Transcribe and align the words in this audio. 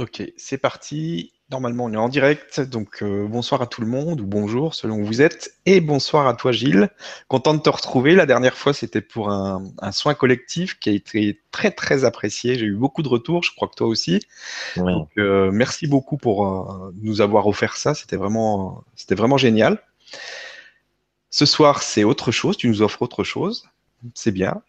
Ok, 0.00 0.22
c'est 0.38 0.56
parti. 0.56 1.30
Normalement, 1.50 1.84
on 1.84 1.92
est 1.92 1.96
en 1.98 2.08
direct. 2.08 2.58
Donc, 2.62 3.02
euh, 3.02 3.26
bonsoir 3.28 3.60
à 3.60 3.66
tout 3.66 3.82
le 3.82 3.86
monde, 3.86 4.22
ou 4.22 4.26
bonjour 4.26 4.74
selon 4.74 4.96
où 4.96 5.04
vous 5.04 5.20
êtes. 5.20 5.52
Et 5.66 5.82
bonsoir 5.82 6.26
à 6.26 6.32
toi, 6.32 6.52
Gilles. 6.52 6.88
Content 7.28 7.52
de 7.52 7.60
te 7.60 7.68
retrouver. 7.68 8.14
La 8.14 8.24
dernière 8.24 8.56
fois, 8.56 8.72
c'était 8.72 9.02
pour 9.02 9.28
un, 9.30 9.62
soin 9.92 10.14
collectif 10.14 10.78
qui 10.78 10.88
a 10.88 10.92
été 10.92 11.42
très, 11.50 11.70
très 11.70 12.06
apprécié. 12.06 12.58
J'ai 12.58 12.64
eu 12.64 12.76
beaucoup 12.76 13.02
de 13.02 13.08
retours. 13.08 13.42
Je 13.42 13.54
crois 13.54 13.68
que 13.68 13.74
toi 13.74 13.88
aussi. 13.88 14.20
Donc, 14.76 15.10
euh, 15.18 15.50
merci 15.52 15.86
beaucoup 15.86 16.16
pour 16.16 16.46
euh, 16.46 16.94
nous 17.02 17.20
avoir 17.20 17.46
offert 17.46 17.76
ça. 17.76 17.92
C'était 17.92 18.16
vraiment, 18.16 18.82
c'était 18.96 19.16
vraiment 19.16 19.36
génial. 19.36 19.82
Ce 21.28 21.44
soir, 21.44 21.82
c'est 21.82 22.04
autre 22.04 22.32
chose. 22.32 22.56
Tu 22.56 22.68
nous 22.68 22.80
offres 22.80 23.02
autre 23.02 23.22
chose. 23.22 23.68
C'est 24.14 24.32
bien 24.32 24.62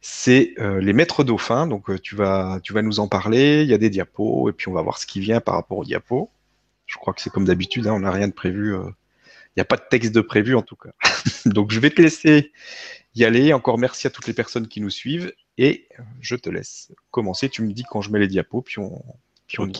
c'est 0.00 0.54
euh, 0.58 0.80
les 0.80 0.92
maîtres 0.92 1.24
dauphins. 1.24 1.66
Donc, 1.66 1.90
euh, 1.90 1.98
tu, 1.98 2.14
vas, 2.14 2.60
tu 2.62 2.72
vas 2.72 2.82
nous 2.82 3.00
en 3.00 3.08
parler. 3.08 3.62
Il 3.62 3.68
y 3.68 3.74
a 3.74 3.78
des 3.78 3.90
diapos, 3.90 4.50
et 4.50 4.52
puis 4.52 4.68
on 4.68 4.72
va 4.72 4.82
voir 4.82 4.98
ce 4.98 5.06
qui 5.06 5.20
vient 5.20 5.40
par 5.40 5.54
rapport 5.54 5.78
aux 5.78 5.84
diapos. 5.84 6.30
Je 6.86 6.96
crois 6.96 7.14
que 7.14 7.20
c'est 7.20 7.30
comme 7.30 7.46
d'habitude, 7.46 7.86
hein, 7.86 7.94
on 7.94 8.00
n'a 8.00 8.10
rien 8.10 8.28
de 8.28 8.32
prévu. 8.32 8.74
Euh, 8.74 8.84
il 9.56 9.60
n'y 9.60 9.62
a 9.62 9.64
pas 9.64 9.76
de 9.76 9.84
texte 9.88 10.12
de 10.12 10.20
prévu 10.20 10.56
en 10.56 10.62
tout 10.62 10.76
cas. 10.76 10.90
donc, 11.46 11.70
je 11.70 11.80
vais 11.80 11.90
te 11.90 12.02
laisser 12.02 12.52
y 13.14 13.24
aller. 13.24 13.52
Encore 13.52 13.78
merci 13.78 14.06
à 14.06 14.10
toutes 14.10 14.26
les 14.26 14.34
personnes 14.34 14.68
qui 14.68 14.80
nous 14.80 14.90
suivent, 14.90 15.32
et 15.56 15.88
je 16.20 16.36
te 16.36 16.50
laisse 16.50 16.92
commencer. 17.10 17.48
Tu 17.48 17.62
me 17.62 17.72
dis 17.72 17.84
quand 17.88 18.00
je 18.00 18.10
mets 18.10 18.18
les 18.18 18.28
diapos, 18.28 18.62
puis 18.62 18.80
on, 18.80 19.02
puis 19.46 19.60
on 19.60 19.70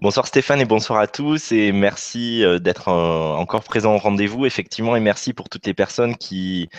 Bonsoir 0.00 0.26
Stéphane 0.26 0.60
et 0.60 0.64
bonsoir 0.64 0.98
à 0.98 1.06
tous 1.06 1.52
et 1.52 1.70
merci 1.70 2.42
d'être 2.60 2.88
encore 2.88 3.62
présent 3.62 3.94
au 3.94 3.98
rendez-vous 3.98 4.46
effectivement 4.46 4.96
et 4.96 5.00
merci 5.00 5.34
pour 5.34 5.50
toutes 5.50 5.66
les 5.66 5.74
personnes 5.74 6.16
qui 6.16 6.70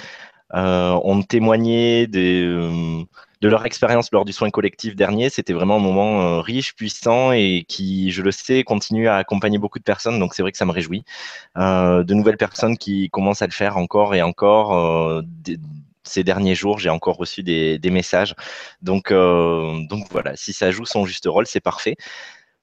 ont 0.54 1.22
témoigné 1.24 2.08
euh, 2.16 3.04
de 3.42 3.48
leur 3.48 3.66
expérience 3.66 4.12
lors 4.12 4.26
du 4.26 4.34
soin 4.34 4.50
collectif 4.50 4.96
dernier. 4.96 5.30
C'était 5.30 5.54
vraiment 5.54 5.78
un 5.78 5.80
moment 5.80 6.22
euh, 6.22 6.42
riche, 6.42 6.76
puissant 6.76 7.32
et 7.32 7.66
qui, 7.68 8.12
je 8.12 8.22
le 8.22 8.32
sais, 8.32 8.64
continue 8.64 9.08
à 9.08 9.18
accompagner 9.18 9.58
beaucoup 9.58 9.80
de 9.80 9.84
personnes. 9.84 10.20
Donc 10.20 10.34
c'est 10.34 10.42
vrai 10.42 10.52
que 10.52 10.58
ça 10.58 10.66
me 10.66 10.72
réjouit. 10.72 11.04
de 11.56 12.14
nouvelles 12.14 12.38
personnes 12.38 12.78
qui 12.78 13.10
commencent 13.10 13.42
à 13.42 13.48
le 13.48 13.54
faire 13.54 13.78
encore 13.78 14.16
et 14.16 14.22
encore. 14.22 15.24
ces 16.04 16.24
derniers 16.24 16.56
jours, 16.56 16.80
j'ai 16.80 16.90
encore 16.90 17.18
reçu 17.18 17.44
des, 17.44 17.80
messages. 17.92 18.36
Donc 18.82 19.12
voilà, 19.12 20.36
si 20.36 20.54
ça 20.54 20.72
joue 20.72 20.86
son 20.86 21.06
juste 21.06 21.26
rôle, 21.28 21.48
c'est 21.48 21.62
parfait. 21.62 21.96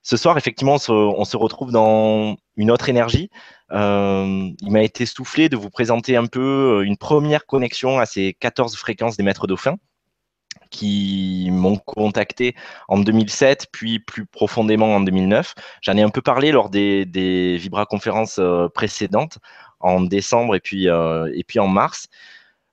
Ce 0.05 0.17
soir, 0.17 0.37
effectivement, 0.37 0.79
on 0.89 1.25
se, 1.25 1.37
retrouve 1.37 1.70
dans 1.70 2.37
une 2.57 2.73
autre 2.73 2.89
énergie. 2.89 3.31
Euh, 3.73 4.51
il 4.61 4.70
m'a 4.70 4.83
été 4.83 5.06
soufflé 5.06 5.48
de 5.48 5.56
vous 5.56 5.70
présenter 5.70 6.17
un 6.17 6.27
peu 6.27 6.81
euh, 6.81 6.84
une 6.84 6.97
première 6.97 7.47
connexion 7.47 7.98
à 7.98 8.06
ces 8.06 8.34
14 8.34 8.77
fréquences 8.77 9.17
des 9.17 9.23
maîtres 9.23 9.47
dauphins 9.47 9.77
qui 10.70 11.48
m'ont 11.51 11.77
contacté 11.77 12.55
en 12.89 12.98
2007, 12.98 13.69
puis 13.73 13.98
plus 13.98 14.27
profondément 14.27 14.95
en 14.95 15.01
2009. 15.01 15.55
J'en 15.83 15.97
ai 15.97 16.03
un 16.03 16.09
peu 16.11 16.23
parlé 16.23 16.53
lors 16.53 16.70
des, 16.70 17.05
des 17.05 17.56
Vibra 17.59 17.87
conférences 17.87 18.39
euh, 18.39 18.69
précédentes, 18.69 19.39
en 19.81 20.01
décembre 20.01 20.55
et 20.55 20.61
puis, 20.61 20.86
et 20.86 21.45
puis 21.45 21.59
en 21.59 21.67
mars. 21.67 22.07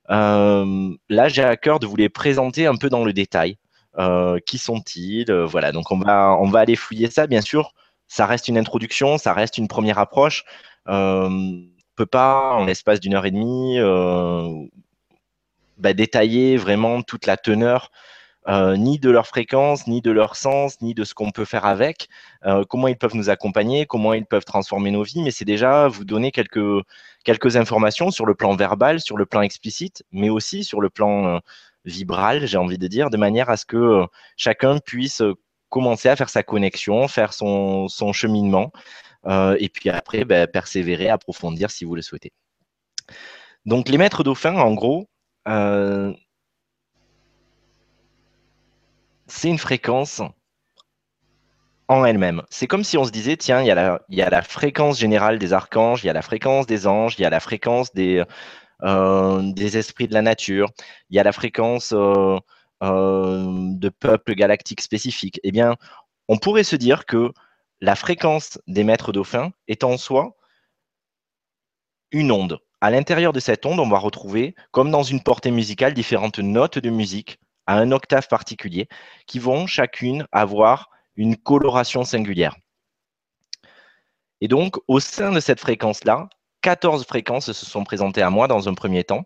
là, 0.08 1.28
j'ai 1.28 1.44
à 1.44 1.58
cœur 1.58 1.80
de 1.80 1.88
vous 1.88 1.96
les 1.96 2.10
présenter 2.10 2.68
un 2.68 2.76
peu 2.76 2.90
dans 2.90 3.04
le 3.04 3.14
détail. 3.14 3.58
Qui 4.46 4.58
sont-ils? 4.60 5.32
Voilà, 5.32 5.72
donc 5.72 5.92
on 5.92 5.98
va, 5.98 6.38
on 6.40 6.50
va 6.50 6.60
aller 6.60 6.76
fouiller 6.76 7.10
ça. 7.10 7.26
Bien 7.26 7.42
sûr, 7.42 7.74
ça 8.10 8.26
reste 8.26 8.50
une 8.50 8.58
introduction, 8.58 9.18
ça 9.18 9.34
reste 9.34 9.58
une 9.58 9.70
première 9.70 9.98
approche. 9.98 10.44
Euh, 10.90 11.30
on 11.30 11.64
peut 11.96 12.06
pas, 12.06 12.52
en 12.56 12.66
l'espace 12.66 13.00
d'une 13.00 13.14
heure 13.14 13.26
et 13.26 13.32
demie, 13.32 13.78
bah, 15.78 15.94
détailler 15.94 16.58
vraiment 16.58 17.02
toute 17.02 17.26
la 17.26 17.38
teneur 17.38 17.92
ni 18.48 18.98
de 18.98 19.12
leur 19.12 19.28
fréquence, 19.28 19.86
ni 19.86 20.02
de 20.02 20.10
leur 20.10 20.36
sens, 20.36 20.82
ni 20.82 20.94
de 20.94 21.04
ce 21.04 21.14
qu'on 21.14 21.30
peut 21.30 21.46
faire 21.46 21.66
avec, 21.66 22.10
comment 22.70 22.88
ils 22.88 22.98
peuvent 22.98 23.16
nous 23.16 23.30
accompagner, 23.30 23.86
comment 23.86 24.14
ils 24.14 24.26
peuvent 24.26 24.46
transformer 24.46 24.92
nos 24.92 25.04
vies, 25.04 25.22
mais 25.22 25.32
c'est 25.32 25.46
déjà 25.46 25.88
vous 25.88 26.06
donner 26.06 26.32
quelques, 26.32 26.84
quelques 27.26 27.58
informations 27.58 28.12
sur 28.12 28.26
le 28.26 28.34
plan 28.34 28.56
verbal, 28.56 29.02
sur 29.02 29.18
le 29.18 29.26
plan 29.26 29.42
explicite, 29.42 30.04
mais 30.12 30.30
aussi 30.30 30.64
sur 30.64 30.82
le 30.82 30.90
plan 30.90 31.42
vibrale, 31.86 32.46
j'ai 32.46 32.58
envie 32.58 32.78
de 32.78 32.88
dire, 32.88 33.10
de 33.10 33.18
manière 33.18 33.50
à 33.50 33.58
ce 33.58 33.66
que 33.66 33.78
euh, 33.78 34.06
chacun 34.38 34.80
puisse 34.80 35.22
euh, 35.22 35.36
commencer 35.70 36.10
à 36.10 36.16
faire 36.16 36.30
sa 36.30 36.44
connexion, 36.44 37.08
faire 37.08 37.34
son, 37.34 37.88
cheminement, 38.14 38.72
euh, 39.26 39.56
et 39.60 39.70
puis 39.70 39.90
après, 39.90 40.26
ben, 40.26 40.48
persévérer, 40.48 41.10
approfondir 41.10 41.72
si 41.72 41.86
vous 41.86 41.96
le 41.96 42.02
souhaitez. 42.02 42.32
Donc 43.66 43.90
les 43.90 43.98
maîtres 43.98 44.24
dauphins, 44.24 44.56
en 44.56 44.74
gros, 44.74 45.10
c'est 49.28 49.50
une 49.50 49.58
fréquence 49.58 50.22
en 51.90 52.06
elle-même. 52.06 52.44
C'est 52.50 52.68
comme 52.68 52.84
si 52.84 52.98
on 52.98 53.04
se 53.04 53.12
disait, 53.12 53.36
tiens, 53.36 53.62
il 53.62 53.68
y, 53.68 53.72
a 54.22 54.30
la, 54.30 54.42
fréquence 54.44 55.00
générale 55.00 55.40
des 55.40 55.54
archanges, 55.54 56.04
il 56.04 56.08
y 56.08 56.10
a 56.10 56.14
la 56.14 56.22
fréquence 56.22 56.68
des 56.68 56.86
anges, 56.88 57.16
il 57.18 57.24
y 57.24 57.26
a 57.26 57.32
la 57.32 57.40
fréquence 57.40 57.92
des, 57.94 58.24
euh, 58.84 59.54
esprits 59.56 60.08
de 60.08 60.14
la 60.14 60.22
nature, 60.22 60.70
il 61.10 61.18
y 61.18 61.20
a 61.20 61.24
la 61.24 61.32
fréquence 61.32 61.92
euh, 61.92 61.98
euh, 61.98 62.40
de 62.82 63.90
peuples 63.90 64.36
galactiques 64.36 64.82
spécifiques. 64.82 65.40
Eh 65.44 65.52
bien, 65.52 65.76
on 66.28 66.38
pourrait 66.38 66.64
se 66.64 66.76
dire 66.76 67.06
que 67.06 67.32
la 67.82 67.96
fréquence 67.96 68.60
des 68.68 68.84
maîtres 68.84 69.12
dauphins 69.12 69.52
est 69.68 69.84
en 69.84 69.98
soi 69.98 70.36
une 72.12 72.32
onde. 72.32 72.60
À 72.82 72.92
l'intérieur 72.92 73.34
de 73.34 73.40
cette 73.40 73.66
onde, 73.66 73.80
on 73.80 73.90
va 73.90 74.00
retrouver, 74.00 74.56
comme 74.72 74.92
dans 74.92 75.04
une 75.04 75.22
portée 75.22 75.52
musicale, 75.52 75.94
différentes 75.94 76.40
notes 76.40 76.80
de 76.80 76.90
musique 76.90 77.40
à 77.68 77.78
un 77.78 77.92
octave 77.92 78.28
particulier 78.28 78.88
qui 79.28 79.40
vont 79.40 79.68
chacune 79.68 80.26
avoir 80.32 80.90
une 81.16 81.36
coloration 81.36 82.04
singulière. 82.04 82.56
Et 84.42 84.48
donc, 84.48 84.78
au 84.88 85.00
sein 85.00 85.32
de 85.32 85.40
cette 85.40 85.60
fréquence-là, 85.60 86.30
14 86.62 87.06
fréquences 87.06 87.52
se 87.52 87.66
sont 87.66 87.84
présentées 87.84 88.22
à 88.22 88.30
moi 88.30 88.48
dans 88.48 88.70
un 88.70 88.74
premier 88.74 89.04
temps. 89.04 89.24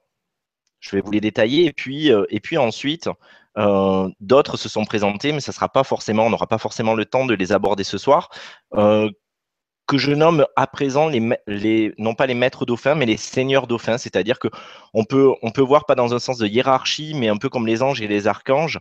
Je 0.79 0.95
vais 0.95 1.01
vous 1.01 1.11
les 1.11 1.21
détailler 1.21 1.65
et 1.65 2.11
euh, 2.11 2.25
et 2.29 2.39
puis 2.39 2.57
ensuite, 2.57 3.09
euh, 3.57 4.09
d'autres 4.19 4.57
se 4.57 4.69
sont 4.69 4.85
présentées, 4.85 5.31
mais 5.31 5.39
ça 5.39 5.51
sera 5.51 5.69
pas 5.69 5.83
forcément, 5.83 6.25
on 6.25 6.29
n'aura 6.29 6.47
pas 6.47 6.57
forcément 6.57 6.95
le 6.95 7.05
temps 7.05 7.25
de 7.25 7.33
les 7.33 7.51
aborder 7.51 7.83
ce 7.83 7.97
soir. 7.97 8.29
Euh, 8.75 9.09
que 9.85 9.97
je 9.97 10.11
nomme 10.11 10.45
à 10.55 10.65
présent 10.65 11.09
les, 11.09 11.93
non 11.97 12.15
pas 12.15 12.25
les 12.25 12.33
maîtres 12.33 12.65
dauphins, 12.65 12.95
mais 12.95 13.05
les 13.05 13.17
seigneurs 13.17 13.67
dauphins, 13.67 13.97
c'est-à-dire 13.97 14.39
que 14.39 14.47
on 14.93 15.03
peut, 15.03 15.33
on 15.41 15.51
peut 15.51 15.61
voir 15.61 15.85
pas 15.85 15.95
dans 15.95 16.13
un 16.13 16.19
sens 16.19 16.37
de 16.37 16.47
hiérarchie, 16.47 17.13
mais 17.15 17.27
un 17.27 17.35
peu 17.35 17.49
comme 17.49 17.67
les 17.67 17.83
anges 17.83 18.01
et 18.01 18.07
les 18.07 18.27
archanges, 18.27 18.79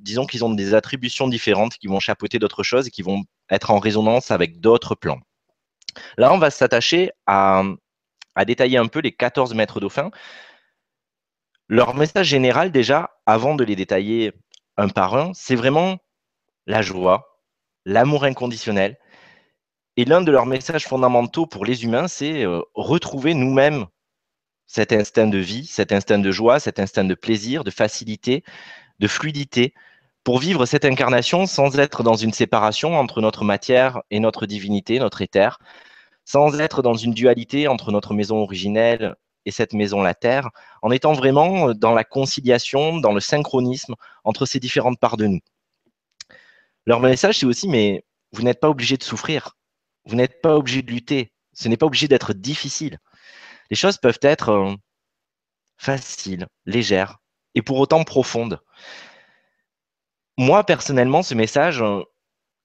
disons 0.00 0.24
qu'ils 0.26 0.44
ont 0.44 0.50
des 0.54 0.72
attributions 0.74 1.28
différentes 1.28 1.76
qui 1.76 1.86
vont 1.86 2.00
chapeauter 2.00 2.38
d'autres 2.38 2.62
choses 2.62 2.88
et 2.88 2.90
qui 2.90 3.02
vont 3.02 3.24
être 3.50 3.70
en 3.70 3.78
résonance 3.78 4.30
avec 4.30 4.58
d'autres 4.58 4.94
plans. 4.94 5.20
Là, 6.16 6.32
on 6.32 6.38
va 6.38 6.50
s'attacher 6.50 7.10
à, 7.26 7.62
détailler 8.46 8.78
un 8.78 8.86
peu 8.86 9.00
les 9.00 9.12
14 9.12 9.54
maîtres 9.54 9.80
dauphins. 9.80 10.10
Leur 11.68 11.94
message 11.94 12.26
général, 12.26 12.70
déjà, 12.72 13.10
avant 13.26 13.54
de 13.54 13.64
les 13.64 13.76
détailler 13.76 14.32
un 14.76 14.88
par 14.88 15.16
un, 15.16 15.32
c'est 15.34 15.54
vraiment 15.54 15.98
la 16.66 16.82
joie, 16.82 17.40
l'amour 17.86 18.24
inconditionnel. 18.24 18.98
Et 19.96 20.04
l'un 20.04 20.20
de 20.20 20.30
leurs 20.30 20.46
messages 20.46 20.86
fondamentaux 20.86 21.46
pour 21.46 21.64
les 21.64 21.84
humains, 21.84 22.08
c'est 22.08 22.44
euh, 22.44 22.60
retrouver 22.74 23.32
nous-mêmes 23.34 23.86
cet 24.66 24.92
instinct 24.92 25.26
de 25.28 25.38
vie, 25.38 25.66
cet 25.66 25.92
instinct 25.92 26.18
de 26.18 26.30
joie, 26.30 26.60
cet 26.60 26.78
instinct 26.80 27.04
de 27.04 27.14
plaisir, 27.14 27.64
de 27.64 27.70
facilité, 27.70 28.44
de 28.98 29.08
fluidité, 29.08 29.72
pour 30.24 30.38
vivre 30.38 30.66
cette 30.66 30.84
incarnation 30.84 31.46
sans 31.46 31.78
être 31.78 32.02
dans 32.02 32.16
une 32.16 32.32
séparation 32.32 32.98
entre 32.98 33.20
notre 33.20 33.44
matière 33.44 34.02
et 34.10 34.20
notre 34.20 34.46
divinité, 34.46 34.98
notre 34.98 35.22
éther, 35.22 35.58
sans 36.24 36.58
être 36.60 36.82
dans 36.82 36.94
une 36.94 37.14
dualité 37.14 37.68
entre 37.68 37.92
notre 37.92 38.14
maison 38.14 38.38
originelle 38.38 39.16
et 39.46 39.50
cette 39.50 39.72
maison, 39.72 40.02
la 40.02 40.14
Terre, 40.14 40.50
en 40.82 40.90
étant 40.90 41.12
vraiment 41.12 41.72
dans 41.74 41.92
la 41.92 42.04
conciliation, 42.04 42.98
dans 42.98 43.12
le 43.12 43.20
synchronisme 43.20 43.94
entre 44.24 44.46
ces 44.46 44.60
différentes 44.60 44.98
parts 44.98 45.16
de 45.16 45.26
nous. 45.26 45.40
Leur 46.86 47.00
message, 47.00 47.38
c'est 47.38 47.46
aussi, 47.46 47.68
mais 47.68 48.04
vous 48.32 48.42
n'êtes 48.42 48.60
pas 48.60 48.70
obligé 48.70 48.96
de 48.96 49.04
souffrir, 49.04 49.56
vous 50.04 50.16
n'êtes 50.16 50.40
pas 50.40 50.56
obligé 50.56 50.82
de 50.82 50.90
lutter, 50.90 51.32
ce 51.52 51.68
n'est 51.68 51.76
pas 51.76 51.86
obligé 51.86 52.08
d'être 52.08 52.32
difficile. 52.32 52.98
Les 53.70 53.76
choses 53.76 53.98
peuvent 53.98 54.18
être 54.22 54.50
euh, 54.50 54.74
faciles, 55.78 56.46
légères, 56.66 57.18
et 57.54 57.62
pour 57.62 57.78
autant 57.78 58.04
profondes 58.04 58.60
moi, 60.36 60.64
personnellement, 60.64 61.22
ce 61.22 61.34
message, 61.34 61.80
euh, 61.82 62.02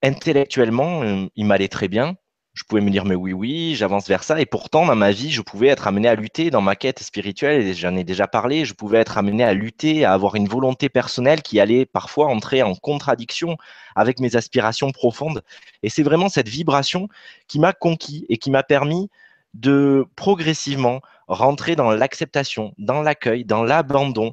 intellectuellement, 0.02 1.02
euh, 1.02 1.26
il 1.36 1.46
m'allait 1.46 1.68
très 1.68 1.88
bien. 1.88 2.16
Je 2.52 2.64
pouvais 2.64 2.80
me 2.80 2.90
dire, 2.90 3.04
mais 3.04 3.14
oui, 3.14 3.32
oui, 3.32 3.74
j'avance 3.76 4.08
vers 4.08 4.24
ça. 4.24 4.40
Et 4.40 4.46
pourtant, 4.46 4.84
dans 4.84 4.96
ma 4.96 5.12
vie, 5.12 5.30
je 5.30 5.40
pouvais 5.40 5.68
être 5.68 5.86
amené 5.86 6.08
à 6.08 6.16
lutter 6.16 6.50
dans 6.50 6.60
ma 6.60 6.74
quête 6.74 7.00
spirituelle, 7.00 7.62
et 7.62 7.74
j'en 7.74 7.94
ai 7.96 8.02
déjà 8.02 8.26
parlé, 8.26 8.64
je 8.64 8.74
pouvais 8.74 8.98
être 8.98 9.18
amené 9.18 9.44
à 9.44 9.54
lutter, 9.54 10.04
à 10.04 10.12
avoir 10.12 10.34
une 10.34 10.48
volonté 10.48 10.88
personnelle 10.88 11.42
qui 11.42 11.60
allait 11.60 11.86
parfois 11.86 12.26
entrer 12.26 12.62
en 12.62 12.74
contradiction 12.74 13.56
avec 13.94 14.18
mes 14.18 14.34
aspirations 14.34 14.90
profondes. 14.90 15.42
Et 15.84 15.90
c'est 15.90 16.02
vraiment 16.02 16.28
cette 16.28 16.48
vibration 16.48 17.08
qui 17.46 17.60
m'a 17.60 17.72
conquis 17.72 18.26
et 18.28 18.36
qui 18.36 18.50
m'a 18.50 18.64
permis 18.64 19.10
de 19.54 20.06
progressivement 20.16 21.00
rentrer 21.28 21.76
dans 21.76 21.92
l'acceptation, 21.92 22.74
dans 22.78 23.02
l'accueil, 23.02 23.44
dans 23.44 23.62
l'abandon, 23.62 24.32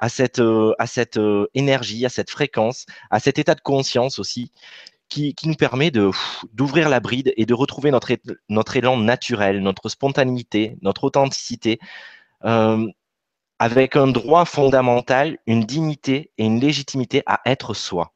à 0.00 0.08
cette, 0.08 0.42
à 0.80 0.86
cette 0.88 1.20
énergie, 1.54 2.04
à 2.04 2.08
cette 2.08 2.28
fréquence, 2.28 2.86
à 3.10 3.20
cet 3.20 3.38
état 3.38 3.54
de 3.54 3.60
conscience 3.60 4.18
aussi, 4.18 4.50
qui, 5.12 5.48
nous 5.48 5.54
permet 5.54 5.90
d'ouvrir 5.90 6.88
la 6.88 7.00
bride 7.00 7.32
et 7.36 7.46
de 7.46 7.54
retrouver 7.54 7.90
notre, 7.90 8.12
notre 8.48 8.76
élan 8.76 8.96
naturel, 8.96 9.60
notre 9.60 9.88
spontanéité, 9.88 10.76
notre 10.82 11.04
authenticité, 11.04 11.78
avec 13.58 13.96
un 13.96 14.08
droit 14.08 14.44
fondamental, 14.44 15.38
une 15.46 15.64
dignité 15.64 16.32
et 16.38 16.44
une 16.44 16.60
légitimité 16.60 17.22
à 17.26 17.40
être 17.46 17.74
soi, 17.74 18.12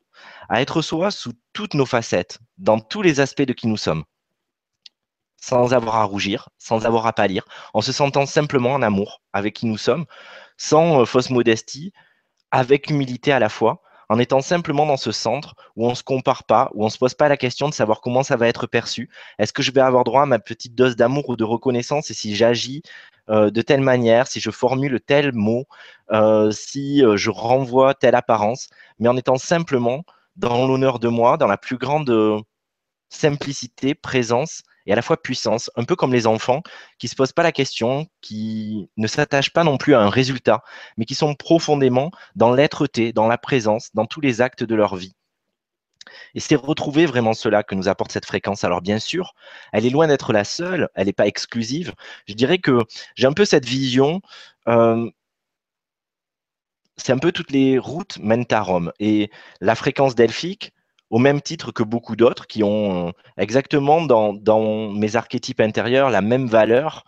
à 0.48 0.60
être 0.60 0.82
soi 0.82 1.10
sous 1.10 1.32
toutes 1.52 1.74
nos 1.74 1.86
facettes, 1.86 2.38
dans 2.58 2.80
tous 2.80 3.02
les 3.02 3.20
aspects 3.20 3.42
de 3.42 3.52
qui 3.52 3.66
nous 3.66 3.76
sommes, 3.76 4.04
sans 5.36 5.74
avoir 5.74 5.96
à 5.96 6.04
rougir, 6.04 6.48
sans 6.58 6.86
avoir 6.86 7.06
à 7.06 7.12
pâlir, 7.12 7.44
en 7.74 7.80
se 7.80 7.92
sentant 7.92 8.26
simplement 8.26 8.72
en 8.72 8.82
amour 8.82 9.20
avec 9.32 9.54
qui 9.54 9.66
nous 9.66 9.78
sommes, 9.78 10.06
sans 10.56 11.02
euh, 11.02 11.04
fausse 11.04 11.30
modestie, 11.30 11.92
avec 12.50 12.90
humilité 12.90 13.32
à 13.32 13.38
la 13.38 13.48
fois, 13.48 13.82
en 14.08 14.18
étant 14.18 14.40
simplement 14.40 14.86
dans 14.86 14.96
ce 14.96 15.12
centre 15.12 15.54
où 15.76 15.86
on 15.86 15.90
ne 15.90 15.94
se 15.94 16.02
compare 16.02 16.44
pas, 16.44 16.70
où 16.74 16.82
on 16.82 16.86
ne 16.86 16.90
se 16.90 16.98
pose 16.98 17.14
pas 17.14 17.28
la 17.28 17.36
question 17.36 17.68
de 17.68 17.74
savoir 17.74 18.00
comment 18.00 18.22
ça 18.22 18.36
va 18.36 18.48
être 18.48 18.66
perçu. 18.66 19.10
Est-ce 19.38 19.52
que 19.52 19.62
je 19.62 19.72
vais 19.72 19.80
avoir 19.80 20.04
droit 20.04 20.22
à 20.22 20.26
ma 20.26 20.38
petite 20.38 20.74
dose 20.74 20.96
d'amour 20.96 21.28
ou 21.28 21.36
de 21.36 21.44
reconnaissance? 21.44 22.10
Et 22.10 22.14
si 22.14 22.36
j'agis 22.36 22.82
euh, 23.28 23.50
de 23.50 23.62
telle 23.62 23.80
manière, 23.80 24.26
si 24.26 24.40
je 24.40 24.50
formule 24.50 25.00
tel 25.00 25.32
mot, 25.32 25.64
euh, 26.12 26.50
si 26.50 27.04
euh, 27.04 27.16
je 27.16 27.30
renvoie 27.30 27.94
telle 27.94 28.14
apparence, 28.14 28.68
mais 28.98 29.08
en 29.08 29.16
étant 29.16 29.36
simplement 29.36 30.04
dans 30.36 30.66
l'honneur 30.66 30.98
de 30.98 31.08
moi, 31.08 31.36
dans 31.36 31.48
la 31.48 31.58
plus 31.58 31.78
grande 31.78 32.44
simplicité, 33.08 33.94
présence 33.94 34.62
et 34.86 34.92
à 34.92 34.96
la 34.96 35.02
fois 35.02 35.20
puissance, 35.20 35.70
un 35.76 35.84
peu 35.84 35.96
comme 35.96 36.12
les 36.12 36.26
enfants 36.26 36.62
qui 36.98 37.06
ne 37.06 37.10
se 37.10 37.16
posent 37.16 37.32
pas 37.32 37.42
la 37.42 37.52
question, 37.52 38.06
qui 38.20 38.88
ne 38.96 39.06
s'attachent 39.06 39.52
pas 39.52 39.64
non 39.64 39.78
plus 39.78 39.94
à 39.94 40.00
un 40.00 40.10
résultat, 40.10 40.62
mais 40.96 41.04
qui 41.04 41.14
sont 41.14 41.34
profondément 41.34 42.10
dans 42.34 42.52
l'être-té, 42.52 43.12
dans 43.12 43.28
la 43.28 43.38
présence, 43.38 43.90
dans 43.94 44.06
tous 44.06 44.20
les 44.20 44.40
actes 44.40 44.64
de 44.64 44.74
leur 44.74 44.96
vie. 44.96 45.14
Et 46.34 46.40
c'est 46.40 46.54
retrouver 46.54 47.06
vraiment 47.06 47.34
cela 47.34 47.62
que 47.62 47.74
nous 47.74 47.88
apporte 47.88 48.12
cette 48.12 48.26
fréquence. 48.26 48.64
Alors 48.64 48.80
bien 48.80 48.98
sûr, 48.98 49.34
elle 49.72 49.86
est 49.86 49.90
loin 49.90 50.06
d'être 50.06 50.32
la 50.32 50.44
seule, 50.44 50.88
elle 50.94 51.06
n'est 51.06 51.12
pas 51.12 51.26
exclusive. 51.26 51.94
Je 52.28 52.34
dirais 52.34 52.58
que 52.58 52.78
j'ai 53.16 53.26
un 53.26 53.32
peu 53.32 53.44
cette 53.44 53.66
vision, 53.66 54.20
euh, 54.68 55.10
c'est 56.96 57.12
un 57.12 57.18
peu 57.18 57.32
toutes 57.32 57.50
les 57.50 57.78
routes 57.78 58.18
mènent 58.18 58.46
à 58.50 58.60
Rome. 58.60 58.92
Et 59.00 59.30
la 59.60 59.74
fréquence 59.74 60.14
delphique, 60.14 60.72
au 61.10 61.18
même 61.18 61.40
titre 61.40 61.72
que 61.72 61.82
beaucoup 61.82 62.16
d'autres 62.16 62.46
qui 62.46 62.62
ont 62.62 63.08
euh, 63.08 63.12
exactement 63.36 64.02
dans, 64.02 64.92
mes 64.92 65.16
archétypes 65.16 65.60
intérieurs 65.60 66.10
la 66.10 66.22
même 66.22 66.46
valeur. 66.46 67.04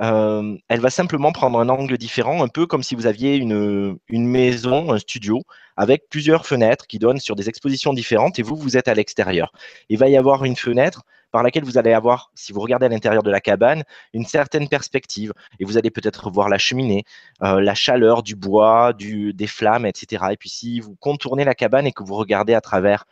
Euh, 0.00 0.56
elle 0.68 0.80
va 0.80 0.90
simplement 0.90 1.32
prendre 1.32 1.58
un 1.58 1.68
angle 1.68 1.98
différent, 1.98 2.44
un 2.44 2.48
peu 2.48 2.66
comme 2.66 2.84
si 2.84 2.94
vous 2.94 3.06
aviez 3.06 3.36
une, 3.36 3.98
une, 4.08 4.28
maison, 4.28 4.92
un 4.92 4.98
studio, 4.98 5.42
avec 5.76 6.08
plusieurs 6.08 6.46
fenêtres 6.46 6.86
qui 6.86 7.00
donnent 7.00 7.18
sur 7.18 7.34
des 7.34 7.48
expositions 7.48 7.92
différentes 7.92 8.38
et 8.38 8.42
vous, 8.42 8.54
vous 8.54 8.76
êtes 8.76 8.86
à 8.86 8.94
l'extérieur. 8.94 9.50
Il 9.88 9.98
va 9.98 10.08
y 10.08 10.16
avoir 10.16 10.44
une 10.44 10.56
fenêtre 10.56 11.02
par 11.30 11.42
laquelle 11.42 11.64
vous 11.64 11.78
allez 11.78 11.92
avoir, 11.92 12.30
si 12.34 12.52
vous 12.52 12.60
regardez 12.60 12.86
à 12.86 12.88
l'intérieur 12.88 13.22
de 13.22 13.30
la 13.30 13.40
cabane, 13.40 13.84
une 14.12 14.26
certaine 14.26 14.68
perspective. 14.68 15.32
Et 15.60 15.64
vous 15.64 15.76
allez 15.78 15.90
peut-être 15.90 16.30
voir 16.30 16.48
la 16.48 16.58
cheminée, 16.58 17.04
euh, 17.42 17.60
la 17.60 17.74
chaleur 17.74 18.22
du 18.22 18.36
bois, 18.36 18.92
des 18.94 19.46
flammes, 19.46 19.86
etc. 19.86 20.24
Et 20.32 20.36
puis 20.36 20.48
si 20.48 20.80
vous 20.80 20.96
contournez 20.96 21.44
la 21.44 21.54
cabane 21.54 21.86
et 21.86 21.92
que 21.92 22.02
vous 22.02 22.14
regardez 22.14 22.54
à 22.54 22.60
travers 22.60 23.04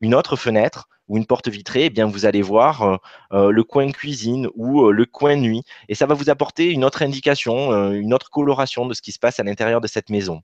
une 0.00 0.14
autre 0.14 0.36
fenêtre 0.36 0.88
ou 1.08 1.16
une 1.16 1.26
porte 1.26 1.48
vitrée, 1.48 1.86
eh 1.86 1.90
bien 1.90 2.06
vous 2.06 2.26
allez 2.26 2.42
voir 2.42 2.82
euh, 2.82 2.96
euh, 3.32 3.50
le 3.50 3.64
coin 3.64 3.90
cuisine 3.92 4.48
ou 4.54 4.90
le 4.90 5.06
coin 5.06 5.36
nuit. 5.36 5.62
Et 5.88 5.94
ça 5.94 6.06
va 6.06 6.14
vous 6.14 6.30
apporter 6.30 6.70
une 6.70 6.84
autre 6.84 7.02
indication, 7.02 7.92
une 7.92 8.14
autre 8.14 8.30
coloration 8.30 8.86
de 8.86 8.94
ce 8.94 9.02
qui 9.02 9.12
se 9.12 9.18
passe 9.18 9.40
à 9.40 9.42
l'intérieur 9.42 9.80
de 9.80 9.88
cette 9.88 10.10
maison. 10.10 10.42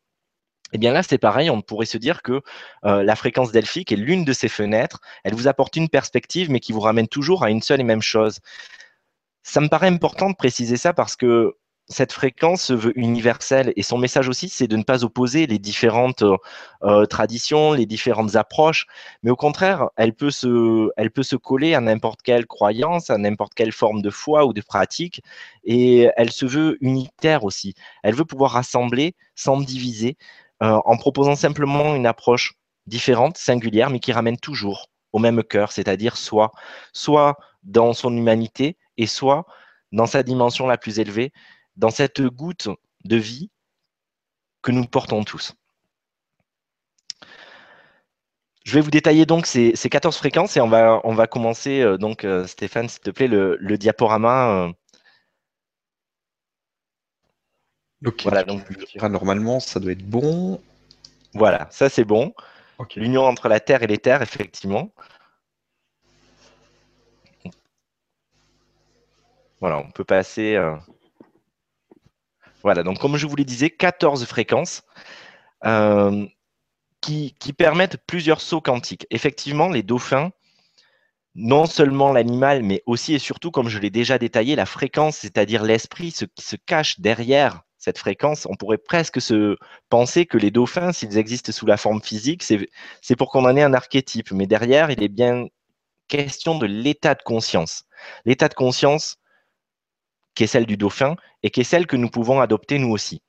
Et 0.75 0.77
eh 0.77 0.79
bien 0.79 0.93
là, 0.93 1.05
c'est 1.05 1.19
pareil, 1.19 1.51
on 1.51 1.63
pourrait 1.63 1.87
se 1.87 1.99
dire 1.99 2.21
que 2.21 2.43
euh, 2.85 3.05
la 3.05 3.15
fréquence 3.15 3.53
delphique 3.53 3.93
est 3.93 3.97
l'une 3.97 4.25
de 4.25 4.33
ces 4.33 4.49
fenêtres. 4.49 5.01
Elle 5.23 5.35
vous 5.35 5.47
apporte 5.47 5.77
une 5.77 5.89
perspective, 5.89 6.51
mais 6.51 6.59
qui 6.59 6.73
vous 6.73 6.81
ramène 6.81 7.07
toujours 7.07 7.45
à 7.45 7.51
une 7.51 7.63
seule 7.63 7.81
et 7.81 7.85
même 7.85 8.03
chose. 8.03 8.41
Ça 9.45 9.61
me 9.61 9.69
paraît 9.69 9.87
important 9.87 10.31
de 10.31 10.35
préciser 10.35 10.77
ça 10.77 10.93
parce 10.93 11.15
que 11.15 11.55
cette 11.89 12.13
fréquence 12.13 12.63
se 12.63 12.73
veut 12.73 12.99
universelle 12.99 13.73
et 13.77 13.83
son 13.83 13.99
message 13.99 14.29
aussi, 14.29 14.49
c'est 14.49 14.67
de 14.67 14.77
ne 14.77 14.83
pas 14.83 15.05
opposer 15.05 15.47
les 15.47 15.59
différentes 15.59 16.25
euh, 16.83 17.07
traditions, 17.07 17.73
les 17.73 17.87
différentes 17.87 18.37
approches, 18.37 18.87
mais 19.23 19.31
au 19.31 19.37
contraire, 19.37 19.91
elle 19.97 20.15
peut 20.15 20.31
se, 20.31 20.89
elle 20.97 21.11
peut 21.11 21.23
se 21.23 21.37
coller 21.37 21.75
à 21.75 21.81
n'importe 21.81 22.23
quelle 22.23 22.47
croyance, 22.47 23.11
à 23.11 23.19
n'importe 23.19 23.55
quelle 23.55 23.73
forme 23.73 24.03
de 24.03 24.11
foi 24.11 24.47
ou 24.47 24.53
de 24.53 24.63
pratique, 24.63 25.23
et 25.65 26.09
elle 26.17 26.33
se 26.33 26.47
veut 26.47 26.79
unitaire 26.81 27.45
aussi. 27.45 27.75
Elle 28.03 28.15
veut 28.15 28.25
pouvoir 28.25 28.53
rassembler 28.53 29.15
sans 29.35 29.61
diviser, 29.61 30.17
euh, 30.17 30.44
en 30.85 30.97
proposant 30.97 31.37
simplement 31.37 31.95
une 31.95 32.07
approche 32.07 32.55
différente, 32.87 33.37
singulière, 33.39 33.91
mais 33.91 34.01
qui 34.01 34.13
ramène 34.13 34.37
toujours 34.37 34.89
au 35.13 35.19
même 35.19 35.43
cœur, 35.43 35.73
c'est-à-dire 35.73 36.17
soit, 36.17 36.53
soit 36.93 37.39
dans 37.63 37.93
son 37.93 38.17
humanité 38.17 38.77
et 38.97 39.07
soit 39.07 39.47
dans 39.93 40.07
sa 40.07 40.23
dimension 40.23 40.67
la 40.67 40.77
plus 40.77 40.99
élevée, 40.99 41.33
dans 41.77 41.91
cette 41.91 42.21
goutte 42.23 42.69
de 43.05 43.17
vie 43.17 43.51
que 44.63 44.73
nous 44.73 44.87
portons 44.87 45.23
tous. 45.25 45.55
Je 48.65 48.75
vais 48.75 48.81
vous 48.81 48.91
détailler 48.91 49.27
donc 49.27 49.47
ces, 49.47 49.73
14 49.75 50.17
fréquences 50.17 50.57
et 50.57 50.61
on 50.61 50.69
va, 50.69 51.01
on 51.05 51.15
va 51.15 51.27
commencer, 51.27 51.83
euh, 51.83 51.99
donc 51.99 52.25
euh, 52.25 52.47
Stéphane, 52.47 52.89
s'il 52.89 53.03
te 53.03 53.11
plaît, 53.11 53.29
le, 53.29 53.77
diaporama. 53.77 54.73
Voilà, 58.23 58.45
donc 58.45 58.63
normalement, 59.01 59.61
ça 59.61 59.81
doit 59.81 59.93
être 59.93 60.07
bon. 60.07 60.61
Voilà, 61.35 61.69
ça 61.71 61.89
c'est 61.89 62.05
bon. 62.05 62.35
L'union 62.97 63.23
entre 63.23 63.49
la 63.49 63.61
Terre 63.61 63.83
et 63.83 63.87
les 63.87 63.99
terres, 63.99 64.23
effectivement. 64.23 64.93
Voilà, 69.61 69.79
on 69.79 69.91
peut 69.91 70.05
passer. 70.05 70.57
Euh, 70.57 70.77
voilà, 72.63 72.83
donc 72.83 72.99
comme 72.99 73.17
je 73.17 73.27
vous 73.27 73.37
le 73.37 73.45
disais, 73.45 73.71
14 73.71 74.25
fréquences 74.27 74.83
euh, 75.65 76.27
qui, 77.01 77.35
qui, 77.39 77.53
permettent 77.53 77.99
plusieurs 78.07 78.41
sauts 78.41 78.61
quantiques. 78.61 79.07
Effectivement, 79.11 79.69
les 79.69 79.83
dauphins, 79.83 80.33
non 81.35 81.67
seulement 81.67 82.13
l'animal, 82.13 82.63
mais 82.63 82.83
aussi 82.87 83.15
et 83.15 83.19
surtout, 83.19 83.51
comme 83.51 83.69
je 83.69 83.79
l'ai 83.79 83.91
déjà 83.91 84.19
détaillé, 84.19 84.57
la 84.57 84.67
fréquence, 84.67 85.19
c'est-à-dire 85.19 85.63
l'esprit, 85.63 86.11
ce 86.11 86.25
qui 86.25 86.45
se 86.45 86.57
cache 86.57 87.01
derrière 87.01 87.63
cette 87.85 87.99
fréquence, 87.99 88.47
on 88.49 88.57
pourrait 88.57 88.79
presque 88.79 89.21
se 89.21 89.59
penser 89.91 90.25
que 90.25 90.39
les 90.39 90.51
dauphins, 90.51 90.95
s'ils 90.95 91.19
existent 91.19 91.53
sous 91.53 91.67
la 91.67 91.77
forme 91.77 92.01
physique, 92.01 92.43
c'est 92.43 93.17
pour 93.17 93.31
qu'on 93.31 93.45
en 93.45 93.55
ait 93.57 93.63
un 93.63 93.75
archétype. 93.75 94.33
Mais 94.33 94.47
derrière, 94.47 94.91
il 94.91 95.03
est 95.03 95.09
bien 95.09 95.49
question 96.09 96.57
de 96.57 96.65
l'état 96.65 97.15
de 97.15 97.23
conscience. 97.23 97.85
L'état 98.25 98.49
de 98.49 98.55
conscience 98.55 99.19
qui 100.35 100.45
est 100.45 100.47
celle 100.47 100.65
du 100.65 100.79
dauphin 100.79 101.17
et 101.43 101.51
qui 101.51 101.61
est 101.61 101.65
celle 101.65 101.87
que 101.87 101.97
nous 101.97 102.09
pouvons 102.09 102.41
adopter 102.41 102.79
nous 102.79 102.91
aussi. 102.91 103.21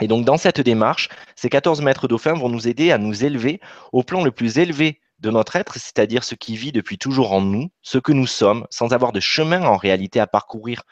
Et 0.00 0.08
donc, 0.08 0.24
dans 0.24 0.38
cette 0.38 0.62
démarche, 0.62 1.10
ces 1.36 1.50
14 1.50 1.82
maîtres 1.82 2.08
dauphins 2.08 2.32
vont 2.32 2.48
nous 2.48 2.66
aider 2.68 2.92
à 2.92 2.98
nous 2.98 3.24
élever 3.24 3.60
au 3.92 4.02
plan 4.02 4.24
le 4.24 4.32
plus 4.32 4.56
élevé 4.56 5.02
de 5.18 5.30
notre 5.30 5.56
être, 5.56 5.74
c'est-à-dire 5.74 6.24
ce 6.24 6.34
qui 6.34 6.56
vit 6.56 6.72
depuis 6.72 6.96
toujours 6.96 7.32
en 7.32 7.42
nous, 7.42 7.70
ce 7.82 7.98
que 7.98 8.12
nous 8.12 8.26
sommes, 8.26 8.66
sans 8.70 8.94
avoir 8.94 9.12
de 9.12 9.20
chemin 9.20 9.62
en 9.62 9.76
réalité 9.76 10.18
à 10.18 10.26
parcourir 10.26 10.82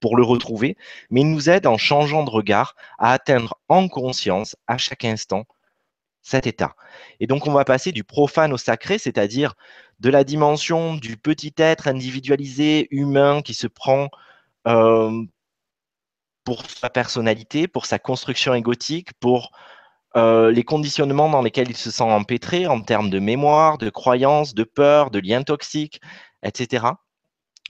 pour 0.00 0.16
le 0.16 0.24
retrouver, 0.24 0.76
mais 1.10 1.20
il 1.20 1.30
nous 1.30 1.50
aide 1.50 1.66
en 1.66 1.76
changeant 1.76 2.24
de 2.24 2.30
regard 2.30 2.74
à 2.98 3.12
atteindre 3.12 3.58
en 3.68 3.88
conscience 3.88 4.56
à 4.66 4.78
chaque 4.78 5.04
instant 5.04 5.44
cet 6.22 6.46
état. 6.46 6.74
Et 7.20 7.26
donc 7.26 7.46
on 7.46 7.52
va 7.52 7.64
passer 7.64 7.92
du 7.92 8.04
profane 8.04 8.52
au 8.52 8.58
sacré, 8.58 8.98
c'est-à-dire 8.98 9.54
de 10.00 10.10
la 10.10 10.24
dimension 10.24 10.94
du 10.94 11.16
petit 11.16 11.54
être 11.58 11.88
individualisé, 11.88 12.88
humain, 12.90 13.42
qui 13.42 13.54
se 13.54 13.66
prend 13.66 14.08
euh, 14.66 15.24
pour 16.44 16.64
sa 16.68 16.90
personnalité, 16.90 17.68
pour 17.68 17.86
sa 17.86 17.98
construction 17.98 18.54
égotique, 18.54 19.12
pour 19.20 19.52
euh, 20.16 20.50
les 20.50 20.64
conditionnements 20.64 21.30
dans 21.30 21.42
lesquels 21.42 21.70
il 21.70 21.76
se 21.76 21.90
sent 21.90 22.02
empêtré 22.02 22.66
en 22.66 22.80
termes 22.80 23.10
de 23.10 23.18
mémoire, 23.18 23.78
de 23.78 23.90
croyances, 23.90 24.54
de 24.54 24.64
peur, 24.64 25.10
de 25.10 25.20
liens 25.20 25.42
toxiques, 25.42 26.00
etc., 26.42 26.86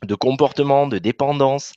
de 0.03 0.15
comportement, 0.15 0.87
de 0.87 0.99
dépendance, 0.99 1.75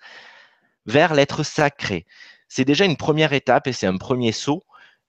vers 0.86 1.13
l'être 1.13 1.44
sacré. 1.44 2.06
C'est 2.48 2.66
déjà 2.66 2.86
une 2.86 2.98
première 2.98 3.34
étape 3.34 3.68
et 3.68 3.74
c'est 3.74 3.88
un 3.88 3.98
premier 3.98 4.32
saut 4.32 4.63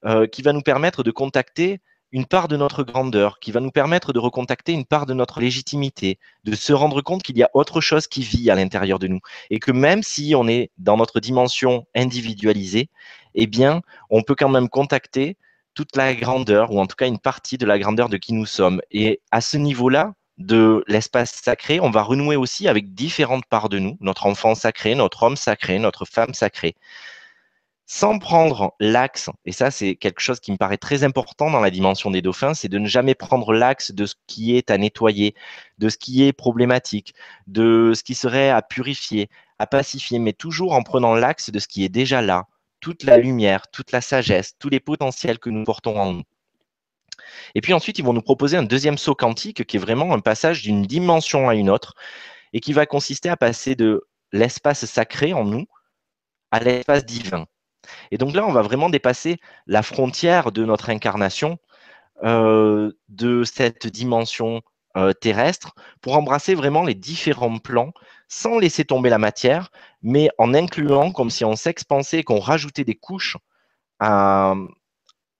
euh, 0.05 0.27
qui 0.27 0.41
va 0.41 0.53
nous 0.53 0.61
permettre 0.61 1.03
de 1.03 1.11
contacter 1.11 1.81
une 2.11 2.25
part 2.25 2.47
de 2.47 2.55
notre 2.55 2.83
grandeur, 2.83 3.39
qui 3.39 3.51
va 3.51 3.59
nous 3.59 3.71
permettre 3.71 4.13
de 4.13 4.19
recontacter 4.19 4.71
une 4.71 4.85
part 4.85 5.05
de 5.05 5.13
notre 5.13 5.41
légitimité, 5.41 6.17
de 6.45 6.55
se 6.55 6.71
rendre 6.71 7.01
compte 7.01 7.23
qu'il 7.23 7.37
y 7.37 7.43
a 7.43 7.49
autre 7.53 7.81
chose 7.81 8.07
qui 8.07 8.21
vit 8.21 8.49
à 8.49 8.55
l'intérieur 8.55 8.99
de 8.99 9.07
nous 9.07 9.19
et 9.49 9.59
que 9.59 9.71
même 9.71 10.01
si 10.01 10.33
on 10.33 10.47
est 10.47 10.71
dans 10.77 10.95
notre 10.95 11.19
dimension 11.19 11.85
individualisée, 11.93 12.89
eh 13.33 13.47
bien, 13.47 13.81
on 14.09 14.21
peut 14.21 14.35
quand 14.35 14.49
même 14.49 14.69
contacter 14.69 15.37
toute 15.73 15.95
la 15.97 16.15
grandeur 16.15 16.71
ou 16.71 16.79
en 16.79 16.87
tout 16.87 16.95
cas 16.95 17.07
une 17.07 17.19
partie 17.19 17.57
de 17.57 17.65
la 17.65 17.77
grandeur 17.77 18.07
de 18.07 18.17
qui 18.17 18.33
nous 18.33 18.45
sommes. 18.45 18.81
Et 18.91 19.21
à 19.31 19.41
ce 19.41 19.57
niveau-là, 19.57 20.13
de 20.37 20.83
l'espace 20.87 21.31
sacré, 21.33 21.79
on 21.79 21.91
va 21.91 22.01
renouer 22.03 22.35
aussi 22.35 22.67
avec 22.67 22.93
différentes 22.93 23.45
parts 23.45 23.69
de 23.69 23.79
nous, 23.79 23.97
notre 24.01 24.25
enfant 24.25 24.55
sacré, 24.55 24.95
notre 24.95 25.23
homme 25.23 25.37
sacré, 25.37 25.79
notre 25.79 26.05
femme 26.05 26.33
sacrée. 26.33 26.75
sans 27.87 28.17
prendre 28.19 28.73
l'axe, 28.79 29.29
et 29.45 29.51
ça 29.51 29.69
c'est 29.71 29.95
quelque 29.95 30.19
chose 30.19 30.39
qui 30.39 30.51
me 30.51 30.57
paraît 30.57 30.77
très 30.77 31.03
important 31.03 31.51
dans 31.51 31.59
la 31.61 31.69
dimension 31.71 32.09
des 32.11 32.21
dauphins, 32.21 32.53
c'est 32.55 32.67
de 32.69 32.79
ne 32.79 32.87
jamais 32.87 33.13
prendre 33.15 33.53
l'axe 33.53 33.91
de 33.91 34.05
ce 34.07 34.15
qui 34.27 34.55
est 34.57 34.71
à 34.71 34.77
nettoyer, 34.77 35.35
de 35.77 35.89
ce 35.89 35.97
qui 35.97 36.23
est 36.23 36.33
problématique, 36.33 37.13
de 37.47 37.93
ce 37.95 38.03
qui 38.03 38.15
serait 38.15 38.49
à 38.49 38.61
purifier, 38.63 39.29
à 39.59 39.67
pacifier, 39.67 40.17
mais 40.19 40.33
toujours 40.33 40.73
en 40.73 40.81
prenant 40.83 41.13
l'axe 41.15 41.51
de 41.51 41.59
ce 41.59 41.67
qui 41.67 41.83
est 41.85 41.89
déjà 41.89 42.21
là, 42.21 42.47
toute 42.79 43.03
la 43.03 43.17
lumière, 43.17 43.67
toute 43.69 43.91
la 43.91 44.01
sagesse, 44.01 44.55
tous 44.59 44.69
les 44.69 44.79
potentiels 44.79 45.39
que 45.39 45.49
nous 45.51 45.63
portons 45.63 45.99
en 45.99 46.13
nous. 46.13 46.23
Et 47.55 47.61
puis 47.61 47.73
ensuite, 47.73 47.99
ils 47.99 48.05
vont 48.05 48.13
nous 48.13 48.21
proposer 48.21 48.57
un 48.57 48.63
deuxième 48.63 48.97
saut 48.97 49.15
quantique 49.15 49.65
qui 49.65 49.77
est 49.77 49.79
vraiment 49.79 50.13
un 50.13 50.19
passage 50.19 50.61
d'une 50.61 50.83
dimension 50.83 51.49
à 51.49 51.55
une 51.55 51.69
autre 51.69 51.93
et 52.53 52.59
qui 52.59 52.73
va 52.73 52.85
consister 52.85 53.29
à 53.29 53.37
passer 53.37 53.75
de 53.75 54.07
l'espace 54.31 54.85
sacré 54.85 55.33
en 55.33 55.45
nous 55.45 55.65
à 56.51 56.59
l'espace 56.59 57.05
divin. 57.05 57.45
Et 58.11 58.17
donc 58.17 58.33
là, 58.33 58.45
on 58.45 58.51
va 58.51 58.61
vraiment 58.61 58.89
dépasser 58.89 59.37
la 59.67 59.83
frontière 59.83 60.51
de 60.51 60.63
notre 60.65 60.89
incarnation, 60.89 61.57
euh, 62.23 62.93
de 63.09 63.43
cette 63.43 63.87
dimension 63.87 64.61
euh, 64.97 65.13
terrestre, 65.13 65.75
pour 66.01 66.17
embrasser 66.17 66.55
vraiment 66.55 66.83
les 66.83 66.95
différents 66.95 67.57
plans, 67.57 67.91
sans 68.27 68.57
laisser 68.57 68.85
tomber 68.85 69.09
la 69.09 69.17
matière, 69.17 69.69
mais 70.01 70.29
en 70.37 70.53
incluant 70.53 71.11
comme 71.11 71.29
si 71.29 71.43
on 71.45 71.55
s'expansait, 71.55 72.23
qu'on 72.23 72.39
rajoutait 72.39 72.85
des 72.85 72.95
couches 72.95 73.37
à, 73.99 74.55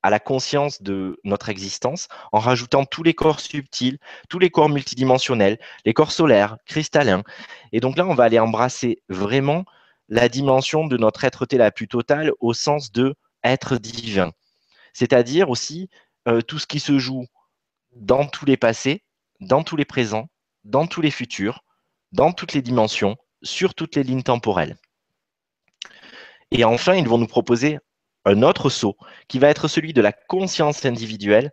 à 0.06 0.12
la 0.12 0.20
conscience 0.20 0.84
de 0.84 1.20
notre 1.24 1.50
existence, 1.50 2.10
en 2.32 2.38
rajoutant 2.38 2.86
tous 2.86 3.02
les 3.02 3.16
corps 3.16 3.40
subtils, 3.40 3.98
tous 4.30 4.38
les 4.38 4.52
corps 4.52 4.70
multidimensionnels, 4.70 5.58
les 5.84 5.96
corps 5.96 6.12
solaires, 6.12 6.58
cristallins. 6.68 7.24
Et 7.72 7.80
donc 7.80 7.98
là, 7.98 8.06
on 8.06 8.14
va 8.14 8.26
aller 8.26 8.38
embrasser 8.38 9.02
vraiment 9.10 9.66
la 10.08 10.30
dimension 10.30 10.86
de 10.86 10.96
notre 10.96 11.24
être-té 11.24 11.58
la 11.58 11.72
plus 11.72 11.88
totale 11.88 12.34
au 12.40 12.54
sens 12.54 12.92
de 12.92 13.16
être 13.44 13.78
divin. 13.78 14.32
C'est-à-dire 14.94 15.50
aussi 15.50 15.90
euh, 16.28 16.42
tout 16.42 16.60
ce 16.60 16.68
qui 16.68 16.80
se 16.80 17.00
joue 17.00 17.26
dans 17.96 18.28
tous 18.28 18.46
les 18.46 18.58
passés, 18.58 19.02
dans 19.40 19.64
tous 19.64 19.76
les 19.76 19.86
présents, 19.86 20.30
dans 20.66 20.86
tous 20.86 21.02
les 21.02 21.10
futurs, 21.10 21.64
dans 22.12 22.32
toutes 22.32 22.54
les 22.54 22.62
dimensions, 22.62 23.18
sur 23.42 23.74
toutes 23.74 23.96
les 23.96 24.04
lignes 24.04 24.22
temporelles. 24.22 24.78
Et 26.52 26.64
enfin, 26.64 26.94
ils 26.94 27.10
vont 27.10 27.18
nous 27.18 27.26
proposer 27.26 27.80
un 28.26 28.42
autre 28.42 28.70
saut 28.70 28.98
qui 29.28 29.40
va 29.40 29.50
être 29.50 29.68
celui 29.68 29.94
de 29.94 30.02
la 30.02 30.12
conscience 30.12 30.86
individuelle 30.86 31.52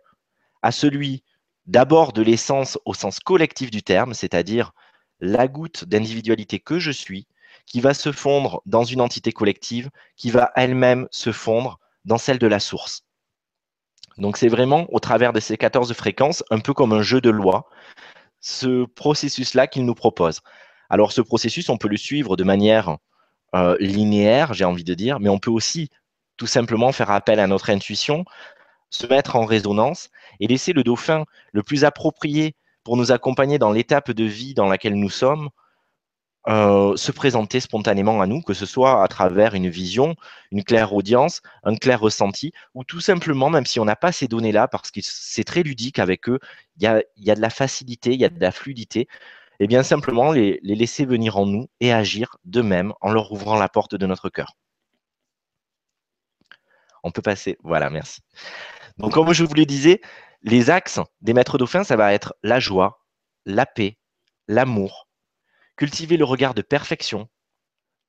à 0.61 0.71
celui 0.71 1.23
d'abord 1.65 2.13
de 2.13 2.21
l'essence 2.21 2.77
au 2.85 2.93
sens 2.93 3.19
collectif 3.19 3.71
du 3.71 3.83
terme, 3.83 4.13
c'est-à-dire 4.13 4.71
la 5.19 5.47
goutte 5.47 5.85
d'individualité 5.85 6.59
que 6.59 6.79
je 6.79 6.91
suis, 6.91 7.27
qui 7.65 7.79
va 7.79 7.93
se 7.93 8.11
fondre 8.11 8.61
dans 8.65 8.83
une 8.83 9.01
entité 9.01 9.31
collective, 9.31 9.89
qui 10.17 10.31
va 10.31 10.51
elle-même 10.55 11.07
se 11.11 11.31
fondre 11.31 11.79
dans 12.05 12.17
celle 12.17 12.39
de 12.39 12.47
la 12.47 12.59
source. 12.59 13.05
Donc 14.17 14.37
c'est 14.37 14.49
vraiment 14.49 14.85
au 14.93 14.99
travers 14.99 15.33
de 15.33 15.39
ces 15.39 15.57
14 15.57 15.93
fréquences, 15.93 16.43
un 16.49 16.59
peu 16.59 16.73
comme 16.73 16.93
un 16.93 17.01
jeu 17.01 17.21
de 17.21 17.29
loi, 17.29 17.69
ce 18.41 18.85
processus-là 18.85 19.67
qu'il 19.67 19.85
nous 19.85 19.95
propose. 19.95 20.41
Alors 20.89 21.11
ce 21.11 21.21
processus, 21.21 21.69
on 21.69 21.77
peut 21.77 21.87
le 21.87 21.97
suivre 21.97 22.35
de 22.35 22.43
manière 22.43 22.97
euh, 23.55 23.77
linéaire, 23.79 24.53
j'ai 24.53 24.65
envie 24.65 24.83
de 24.83 24.93
dire, 24.93 25.19
mais 25.19 25.29
on 25.29 25.39
peut 25.39 25.51
aussi 25.51 25.89
tout 26.37 26.47
simplement 26.47 26.91
faire 26.91 27.11
appel 27.11 27.39
à 27.39 27.47
notre 27.47 27.69
intuition, 27.69 28.25
se 28.89 29.07
mettre 29.07 29.35
en 29.35 29.45
résonance 29.45 30.09
et 30.39 30.47
laisser 30.47 30.73
le 30.73 30.83
dauphin 30.83 31.25
le 31.51 31.63
plus 31.63 31.83
approprié 31.83 32.55
pour 32.83 32.97
nous 32.97 33.11
accompagner 33.11 33.57
dans 33.57 33.71
l'étape 33.71 34.11
de 34.11 34.23
vie 34.23 34.53
dans 34.53 34.67
laquelle 34.67 34.95
nous 34.95 35.09
sommes, 35.09 35.49
euh, 36.49 36.97
se 36.97 37.13
présenter 37.13 37.61
spontanément 37.61 38.21
à 38.21 38.27
nous, 38.27 38.41
que 38.41 38.53
ce 38.53 38.65
soit 38.65 39.01
à 39.01 39.07
travers 39.07 39.55
une 39.55 39.69
vision, 39.69 40.15
une 40.51 40.63
claire 40.63 40.93
audience, 40.93 41.41
un 41.63 41.75
clair 41.75 42.01
ressenti, 42.01 42.51
ou 42.73 42.83
tout 42.83 42.99
simplement, 42.99 43.49
même 43.49 43.65
si 43.65 43.79
on 43.79 43.85
n'a 43.85 43.95
pas 43.95 44.11
ces 44.11 44.27
données-là, 44.27 44.67
parce 44.67 44.91
que 44.91 44.99
c'est 45.01 45.45
très 45.45 45.63
ludique 45.63 45.99
avec 45.99 46.27
eux, 46.27 46.39
il 46.77 46.83
y 46.83 46.87
a, 47.31 47.35
de 47.35 47.41
la 47.41 47.49
facilité, 47.49 48.13
il 48.13 48.19
y 48.19 48.25
a 48.25 48.29
de 48.29 48.41
la 48.41 48.51
fluidité, 48.51 49.01
et 49.59 49.65
eh 49.65 49.67
bien 49.67 49.83
simplement 49.83 50.31
les, 50.31 50.59
les 50.63 50.75
laisser 50.75 51.05
venir 51.05 51.37
en 51.37 51.45
nous 51.45 51.69
et 51.79 51.93
agir 51.93 52.37
d'eux-mêmes 52.43 52.91
en 53.01 53.11
leur 53.13 53.31
ouvrant 53.31 53.55
la 53.57 53.69
porte 53.69 53.95
de 53.95 54.05
notre 54.05 54.29
cœur. 54.29 54.57
On 57.03 57.11
peut 57.11 57.21
passer. 57.21 57.57
Voilà, 57.63 57.89
merci. 57.89 58.21
Donc, 58.97 59.13
comme 59.13 59.33
je 59.33 59.43
vous 59.43 59.53
le 59.53 59.65
disais, 59.65 60.01
les 60.41 60.69
axes 60.69 60.99
des 61.21 61.33
maîtres 61.33 61.57
dauphins, 61.57 61.83
ça 61.83 61.95
va 61.95 62.13
être 62.13 62.33
la 62.43 62.59
joie, 62.59 63.05
la 63.45 63.65
paix, 63.65 63.97
l'amour, 64.47 65.07
Cultiver 65.75 66.17
le 66.17 66.25
regard 66.25 66.53
de 66.53 66.61
perfection, 66.61 67.29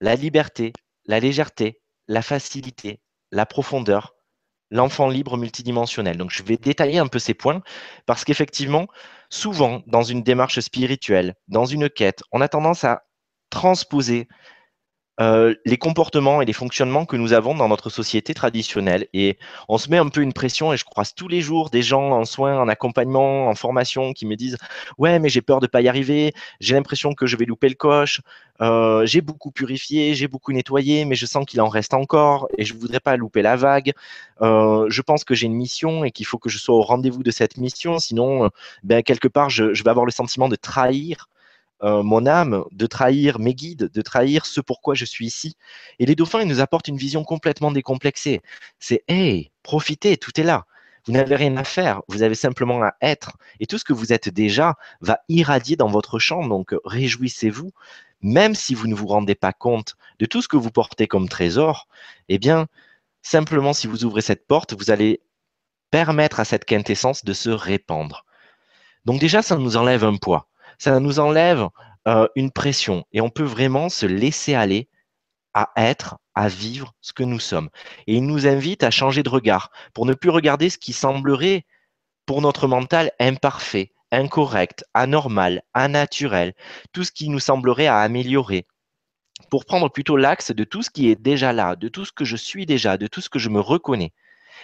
la 0.00 0.16
liberté, 0.16 0.74
la 1.06 1.18
légèreté, 1.18 1.80
la 2.08 2.20
facilité, 2.20 3.00
la 3.30 3.46
profondeur, 3.46 4.14
l'enfant 4.70 5.08
libre 5.08 5.38
multidimensionnel. 5.38 6.18
Donc 6.18 6.30
je 6.30 6.42
vais 6.42 6.58
détailler 6.58 6.98
un 6.98 7.06
peu 7.06 7.18
ces 7.18 7.32
points 7.32 7.62
parce 8.04 8.24
qu'effectivement, 8.24 8.86
souvent 9.30 9.82
dans 9.86 10.02
une 10.02 10.22
démarche 10.22 10.60
spirituelle, 10.60 11.34
dans 11.48 11.64
une 11.64 11.88
quête, 11.88 12.22
on 12.32 12.42
a 12.42 12.48
tendance 12.48 12.84
à 12.84 13.04
transposer 13.48 14.28
euh, 15.20 15.54
les 15.64 15.76
comportements 15.76 16.42
et 16.42 16.44
les 16.44 16.52
fonctionnements 16.52 17.06
que 17.06 17.16
nous 17.16 17.32
avons 17.32 17.54
dans 17.54 17.68
notre 17.68 17.88
société 17.88 18.34
traditionnelle. 18.34 19.06
Et 19.12 19.38
on 19.68 19.78
se 19.78 19.88
met 19.88 19.98
un 19.98 20.08
peu 20.08 20.20
une 20.22 20.32
pression, 20.32 20.72
et 20.72 20.76
je 20.76 20.84
croise 20.84 21.14
tous 21.14 21.28
les 21.28 21.40
jours 21.40 21.70
des 21.70 21.82
gens 21.82 22.10
en 22.10 22.24
soins, 22.24 22.58
en 22.58 22.68
accompagnement, 22.68 23.48
en 23.48 23.54
formation 23.54 24.12
qui 24.12 24.26
me 24.26 24.34
disent 24.34 24.56
Ouais, 24.98 25.20
mais 25.20 25.28
j'ai 25.28 25.40
peur 25.40 25.60
de 25.60 25.68
pas 25.68 25.82
y 25.82 25.88
arriver, 25.88 26.32
j'ai 26.60 26.74
l'impression 26.74 27.14
que 27.14 27.26
je 27.26 27.36
vais 27.36 27.44
louper 27.44 27.68
le 27.68 27.76
coche, 27.76 28.22
euh, 28.60 29.06
j'ai 29.06 29.20
beaucoup 29.20 29.52
purifié, 29.52 30.14
j'ai 30.14 30.26
beaucoup 30.26 30.52
nettoyé, 30.52 31.04
mais 31.04 31.14
je 31.14 31.26
sens 31.26 31.44
qu'il 31.46 31.60
en 31.60 31.68
reste 31.68 31.94
encore 31.94 32.48
et 32.58 32.64
je 32.64 32.74
voudrais 32.74 33.00
pas 33.00 33.16
louper 33.16 33.42
la 33.42 33.54
vague. 33.54 33.92
Euh, 34.42 34.86
je 34.88 35.02
pense 35.02 35.22
que 35.22 35.34
j'ai 35.34 35.46
une 35.46 35.54
mission 35.54 36.04
et 36.04 36.10
qu'il 36.10 36.26
faut 36.26 36.38
que 36.38 36.48
je 36.48 36.58
sois 36.58 36.74
au 36.74 36.82
rendez-vous 36.82 37.22
de 37.22 37.30
cette 37.30 37.56
mission, 37.56 38.00
sinon, 38.00 38.50
ben, 38.82 39.02
quelque 39.02 39.28
part, 39.28 39.48
je, 39.48 39.74
je 39.74 39.84
vais 39.84 39.90
avoir 39.90 40.06
le 40.06 40.12
sentiment 40.12 40.48
de 40.48 40.56
trahir 40.56 41.28
euh, 41.82 42.02
mon 42.02 42.26
âme, 42.26 42.64
de 42.70 42.86
trahir 42.86 43.38
mes 43.38 43.54
guides, 43.54 43.90
de 43.92 44.02
trahir 44.02 44.46
ce 44.46 44.60
pourquoi 44.60 44.94
je 44.94 45.04
suis 45.04 45.26
ici. 45.26 45.56
Et 45.98 46.06
les 46.06 46.14
dauphins, 46.14 46.40
ils 46.40 46.48
nous 46.48 46.60
apportent 46.60 46.88
une 46.88 46.96
vision 46.96 47.24
complètement 47.24 47.72
décomplexée. 47.72 48.40
C'est, 48.78 49.04
hey, 49.08 49.50
profitez, 49.62 50.16
tout 50.16 50.38
est 50.40 50.44
là. 50.44 50.66
Vous 51.06 51.12
n'avez 51.12 51.36
rien 51.36 51.56
à 51.56 51.64
faire, 51.64 52.00
vous 52.08 52.22
avez 52.22 52.34
simplement 52.34 52.82
à 52.82 52.94
être. 53.02 53.36
Et 53.60 53.66
tout 53.66 53.76
ce 53.76 53.84
que 53.84 53.92
vous 53.92 54.12
êtes 54.12 54.30
déjà 54.30 54.74
va 55.02 55.18
irradier 55.28 55.76
dans 55.76 55.88
votre 55.88 56.18
champ, 56.18 56.46
donc 56.46 56.74
réjouissez-vous. 56.84 57.72
Même 58.22 58.54
si 58.54 58.74
vous 58.74 58.86
ne 58.86 58.94
vous 58.94 59.06
rendez 59.06 59.34
pas 59.34 59.52
compte 59.52 59.96
de 60.18 60.24
tout 60.24 60.40
ce 60.40 60.48
que 60.48 60.56
vous 60.56 60.70
portez 60.70 61.06
comme 61.06 61.28
trésor, 61.28 61.88
eh 62.30 62.38
bien, 62.38 62.68
simplement 63.20 63.74
si 63.74 63.86
vous 63.86 64.06
ouvrez 64.06 64.22
cette 64.22 64.46
porte, 64.46 64.72
vous 64.72 64.90
allez 64.90 65.20
permettre 65.90 66.40
à 66.40 66.46
cette 66.46 66.64
quintessence 66.64 67.24
de 67.24 67.34
se 67.34 67.50
répandre. 67.50 68.24
Donc 69.04 69.20
déjà, 69.20 69.42
ça 69.42 69.56
nous 69.56 69.76
enlève 69.76 70.04
un 70.04 70.16
poids 70.16 70.48
ça 70.78 71.00
nous 71.00 71.18
enlève 71.18 71.68
euh, 72.06 72.28
une 72.36 72.50
pression 72.50 73.04
et 73.12 73.20
on 73.20 73.30
peut 73.30 73.44
vraiment 73.44 73.88
se 73.88 74.06
laisser 74.06 74.54
aller 74.54 74.88
à 75.54 75.70
être, 75.76 76.18
à 76.34 76.48
vivre 76.48 76.94
ce 77.00 77.12
que 77.12 77.22
nous 77.22 77.38
sommes. 77.38 77.70
Et 78.06 78.16
il 78.16 78.26
nous 78.26 78.46
invite 78.46 78.82
à 78.82 78.90
changer 78.90 79.22
de 79.22 79.28
regard 79.28 79.70
pour 79.94 80.04
ne 80.04 80.14
plus 80.14 80.30
regarder 80.30 80.68
ce 80.68 80.78
qui 80.78 80.92
semblerait 80.92 81.64
pour 82.26 82.40
notre 82.40 82.66
mental 82.66 83.12
imparfait, 83.20 83.92
incorrect, 84.10 84.84
anormal, 84.94 85.62
annaturel, 85.74 86.54
tout 86.92 87.04
ce 87.04 87.12
qui 87.12 87.28
nous 87.28 87.38
semblerait 87.40 87.86
à 87.86 88.00
améliorer, 88.00 88.66
pour 89.50 89.64
prendre 89.64 89.88
plutôt 89.90 90.16
l'axe 90.16 90.50
de 90.50 90.64
tout 90.64 90.82
ce 90.82 90.90
qui 90.90 91.10
est 91.10 91.20
déjà 91.20 91.52
là, 91.52 91.76
de 91.76 91.88
tout 91.88 92.04
ce 92.04 92.12
que 92.12 92.24
je 92.24 92.36
suis 92.36 92.66
déjà, 92.66 92.96
de 92.96 93.06
tout 93.06 93.20
ce 93.20 93.28
que 93.28 93.38
je 93.38 93.48
me 93.48 93.60
reconnais. 93.60 94.12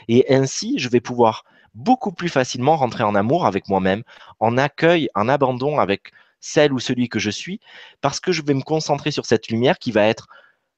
Et 0.09 0.33
ainsi, 0.33 0.79
je 0.79 0.89
vais 0.89 1.01
pouvoir 1.01 1.45
beaucoup 1.75 2.13
plus 2.13 2.29
facilement 2.29 2.77
rentrer 2.77 3.05
en 3.05 3.15
amour 3.15 3.47
avec 3.47 3.69
moi-même, 3.69 4.03
en 4.39 4.59
accueil, 4.59 5.09
en 5.15 5.29
abandon 5.29 5.79
avec 5.79 6.13
celle 6.41 6.73
ou 6.73 6.79
celui 6.79 7.09
que 7.09 7.19
je 7.19 7.31
suis, 7.31 7.61
parce 8.01 8.21
que 8.21 8.33
je 8.33 8.43
vais 8.43 8.55
me 8.55 8.63
concentrer 8.63 9.11
sur 9.11 9.27
cette 9.27 9.49
lumière 9.49 9.79
qui 9.79 9.93
va 9.93 10.07
être 10.07 10.27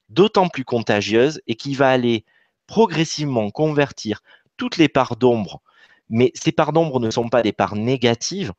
d'autant 0.09 0.49
plus 0.49 0.65
contagieuse 0.65 1.41
et 1.47 1.55
qui 1.55 1.75
va 1.75 1.91
aller 1.91 2.25
progressivement 2.67 3.51
convertir 3.51 4.23
toutes 4.57 4.77
les 4.77 4.89
parts 4.89 5.17
d'ombre. 5.17 5.63
Mais 6.11 6.33
ces 6.35 6.53
parts 6.53 6.73
d'ombre 6.73 7.01
ne 7.01 7.11
sont 7.11 7.29
pas 7.29 7.43
des 7.43 7.53
parts 7.53 7.77
négatives, 7.77 8.53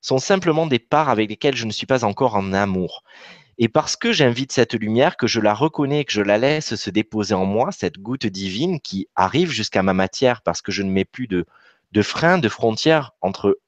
sont 0.00 0.18
simplement 0.18 0.66
des 0.66 0.78
parts 0.78 1.08
avec 1.08 1.28
lesquelles 1.28 1.56
je 1.56 1.66
ne 1.66 1.72
suis 1.72 1.86
pas 1.86 2.04
encore 2.04 2.36
en 2.36 2.52
amour. 2.52 3.02
Et 3.58 3.68
parce 3.68 3.96
que 3.96 4.12
j'invite 4.12 4.52
cette 4.52 4.72
lumière, 4.72 5.16
que 5.18 5.26
je 5.26 5.40
la 5.40 5.52
reconnais, 5.52 6.04
que 6.04 6.12
je 6.12 6.22
la 6.22 6.38
laisse 6.38 6.76
se 6.76 6.90
déposer 6.90 7.34
en 7.34 7.44
moi, 7.44 7.72
cette 7.72 7.98
goutte 7.98 8.26
divine 8.26 8.80
qui 8.80 9.08
arrive 9.16 9.50
jusqu'à 9.50 9.82
ma 9.82 9.92
matière 9.92 10.40
parce 10.40 10.62
que 10.62 10.72
je 10.72 10.82
ne 10.82 10.90
mets 10.90 11.04
plus 11.04 11.26
de, 11.26 11.44
de 11.92 12.02
frein, 12.02 12.38
de 12.38 12.48
frontière 12.48 13.12
entre 13.20 13.58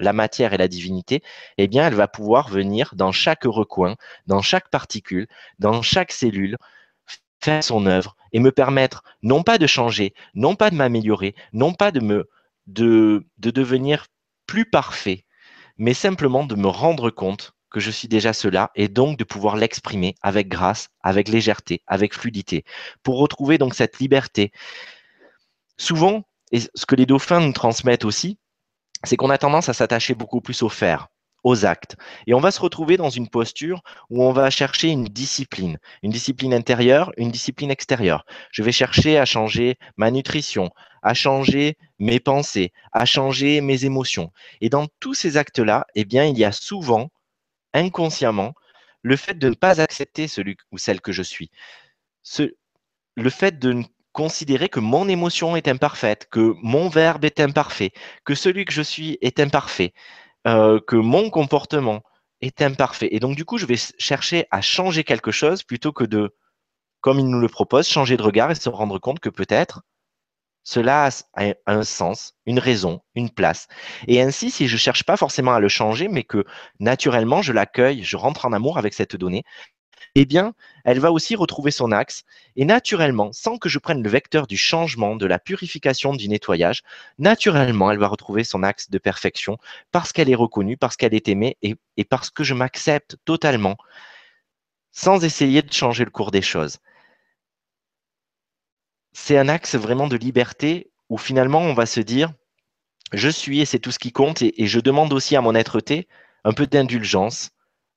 la 0.00 0.12
matière 0.12 0.52
et 0.52 0.58
la 0.58 0.68
divinité, 0.68 1.22
eh 1.58 1.68
bien, 1.68 1.86
elle 1.86 1.94
va 1.94 2.08
pouvoir 2.08 2.48
venir 2.48 2.94
dans 2.96 3.12
chaque 3.12 3.44
recoin, 3.44 3.96
dans 4.26 4.42
chaque 4.42 4.68
particule, 4.68 5.28
dans 5.58 5.82
chaque 5.82 6.12
cellule, 6.12 6.56
faire 7.40 7.62
son 7.64 7.86
œuvre 7.86 8.16
et 8.32 8.40
me 8.40 8.52
permettre 8.52 9.02
non 9.22 9.42
pas 9.42 9.58
de 9.58 9.66
changer, 9.66 10.14
non 10.34 10.56
pas 10.56 10.70
de 10.70 10.76
m'améliorer, 10.76 11.34
non 11.52 11.74
pas 11.74 11.90
de 11.90 12.00
me 12.00 12.28
de, 12.66 13.26
de 13.38 13.50
devenir 13.50 14.06
plus 14.46 14.68
parfait, 14.68 15.24
mais 15.76 15.94
simplement 15.94 16.44
de 16.44 16.54
me 16.54 16.68
rendre 16.68 17.10
compte 17.10 17.54
que 17.70 17.80
je 17.80 17.90
suis 17.90 18.06
déjà 18.08 18.32
cela 18.32 18.70
et 18.74 18.88
donc 18.88 19.18
de 19.18 19.24
pouvoir 19.24 19.56
l'exprimer 19.56 20.14
avec 20.22 20.48
grâce, 20.48 20.90
avec 21.02 21.28
légèreté, 21.28 21.82
avec 21.86 22.14
fluidité, 22.14 22.64
pour 23.02 23.18
retrouver 23.18 23.58
donc 23.58 23.74
cette 23.74 23.98
liberté. 23.98 24.52
Souvent, 25.78 26.22
et 26.52 26.60
ce 26.60 26.86
que 26.86 26.94
les 26.94 27.06
dauphins 27.06 27.40
nous 27.40 27.52
transmettent 27.52 28.04
aussi, 28.04 28.38
c'est 29.04 29.16
qu'on 29.16 29.30
a 29.30 29.38
tendance 29.38 29.68
à 29.68 29.72
s'attacher 29.72 30.14
beaucoup 30.14 30.40
plus 30.40 30.62
au 30.62 30.68
faire, 30.68 31.08
aux 31.42 31.64
actes. 31.64 31.96
Et 32.26 32.34
on 32.34 32.40
va 32.40 32.50
se 32.50 32.60
retrouver 32.60 32.96
dans 32.96 33.10
une 33.10 33.28
posture 33.28 33.82
où 34.10 34.22
on 34.22 34.32
va 34.32 34.50
chercher 34.50 34.88
une 34.88 35.04
discipline, 35.04 35.78
une 36.02 36.12
discipline 36.12 36.54
intérieure, 36.54 37.12
une 37.16 37.30
discipline 37.30 37.70
extérieure. 37.70 38.24
Je 38.52 38.62
vais 38.62 38.70
chercher 38.70 39.18
à 39.18 39.24
changer 39.24 39.76
ma 39.96 40.10
nutrition, 40.10 40.70
à 41.02 41.14
changer 41.14 41.76
mes 41.98 42.20
pensées, 42.20 42.72
à 42.92 43.06
changer 43.06 43.60
mes 43.60 43.84
émotions. 43.84 44.30
Et 44.60 44.68
dans 44.68 44.86
tous 45.00 45.14
ces 45.14 45.36
actes-là, 45.36 45.86
eh 45.94 46.04
bien, 46.04 46.24
il 46.24 46.38
y 46.38 46.44
a 46.44 46.52
souvent, 46.52 47.10
inconsciemment, 47.74 48.54
le 49.02 49.16
fait 49.16 49.34
de 49.34 49.48
ne 49.48 49.54
pas 49.54 49.80
accepter 49.80 50.28
celui 50.28 50.56
ou 50.70 50.78
celle 50.78 51.00
que 51.00 51.10
je 51.10 51.22
suis. 51.22 51.50
Le 53.16 53.30
fait 53.30 53.58
de 53.58 53.82
considérer 54.12 54.68
que 54.68 54.80
mon 54.80 55.08
émotion 55.08 55.56
est 55.56 55.68
imparfaite, 55.68 56.28
que 56.30 56.54
mon 56.62 56.88
verbe 56.88 57.24
est 57.24 57.40
imparfait, 57.40 57.92
que 58.24 58.34
celui 58.34 58.64
que 58.64 58.72
je 58.72 58.82
suis 58.82 59.18
est 59.22 59.40
imparfait, 59.40 59.92
euh, 60.46 60.80
que 60.86 60.96
mon 60.96 61.30
comportement 61.30 62.02
est 62.40 62.62
imparfait. 62.62 63.08
Et 63.12 63.20
donc, 63.20 63.36
du 63.36 63.44
coup, 63.44 63.58
je 63.58 63.66
vais 63.66 63.78
chercher 63.98 64.46
à 64.50 64.60
changer 64.60 65.04
quelque 65.04 65.30
chose 65.30 65.62
plutôt 65.62 65.92
que 65.92 66.04
de, 66.04 66.34
comme 67.00 67.18
il 67.18 67.26
nous 67.28 67.40
le 67.40 67.48
propose, 67.48 67.88
changer 67.88 68.16
de 68.16 68.22
regard 68.22 68.50
et 68.50 68.54
se 68.54 68.68
rendre 68.68 68.98
compte 68.98 69.20
que 69.20 69.28
peut-être 69.28 69.82
cela 70.64 71.08
a 71.34 71.54
un 71.66 71.82
sens, 71.82 72.34
une 72.46 72.58
raison, 72.58 73.00
une 73.14 73.30
place. 73.30 73.66
Et 74.06 74.22
ainsi, 74.22 74.50
si 74.50 74.68
je 74.68 74.74
ne 74.74 74.78
cherche 74.78 75.04
pas 75.04 75.16
forcément 75.16 75.54
à 75.54 75.60
le 75.60 75.68
changer, 75.68 76.08
mais 76.08 76.22
que 76.22 76.44
naturellement 76.78 77.42
je 77.42 77.52
l'accueille, 77.52 78.04
je 78.04 78.16
rentre 78.16 78.46
en 78.46 78.52
amour 78.52 78.78
avec 78.78 78.94
cette 78.94 79.16
donnée, 79.16 79.42
eh 80.14 80.24
bien, 80.24 80.54
elle 80.84 81.00
va 81.00 81.12
aussi 81.12 81.36
retrouver 81.36 81.70
son 81.70 81.92
axe. 81.92 82.24
Et 82.56 82.64
naturellement, 82.64 83.32
sans 83.32 83.58
que 83.58 83.68
je 83.68 83.78
prenne 83.78 84.02
le 84.02 84.08
vecteur 84.08 84.46
du 84.46 84.56
changement, 84.56 85.16
de 85.16 85.26
la 85.26 85.38
purification, 85.38 86.14
du 86.14 86.28
nettoyage, 86.28 86.82
naturellement, 87.18 87.90
elle 87.90 87.98
va 87.98 88.08
retrouver 88.08 88.44
son 88.44 88.62
axe 88.62 88.90
de 88.90 88.98
perfection 88.98 89.58
parce 89.90 90.12
qu'elle 90.12 90.30
est 90.30 90.34
reconnue, 90.34 90.76
parce 90.76 90.96
qu'elle 90.96 91.14
est 91.14 91.28
aimée 91.28 91.56
et, 91.62 91.76
parce 92.04 92.30
que 92.30 92.44
je 92.44 92.54
m'accepte 92.54 93.16
totalement, 93.24 93.76
sans 94.90 95.24
essayer 95.24 95.62
de 95.62 95.72
changer 95.72 96.04
le 96.04 96.10
cours 96.10 96.30
des 96.30 96.42
choses. 96.42 96.78
C'est 99.12 99.38
un 99.38 99.48
axe 99.48 99.74
vraiment 99.74 100.08
de 100.08 100.16
liberté 100.16 100.90
où 101.08 101.18
finalement 101.18 101.60
on 101.60 101.74
va 101.74 101.86
se 101.86 102.00
dire, 102.00 102.32
je 103.12 103.28
suis 103.28 103.60
et 103.60 103.66
c'est 103.66 103.78
tout 103.78 103.90
ce 103.90 103.98
qui 103.98 104.12
compte 104.12 104.42
et, 104.42 104.62
et 104.62 104.66
je 104.66 104.80
demande 104.80 105.12
aussi 105.12 105.36
à 105.36 105.42
mon 105.42 105.54
être-té 105.54 106.08
un 106.44 106.52
peu 106.52 106.66
d'indulgence, 106.66 107.50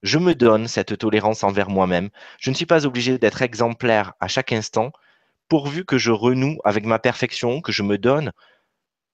je 0.06 0.20
me 0.20 0.36
donne 0.36 0.68
cette 0.68 1.00
tolérance 1.00 1.44
envers 1.44 1.70
moi-même. 1.70 2.12
Je 2.40 2.52
ne 2.52 2.56
suis 2.56 2.68
pas 2.68 2.86
obligé 2.86 3.18
d'être 3.18 3.42
exemplaire 3.42 4.14
à 4.20 4.28
chaque 4.28 4.52
instant, 4.52 4.92
pourvu 5.50 5.84
que 5.84 5.98
je 5.98 6.12
renoue 6.12 6.60
avec 6.64 6.86
ma 6.86 7.00
perfection, 7.00 7.60
que 7.60 7.72
je 7.72 7.82
me 7.82 7.98
donne 7.98 8.32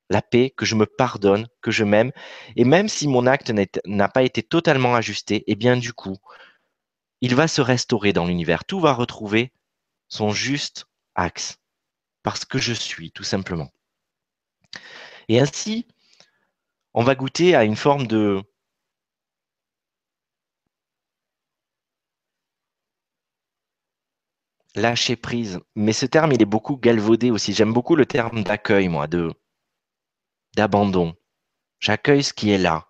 la 0.09 0.21
paix, 0.21 0.53
que 0.55 0.65
je 0.65 0.75
me 0.75 0.85
pardonne, 0.85 1.47
que 1.61 1.71
je 1.71 1.85
m'aime. 1.85 2.11
Et 2.57 2.65
même 2.65 2.89
si 2.89 3.07
mon 3.07 3.25
acte 3.25 3.53
n'a 3.85 4.09
pas 4.09 4.23
été 4.23 4.43
totalement 4.43 4.93
ajusté, 4.93 5.45
eh 5.47 5.55
bien 5.55 5.77
du 5.77 5.93
coup, 5.93 6.17
il 7.21 7.35
va 7.35 7.47
se 7.47 7.61
restaurer 7.61 8.11
dans 8.11 8.25
l'univers. 8.25 8.65
Tout 8.65 8.81
va 8.81 8.91
retrouver 8.91 9.53
son 10.09 10.31
juste 10.31 10.87
axe, 11.15 11.57
parce 12.21 12.43
que 12.43 12.57
je 12.57 12.73
suis, 12.73 13.13
tout 13.13 13.23
simplement. 13.23 13.69
Et 15.29 15.39
ainsi, 15.39 15.87
on 16.93 17.03
va 17.03 17.15
goûter 17.15 17.55
à 17.55 17.63
une 17.63 17.77
forme 17.77 18.07
de, 18.07 18.43
lâcher 24.75 25.15
prise. 25.15 25.59
Mais 25.75 25.93
ce 25.93 26.05
terme, 26.05 26.31
il 26.31 26.41
est 26.41 26.45
beaucoup 26.45 26.77
galvaudé 26.77 27.31
aussi. 27.31 27.53
J'aime 27.53 27.73
beaucoup 27.73 27.95
le 27.95 28.05
terme 28.05 28.43
d'accueil, 28.43 28.87
moi, 28.87 29.07
de 29.07 29.33
d'abandon. 30.55 31.15
J'accueille 31.79 32.23
ce 32.23 32.33
qui 32.33 32.51
est 32.51 32.57
là. 32.57 32.87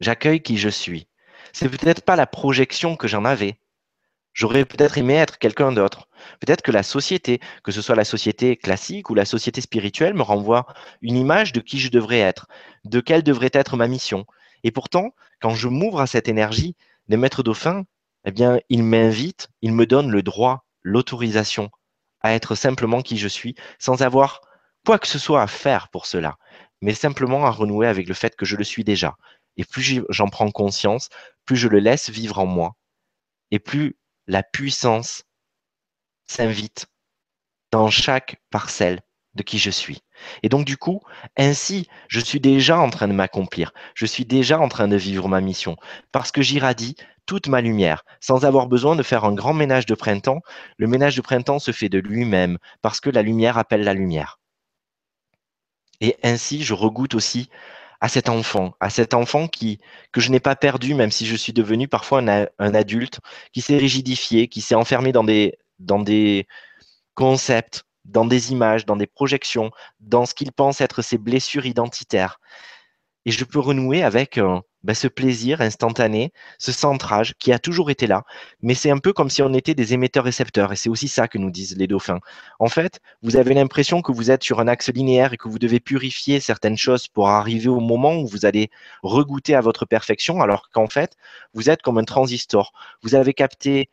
J'accueille 0.00 0.42
qui 0.42 0.56
je 0.56 0.68
suis. 0.68 1.06
C'est 1.52 1.68
peut-être 1.68 2.02
pas 2.02 2.16
la 2.16 2.26
projection 2.26 2.96
que 2.96 3.08
j'en 3.08 3.24
avais. 3.24 3.60
J'aurais 4.32 4.64
peut-être 4.64 4.98
aimé 4.98 5.14
être 5.14 5.38
quelqu'un 5.38 5.72
d'autre. 5.72 6.08
Peut-être 6.40 6.62
que 6.62 6.70
la 6.70 6.82
société, 6.82 7.40
que 7.64 7.72
ce 7.72 7.82
soit 7.82 7.96
la 7.96 8.04
société 8.04 8.56
classique 8.56 9.10
ou 9.10 9.14
la 9.14 9.24
société 9.24 9.60
spirituelle, 9.60 10.14
me 10.14 10.22
renvoie 10.22 10.66
une 11.02 11.16
image 11.16 11.52
de 11.52 11.60
qui 11.60 11.78
je 11.78 11.90
devrais 11.90 12.20
être, 12.20 12.46
de 12.84 13.00
quelle 13.00 13.22
devrait 13.22 13.50
être 13.52 13.76
ma 13.76 13.88
mission. 13.88 14.26
Et 14.64 14.70
pourtant, 14.70 15.10
quand 15.40 15.54
je 15.54 15.68
m'ouvre 15.68 16.00
à 16.00 16.06
cette 16.06 16.28
énergie 16.28 16.76
des 17.08 17.16
maîtres 17.16 17.42
dauphins, 17.42 17.84
eh 18.24 18.30
bien, 18.30 18.60
il 18.68 18.82
m'invite, 18.82 19.48
il 19.62 19.72
me 19.72 19.86
donne 19.86 20.10
le 20.10 20.22
droit 20.22 20.67
l'autorisation 20.88 21.70
à 22.20 22.32
être 22.32 22.54
simplement 22.54 23.02
qui 23.02 23.16
je 23.16 23.28
suis, 23.28 23.54
sans 23.78 24.02
avoir 24.02 24.40
quoi 24.84 24.98
que 24.98 25.06
ce 25.06 25.18
soit 25.18 25.42
à 25.42 25.46
faire 25.46 25.88
pour 25.88 26.06
cela, 26.06 26.38
mais 26.80 26.94
simplement 26.94 27.46
à 27.46 27.50
renouer 27.50 27.86
avec 27.86 28.08
le 28.08 28.14
fait 28.14 28.34
que 28.36 28.46
je 28.46 28.56
le 28.56 28.64
suis 28.64 28.84
déjà. 28.84 29.16
Et 29.56 29.64
plus 29.64 30.02
j'en 30.08 30.28
prends 30.28 30.50
conscience, 30.50 31.08
plus 31.44 31.56
je 31.56 31.68
le 31.68 31.78
laisse 31.78 32.10
vivre 32.10 32.38
en 32.38 32.46
moi, 32.46 32.74
et 33.50 33.58
plus 33.58 33.98
la 34.26 34.42
puissance 34.42 35.24
s'invite 36.26 36.86
dans 37.70 37.90
chaque 37.90 38.40
parcelle 38.50 39.00
de 39.34 39.42
qui 39.42 39.58
je 39.58 39.70
suis. 39.70 40.02
Et 40.42 40.48
donc, 40.48 40.64
du 40.64 40.76
coup, 40.76 41.00
ainsi, 41.36 41.88
je 42.08 42.20
suis 42.20 42.40
déjà 42.40 42.78
en 42.78 42.90
train 42.90 43.08
de 43.08 43.12
m'accomplir. 43.12 43.72
Je 43.94 44.06
suis 44.06 44.24
déjà 44.24 44.58
en 44.58 44.68
train 44.68 44.88
de 44.88 44.96
vivre 44.96 45.28
ma 45.28 45.40
mission 45.40 45.76
parce 46.12 46.32
que 46.32 46.42
j'irradie 46.42 46.96
toute 47.28 47.46
ma 47.46 47.60
lumière, 47.60 48.04
sans 48.20 48.46
avoir 48.46 48.66
besoin 48.66 48.96
de 48.96 49.02
faire 49.02 49.26
un 49.26 49.34
grand 49.34 49.52
ménage 49.52 49.84
de 49.84 49.94
printemps. 49.94 50.40
Le 50.78 50.86
ménage 50.88 51.14
de 51.14 51.20
printemps 51.20 51.58
se 51.58 51.72
fait 51.72 51.90
de 51.90 51.98
lui-même, 51.98 52.56
parce 52.80 53.00
que 53.00 53.10
la 53.10 53.20
lumière 53.22 53.58
appelle 53.58 53.84
la 53.84 53.92
lumière. 53.92 54.40
Et 56.00 56.16
ainsi, 56.22 56.64
je 56.64 56.72
regoute 56.72 57.14
aussi 57.14 57.50
à 58.00 58.08
cet 58.08 58.30
enfant, 58.30 58.74
à 58.80 58.88
cet 58.88 59.12
enfant 59.12 59.46
qui 59.46 59.78
que 60.10 60.22
je 60.22 60.30
n'ai 60.30 60.40
pas 60.40 60.56
perdu, 60.56 60.94
même 60.94 61.10
si 61.10 61.26
je 61.26 61.36
suis 61.36 61.52
devenu 61.52 61.86
parfois 61.86 62.20
un, 62.20 62.74
adulte, 62.74 63.20
qui 63.52 63.60
s'est 63.60 63.76
rigidifié, 63.76 64.48
qui 64.48 64.62
s'est 64.62 64.74
enfermé 64.74 65.12
dans 65.12 65.24
des, 65.24 66.46
concepts, 67.14 67.84
dans 68.06 68.24
des 68.24 68.52
images, 68.52 68.86
dans 68.86 68.96
des 68.96 69.06
projections, 69.06 69.70
dans 70.00 70.24
ce 70.24 70.32
qu'il 70.34 70.52
pense 70.52 70.80
être 70.80 71.02
ses 71.02 71.18
blessures 71.18 71.66
identitaires. 71.66 72.40
Et 73.26 73.32
je 73.32 73.44
peux 73.44 73.58
renouer 73.58 74.02
avec 74.02 74.40
bah, 74.84 74.94
ce 74.94 75.08
plaisir 75.08 75.60
instantané, 75.60 76.32
ce 76.58 76.72
centrage 76.72 77.34
qui 77.38 77.52
a 77.52 77.58
toujours 77.58 77.90
été 77.90 78.06
là. 78.06 78.24
Mais 78.62 78.74
c'est 78.74 78.90
un 78.90 78.98
peu 78.98 79.12
comme 79.12 79.30
si 79.30 79.42
on 79.42 79.52
était 79.52 79.74
des 79.74 79.94
émetteurs-récepteurs. 79.94 80.72
Et 80.72 80.76
c'est 80.76 80.88
aussi 80.88 81.08
ça 81.08 81.28
que 81.28 81.38
nous 81.38 81.50
disent 81.50 81.76
les 81.76 81.86
dauphins. 81.86 82.20
En 82.58 82.68
fait, 82.68 83.00
vous 83.22 83.36
avez 83.36 83.54
l'impression 83.54 84.02
que 84.02 84.12
vous 84.12 84.30
êtes 84.30 84.44
sur 84.44 84.60
un 84.60 84.68
axe 84.68 84.90
linéaire 84.90 85.32
et 85.32 85.36
que 85.36 85.48
vous 85.48 85.58
devez 85.58 85.80
purifier 85.80 86.40
certaines 86.40 86.76
choses 86.76 87.08
pour 87.08 87.28
arriver 87.28 87.68
au 87.68 87.80
moment 87.80 88.16
où 88.16 88.26
vous 88.26 88.46
allez 88.46 88.70
regoûter 89.02 89.54
à 89.54 89.60
votre 89.60 89.84
perfection, 89.86 90.40
alors 90.40 90.70
qu'en 90.70 90.86
fait, 90.88 91.16
vous 91.54 91.70
êtes 91.70 91.82
comme 91.82 91.98
un 91.98 92.04
transistor. 92.04 92.72
Vous 93.02 93.14
avez 93.14 93.34
capté 93.34 93.90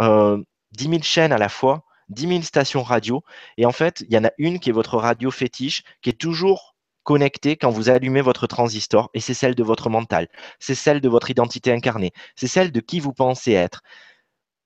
euh, 0.00 0.42
10 0.72 0.88
000 0.88 1.02
chaînes 1.02 1.32
à 1.32 1.38
la 1.38 1.48
fois, 1.48 1.84
10 2.08 2.28
000 2.28 2.42
stations 2.42 2.82
radio. 2.82 3.22
Et 3.58 3.66
en 3.66 3.72
fait, 3.72 4.02
il 4.08 4.12
y 4.12 4.18
en 4.18 4.24
a 4.24 4.32
une 4.38 4.58
qui 4.60 4.70
est 4.70 4.72
votre 4.72 4.96
radio 4.98 5.30
fétiche, 5.30 5.82
qui 6.02 6.10
est 6.10 6.14
toujours 6.14 6.73
connectée 7.04 7.56
quand 7.56 7.70
vous 7.70 7.88
allumez 7.88 8.20
votre 8.20 8.46
transistor 8.46 9.10
et 9.14 9.20
c'est 9.20 9.34
celle 9.34 9.54
de 9.54 9.62
votre 9.62 9.90
mental, 9.90 10.28
c'est 10.58 10.74
celle 10.74 11.00
de 11.00 11.08
votre 11.08 11.30
identité 11.30 11.70
incarnée, 11.72 12.12
c'est 12.34 12.48
celle 12.48 12.72
de 12.72 12.80
qui 12.80 13.00
vous 13.00 13.12
pensez 13.12 13.52
être. 13.52 13.82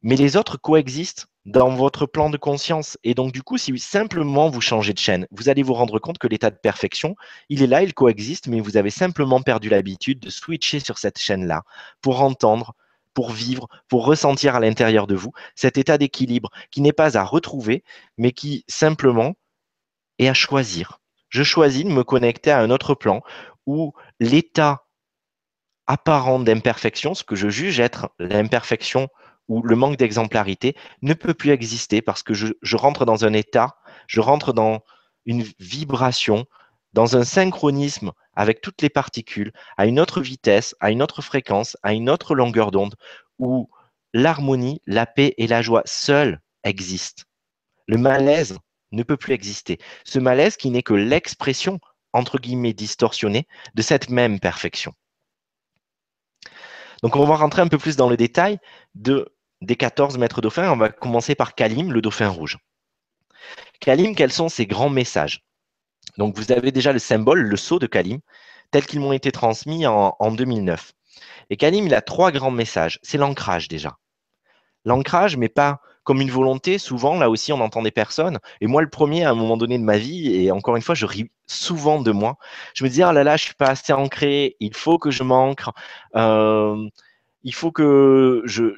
Mais 0.02 0.16
les 0.16 0.36
autres 0.36 0.56
coexistent 0.56 1.26
dans 1.44 1.70
votre 1.70 2.06
plan 2.06 2.30
de 2.30 2.36
conscience. 2.36 2.98
Et 3.04 3.14
donc, 3.14 3.32
du 3.32 3.42
coup, 3.42 3.56
si 3.56 3.76
simplement 3.78 4.50
vous 4.50 4.60
changez 4.60 4.92
de 4.92 4.98
chaîne, 4.98 5.26
vous 5.30 5.48
allez 5.48 5.62
vous 5.62 5.74
rendre 5.74 5.98
compte 5.98 6.18
que 6.18 6.28
l'état 6.28 6.50
de 6.50 6.56
perfection, 6.56 7.16
il 7.48 7.62
est 7.62 7.66
là, 7.66 7.82
il 7.82 7.94
coexiste, 7.94 8.48
mais 8.48 8.60
vous 8.60 8.76
avez 8.76 8.90
simplement 8.90 9.40
perdu 9.40 9.68
l'habitude 9.70 10.20
de 10.20 10.30
switcher 10.30 10.78
sur 10.78 10.98
cette 10.98 11.18
chaîne-là 11.18 11.62
pour 12.02 12.22
entendre, 12.22 12.74
pour 13.14 13.32
vivre, 13.32 13.66
pour 13.88 14.04
ressentir 14.04 14.54
à 14.54 14.60
l'intérieur 14.60 15.06
de 15.06 15.14
vous 15.14 15.32
cet 15.56 15.78
état 15.78 15.98
d'équilibre 15.98 16.50
qui 16.70 16.82
n'est 16.82 16.92
pas 16.92 17.16
à 17.18 17.24
retrouver, 17.24 17.82
mais 18.18 18.32
qui 18.32 18.64
simplement 18.68 19.34
est 20.18 20.28
à 20.28 20.34
choisir 20.34 21.00
je 21.28 21.42
choisis 21.42 21.84
de 21.84 21.90
me 21.90 22.04
connecter 22.04 22.50
à 22.50 22.60
un 22.60 22.70
autre 22.70 22.94
plan 22.94 23.22
où 23.66 23.92
l'état 24.20 24.84
apparent 25.86 26.38
d'imperfection, 26.38 27.14
ce 27.14 27.24
que 27.24 27.34
je 27.34 27.48
juge 27.48 27.80
être 27.80 28.10
l'imperfection 28.18 29.08
ou 29.48 29.62
le 29.62 29.76
manque 29.76 29.96
d'exemplarité, 29.96 30.76
ne 31.02 31.14
peut 31.14 31.34
plus 31.34 31.50
exister 31.50 32.02
parce 32.02 32.22
que 32.22 32.34
je, 32.34 32.76
rentre 32.76 33.06
dans 33.06 33.24
un 33.24 33.32
état, 33.32 33.76
je 34.06 34.20
rentre 34.20 34.52
dans 34.52 34.82
une 35.24 35.44
vibration, 35.58 36.44
dans 36.92 37.16
un 37.16 37.24
synchronisme 37.24 38.12
avec 38.34 38.60
toutes 38.60 38.82
les 38.82 38.90
particules, 38.90 39.52
à 39.76 39.86
une 39.86 39.98
autre 39.98 40.20
vitesse, 40.20 40.76
à 40.80 40.90
une 40.90 41.02
autre 41.02 41.22
fréquence, 41.22 41.76
à 41.82 41.94
une 41.94 42.10
autre 42.10 42.34
longueur 42.34 42.70
d'onde, 42.70 42.94
où 43.38 43.70
l'harmonie, 44.12 44.80
la 44.86 45.06
paix 45.06 45.34
et 45.38 45.46
la 45.46 45.62
joie 45.62 45.82
seules 45.86 46.40
existent. 46.64 47.24
Le 47.86 47.96
malaise 47.96 48.58
ne 48.92 49.02
peut 49.02 49.16
plus 49.16 49.34
exister. 49.34 49.78
Ce 50.04 50.18
malaise 50.18 50.56
qui 50.56 50.70
n'est 50.70 50.82
que 50.82 50.94
l'expression, 50.94 51.80
entre 52.12 52.38
guillemets, 52.38 52.72
distorsionnée 52.72 53.46
de 53.74 53.82
cette 53.82 54.10
même 54.10 54.40
perfection. 54.40 54.92
Donc 57.02 57.16
on 57.16 57.24
va 57.24 57.36
rentrer 57.36 57.62
un 57.62 57.68
peu 57.68 57.78
plus 57.78 57.96
dans 57.96 58.08
le 58.08 58.16
détail 58.16 58.58
de, 58.94 59.34
des 59.60 59.76
14 59.76 60.18
maîtres 60.18 60.40
dauphins. 60.40 60.70
On 60.72 60.76
va 60.76 60.88
commencer 60.88 61.34
par 61.34 61.54
Kalim, 61.54 61.92
le 61.92 62.00
dauphin 62.00 62.28
rouge. 62.28 62.58
Kalim, 63.80 64.14
quels 64.14 64.32
sont 64.32 64.48
ses 64.48 64.66
grands 64.66 64.90
messages? 64.90 65.44
Donc 66.16 66.36
vous 66.36 66.50
avez 66.50 66.72
déjà 66.72 66.92
le 66.92 66.98
symbole, 66.98 67.40
le 67.40 67.56
sceau 67.56 67.78
de 67.78 67.86
Kalim, 67.86 68.18
tel 68.70 68.84
qu'ils 68.84 69.00
m'ont 69.00 69.12
été 69.12 69.30
transmis 69.30 69.86
en, 69.86 70.16
en 70.18 70.32
2009. 70.32 70.92
Et 71.50 71.56
Kalim, 71.56 71.86
il 71.86 71.94
a 71.94 72.02
trois 72.02 72.32
grands 72.32 72.50
messages. 72.50 72.98
C'est 73.02 73.18
l'ancrage 73.18 73.68
déjà. 73.68 73.96
L'ancrage, 74.84 75.36
mais 75.36 75.48
pas 75.48 75.80
comme 76.08 76.22
une 76.22 76.30
volonté. 76.30 76.78
Souvent, 76.78 77.18
là 77.18 77.28
aussi, 77.28 77.52
on 77.52 77.60
entend 77.60 77.82
des 77.82 77.90
personnes. 77.90 78.38
Et 78.62 78.66
moi, 78.66 78.80
le 78.80 78.88
premier, 78.88 79.24
à 79.24 79.30
un 79.30 79.34
moment 79.34 79.58
donné 79.58 79.76
de 79.78 79.84
ma 79.84 79.98
vie, 79.98 80.34
et 80.34 80.50
encore 80.50 80.74
une 80.74 80.80
fois, 80.80 80.94
je 80.94 81.04
ris 81.04 81.30
souvent 81.46 82.00
de 82.00 82.10
moi. 82.12 82.38
Je 82.72 82.82
me 82.82 82.88
dis, 82.88 83.02
ah 83.02 83.12
là 83.12 83.24
là, 83.24 83.36
je 83.36 83.44
suis 83.44 83.54
pas 83.54 83.68
assez 83.68 83.92
ancré. 83.92 84.56
Il 84.58 84.74
faut 84.74 84.98
que 84.98 85.10
je 85.10 85.22
m'ancre. 85.22 85.74
Euh, 86.16 86.88
il 87.42 87.52
faut 87.52 87.72
que 87.72 88.40
je, 88.46 88.72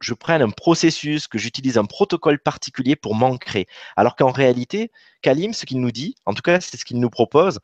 je 0.00 0.14
prenne 0.14 0.40
un 0.40 0.48
processus, 0.48 1.28
que 1.28 1.36
j'utilise 1.36 1.76
un 1.76 1.84
protocole 1.84 2.38
particulier 2.38 2.96
pour 2.96 3.14
m'ancrer. 3.14 3.66
Alors 3.94 4.16
qu'en 4.16 4.30
réalité, 4.32 4.90
Kalim, 5.20 5.52
ce 5.52 5.66
qu'il 5.66 5.82
nous 5.82 5.92
dit, 5.92 6.14
en 6.24 6.32
tout 6.32 6.40
cas, 6.40 6.62
c'est 6.62 6.78
ce 6.78 6.86
qu'il 6.86 6.98
nous 6.98 7.10
propose. 7.10 7.58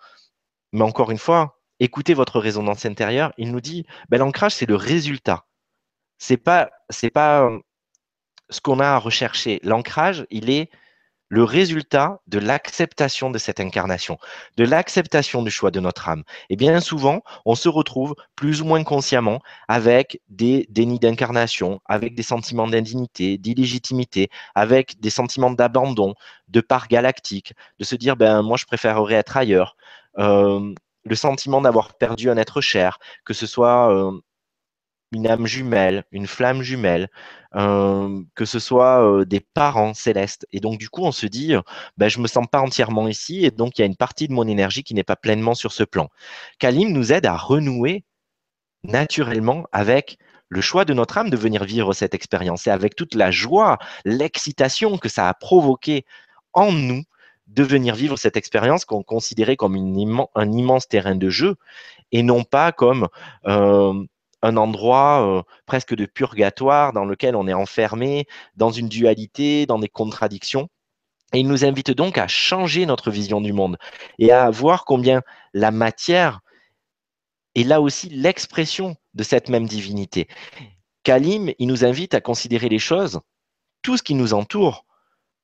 Mais 0.72 0.82
encore 0.82 1.10
une 1.10 1.16
fois, 1.16 1.58
écoutez 1.80 2.12
votre 2.12 2.38
résonance 2.38 2.84
intérieure. 2.84 3.32
Il 3.38 3.50
nous 3.50 3.62
dit, 3.62 3.86
ben, 4.10 4.18
l'ancrage, 4.18 4.52
c'est 4.56 4.68
le 4.68 4.76
résultat. 4.76 5.46
C'est 6.18 6.36
pas, 6.36 6.70
c'est 6.90 7.10
pas 7.10 7.50
ce 8.50 8.60
qu'on 8.60 8.80
a 8.80 8.86
à 8.86 8.98
rechercher. 8.98 9.60
L'ancrage, 9.62 10.26
il 10.30 10.50
est 10.50 10.70
le 11.28 11.42
résultat 11.42 12.20
de 12.28 12.38
l'acceptation 12.38 13.30
de 13.30 13.38
cette 13.38 13.58
incarnation, 13.58 14.18
de 14.56 14.64
l'acceptation 14.64 15.42
du 15.42 15.50
choix 15.50 15.70
de 15.70 15.80
notre 15.80 16.08
âme. 16.08 16.22
Et 16.50 16.56
bien 16.56 16.78
souvent, 16.80 17.22
on 17.44 17.54
se 17.54 17.68
retrouve 17.68 18.14
plus 18.36 18.62
ou 18.62 18.64
moins 18.64 18.84
consciemment 18.84 19.40
avec 19.68 20.20
des 20.28 20.66
dénis 20.70 21.00
d'incarnation, 21.00 21.80
avec 21.86 22.14
des 22.14 22.22
sentiments 22.22 22.68
d'indignité, 22.68 23.38
d'illégitimité, 23.38 24.30
avec 24.54 25.00
des 25.00 25.10
sentiments 25.10 25.50
d'abandon, 25.50 26.14
de 26.48 26.60
part 26.60 26.88
galactique, 26.88 27.54
de 27.80 27.84
se 27.84 27.96
dire, 27.96 28.16
ben 28.16 28.42
moi 28.42 28.56
je 28.56 28.66
préférerais 28.66 29.14
être 29.14 29.36
ailleurs. 29.36 29.76
Euh, 30.18 30.72
le 31.04 31.14
sentiment 31.14 31.60
d'avoir 31.60 31.94
perdu 31.94 32.30
un 32.30 32.36
être 32.36 32.60
cher, 32.60 32.98
que 33.24 33.34
ce 33.34 33.46
soit 33.46 33.92
euh, 33.92 34.12
une 35.12 35.26
âme 35.26 35.46
jumelle, 35.46 36.04
une 36.12 36.26
flamme 36.26 36.62
jumelle, 36.62 37.08
euh, 37.54 38.22
que 38.34 38.44
ce 38.44 38.58
soit 38.58 39.02
euh, 39.02 39.24
des 39.24 39.40
parents 39.40 39.94
célestes. 39.94 40.46
Et 40.52 40.60
donc, 40.60 40.78
du 40.78 40.88
coup, 40.88 41.04
on 41.04 41.12
se 41.12 41.26
dit, 41.26 41.54
ben, 41.96 42.08
je 42.08 42.18
ne 42.18 42.24
me 42.24 42.28
sens 42.28 42.46
pas 42.50 42.60
entièrement 42.60 43.08
ici, 43.08 43.44
et 43.44 43.50
donc 43.50 43.78
il 43.78 43.82
y 43.82 43.84
a 43.84 43.86
une 43.86 43.96
partie 43.96 44.28
de 44.28 44.32
mon 44.32 44.46
énergie 44.46 44.82
qui 44.82 44.94
n'est 44.94 45.04
pas 45.04 45.16
pleinement 45.16 45.54
sur 45.54 45.72
ce 45.72 45.84
plan. 45.84 46.08
Kalim 46.58 46.92
nous 46.92 47.12
aide 47.12 47.26
à 47.26 47.36
renouer 47.36 48.04
naturellement 48.84 49.64
avec 49.72 50.18
le 50.48 50.60
choix 50.60 50.84
de 50.84 50.94
notre 50.94 51.18
âme 51.18 51.30
de 51.30 51.36
venir 51.36 51.64
vivre 51.64 51.92
cette 51.92 52.14
expérience 52.14 52.66
et 52.66 52.70
avec 52.70 52.94
toute 52.94 53.14
la 53.14 53.30
joie, 53.30 53.78
l'excitation 54.04 54.98
que 54.98 55.08
ça 55.08 55.28
a 55.28 55.34
provoqué 55.34 56.04
en 56.52 56.72
nous 56.72 57.02
de 57.48 57.62
venir 57.62 57.94
vivre 57.94 58.16
cette 58.16 58.36
expérience 58.36 58.84
qu'on 58.84 59.02
considérait 59.02 59.56
comme 59.56 59.76
un 59.76 60.52
immense 60.52 60.88
terrain 60.88 61.14
de 61.14 61.30
jeu 61.30 61.56
et 62.12 62.22
non 62.22 62.44
pas 62.44 62.72
comme 62.72 63.08
euh, 63.46 64.04
un 64.42 64.56
endroit 64.56 65.44
presque 65.66 65.94
de 65.94 66.06
purgatoire 66.06 66.92
dans 66.92 67.04
lequel 67.04 67.36
on 67.36 67.48
est 67.48 67.54
enfermé 67.54 68.26
dans 68.56 68.70
une 68.70 68.88
dualité, 68.88 69.66
dans 69.66 69.78
des 69.78 69.88
contradictions. 69.88 70.68
Et 71.32 71.40
il 71.40 71.48
nous 71.48 71.64
invite 71.64 71.90
donc 71.90 72.18
à 72.18 72.28
changer 72.28 72.86
notre 72.86 73.10
vision 73.10 73.40
du 73.40 73.52
monde 73.52 73.76
et 74.18 74.30
à 74.32 74.50
voir 74.50 74.84
combien 74.84 75.22
la 75.54 75.70
matière 75.70 76.40
est 77.54 77.64
là 77.64 77.80
aussi 77.80 78.08
l'expression 78.08 78.96
de 79.14 79.22
cette 79.22 79.48
même 79.48 79.66
divinité. 79.66 80.28
Kalim, 81.02 81.52
il 81.58 81.66
nous 81.66 81.84
invite 81.84 82.14
à 82.14 82.20
considérer 82.20 82.68
les 82.68 82.78
choses, 82.78 83.20
tout 83.82 83.96
ce 83.96 84.02
qui 84.02 84.14
nous 84.14 84.34
entoure, 84.34 84.84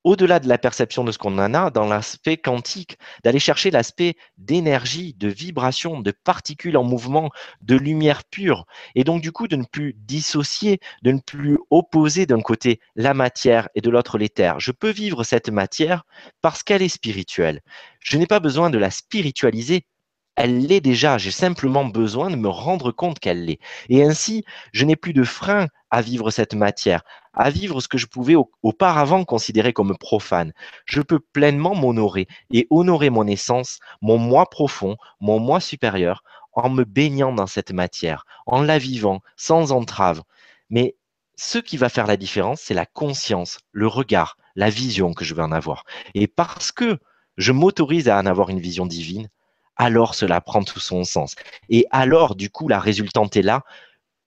au-delà 0.05 0.41
de 0.41 0.49
la 0.49 0.59
perception 0.59 1.05
de 1.05 1.13
ce 1.13 1.19
qu'on 1.19 1.39
en 1.39 1.55
a, 1.55 1.71
dans 1.71 1.87
l'aspect 1.87 2.37
quantique, 2.37 2.99
d'aller 3.25 3.39
chercher 3.39 3.71
l'aspect 3.71 4.17
d'énergie, 4.39 5.15
de 5.15 5.29
vibration, 5.29 6.01
de 6.01 6.11
particules 6.11 6.77
en 6.77 6.85
mouvement, 6.85 7.31
de 7.61 7.77
lumière 7.77 8.25
pure, 8.25 8.67
et 8.95 9.05
donc 9.05 9.23
du 9.23 9.33
coup 9.33 9.49
de 9.49 9.57
ne 9.57 9.65
plus 9.65 9.95
dissocier, 9.97 10.81
de 11.03 11.13
ne 11.13 11.21
plus 11.21 11.59
opposer 11.71 12.27
d'un 12.27 12.41
côté 12.41 12.81
la 12.97 13.15
matière 13.15 13.69
et 13.75 13.81
de 13.81 13.91
l'autre 13.91 14.19
l'éther. 14.19 14.59
Je 14.61 14.73
peux 14.73 14.91
vivre 14.91 15.25
cette 15.25 15.49
matière 15.49 16.05
parce 16.41 16.63
qu'elle 16.63 16.83
est 16.83 16.89
spirituelle. 16.89 17.61
Je 18.01 18.17
n'ai 18.19 18.27
pas 18.27 18.41
besoin 18.41 18.71
de 18.71 18.79
la 18.79 18.91
spiritualiser 18.91 19.87
elle 20.35 20.67
l'est 20.67 20.81
déjà, 20.81 21.19
j'ai 21.19 21.31
simplement 21.31 21.85
besoin 21.85 22.31
de 22.31 22.37
me 22.37 22.49
rendre 22.49 22.91
compte 22.91 23.19
qu'elle 23.19 23.45
l'est. 23.45 23.59
Et 23.91 24.03
ainsi, 24.03 24.45
je 24.73 24.85
n'ai 24.87 24.97
plus 24.97 25.13
de 25.13 25.25
frein 25.25 25.67
à 25.93 26.01
vivre 26.01 26.31
cette 26.31 26.55
matière, 26.55 27.03
à 27.35 27.51
vivre 27.51 27.81
ce 27.81 27.87
que 27.87 27.99
je 27.99 28.07
pouvais 28.07 28.35
auparavant 28.63 29.25
considérer 29.25 29.75
comme 29.75 29.97
profane. 29.99 30.53
Je 30.87 31.03
peux 31.03 31.21
pleinement 31.21 31.75
m'honorer 31.75 32.27
et 32.51 32.67
honorer 32.71 33.11
mon 33.11 33.27
essence, 33.27 33.79
mon 34.01 34.17
moi 34.17 34.49
profond, 34.49 34.97
mon 35.21 35.39
moi 35.39 35.61
supérieur, 35.61 36.25
en 36.55 36.71
me 36.71 36.85
baignant 36.85 37.33
dans 37.33 37.47
cette 37.47 37.73
matière, 37.73 38.25
en 38.47 38.63
la 38.63 38.79
vivant, 38.79 39.21
sans 39.37 39.71
entrave. 39.71 40.23
Mais 40.71 40.97
ce 41.37 41.59
qui 41.59 41.77
va 41.77 41.91
faire 41.91 42.07
la 42.07 42.17
différence, 42.17 42.63
c'est 42.63 42.75
la 42.75 42.87
conscience, 42.87 43.59
le 43.73 43.87
regard, 43.87 44.39
la 44.57 44.71
vision 44.71 45.13
que 45.13 45.27
je 45.27 45.35
vais 45.35 45.43
en 45.43 45.53
avoir. 45.53 45.85
Et 46.15 46.27
parce 46.27 46.73
que 46.73 46.99
je 47.37 47.53
m'autorise 47.53 48.09
à 48.09 48.19
en 48.19 48.25
avoir 48.25 48.49
une 48.49 48.61
vision 48.61 48.87
divine, 48.87 49.29
alors 49.77 50.15
cela 50.15 50.41
prend 50.41 50.63
tout 50.63 50.81
son 50.81 51.05
sens. 51.05 51.35
Et 51.69 51.87
alors, 51.91 52.35
du 52.35 52.51
coup, 52.51 52.69
la 52.69 52.81
résultante 52.81 53.37
est 53.37 53.43
là. 53.43 53.63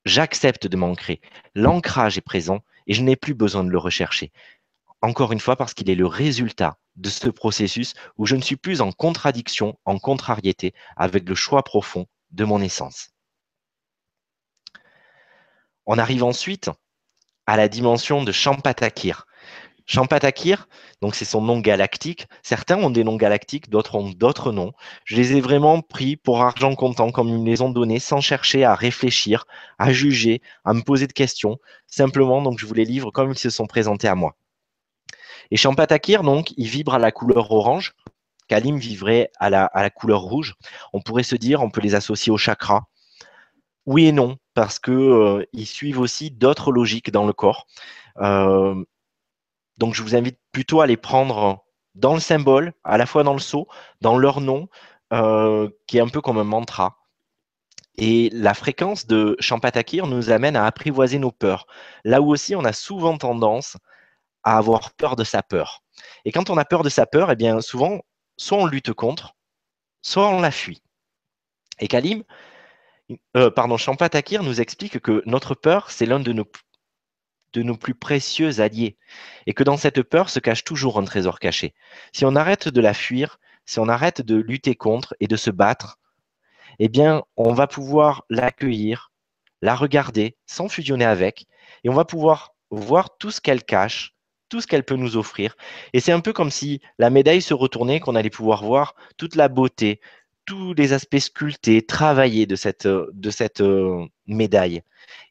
J'accepte 0.06 0.68
de 0.68 0.78
m'ancrer. 0.78 1.20
L'ancrage 1.56 2.18
est 2.18 2.22
présent 2.22 2.64
et 2.88 2.94
je 2.94 3.02
n'ai 3.02 3.16
plus 3.16 3.34
besoin 3.34 3.64
de 3.64 3.70
le 3.70 3.78
rechercher. 3.78 4.32
Encore 5.02 5.32
une 5.32 5.40
fois, 5.40 5.56
parce 5.56 5.74
qu'il 5.74 5.90
est 5.90 5.96
le 5.96 6.06
résultat 6.06 6.78
de 6.96 7.10
ce 7.10 7.28
processus 7.30 7.94
où 8.18 8.26
je 8.26 8.36
ne 8.36 8.42
suis 8.42 8.56
plus 8.56 8.82
en 8.82 8.92
contradiction, 8.92 9.78
en 9.86 10.00
contrariété 10.00 10.74
avec 10.96 11.28
le 11.28 11.36
choix 11.36 11.64
profond 11.64 12.08
de 12.32 12.46
mon 12.46 12.62
essence. 12.62 13.10
On 15.86 15.98
arrive 15.98 16.24
ensuite 16.24 16.70
à 17.46 17.58
la 17.58 17.68
dimension 17.68 18.24
de 18.24 18.32
Champatakir. 18.32 19.28
Champatakir, 19.88 20.68
donc 21.02 21.14
c'est 21.14 21.26
son 21.26 21.42
nom 21.42 21.60
galactique. 21.60 22.26
Certains 22.42 22.78
ont 22.78 22.90
des 22.90 23.04
noms 23.04 23.18
galactiques, 23.18 23.70
d'autres 23.70 23.96
ont 23.96 24.10
d'autres 24.10 24.52
noms. 24.52 24.74
Je 25.04 25.16
les 25.16 25.38
ai 25.38 25.42
vraiment 25.42 25.82
pris 25.82 26.16
pour 26.16 26.42
argent 26.42 26.74
comptant, 26.74 27.12
comme 27.12 27.30
ils 27.30 27.40
me 27.40 27.46
les 27.46 27.62
ont 27.62 27.70
donnés, 27.70 28.00
sans 28.00 28.20
chercher 28.20 28.64
à 28.64 28.74
réfléchir, 28.74 29.46
à 29.78 29.94
juger, 29.94 30.42
à 30.64 30.74
me 30.74 30.82
poser 30.82 31.06
de 31.06 31.14
questions. 31.14 31.60
Simplement, 31.86 32.42
donc 32.42 32.58
je 32.60 32.66
vous 32.66 32.74
les 32.74 32.86
livre 32.86 33.12
comme 33.12 33.32
ils 33.32 33.38
se 33.38 33.52
sont 33.52 33.68
présentés 33.68 34.08
à 34.08 34.16
moi. 34.16 34.36
Et 35.52 35.58
Champatakir, 35.58 36.24
donc, 36.24 36.54
il 36.58 36.68
vibre 36.68 36.96
à 36.96 37.00
la 37.00 37.12
couleur 37.12 37.52
orange. 37.52 37.94
Kalim 38.48 38.78
vivrait 38.78 39.32
à 39.40 39.50
la, 39.50 39.90
couleur 39.90 40.22
rouge. 40.22 40.56
On 40.94 41.02
pourrait 41.02 41.24
se 41.24 41.36
dire, 41.36 41.62
on 41.62 41.70
peut 41.70 41.82
les 41.82 41.96
associer 41.96 42.32
au 42.32 42.38
chakra. 42.38 42.88
Oui 43.86 44.08
et 44.08 44.12
non, 44.12 44.38
parce 44.56 44.80
qu'ils 44.80 44.94
euh, 44.94 45.46
suivent 45.64 46.00
aussi 46.00 46.32
d'autres 46.32 46.72
logiques 46.72 47.12
dans 47.12 47.26
le 47.26 47.34
corps. 47.34 47.68
Euh, 48.18 48.84
donc, 49.78 49.94
je 49.94 50.02
vous 50.02 50.16
invite 50.16 50.40
plutôt 50.52 50.82
à 50.82 50.88
les 50.88 50.98
prendre 50.98 51.66
dans 51.96 52.14
le 52.14 52.20
symbole, 52.20 52.74
à 52.84 52.98
la 52.98 53.06
fois 53.06 53.24
dans 53.24 53.34
le 53.34 53.40
sceau, 53.40 53.68
dans 54.02 54.18
leur 54.18 54.42
nom, 54.42 54.70
euh, 55.14 55.70
qui 55.88 55.98
est 55.98 56.02
un 56.02 56.08
peu 56.08 56.22
comme 56.22 56.38
un 56.38 56.44
mantra. 56.44 56.98
Et 57.98 58.30
la 58.34 58.54
fréquence 58.54 59.08
de 59.08 59.38
Champatakir 59.40 60.08
nous 60.08 60.30
amène 60.30 60.56
à 60.56 60.66
apprivoiser 60.66 61.20
nos 61.20 61.32
peurs. 61.32 61.66
Là 62.04 62.22
où 62.22 62.32
aussi, 62.32 62.56
on 62.56 62.66
a 62.66 62.74
souvent 62.74 63.18
tendance 63.18 63.78
à 64.44 64.58
avoir 64.58 64.94
peur 64.94 65.16
de 65.16 65.24
sa 65.24 65.42
peur. 65.44 65.84
Et 66.26 66.32
quand 66.32 66.50
on 66.50 66.58
a 66.58 66.66
peur 66.66 66.84
de 66.84 66.90
sa 66.90 67.06
peur, 67.06 67.32
eh 67.32 67.36
bien, 67.36 67.62
souvent, 67.62 68.02
soit 68.38 68.58
on 68.58 68.66
lutte 68.66 68.94
contre, 68.94 69.36
soit 70.02 70.28
on 70.30 70.42
la 70.42 70.52
fuit. 70.52 70.82
Et 71.80 71.88
Kalim, 71.88 72.24
euh, 73.38 73.50
pardon, 73.50 73.78
Champatakir 73.78 74.44
nous 74.44 74.62
explique 74.62 75.00
que 75.00 75.22
notre 75.26 75.56
peur, 75.56 75.92
c'est 75.92 76.06
l'un 76.06 76.20
de 76.20 76.34
nos 76.34 76.46
de 77.54 77.64
nos 77.64 77.78
plus 77.78 77.96
précieux 77.96 78.60
alliés, 78.60 78.98
et 79.48 79.54
que 79.54 79.64
dans 79.64 79.78
cette 79.78 80.04
peur 80.04 80.30
se 80.30 80.40
cache 80.40 80.64
toujours 80.64 81.00
un 81.00 81.06
trésor 81.06 81.40
caché. 81.40 81.74
Si 82.12 82.26
on 82.26 82.36
arrête 82.36 82.68
de 82.68 82.82
la 82.82 82.94
fuir, 82.94 83.40
si 83.66 83.80
on 83.80 83.88
arrête 83.88 84.22
de 84.22 84.36
lutter 84.36 84.76
contre 84.76 85.16
et 85.20 85.28
de 85.28 85.36
se 85.36 85.50
battre, 85.50 86.00
eh 86.80 86.90
bien, 86.90 87.24
on 87.38 87.54
va 87.54 87.68
pouvoir 87.68 88.26
l'accueillir, 88.30 89.12
la 89.62 89.76
regarder 89.76 90.36
sans 90.46 90.68
fusionner 90.68 91.06
avec, 91.06 91.48
et 91.84 91.90
on 91.90 91.94
va 91.94 92.06
pouvoir 92.06 92.56
voir 92.70 93.18
tout 93.18 93.32
ce 93.32 93.42
qu'elle 93.42 93.64
cache, 93.64 94.16
tout 94.50 94.62
ce 94.62 94.68
qu'elle 94.68 94.84
peut 94.84 94.96
nous 94.96 95.18
offrir. 95.18 95.56
Et 95.94 96.00
c'est 96.00 96.12
un 96.12 96.20
peu 96.20 96.34
comme 96.34 96.52
si 96.52 96.82
la 97.00 97.10
médaille 97.10 97.42
se 97.42 97.54
retournait, 97.54 98.00
qu'on 98.00 98.16
allait 98.16 98.30
pouvoir 98.30 98.64
voir 98.64 98.96
toute 99.18 99.36
la 99.36 99.48
beauté, 99.48 100.02
tous 100.46 100.74
les 100.74 100.94
aspects 100.94 101.20
sculptés, 101.20 101.86
travaillés 101.86 102.46
de 102.46 102.56
cette, 102.56 102.88
cette 103.32 103.62
euh, 103.62 104.06
médaille. 104.28 104.82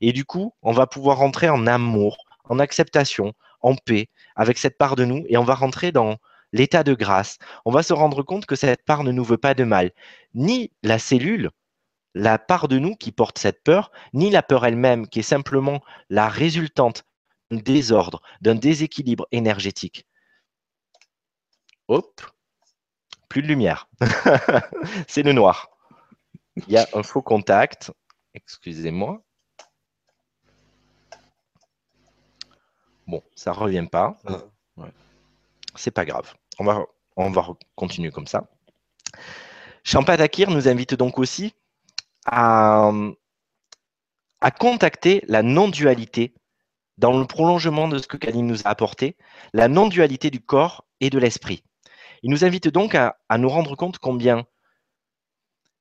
Et 0.01 0.13
du 0.13 0.25
coup, 0.25 0.55
on 0.63 0.73
va 0.73 0.87
pouvoir 0.87 1.19
rentrer 1.19 1.49
en 1.49 1.67
amour, 1.67 2.17
en 2.45 2.59
acceptation, 2.59 3.33
en 3.61 3.75
paix 3.75 4.09
avec 4.37 4.59
cette 4.59 4.79
part 4.79 4.97
de 4.97 5.05
nous 5.05 5.25
et 5.29 5.37
on 5.37 5.45
va 5.45 5.55
rentrer 5.55 5.93
dans 5.93 6.19
l'état 6.53 6.85
de 6.85 6.95
grâce. 6.95 7.39
On 7.65 7.73
va 7.73 7.83
se 7.83 7.93
rendre 7.93 8.23
compte 8.23 8.47
que 8.47 8.57
cette 8.57 8.85
part 8.85 9.05
ne 9.05 9.13
nous 9.13 9.25
veut 9.25 9.39
pas 9.39 9.55
de 9.55 9.65
mal. 9.65 9.93
Ni 10.35 10.71
la 10.83 10.99
cellule, 10.99 11.51
la 12.15 12.39
part 12.39 12.69
de 12.69 12.79
nous 12.79 12.95
qui 12.95 13.11
porte 13.11 13.39
cette 13.39 13.65
peur, 13.65 13.91
ni 14.13 14.31
la 14.31 14.43
peur 14.43 14.65
elle-même 14.67 15.09
qui 15.09 15.21
est 15.21 15.23
simplement 15.23 15.83
la 16.11 16.29
résultante 16.29 17.05
d'un 17.51 17.59
désordre, 17.59 18.23
d'un 18.41 18.55
déséquilibre 18.55 19.27
énergétique. 19.33 20.07
Hop, 21.89 22.23
plus 23.35 23.43
de 23.43 23.49
lumière. 23.49 23.89
C'est 25.09 25.25
le 25.25 25.33
noir. 25.33 25.69
Il 26.57 26.73
y 26.73 26.77
a 26.77 26.87
un 26.95 27.03
faux 27.03 27.21
contact. 27.21 27.91
Excusez-moi. 28.33 29.25
Bon, 33.09 33.25
ça 33.35 33.51
ne 33.51 33.57
revient 33.57 33.89
pas. 33.91 34.17
Ouais. 34.77 34.93
C'est 35.75 35.91
pas 35.91 36.05
grave. 36.05 36.33
On 36.61 36.65
va, 36.65 36.85
on 37.17 37.33
va 37.33 37.45
continuer 37.75 38.13
comme 38.13 38.29
ça. 38.29 38.49
Champatakir 39.83 40.49
nous 40.49 40.69
invite 40.69 40.95
donc 40.95 41.19
aussi 41.19 41.57
à, 42.27 42.93
à 44.41 44.51
contacter 44.53 45.25
la 45.27 45.43
non-dualité 45.43 46.35
dans 46.99 47.19
le 47.19 47.27
prolongement 47.27 47.89
de 47.89 47.99
ce 47.99 48.07
que 48.07 48.17
Kaline 48.17 48.47
nous 48.47 48.63
a 48.65 48.69
apporté, 48.69 49.17
la 49.53 49.67
non-dualité 49.67 50.31
du 50.31 50.41
corps 50.41 50.85
et 51.01 51.11
de 51.11 51.19
l'esprit. 51.19 51.65
Il 52.23 52.31
nous 52.31 52.45
invite 52.45 52.69
donc 52.69 52.95
à, 52.95 53.17
nous 53.37 53.49
rendre 53.49 53.77
compte 53.77 53.99
combien, 53.99 54.47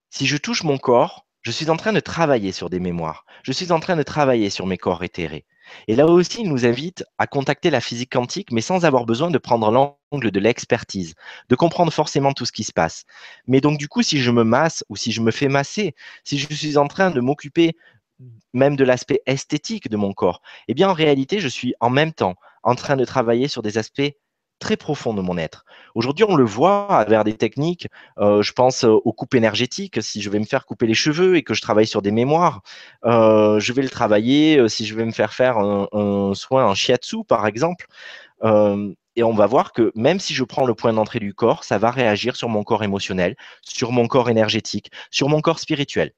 si 0.10 0.26
je 0.26 0.38
touche 0.38 0.63
mon 0.63 0.78
corps, 0.78 1.26
je 1.41 1.52
suis 1.52 1.69
en 1.69 1.78
train 1.78 1.93
de 1.93 2.00
travailler 2.00 2.52
sur 2.52 2.69
des 2.69 2.80
mémoires, 2.80 3.26
je 3.43 3.52
suis 3.52 3.72
en 3.72 3.80
train 3.80 3.96
de 3.96 4.04
travailler 4.04 4.50
sur 4.50 4.65
mes 4.65 4.78
corps 4.78 5.04
éthérés. 5.04 5.46
Et 5.88 5.96
là 5.96 6.06
aussi, 6.08 6.41
il 6.41 6.50
nous 6.50 6.65
invite 6.65 7.06
à 7.17 7.28
contacter 7.28 7.69
la 7.69 7.82
physique 7.82 8.12
quantique, 8.12 8.52
mais 8.52 8.62
sans 8.62 8.86
avoir 8.86 9.06
besoin 9.06 9.32
de 9.32 9.38
prendre 9.38 9.72
l'angle 9.72 10.32
de 10.32 10.39
l'expertise, 10.39 11.15
de 11.50 11.56
comprendre 11.56 11.91
forcément 11.91 12.34
tout 12.34 12.46
ce 12.46 12.52
qui 12.52 12.63
se 12.63 12.74
passe. 12.74 13.06
Mais 13.48 13.62
donc, 13.62 13.78
du 13.78 13.88
coup, 13.88 14.04
si 14.04 14.19
je 14.19 14.32
me 14.32 14.43
masse 14.43 14.84
ou 14.89 14.96
si 14.96 15.12
je 15.12 15.22
me 15.22 15.32
fais 15.32 15.48
masser, 15.48 15.96
si 16.24 16.38
je 16.38 16.54
suis 16.54 16.78
en 16.78 16.88
train 16.88 17.12
de 17.12 17.22
m'occuper 17.22 17.76
même 18.54 18.76
de 18.76 18.84
l'aspect 18.84 19.22
esthétique 19.26 19.89
de 19.89 19.98
mon 19.98 20.13
corps, 20.13 20.41
eh 20.67 20.74
bien, 20.74 20.89
en 20.89 20.93
réalité, 20.93 21.39
je 21.39 21.48
suis 21.48 21.74
en 21.80 21.89
même 21.89 22.13
temps 22.13 22.36
en 22.63 22.76
train 22.76 22.96
de 22.96 23.06
travailler 23.06 23.48
sur 23.48 23.62
des 23.62 23.78
aspects 23.78 24.12
très 24.60 24.78
profond 24.78 25.13
de 25.13 25.22
mon 25.22 25.38
être. 25.38 25.66
Aujourd'hui, 25.96 26.26
on 26.28 26.36
le 26.36 26.46
voit 26.46 26.98
à 26.98 27.04
travers 27.04 27.24
des 27.24 27.34
techniques. 27.34 27.88
Euh, 28.18 28.42
je 28.42 28.54
pense 28.54 28.84
aux 28.84 29.13
coupes 29.13 29.36
énergétiques. 29.36 30.02
Si 30.02 30.22
je 30.22 30.30
vais 30.30 30.39
me 30.39 30.46
faire 30.46 30.66
couper 30.66 30.88
les 30.88 30.94
cheveux 30.94 31.36
et 31.36 31.44
que 31.44 31.54
je 31.54 31.62
travaille 31.62 31.88
sur 31.88 32.02
des 32.02 32.12
mémoires, 32.12 32.62
euh, 33.06 33.60
je 33.60 33.74
vais 33.74 33.82
le 33.82 33.89
travailler. 33.89 34.58
Euh, 34.58 34.68
si 34.68 34.86
je 34.86 34.96
vais 34.96 35.06
me 35.06 35.12
faire 35.12 35.34
faire 35.34 35.58
un, 35.58 36.34
soin 36.34 36.66
en 36.66 36.76
shiatsu, 36.76 37.24
par 37.26 37.46
exemple, 37.46 37.88
euh, 38.44 38.94
et 39.16 39.24
on 39.24 39.34
va 39.34 39.46
voir 39.46 39.74
que 39.74 39.92
même 39.96 40.20
si 40.20 40.34
je 40.34 40.44
prends 40.44 40.66
le 40.66 40.74
point 40.74 40.94
d'entrée 40.94 41.20
du 41.20 41.34
corps, 41.34 41.63
ça 41.63 41.78
va 41.78 41.92
réagir 41.92 42.36
sur 42.36 42.50
mon 42.50 42.63
corps 42.63 42.84
émotionnel, 42.84 43.36
sur 43.62 43.92
mon 43.92 44.08
corps 44.08 44.30
énergétique, 44.30 44.92
sur 45.12 45.30
mon 45.30 45.42
corps 45.42 45.60
spirituel. 45.60 46.13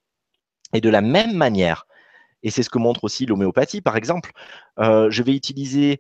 Et 0.74 0.82
de 0.82 0.89
la 0.89 1.02
même 1.02 1.34
manière, 1.36 1.86
et 2.43 2.52
c'est 2.52 2.63
ce 2.63 2.69
que 2.69 2.78
montre 2.78 3.04
aussi 3.04 3.26
l'homéopathie, 3.26 3.82
par 3.82 3.98
exemple, 3.98 4.32
euh, 4.80 5.10
je 5.10 5.24
vais 5.24 5.36
utiliser 5.36 6.00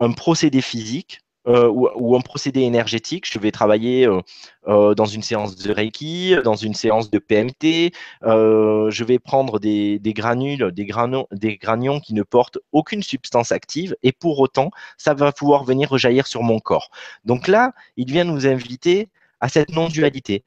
un 0.00 0.12
procédé 0.12 0.60
physique 0.60 1.20
euh, 1.48 1.68
ou, 1.68 2.16
un 2.16 2.20
procédé 2.20 2.62
énergétique. 2.62 3.24
Je 3.30 3.38
vais 3.38 3.52
travailler 3.52 4.04
euh, 4.06 4.20
euh, 4.66 4.94
dans 4.94 5.04
une 5.04 5.22
séance 5.22 5.54
de 5.54 5.72
Reiki, 5.72 6.34
dans 6.44 6.56
une 6.56 6.74
séance 6.74 7.08
de 7.08 7.18
PMT. 7.20 7.92
Je 8.22 9.04
vais 9.04 9.18
prendre 9.20 9.60
des, 9.60 10.00
granules, 10.06 10.72
des, 10.72 10.84
granions, 10.84 11.28
des 11.30 11.56
granions 11.56 12.00
qui 12.00 12.14
ne 12.14 12.24
portent 12.24 12.58
aucune 12.72 13.02
substance 13.02 13.52
active 13.52 13.94
et 14.02 14.10
pour 14.10 14.40
autant, 14.40 14.70
ça 14.98 15.14
va 15.14 15.30
pouvoir 15.30 15.62
venir 15.62 15.88
rejaillir 15.88 16.26
sur 16.26 16.42
mon 16.42 16.58
corps. 16.58 16.90
Donc 17.24 17.46
là, 17.46 17.72
il 17.96 18.10
vient 18.10 18.24
nous 18.24 18.46
inviter 18.48 19.08
à 19.40 19.48
cette 19.48 19.70
non-dualité. 19.70 20.44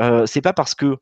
Euh, 0.00 0.26
c'est 0.26 0.40
pas 0.40 0.52
parce 0.52 0.74
que 0.74 0.96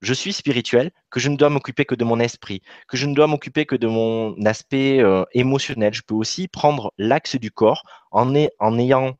je 0.00 0.14
suis 0.14 0.32
spirituel, 0.32 0.90
que 1.10 1.20
je 1.20 1.28
ne 1.28 1.36
dois 1.36 1.50
m'occuper 1.50 1.84
que 1.84 1.94
de 1.94 2.04
mon 2.04 2.20
esprit, 2.20 2.62
que 2.88 2.96
je 2.96 3.06
ne 3.06 3.14
dois 3.14 3.26
m'occuper 3.26 3.66
que 3.66 3.76
de 3.76 3.86
mon 3.86 4.34
aspect 4.44 5.00
euh, 5.00 5.24
émotionnel. 5.32 5.92
Je 5.92 6.02
peux 6.02 6.14
aussi 6.14 6.48
prendre 6.48 6.92
l'axe 6.98 7.36
du 7.36 7.50
corps 7.50 7.82
en, 8.10 8.34
ayant 8.34 9.16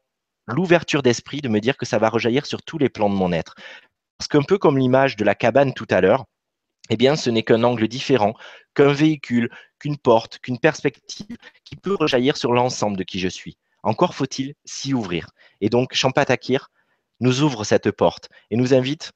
l'ouverture 0.47 1.03
d'esprit 1.03 1.43
de 1.43 1.49
me 1.49 1.61
dire 1.61 1.77
que 1.77 1.87
ça 1.87 1.99
va 1.99 2.09
rejaillir 2.09 2.47
sur 2.47 2.63
tous 2.63 2.79
les 2.79 2.89
plans 2.89 3.11
de 3.11 3.15
mon 3.15 3.33
être. 3.33 3.55
Parce 4.19 4.29
qu'un 4.29 4.43
peu 4.43 4.59
comme 4.59 4.79
l'image 4.79 5.17
de 5.17 5.25
la 5.25 5.35
cabane 5.35 5.75
tout 5.75 5.87
à 5.91 6.01
l'heure, 6.01 6.25
eh 6.89 6.97
bien, 6.97 7.15
ce 7.15 7.31
n'est 7.31 7.43
qu'un 7.43 7.63
angle 7.63 7.87
différent, 7.87 8.35
qu'un 8.75 8.93
véhicule, 8.93 9.51
qu'une 9.79 9.97
porte, 9.97 10.39
qu'une 10.39 10.59
perspective 10.59 11.37
qui 11.65 11.77
peut 11.77 11.95
rejaillir 11.95 12.37
sur 12.37 12.53
l'ensemble 12.53 12.97
de 12.97 13.05
qui 13.05 13.21
je 13.21 13.29
suis. 13.29 13.57
Encore 13.83 14.15
faut-il 14.15 14.55
s'y 14.65 14.93
ouvrir. 14.93 15.31
Et 15.61 15.69
donc, 15.69 15.95
Champatakir 15.95 16.71
nous 17.21 17.43
ouvre 17.43 17.65
cette 17.65 17.91
porte 17.91 18.29
et 18.51 18.57
nous 18.57 18.75
invite 18.75 19.13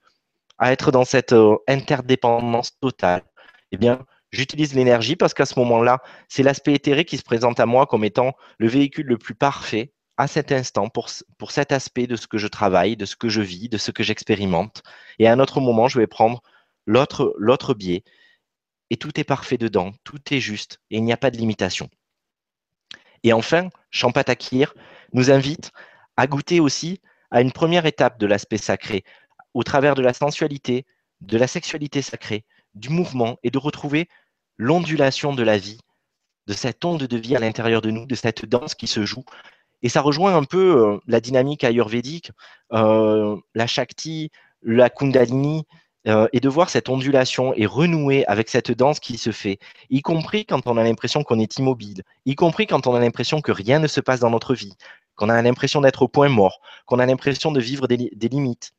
à 0.58 0.72
être 0.72 0.92
dans 0.92 1.04
cette 1.04 1.32
euh, 1.32 1.56
interdépendance 1.68 2.78
totale, 2.80 3.22
eh 3.72 3.76
bien, 3.76 4.04
j'utilise 4.30 4.74
l'énergie 4.74 5.16
parce 5.16 5.34
qu'à 5.34 5.46
ce 5.46 5.58
moment-là, 5.58 6.00
c'est 6.28 6.42
l'aspect 6.42 6.74
éthéré 6.74 7.04
qui 7.04 7.18
se 7.18 7.22
présente 7.22 7.60
à 7.60 7.66
moi 7.66 7.86
comme 7.86 8.04
étant 8.04 8.34
le 8.58 8.68
véhicule 8.68 9.06
le 9.06 9.18
plus 9.18 9.34
parfait 9.34 9.92
à 10.16 10.26
cet 10.26 10.52
instant 10.52 10.88
pour, 10.88 11.10
cet 11.50 11.72
aspect 11.72 12.06
de 12.06 12.16
ce 12.16 12.26
que 12.26 12.38
je 12.38 12.46
travaille, 12.46 12.96
de 12.96 13.04
ce 13.04 13.16
que 13.16 13.28
je 13.28 13.40
vis, 13.40 13.68
de 13.68 13.78
ce 13.78 13.90
que 13.90 14.02
j'expérimente. 14.02 14.82
Et 15.18 15.26
à 15.26 15.32
un 15.32 15.40
autre 15.40 15.60
moment, 15.60 15.88
je 15.88 15.98
vais 15.98 16.06
prendre 16.06 16.40
l'autre, 16.86 17.34
l'autre 17.36 17.74
biais. 17.74 18.04
Et 18.90 18.96
tout 18.96 19.18
est 19.18 19.24
parfait 19.24 19.58
dedans, 19.58 19.92
tout 20.04 20.20
est 20.30 20.40
juste 20.40 20.80
et 20.90 20.98
il 20.98 21.04
n'y 21.04 21.12
a 21.12 21.16
pas 21.16 21.30
de 21.30 21.36
limitation. 21.36 21.88
Et 23.24 23.32
enfin, 23.32 23.70
Champatakir 23.90 24.74
nous 25.12 25.30
invite 25.30 25.72
à 26.16 26.26
goûter 26.26 26.60
aussi 26.60 27.00
à 27.30 27.40
une 27.40 27.50
première 27.50 27.86
étape 27.86 28.18
de 28.20 28.26
l'aspect 28.26 28.58
sacré, 28.58 29.02
au 29.54 29.62
travers 29.62 29.94
de 29.94 30.02
la 30.02 30.12
sensualité, 30.12 30.84
de 31.20 31.38
la 31.38 31.46
sexualité 31.46 32.02
sacrée, 32.02 32.44
du 32.74 32.90
mouvement 32.90 33.38
et 33.42 33.50
de 33.50 33.58
retrouver 33.58 34.08
l'ondulation 34.56 35.32
de 35.32 35.42
la 35.42 35.58
vie, 35.58 35.78
de 36.46 36.52
cette 36.52 36.84
onde 36.84 37.04
de 37.04 37.16
vie 37.16 37.36
à 37.36 37.40
l'intérieur 37.40 37.80
de 37.80 37.90
nous, 37.90 38.06
de 38.06 38.14
cette 38.14 38.44
danse 38.44 38.74
qui 38.74 38.86
se 38.86 39.04
joue. 39.04 39.24
Et 39.82 39.88
ça 39.88 40.00
rejoint 40.00 40.36
un 40.36 40.44
peu 40.44 40.76
euh, 40.76 40.98
la 41.06 41.20
dynamique 41.20 41.64
ayurvédique, 41.64 42.30
euh, 42.72 43.36
la 43.54 43.66
Shakti, 43.66 44.30
la 44.62 44.90
Kundalini, 44.90 45.64
euh, 46.06 46.26
et 46.32 46.40
de 46.40 46.48
voir 46.50 46.68
cette 46.68 46.90
ondulation 46.90 47.54
et 47.54 47.64
renouer 47.64 48.26
avec 48.26 48.50
cette 48.50 48.70
danse 48.70 49.00
qui 49.00 49.16
se 49.16 49.32
fait, 49.32 49.58
y 49.88 50.02
compris 50.02 50.44
quand 50.44 50.66
on 50.66 50.76
a 50.76 50.84
l'impression 50.84 51.22
qu'on 51.22 51.38
est 51.38 51.56
immobile, 51.56 52.02
y 52.26 52.34
compris 52.34 52.66
quand 52.66 52.86
on 52.86 52.94
a 52.94 53.00
l'impression 53.00 53.40
que 53.40 53.52
rien 53.52 53.78
ne 53.78 53.86
se 53.86 54.00
passe 54.00 54.20
dans 54.20 54.28
notre 54.28 54.54
vie, 54.54 54.74
qu'on 55.16 55.30
a 55.30 55.40
l'impression 55.40 55.80
d'être 55.80 56.02
au 56.02 56.08
point 56.08 56.28
mort, 56.28 56.60
qu'on 56.84 56.98
a 56.98 57.06
l'impression 57.06 57.52
de 57.52 57.60
vivre 57.60 57.88
des, 57.88 57.96
des 57.96 58.28
limites 58.28 58.72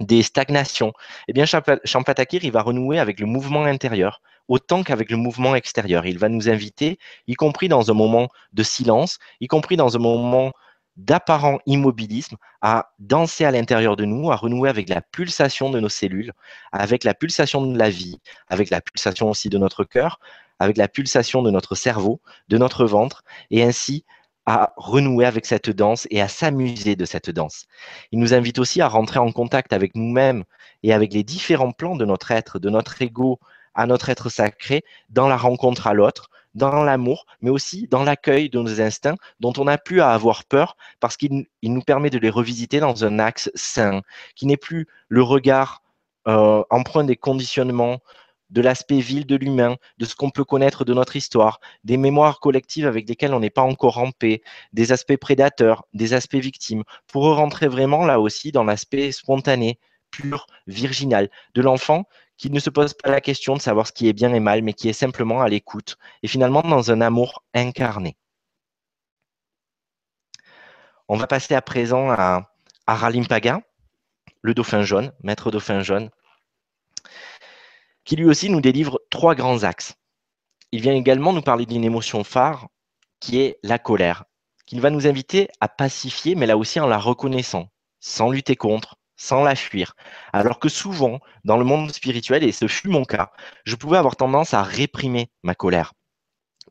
des 0.00 0.22
stagnations, 0.22 0.92
eh 1.28 1.32
bien, 1.32 1.44
Champatakir, 1.84 2.44
il 2.44 2.52
va 2.52 2.62
renouer 2.62 2.98
avec 2.98 3.20
le 3.20 3.26
mouvement 3.26 3.64
intérieur 3.64 4.20
autant 4.48 4.82
qu'avec 4.82 5.10
le 5.10 5.16
mouvement 5.16 5.54
extérieur. 5.54 6.06
Il 6.06 6.18
va 6.18 6.28
nous 6.28 6.48
inviter, 6.48 6.98
y 7.26 7.34
compris 7.34 7.68
dans 7.68 7.90
un 7.90 7.94
moment 7.94 8.28
de 8.52 8.62
silence, 8.62 9.18
y 9.40 9.46
compris 9.46 9.76
dans 9.76 9.96
un 9.96 10.00
moment 10.00 10.52
d'apparent 10.96 11.58
immobilisme, 11.64 12.36
à 12.60 12.90
danser 12.98 13.44
à 13.44 13.50
l'intérieur 13.50 13.96
de 13.96 14.04
nous, 14.04 14.30
à 14.30 14.36
renouer 14.36 14.68
avec 14.68 14.88
la 14.88 15.00
pulsation 15.00 15.70
de 15.70 15.80
nos 15.80 15.88
cellules, 15.88 16.32
avec 16.70 17.04
la 17.04 17.14
pulsation 17.14 17.64
de 17.64 17.78
la 17.78 17.88
vie, 17.88 18.20
avec 18.48 18.68
la 18.68 18.82
pulsation 18.82 19.30
aussi 19.30 19.48
de 19.48 19.56
notre 19.56 19.84
cœur, 19.84 20.20
avec 20.58 20.76
la 20.76 20.88
pulsation 20.88 21.42
de 21.42 21.50
notre 21.50 21.74
cerveau, 21.74 22.20
de 22.48 22.58
notre 22.58 22.84
ventre, 22.84 23.24
et 23.50 23.62
ainsi 23.62 24.04
à 24.46 24.72
renouer 24.76 25.24
avec 25.24 25.46
cette 25.46 25.70
danse 25.70 26.06
et 26.10 26.20
à 26.20 26.28
s'amuser 26.28 26.96
de 26.96 27.04
cette 27.04 27.30
danse. 27.30 27.66
Il 28.10 28.18
nous 28.18 28.34
invite 28.34 28.58
aussi 28.58 28.80
à 28.80 28.88
rentrer 28.88 29.18
en 29.18 29.30
contact 29.30 29.72
avec 29.72 29.94
nous-mêmes 29.94 30.44
et 30.82 30.92
avec 30.92 31.12
les 31.12 31.22
différents 31.22 31.72
plans 31.72 31.96
de 31.96 32.04
notre 32.04 32.30
être, 32.32 32.58
de 32.58 32.70
notre 32.70 33.00
ego 33.00 33.38
à 33.74 33.86
notre 33.86 34.10
être 34.10 34.28
sacré, 34.28 34.84
dans 35.08 35.28
la 35.28 35.36
rencontre 35.36 35.86
à 35.86 35.94
l'autre, 35.94 36.28
dans 36.54 36.82
l'amour, 36.82 37.24
mais 37.40 37.50
aussi 37.50 37.88
dans 37.88 38.04
l'accueil 38.04 38.50
de 38.50 38.60
nos 38.60 38.80
instincts 38.80 39.16
dont 39.40 39.52
on 39.56 39.64
n'a 39.64 39.78
plus 39.78 40.00
à 40.00 40.10
avoir 40.10 40.44
peur 40.44 40.76
parce 41.00 41.16
qu'il 41.16 41.46
nous 41.62 41.80
permet 41.80 42.10
de 42.10 42.18
les 42.18 42.28
revisiter 42.28 42.80
dans 42.80 43.04
un 43.04 43.18
axe 43.18 43.50
sain, 43.54 44.02
qui 44.36 44.46
n'est 44.46 44.56
plus 44.56 44.86
le 45.08 45.22
regard 45.22 45.82
euh, 46.28 46.62
empreint 46.70 47.04
des 47.04 47.16
conditionnements, 47.16 48.00
de 48.52 48.60
l'aspect 48.60 49.00
vil 49.00 49.26
de 49.26 49.34
l'humain, 49.34 49.76
de 49.98 50.04
ce 50.04 50.14
qu'on 50.14 50.30
peut 50.30 50.44
connaître 50.44 50.84
de 50.84 50.94
notre 50.94 51.16
histoire, 51.16 51.58
des 51.84 51.96
mémoires 51.96 52.38
collectives 52.38 52.86
avec 52.86 53.08
lesquelles 53.08 53.34
on 53.34 53.40
n'est 53.40 53.50
pas 53.50 53.62
encore 53.62 53.98
en 53.98 54.12
paix, 54.12 54.42
des 54.72 54.92
aspects 54.92 55.16
prédateurs, 55.16 55.86
des 55.94 56.12
aspects 56.12 56.36
victimes, 56.36 56.84
pour 57.06 57.24
rentrer 57.34 57.66
vraiment 57.66 58.04
là 58.04 58.20
aussi 58.20 58.52
dans 58.52 58.64
l'aspect 58.64 59.10
spontané, 59.10 59.78
pur, 60.10 60.46
virginal 60.66 61.30
de 61.54 61.62
l'enfant 61.62 62.04
qui 62.36 62.50
ne 62.50 62.60
se 62.60 62.70
pose 62.70 62.94
pas 62.94 63.10
la 63.10 63.20
question 63.20 63.56
de 63.56 63.60
savoir 63.60 63.86
ce 63.86 63.92
qui 63.92 64.08
est 64.08 64.12
bien 64.12 64.34
et 64.34 64.40
mal, 64.40 64.62
mais 64.62 64.74
qui 64.74 64.88
est 64.88 64.92
simplement 64.92 65.40
à 65.40 65.48
l'écoute 65.48 65.96
et 66.22 66.28
finalement 66.28 66.62
dans 66.62 66.90
un 66.90 67.00
amour 67.00 67.42
incarné. 67.54 68.16
On 71.08 71.16
va 71.16 71.26
passer 71.26 71.54
à 71.54 71.62
présent 71.62 72.10
à, 72.10 72.50
à 72.86 73.10
le 74.42 74.54
dauphin 74.54 74.82
jaune, 74.82 75.12
maître 75.22 75.50
dauphin 75.50 75.82
jaune, 75.82 76.10
qui 78.04 78.16
lui 78.16 78.26
aussi 78.26 78.50
nous 78.50 78.60
délivre 78.60 79.00
trois 79.10 79.34
grands 79.34 79.62
axes. 79.62 79.94
Il 80.72 80.80
vient 80.80 80.94
également 80.94 81.32
nous 81.32 81.42
parler 81.42 81.66
d'une 81.66 81.84
émotion 81.84 82.24
phare 82.24 82.68
qui 83.20 83.40
est 83.40 83.58
la 83.62 83.78
colère, 83.78 84.24
qu'il 84.66 84.80
va 84.80 84.90
nous 84.90 85.06
inviter 85.06 85.48
à 85.60 85.68
pacifier, 85.68 86.34
mais 86.34 86.46
là 86.46 86.56
aussi 86.56 86.80
en 86.80 86.86
la 86.86 86.98
reconnaissant, 86.98 87.68
sans 88.00 88.30
lutter 88.30 88.56
contre, 88.56 88.96
sans 89.16 89.44
la 89.44 89.54
fuir. 89.54 89.94
Alors 90.32 90.58
que 90.58 90.68
souvent, 90.68 91.20
dans 91.44 91.56
le 91.56 91.64
monde 91.64 91.92
spirituel, 91.92 92.42
et 92.42 92.52
ce 92.52 92.66
fut 92.66 92.88
mon 92.88 93.04
cas, 93.04 93.30
je 93.64 93.76
pouvais 93.76 93.98
avoir 93.98 94.16
tendance 94.16 94.54
à 94.54 94.62
réprimer 94.62 95.30
ma 95.42 95.54
colère 95.54 95.92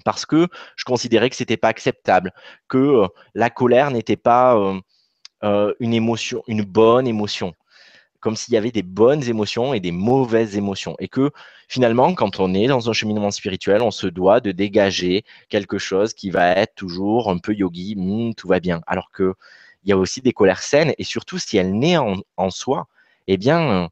parce 0.04 0.26
que 0.26 0.48
je 0.76 0.84
considérais 0.84 1.30
que 1.30 1.36
c'était 1.36 1.58
pas 1.58 1.70
acceptable, 1.70 2.34
que 2.68 2.78
euh, 2.78 3.08
la 3.36 3.50
colère 3.50 3.92
n'était 3.92 4.18
pas 4.18 4.56
euh, 4.58 4.80
euh, 5.44 5.74
une 5.80 5.94
émotion, 5.94 6.44
une 6.48 6.64
bonne 6.64 7.08
émotion, 7.08 7.54
comme 8.22 8.36
s'il 8.36 8.54
y 8.54 8.58
avait 8.58 8.72
des 8.72 8.84
bonnes 8.84 9.24
émotions 9.28 9.74
et 9.74 9.80
des 9.80 9.92
mauvaises 9.92 10.56
émotions, 10.56 10.96
et 11.00 11.10
que 11.10 11.32
finalement, 11.68 12.14
quand 12.14 12.40
on 12.40 12.54
est 12.54 12.68
dans 12.68 12.90
un 12.90 12.94
cheminement 12.94 13.32
spirituel, 13.32 13.82
on 13.82 13.92
se 13.92 14.08
doit 14.08 14.40
de 14.40 14.52
dégager 14.52 15.26
quelque 15.50 15.78
chose 15.78 16.14
qui 16.14 16.30
va 16.30 16.52
être 16.52 16.76
toujours 16.76 17.30
un 17.30 17.40
peu 17.40 17.54
yogi, 17.54 17.96
hmm, 17.98 18.34
tout 18.36 18.48
va 18.48 18.60
bien, 18.60 18.82
alors 18.88 19.12
que 19.12 19.34
il 19.84 19.90
y 19.90 19.94
a 19.94 19.98
aussi 19.98 20.22
des 20.22 20.34
colères 20.34 20.62
saines, 20.62 20.94
et 20.98 21.04
surtout 21.04 21.40
si 21.40 21.58
elle 21.58 21.78
naît 21.78 21.98
en, 21.98 22.50
soi, 22.52 22.88
eh 23.28 23.38
bien, 23.38 23.90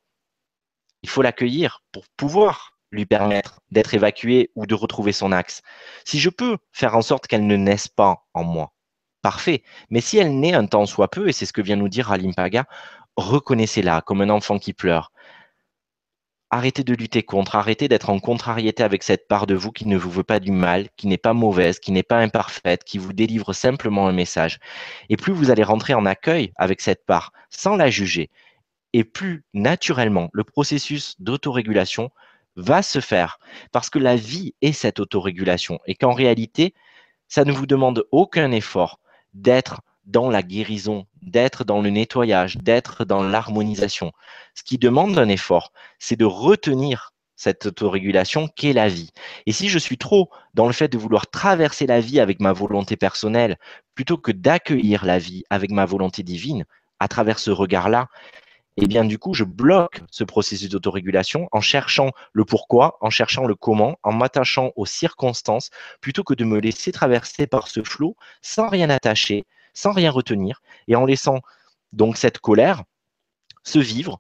il 1.02 1.10
faut 1.10 1.24
l'accueillir 1.24 1.82
pour 1.92 2.06
pouvoir 2.16 2.78
lui 2.92 3.06
permettre 3.06 3.60
d'être 3.72 3.94
évacuée 3.94 4.52
ou 4.56 4.66
de 4.66 4.76
retrouver 4.76 5.12
son 5.12 5.32
axe. 5.32 5.62
Si 6.06 6.20
je 6.20 6.30
peux 6.30 6.58
faire 6.72 6.96
en 6.96 7.02
sorte 7.02 7.28
qu'elle 7.28 7.48
ne 7.48 7.56
naisse 7.56 7.88
pas 7.88 8.26
en 8.36 8.44
moi, 8.44 8.74
parfait. 9.22 9.64
Mais 9.90 10.02
si 10.02 10.18
elle 10.18 10.40
naît 10.40 10.54
un 10.54 10.66
temps 10.66 10.86
soit 10.86 11.10
peu, 11.10 11.28
et 11.28 11.34
c'est 11.34 11.46
ce 11.46 11.54
que 11.54 11.62
vient 11.62 11.76
nous 11.76 11.90
dire 11.90 12.12
Alimpaga, 12.12 12.66
reconnaissez-la 13.20 14.02
comme 14.02 14.22
un 14.22 14.30
enfant 14.30 14.60
qui 14.60 14.74
pleure. 14.74 15.12
Arrêtez 16.52 16.84
de 16.84 16.96
lutter 16.96 17.22
contre, 17.22 17.56
arrêtez 17.56 17.88
d'être 17.88 18.10
en 18.10 18.20
contrariété 18.20 18.82
avec 18.82 19.04
cette 19.04 19.28
part 19.28 19.46
de 19.46 19.54
vous 19.54 19.72
qui 19.72 19.88
ne 19.88 19.98
vous 19.98 20.10
veut 20.10 20.24
pas 20.24 20.40
du 20.40 20.52
mal, 20.52 20.90
qui 20.98 21.06
n'est 21.06 21.18
pas 21.18 21.34
mauvaise, 21.34 21.80
qui 21.80 21.92
n'est 21.92 22.02
pas 22.02 22.18
imparfaite, 22.18 22.84
qui 22.84 22.98
vous 22.98 23.14
délivre 23.14 23.54
simplement 23.54 24.08
un 24.08 24.14
message. 24.14 24.58
Et 25.10 25.18
plus 25.18 25.32
vous 25.32 25.52
allez 25.52 25.64
rentrer 25.64 25.94
en 25.94 26.08
accueil 26.08 26.52
avec 26.56 26.82
cette 26.82 27.06
part, 27.06 27.34
sans 27.52 27.76
la 27.76 27.92
juger, 27.92 28.32
et 28.94 29.04
plus 29.04 29.44
naturellement 29.54 30.30
le 30.34 30.44
processus 30.44 31.16
d'autorégulation 31.20 32.10
va 32.56 32.82
se 32.82 33.00
faire 33.00 33.40
parce 33.72 33.90
que 33.90 34.00
la 34.00 34.16
vie 34.16 34.56
est 34.62 34.74
cette 34.74 35.00
autorégulation 35.00 35.80
et 35.86 35.96
qu'en 35.96 36.14
réalité, 36.14 36.74
ça 37.28 37.46
ne 37.46 37.52
vous 37.52 37.68
demande 37.68 38.06
aucun 38.12 38.52
effort 38.52 39.00
d'être 39.34 39.82
dans 40.10 40.30
la 40.30 40.42
guérison, 40.42 41.06
d'être 41.22 41.64
dans 41.64 41.82
le 41.82 41.90
nettoyage, 41.92 42.58
d'être 42.58 43.06
dans 43.06 43.24
l'harmonisation. 43.24 44.12
Ce 44.56 44.64
qui 44.64 44.78
demande 44.78 45.18
un 45.20 45.30
effort, 45.30 45.72
c'est 46.00 46.18
de 46.18 46.26
retenir 46.26 47.14
cette 47.36 47.68
autorégulation 47.68 48.48
qu'est 48.48 48.74
la 48.74 48.90
vie. 48.90 49.12
Et 49.46 49.54
si 49.54 49.70
je 49.70 49.80
suis 49.80 49.98
trop 49.98 50.30
dans 50.56 50.66
le 50.66 50.74
fait 50.74 50.90
de 50.90 50.98
vouloir 50.98 51.28
traverser 51.28 51.86
la 51.86 52.02
vie 52.02 52.20
avec 52.20 52.42
ma 52.42 52.52
volonté 52.52 52.98
personnelle, 52.98 53.58
plutôt 53.96 54.18
que 54.18 54.32
d'accueillir 54.32 55.06
la 55.06 55.20
vie 55.20 55.44
avec 55.50 55.72
ma 55.72 55.86
volonté 55.86 56.24
divine, 56.24 56.66
à 57.00 57.08
travers 57.08 57.40
ce 57.40 57.52
regard-là, 57.52 58.08
eh 58.78 58.88
bien 58.88 59.06
du 59.06 59.20
coup, 59.20 59.34
je 59.34 59.44
bloque 59.44 60.02
ce 60.10 60.24
processus 60.24 60.70
d'autorégulation 60.70 61.48
en 61.52 61.62
cherchant 61.62 62.12
le 62.34 62.46
pourquoi, 62.46 62.98
en 63.02 63.10
cherchant 63.10 63.46
le 63.46 63.56
comment, 63.56 63.98
en 64.04 64.12
m'attachant 64.12 64.72
aux 64.76 64.86
circonstances, 64.86 65.70
plutôt 66.02 66.24
que 66.24 66.34
de 66.34 66.46
me 66.46 66.60
laisser 66.60 66.92
traverser 66.92 67.46
par 67.46 67.68
ce 67.68 67.84
flot 67.84 68.16
sans 68.42 68.70
rien 68.70 68.90
attacher, 68.90 69.46
sans 69.74 69.92
rien 69.92 70.12
retenir, 70.12 70.62
et 70.88 70.96
en 70.96 71.06
laissant 71.06 71.40
donc 71.94 72.18
cette 72.18 72.40
colère 72.40 72.84
se 73.64 73.80
vivre 73.80 74.20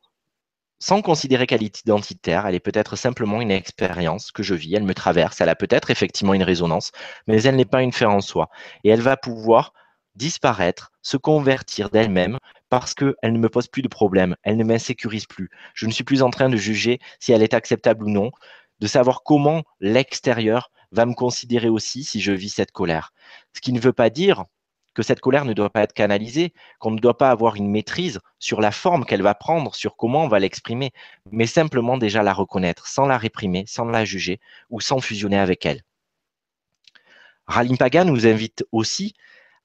sans 0.80 1.02
considérer 1.02 1.46
qu'elle 1.46 1.64
est 1.64 1.82
identitaire, 1.82 2.48
elle 2.48 2.56
est 2.56 2.62
peut-être 2.62 2.96
simplement 2.96 3.42
une 3.42 3.52
expérience 3.52 4.32
que 4.32 4.44
je 4.44 4.56
vis, 4.56 4.76
elle 4.76 4.84
me 4.84 4.94
traverse, 4.94 5.42
elle 5.42 5.50
a 5.50 5.56
peut-être 5.56 5.92
effectivement 5.92 6.34
une 6.34 6.44
résonance, 6.44 6.92
mais 7.28 7.44
elle 7.44 7.58
n'est 7.58 7.66
pas 7.66 7.84
une 7.84 7.92
fin 7.92 8.08
en 8.08 8.22
soi. 8.22 8.50
Et 8.86 8.90
elle 8.90 9.02
va 9.02 9.18
pouvoir 9.18 9.74
disparaître, 10.16 10.92
se 11.02 11.18
convertir 11.18 11.90
d'elle-même 11.90 12.38
parce 12.70 12.94
qu'elle 12.94 13.16
ne 13.24 13.38
me 13.38 13.50
pose 13.50 13.68
plus 13.68 13.82
de 13.82 13.88
problème, 13.88 14.36
elle 14.44 14.58
ne 14.58 14.64
m'insécurise 14.64 15.26
plus. 15.26 15.50
Je 15.74 15.86
ne 15.86 15.92
suis 15.92 16.04
plus 16.04 16.22
en 16.24 16.30
train 16.30 16.50
de 16.50 16.58
juger 16.58 17.00
si 17.20 17.34
elle 17.34 17.44
est 17.44 17.54
acceptable 17.54 18.06
ou 18.06 18.10
non, 18.10 18.32
de 18.80 18.88
savoir 18.88 19.24
comment 19.24 19.64
l'extérieur 19.82 20.72
va 20.92 21.06
me 21.06 21.14
considérer 21.14 21.70
aussi 21.70 22.04
si 22.04 22.22
je 22.22 22.32
vis 22.32 22.50
cette 22.50 22.72
colère. 22.72 23.12
Ce 23.54 23.62
qui 23.62 23.74
ne 23.74 23.80
veut 23.80 23.94
pas 23.94 24.10
dire 24.10 24.46
que 24.93 25.04
cette 25.04 25.19
colère 25.19 25.45
ne 25.45 25.54
doit 25.54 25.69
pas 25.69 25.82
être 25.82 25.93
canalisée, 25.93 26.54
qu'on 26.80 26.91
ne 26.91 26.99
doit 26.99 27.17
pas 27.17 27.30
avoir 27.30 27.56
une 27.56 27.69
maîtrise 27.69 28.19
sur 28.39 28.62
la 28.62 28.71
forme 28.71 29.06
qu'elle 29.06 29.21
va 29.21 29.36
prendre, 29.36 29.75
sur 29.75 29.95
comment 29.95 30.23
on 30.23 30.28
va 30.28 30.39
l'exprimer, 30.39 30.91
mais 31.32 31.45
simplement 31.45 31.97
déjà 31.97 32.23
la 32.23 32.34
reconnaître, 32.34 32.88
sans 32.88 33.06
la 33.06 33.17
réprimer, 33.17 33.65
sans 33.67 33.86
la 33.86 34.06
juger 34.06 34.39
ou 34.69 34.82
sans 34.82 34.99
fusionner 34.99 35.38
avec 35.38 35.65
elle. 35.65 35.84
Ralimpaga 37.47 38.04
nous 38.04 38.28
invite 38.28 38.63
aussi 38.71 39.15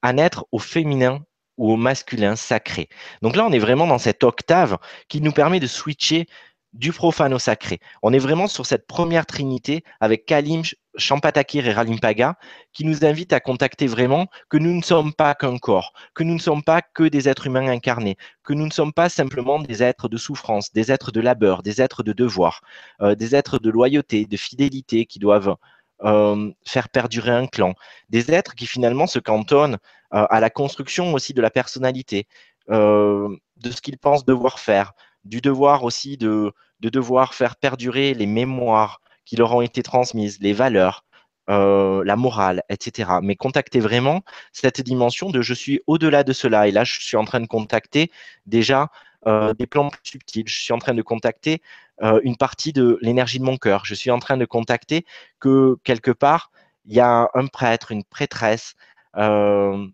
à 0.01 0.13
naître 0.13 0.45
au 0.51 0.59
féminin 0.59 1.23
ou 1.57 1.71
au 1.71 1.77
masculin 1.77 2.35
sacré. 2.35 2.89
Donc 3.21 3.35
là, 3.35 3.45
on 3.45 3.51
est 3.51 3.59
vraiment 3.59 3.87
dans 3.87 3.97
cette 3.97 4.23
octave 4.23 4.77
qui 5.07 5.21
nous 5.21 5.31
permet 5.31 5.59
de 5.59 5.67
switcher 5.67 6.27
du 6.75 6.91
profane 6.91 7.33
au 7.33 7.39
sacré. 7.39 7.79
On 8.03 8.13
est 8.13 8.19
vraiment 8.19 8.47
sur 8.47 8.65
cette 8.65 8.85
première 8.85 9.25
trinité 9.25 9.83
avec 10.01 10.25
Kalim, 10.25 10.61
Champatakir 10.97 11.67
et 11.67 11.73
Ralimpaga 11.73 12.35
qui 12.73 12.85
nous 12.85 13.05
invite 13.05 13.33
à 13.33 13.39
contacter 13.39 13.87
vraiment 13.87 14.27
que 14.49 14.57
nous 14.57 14.73
ne 14.73 14.81
sommes 14.81 15.13
pas 15.13 15.35
qu'un 15.35 15.57
corps, 15.57 15.93
que 16.13 16.23
nous 16.23 16.33
ne 16.33 16.39
sommes 16.39 16.63
pas 16.63 16.81
que 16.81 17.03
des 17.03 17.29
êtres 17.29 17.47
humains 17.47 17.67
incarnés, 17.67 18.17
que 18.43 18.53
nous 18.53 18.65
ne 18.65 18.71
sommes 18.71 18.93
pas 18.93 19.09
simplement 19.09 19.59
des 19.59 19.83
êtres 19.83 20.09
de 20.09 20.17
souffrance, 20.17 20.73
des 20.73 20.91
êtres 20.91 21.11
de 21.11 21.21
labeur, 21.21 21.63
des 21.63 21.81
êtres 21.81 22.03
de 22.03 22.13
devoir, 22.13 22.61
euh, 23.01 23.15
des 23.15 23.35
êtres 23.35 23.57
de 23.59 23.69
loyauté, 23.69 24.25
de 24.25 24.37
fidélité 24.37 25.05
qui 25.05 25.19
doivent 25.19 25.55
euh, 26.03 26.51
faire 26.65 26.89
perdurer 26.89 27.31
un 27.31 27.47
clan, 27.47 27.73
des 28.09 28.31
êtres 28.31 28.53
qui 28.53 28.67
finalement 28.67 29.07
se 29.07 29.19
cantonnent 29.19 29.77
euh, 30.13 30.25
à 30.29 30.39
la 30.41 30.49
construction 30.49 31.13
aussi 31.13 31.33
de 31.33 31.41
la 31.41 31.49
personnalité, 31.49 32.27
de 32.67 33.71
ce 33.71 33.79
qu'ils 33.79 33.99
pensent 33.99 34.25
devoir 34.25 34.57
faire, 34.57 34.93
du 35.25 35.41
devoir 35.41 35.83
aussi 35.83 36.17
de, 36.17 36.53
de, 36.79 36.89
devoir 36.89 37.33
faire 37.33 37.55
perdurer 37.55 38.13
les 38.13 38.25
mémoires 38.25 39.01
qui 39.25 39.35
leur 39.35 39.53
ont 39.55 39.61
été 39.61 39.83
transmises, 39.83 40.39
les 40.39 40.53
valeurs, 40.53 41.03
la 41.47 42.15
morale, 42.15 42.63
etc. 42.69 43.09
Mais 43.21 43.35
contacter 43.35 43.79
vraiment 43.79 44.23
cette 44.51 44.81
dimension 44.81 45.29
de 45.29 45.41
je 45.41 45.53
suis 45.53 45.81
au-delà 45.87 46.23
de 46.23 46.33
cela. 46.33 46.67
Et 46.67 46.71
là, 46.71 46.83
je 46.83 46.99
suis 46.99 47.17
en 47.17 47.25
train 47.25 47.39
de 47.39 47.47
contacter 47.47 48.11
déjà 48.45 48.89
des 49.25 49.67
plans 49.67 49.89
plus 49.89 50.01
subtils. 50.03 50.47
Je 50.47 50.59
suis 50.59 50.73
en 50.73 50.79
train 50.79 50.93
de 50.93 51.01
contacter 51.01 51.61
euh, 52.01 52.19
une 52.23 52.35
partie 52.35 52.73
de 52.73 52.97
l'énergie 53.01 53.39
de 53.39 53.45
mon 53.45 53.57
cœur. 53.57 53.85
Je 53.85 53.95
suis 53.95 54.11
en 54.11 54.19
train 54.19 54.35
de 54.35 54.45
contacter 54.45 55.05
que 55.39 55.77
quelque 55.83 56.11
part, 56.11 56.51
il 56.85 56.93
y 56.93 56.99
a 56.99 57.29
un 57.33 57.47
prêtre, 57.47 57.91
une 57.91 58.03
prêtresse 58.03 58.75
euh, 59.15 59.87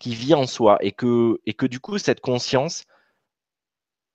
qui 0.00 0.14
vit 0.14 0.34
en 0.34 0.46
soi 0.46 0.76
et 0.82 0.92
que, 0.92 1.40
et 1.46 1.54
que 1.54 1.64
du 1.64 1.80
coup, 1.80 1.96
cette 1.96 2.20
conscience 2.20 2.84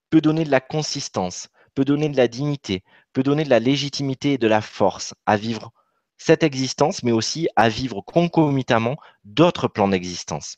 peut 0.10 0.22
donner 0.22 0.44
de 0.44 0.52
la 0.52 0.62
consistance, 0.62 1.50
peut 1.76 1.86
donner 1.86 2.10
de 2.10 2.18
la 2.18 2.28
dignité, 2.28 2.84
peut 3.14 3.24
donner 3.24 3.44
de 3.44 3.50
la 3.50 3.60
légitimité 3.60 4.34
et 4.34 4.38
de 4.38 4.48
la 4.48 4.62
force 4.62 5.14
à 5.26 5.38
vivre 5.38 5.72
cette 6.18 6.44
existence, 6.44 7.04
mais 7.04 7.12
aussi 7.12 7.48
à 7.56 7.70
vivre 7.70 8.02
concomitamment 8.02 8.98
d'autres 9.24 9.68
plans 9.68 9.88
d'existence. 9.88 10.58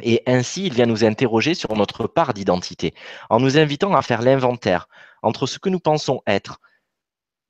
Et 0.00 0.22
ainsi, 0.26 0.66
il 0.66 0.74
vient 0.74 0.86
nous 0.86 1.04
interroger 1.04 1.54
sur 1.54 1.74
notre 1.76 2.06
part 2.06 2.34
d'identité, 2.34 2.94
en 3.30 3.38
nous 3.40 3.58
invitant 3.58 3.94
à 3.94 4.02
faire 4.02 4.22
l'inventaire 4.22 4.88
entre 5.22 5.46
ce 5.46 5.58
que 5.58 5.68
nous 5.68 5.80
pensons 5.80 6.22
être 6.26 6.60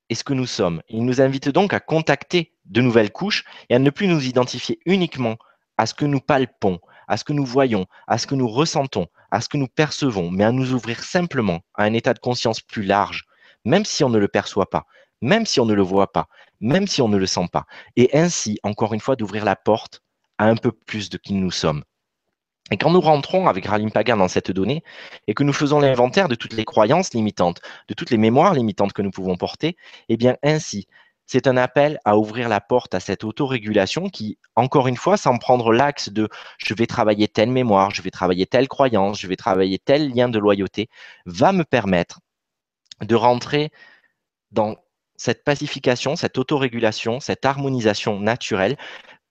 et 0.08 0.14
ce 0.14 0.24
que 0.24 0.34
nous 0.34 0.46
sommes. 0.46 0.82
Il 0.88 1.04
nous 1.04 1.20
invite 1.20 1.48
donc 1.48 1.72
à 1.72 1.80
contacter 1.80 2.52
de 2.66 2.80
nouvelles 2.80 3.12
couches 3.12 3.44
et 3.70 3.74
à 3.74 3.78
ne 3.78 3.90
plus 3.90 4.08
nous 4.08 4.26
identifier 4.26 4.80
uniquement 4.84 5.36
à 5.78 5.86
ce 5.86 5.94
que 5.94 6.04
nous 6.04 6.20
palpons, 6.20 6.80
à 7.08 7.16
ce 7.16 7.24
que 7.24 7.32
nous 7.32 7.46
voyons, 7.46 7.86
à 8.06 8.18
ce 8.18 8.26
que 8.26 8.34
nous 8.34 8.48
ressentons, 8.48 9.06
à 9.32 9.40
ce 9.40 9.48
que 9.48 9.56
nous 9.56 9.66
percevons, 9.66 10.30
mais 10.30 10.44
à 10.44 10.52
nous 10.52 10.74
ouvrir 10.74 11.02
simplement 11.02 11.60
à 11.74 11.84
un 11.84 11.94
état 11.94 12.12
de 12.14 12.18
conscience 12.20 12.60
plus 12.60 12.84
large, 12.84 13.24
même 13.64 13.84
si 13.84 14.04
on 14.04 14.10
ne 14.10 14.18
le 14.18 14.28
perçoit 14.28 14.70
pas, 14.70 14.86
même 15.22 15.46
si 15.46 15.58
on 15.58 15.64
ne 15.64 15.72
le 15.72 15.82
voit 15.82 16.12
pas, 16.12 16.28
même 16.60 16.86
si 16.86 17.00
on 17.00 17.08
ne 17.08 17.16
le 17.16 17.26
sent 17.26 17.48
pas. 17.50 17.64
Et 17.96 18.10
ainsi, 18.12 18.60
encore 18.62 18.92
une 18.92 19.00
fois, 19.00 19.16
d'ouvrir 19.16 19.44
la 19.44 19.56
porte 19.56 20.02
à 20.36 20.44
un 20.44 20.56
peu 20.56 20.70
plus 20.70 21.08
de 21.08 21.16
qui 21.16 21.32
nous 21.32 21.50
sommes. 21.50 21.82
Et 22.70 22.76
quand 22.76 22.90
nous 22.90 23.00
rentrons 23.00 23.48
avec 23.48 23.66
Ralimpaga 23.66 24.16
dans 24.16 24.28
cette 24.28 24.50
donnée 24.50 24.82
et 25.26 25.34
que 25.34 25.42
nous 25.42 25.52
faisons 25.52 25.80
l'inventaire 25.80 26.28
de 26.28 26.34
toutes 26.34 26.52
les 26.52 26.64
croyances 26.64 27.12
limitantes, 27.14 27.60
de 27.88 27.94
toutes 27.94 28.10
les 28.10 28.18
mémoires 28.18 28.54
limitantes 28.54 28.92
que 28.92 29.02
nous 29.02 29.10
pouvons 29.10 29.36
porter, 29.36 29.76
eh 30.08 30.16
bien 30.16 30.36
ainsi, 30.42 30.86
c'est 31.26 31.46
un 31.46 31.56
appel 31.56 31.98
à 32.04 32.18
ouvrir 32.18 32.48
la 32.48 32.60
porte 32.60 32.94
à 32.94 33.00
cette 33.00 33.24
autorégulation 33.24 34.08
qui, 34.08 34.38
encore 34.56 34.88
une 34.88 34.96
fois, 34.96 35.16
sans 35.16 35.38
prendre 35.38 35.72
l'axe 35.72 36.10
de 36.10 36.28
je 36.58 36.74
vais 36.74 36.86
travailler 36.86 37.28
telle 37.28 37.50
mémoire, 37.50 37.90
je 37.90 38.02
vais 38.02 38.10
travailler 38.10 38.46
telle 38.46 38.68
croyance, 38.68 39.20
je 39.20 39.26
vais 39.26 39.36
travailler 39.36 39.78
tel 39.78 40.10
lien 40.10 40.28
de 40.28 40.38
loyauté, 40.38 40.88
va 41.26 41.52
me 41.52 41.64
permettre 41.64 42.20
de 43.00 43.14
rentrer 43.14 43.70
dans 44.50 44.76
cette 45.16 45.44
pacification, 45.44 46.16
cette 46.16 46.36
autorégulation, 46.38 47.20
cette 47.20 47.44
harmonisation 47.44 48.18
naturelle 48.18 48.76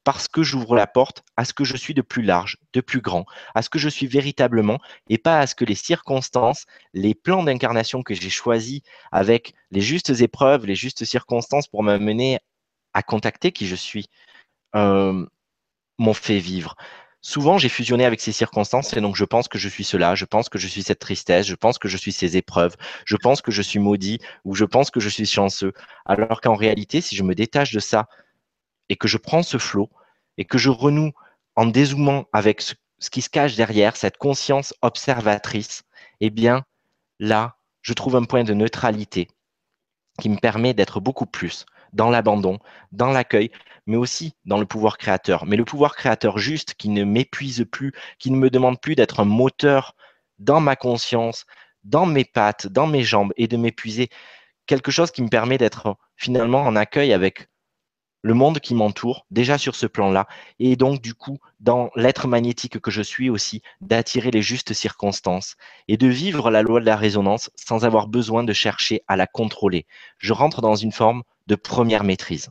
parce 0.04 0.28
que 0.28 0.44
j'ouvre 0.44 0.76
la 0.76 0.88
porte 0.88 1.24
à 1.38 1.46
ce 1.46 1.54
que 1.54 1.64
je 1.64 1.78
suis 1.78 1.94
de 1.94 2.02
plus 2.02 2.24
large, 2.24 2.58
de 2.74 2.82
plus 2.82 3.02
grand, 3.02 3.26
à 3.56 3.62
ce 3.62 3.70
que 3.70 3.80
je 3.80 3.90
suis 3.90 4.08
véritablement 4.08 4.80
et 5.10 5.18
pas 5.18 5.40
à 5.40 5.48
ce 5.48 5.56
que 5.56 5.66
les 5.66 5.76
circonstances, 5.76 6.66
les 6.94 7.14
plans 7.14 7.44
d'incarnation 7.44 8.02
que 8.04 8.14
j'ai 8.16 8.30
choisis 8.30 8.82
avec 9.12 9.54
les 9.72 9.82
justes 9.82 10.22
épreuves, 10.22 10.66
les 10.66 10.76
justes 10.76 11.06
circonstances 11.06 11.68
pour 11.68 11.84
m'amener 11.84 12.40
à 12.94 13.04
contacter 13.04 13.52
qui 13.52 13.68
je 13.68 13.76
suis, 13.76 14.08
euh, 14.76 15.26
m'ont 16.00 16.14
fait 16.14 16.40
vivre. 16.40 16.76
souvent 17.22 17.58
j'ai 17.58 17.70
fusionné 17.70 18.06
avec 18.06 18.22
ces 18.22 18.32
circonstances 18.32 18.94
et 18.94 19.02
donc 19.02 19.16
je 19.16 19.26
pense 19.26 19.48
que 19.48 19.58
je 19.60 19.70
suis 19.70 19.84
cela, 19.84 20.16
je 20.16 20.26
pense 20.26 20.50
que 20.50 20.58
je 20.60 20.68
suis 20.68 20.84
cette 20.84 21.00
tristesse, 21.00 21.48
je 21.48 21.56
pense 21.56 21.78
que 21.80 21.88
je 21.88 21.98
suis 21.98 22.12
ces 22.12 22.38
épreuves, 22.38 22.76
je 23.06 23.16
pense 23.18 23.42
que 23.42 23.52
je 23.52 23.62
suis 23.62 23.80
maudit 23.80 24.20
ou 24.46 24.56
je 24.56 24.66
pense 24.66 24.92
que 24.92 25.00
je 25.00 25.10
suis 25.10 25.26
chanceux. 25.28 25.74
Alors 26.06 26.42
qu'en 26.42 26.56
réalité, 26.56 27.02
si 27.02 27.16
je 27.16 27.24
me 27.24 27.36
détache 27.36 27.72
de 27.74 27.80
ça 27.80 28.08
et 28.92 28.98
que 28.98 29.08
je 29.08 29.18
prends 29.18 29.42
ce 29.42 29.58
flot 29.58 29.90
et 30.38 30.44
que 30.44 30.58
je 30.58 30.70
renoue 30.70 31.14
en 31.56 31.66
dézoomant 31.66 32.26
avec 32.34 32.60
ce, 32.60 32.74
qui 33.10 33.22
se 33.22 33.30
cache 33.30 33.56
derrière, 33.56 33.96
cette 33.96 34.18
conscience 34.18 34.74
observatrice, 34.82 35.84
eh 36.20 36.30
bien 36.30 36.66
là, 37.18 37.56
je 37.82 37.94
trouve 37.94 38.18
un 38.18 38.26
point 38.26 38.44
de 38.44 38.54
neutralité 38.54 39.30
qui 40.20 40.28
me 40.28 40.36
permet 40.36 40.74
d'être 40.74 41.00
beaucoup 41.00 41.26
plus 41.26 41.66
dans 41.94 42.10
l'abandon, 42.10 42.60
dans 42.92 43.12
l'accueil, 43.12 43.50
mais 43.86 43.96
aussi 43.96 44.34
dans 44.44 44.58
le 44.58 44.66
pouvoir 44.66 44.98
créateur. 44.98 45.46
Mais 45.46 45.56
le 45.56 45.64
pouvoir 45.64 45.96
créateur 45.96 46.38
juste 46.38 46.74
qui 46.74 46.90
ne 46.90 47.06
m'épuise 47.06 47.66
plus, 47.72 47.94
qui 48.20 48.30
ne 48.30 48.38
me 48.38 48.50
demande 48.50 48.82
plus 48.82 48.96
d'être 48.96 49.22
un 49.22 49.26
moteur 49.26 49.96
dans 50.38 50.60
ma 50.60 50.76
conscience, 50.76 51.46
dans 51.86 52.06
mes 52.06 52.26
pattes, 52.26 52.68
dans 52.68 52.88
mes 52.88 53.04
jambes 53.04 53.32
et 53.38 53.48
de 53.48 53.56
m'épuiser. 53.56 54.10
Quelque 54.66 54.92
chose 54.92 55.12
qui 55.12 55.22
me 55.22 55.30
permet 55.30 55.58
d'être 55.58 55.96
finalement 56.18 56.64
en 56.64 56.76
accueil 56.76 57.14
avec 57.14 57.48
le 58.22 58.34
monde 58.34 58.60
qui 58.60 58.76
m'entoure, 58.76 59.26
déjà 59.32 59.58
sur 59.58 59.76
ce 59.76 59.88
plan-là, 59.88 60.28
et 60.60 60.76
donc 60.76 61.02
du 61.02 61.14
coup, 61.14 61.40
dans 61.60 61.90
l'être 61.96 62.28
magnétique 62.28 62.80
que 62.80 62.92
je 62.92 63.02
suis 63.02 63.30
aussi, 63.30 63.62
d'attirer 63.82 64.32
les 64.32 64.42
justes 64.42 64.74
circonstances 64.74 65.56
et 65.88 65.98
de 65.98 66.08
vivre 66.08 66.52
la 66.52 66.62
loi 66.62 66.80
de 66.80 66.86
la 66.86 66.96
résonance 66.96 67.50
sans 67.56 67.86
avoir 67.86 68.08
besoin 68.08 68.44
de 68.44 68.54
chercher 68.54 69.02
à 69.08 69.16
la 69.16 69.28
contrôler. 69.28 69.86
Je 70.18 70.34
rentre 70.34 70.62
dans 70.62 70.76
une 70.76 70.92
forme 70.92 71.24
de 71.48 71.56
première 71.56 72.04
maîtrise. 72.04 72.50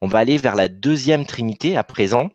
On 0.00 0.06
va 0.06 0.18
aller 0.18 0.38
vers 0.38 0.54
la 0.54 0.68
deuxième 0.68 1.26
trinité 1.26 1.76
à 1.76 1.84
présent, 1.84 2.30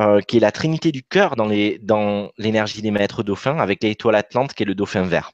euh, 0.00 0.20
qui 0.20 0.38
est 0.38 0.40
la 0.40 0.52
trinité 0.52 0.92
du 0.92 1.02
cœur 1.02 1.36
dans 1.36 1.46
l'énergie 1.46 2.82
des 2.82 2.90
maîtres 2.90 3.22
dauphins, 3.22 3.58
avec 3.58 3.82
l'étoile 3.82 4.14
atlante 4.14 4.54
qui 4.54 4.62
est 4.62 4.66
le 4.66 4.74
dauphin 4.74 5.02
vert. 5.02 5.32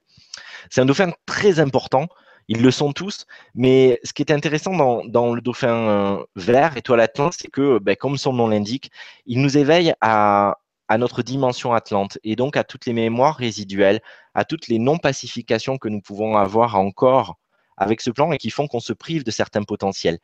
C'est 0.70 0.80
un 0.80 0.86
dauphin 0.86 1.12
très 1.24 1.60
important, 1.60 2.08
ils 2.48 2.62
le 2.62 2.70
sont 2.70 2.92
tous, 2.92 3.26
mais 3.54 4.00
ce 4.04 4.12
qui 4.12 4.22
est 4.22 4.32
intéressant 4.32 5.02
dans, 5.04 5.34
le 5.34 5.40
dauphin 5.40 5.68
euh, 5.68 6.24
vert, 6.36 6.76
étoile 6.76 7.00
atlante, 7.00 7.34
c'est 7.38 7.50
que, 7.50 7.78
ben, 7.78 7.96
comme 7.96 8.16
son 8.16 8.32
nom 8.32 8.48
l'indique, 8.48 8.90
il 9.26 9.40
nous 9.40 9.58
éveille 9.58 9.94
à 10.00 10.56
notre 10.98 11.22
dimension 11.22 11.72
atlante 11.74 12.18
et 12.22 12.36
donc 12.36 12.56
à 12.56 12.64
toutes 12.64 12.86
les 12.86 12.92
mémoires 12.92 13.36
résiduelles, 13.36 14.00
à 14.34 14.44
toutes 14.44 14.68
les 14.68 14.78
non-pacifications 14.78 15.78
que 15.78 15.88
nous 15.88 16.00
pouvons 16.00 16.36
avoir 16.36 16.76
encore 16.76 17.36
avec 17.76 18.00
ce 18.00 18.10
plan 18.10 18.32
et 18.32 18.38
qui 18.38 18.50
font 18.50 18.68
qu'on 18.68 18.80
se 18.80 18.92
prive 18.92 19.24
de 19.24 19.30
certains 19.30 19.62
potentiels. 19.62 20.18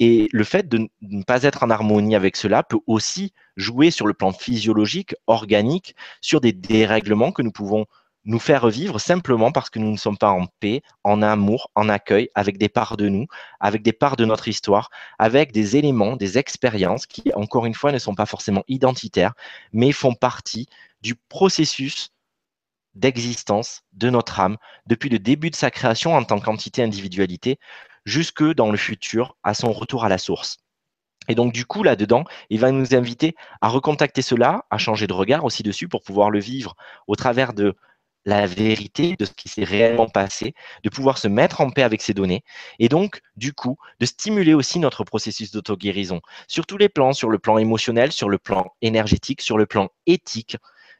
Et 0.00 0.28
le 0.32 0.44
fait 0.44 0.68
de 0.68 0.88
ne 1.02 1.22
pas 1.22 1.44
être 1.44 1.62
en 1.62 1.70
harmonie 1.70 2.16
avec 2.16 2.36
cela 2.36 2.62
peut 2.62 2.80
aussi 2.86 3.32
jouer 3.56 3.90
sur 3.90 4.06
le 4.06 4.14
plan 4.14 4.32
physiologique, 4.32 5.14
organique, 5.26 5.94
sur 6.20 6.40
des 6.40 6.52
dérèglements 6.52 7.32
que 7.32 7.42
nous 7.42 7.52
pouvons 7.52 7.86
nous 8.24 8.38
faire 8.38 8.68
vivre 8.68 8.98
simplement 8.98 9.52
parce 9.52 9.70
que 9.70 9.78
nous 9.78 9.90
ne 9.90 9.96
sommes 9.96 10.16
pas 10.16 10.30
en 10.30 10.46
paix, 10.60 10.82
en 11.02 11.22
amour, 11.22 11.70
en 11.74 11.88
accueil, 11.88 12.30
avec 12.34 12.58
des 12.58 12.68
parts 12.68 12.96
de 12.96 13.08
nous, 13.08 13.26
avec 13.60 13.82
des 13.82 13.92
parts 13.92 14.16
de 14.16 14.24
notre 14.24 14.48
histoire, 14.48 14.90
avec 15.18 15.52
des 15.52 15.76
éléments, 15.76 16.16
des 16.16 16.38
expériences 16.38 17.06
qui, 17.06 17.32
encore 17.34 17.66
une 17.66 17.74
fois, 17.74 17.92
ne 17.92 17.98
sont 17.98 18.14
pas 18.14 18.26
forcément 18.26 18.64
identitaires, 18.68 19.34
mais 19.72 19.92
font 19.92 20.14
partie 20.14 20.68
du 21.02 21.14
processus 21.14 22.10
d'existence 22.94 23.82
de 23.92 24.08
notre 24.08 24.40
âme 24.40 24.56
depuis 24.86 25.08
le 25.08 25.18
début 25.18 25.50
de 25.50 25.56
sa 25.56 25.70
création 25.70 26.14
en 26.14 26.24
tant 26.24 26.40
qu'entité 26.40 26.82
individualité 26.82 27.58
jusque 28.04 28.44
dans 28.54 28.70
le 28.70 28.76
futur 28.76 29.36
à 29.42 29.54
son 29.54 29.72
retour 29.72 30.04
à 30.04 30.08
la 30.08 30.18
source. 30.18 30.58
Et 31.28 31.34
donc, 31.34 31.52
du 31.52 31.64
coup, 31.64 31.82
là-dedans, 31.82 32.24
il 32.50 32.60
va 32.60 32.70
nous 32.70 32.94
inviter 32.94 33.34
à 33.62 33.68
recontacter 33.68 34.22
cela, 34.22 34.66
à 34.70 34.78
changer 34.78 35.06
de 35.06 35.12
regard 35.12 35.44
aussi 35.44 35.62
dessus 35.62 35.88
pour 35.88 36.02
pouvoir 36.02 36.30
le 36.30 36.38
vivre 36.38 36.76
au 37.06 37.16
travers 37.16 37.54
de 37.54 37.74
la 38.24 38.46
vérité 38.46 39.16
de 39.18 39.24
ce 39.24 39.32
qui 39.32 39.48
s'est 39.48 39.64
réellement 39.64 40.08
passé, 40.08 40.54
de 40.82 40.88
pouvoir 40.88 41.18
se 41.18 41.28
mettre 41.28 41.60
en 41.60 41.70
paix 41.70 41.82
avec 41.82 42.00
ces 42.02 42.14
données 42.14 42.42
et 42.78 42.88
donc, 42.88 43.20
du 43.36 43.52
coup, 43.52 43.76
de 44.00 44.06
stimuler 44.06 44.54
aussi 44.54 44.78
notre 44.78 45.04
processus 45.04 45.50
d'auto-guérison 45.50 46.20
sur 46.48 46.66
tous 46.66 46.78
les 46.78 46.88
plans, 46.88 47.12
sur 47.12 47.30
le 47.30 47.38
plan 47.38 47.58
émotionnel, 47.58 48.12
sur 48.12 48.28
le 48.28 48.38
plan 48.38 48.72
énergétique, 48.82 49.40
sur 49.42 49.58
le 49.58 49.66
plan 49.66 49.88
éthique, 50.06 50.56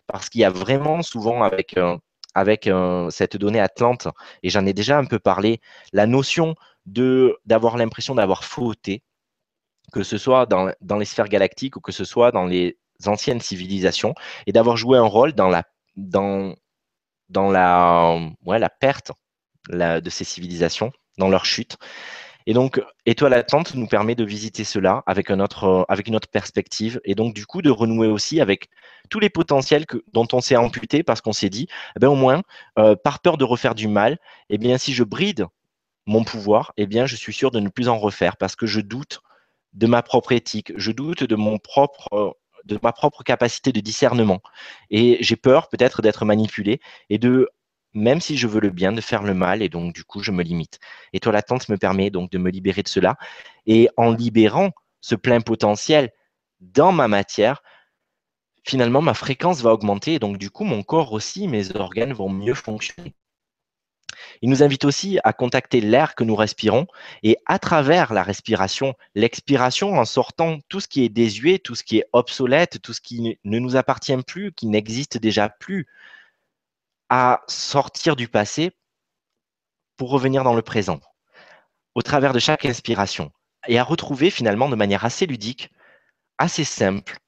parce 0.06 0.28
qu'il 0.28 0.42
y 0.42 0.44
a 0.44 0.50
vraiment 0.50 1.02
souvent 1.02 1.42
avec, 1.42 1.76
euh, 1.76 1.96
euh, 2.36 3.10
cette 3.10 3.36
donnée 3.36 3.60
Atlante, 3.60 4.08
et 4.42 4.50
j'en 4.50 4.66
ai 4.66 4.72
déjà 4.72 4.98
un 4.98 5.04
peu 5.04 5.18
parlé, 5.18 5.60
la 5.92 6.06
notion 6.06 6.54
d'avoir 6.86 7.78
l'impression 7.78 8.14
d'avoir 8.14 8.44
fauté, 8.44 9.02
que 9.92 10.02
ce 10.02 10.18
soit 10.18 10.46
dans, 10.46 10.70
dans, 10.82 10.98
les 10.98 11.04
sphères 11.06 11.28
galactiques 11.28 11.76
ou 11.76 11.80
que 11.80 11.92
ce 11.92 12.04
soit 12.04 12.30
dans 12.32 12.44
les 12.44 12.78
anciennes 13.06 13.40
civilisations, 13.40 14.14
et 14.46 14.52
d'avoir 14.52 14.76
joué 14.76 14.98
un 14.98 15.06
rôle 15.06 15.32
dans 15.32 15.48
la, 15.48 15.64
dans, 15.96 16.54
dans 17.28 17.50
la, 17.50 18.18
ouais, 18.44 18.58
la 18.58 18.70
perte 18.70 19.12
de 19.70 20.10
ces 20.10 20.24
civilisations, 20.24 20.92
dans 21.18 21.28
leur 21.28 21.44
chute. 21.44 21.78
Et 22.46 22.52
donc, 22.52 22.80
Étoile 23.06 23.32
Attente 23.32 23.74
nous 23.74 23.86
permet 23.86 24.14
de 24.14 24.24
visiter 24.24 24.64
cela 24.64 25.02
avec, 25.06 25.30
un 25.30 25.40
autre, 25.40 25.86
avec 25.88 26.08
une 26.08 26.16
autre 26.16 26.28
perspective 26.28 27.00
et 27.04 27.14
donc 27.14 27.32
du 27.34 27.46
coup 27.46 27.62
de 27.62 27.70
renouer 27.70 28.08
aussi 28.08 28.40
avec 28.40 28.68
tous 29.08 29.18
les 29.18 29.30
potentiels 29.30 29.86
que, 29.86 30.04
dont 30.12 30.28
on 30.32 30.42
s'est 30.42 30.56
amputé 30.56 31.02
parce 31.02 31.22
qu'on 31.22 31.32
s'est 31.32 31.48
dit, 31.48 31.68
eh 31.96 32.00
bien, 32.00 32.10
au 32.10 32.14
moins, 32.14 32.42
euh, 32.78 32.96
par 32.96 33.20
peur 33.20 33.38
de 33.38 33.44
refaire 33.44 33.74
du 33.74 33.88
mal, 33.88 34.18
eh 34.50 34.58
bien, 34.58 34.76
si 34.76 34.92
je 34.92 35.04
bride 35.04 35.46
mon 36.06 36.22
pouvoir, 36.22 36.74
eh 36.76 36.86
bien, 36.86 37.06
je 37.06 37.16
suis 37.16 37.32
sûr 37.32 37.50
de 37.50 37.60
ne 37.60 37.70
plus 37.70 37.88
en 37.88 37.98
refaire 37.98 38.36
parce 38.36 38.56
que 38.56 38.66
je 38.66 38.80
doute 38.80 39.20
de 39.72 39.86
ma 39.86 40.02
propre 40.02 40.32
éthique, 40.32 40.72
je 40.76 40.92
doute 40.92 41.24
de 41.24 41.36
mon 41.36 41.58
propre 41.58 42.36
de 42.64 42.78
ma 42.82 42.92
propre 42.92 43.22
capacité 43.22 43.72
de 43.72 43.80
discernement. 43.80 44.40
Et 44.90 45.18
j'ai 45.20 45.36
peur 45.36 45.68
peut-être 45.68 46.02
d'être 46.02 46.24
manipulé 46.24 46.80
et 47.10 47.18
de, 47.18 47.48
même 47.92 48.20
si 48.20 48.36
je 48.36 48.46
veux 48.46 48.60
le 48.60 48.70
bien, 48.70 48.92
de 48.92 49.00
faire 49.00 49.22
le 49.22 49.34
mal. 49.34 49.62
Et 49.62 49.68
donc, 49.68 49.94
du 49.94 50.04
coup, 50.04 50.22
je 50.22 50.32
me 50.32 50.42
limite. 50.42 50.80
Et 51.12 51.20
toi, 51.20 51.32
l'attente 51.32 51.68
me 51.68 51.76
permet 51.76 52.10
donc 52.10 52.30
de 52.30 52.38
me 52.38 52.50
libérer 52.50 52.82
de 52.82 52.88
cela. 52.88 53.16
Et 53.66 53.88
en 53.96 54.12
libérant 54.12 54.70
ce 55.00 55.14
plein 55.14 55.40
potentiel 55.40 56.10
dans 56.60 56.92
ma 56.92 57.08
matière, 57.08 57.62
finalement, 58.64 59.02
ma 59.02 59.14
fréquence 59.14 59.60
va 59.62 59.72
augmenter. 59.72 60.14
Et 60.14 60.18
donc, 60.18 60.38
du 60.38 60.50
coup, 60.50 60.64
mon 60.64 60.82
corps 60.82 61.12
aussi, 61.12 61.48
mes 61.48 61.74
organes 61.76 62.12
vont 62.12 62.28
mieux 62.30 62.54
fonctionner. 62.54 63.14
Il 64.42 64.50
nous 64.50 64.62
invite 64.62 64.84
aussi 64.84 65.18
à 65.24 65.32
contacter 65.32 65.80
l'air 65.80 66.14
que 66.14 66.24
nous 66.24 66.36
respirons 66.36 66.86
et 67.22 67.36
à 67.46 67.58
travers 67.58 68.12
la 68.12 68.22
respiration, 68.22 68.94
l'expiration 69.14 69.98
en 69.98 70.04
sortant 70.04 70.58
tout 70.68 70.80
ce 70.80 70.88
qui 70.88 71.04
est 71.04 71.08
désuet, 71.08 71.58
tout 71.58 71.74
ce 71.74 71.84
qui 71.84 71.98
est 71.98 72.06
obsolète, 72.12 72.80
tout 72.82 72.92
ce 72.92 73.00
qui 73.00 73.38
ne 73.44 73.58
nous 73.58 73.76
appartient 73.76 74.16
plus, 74.26 74.52
qui 74.52 74.66
n'existe 74.66 75.18
déjà 75.18 75.48
plus, 75.48 75.86
à 77.08 77.42
sortir 77.48 78.16
du 78.16 78.28
passé 78.28 78.72
pour 79.96 80.10
revenir 80.10 80.42
dans 80.44 80.54
le 80.54 80.62
présent, 80.62 81.00
au 81.94 82.02
travers 82.02 82.32
de 82.32 82.38
chaque 82.38 82.64
inspiration, 82.64 83.30
et 83.66 83.78
à 83.78 83.84
retrouver 83.84 84.30
finalement 84.30 84.68
de 84.68 84.76
manière 84.76 85.04
assez 85.04 85.26
ludique, 85.26 85.70
assez 86.38 86.64
simple, 86.64 87.18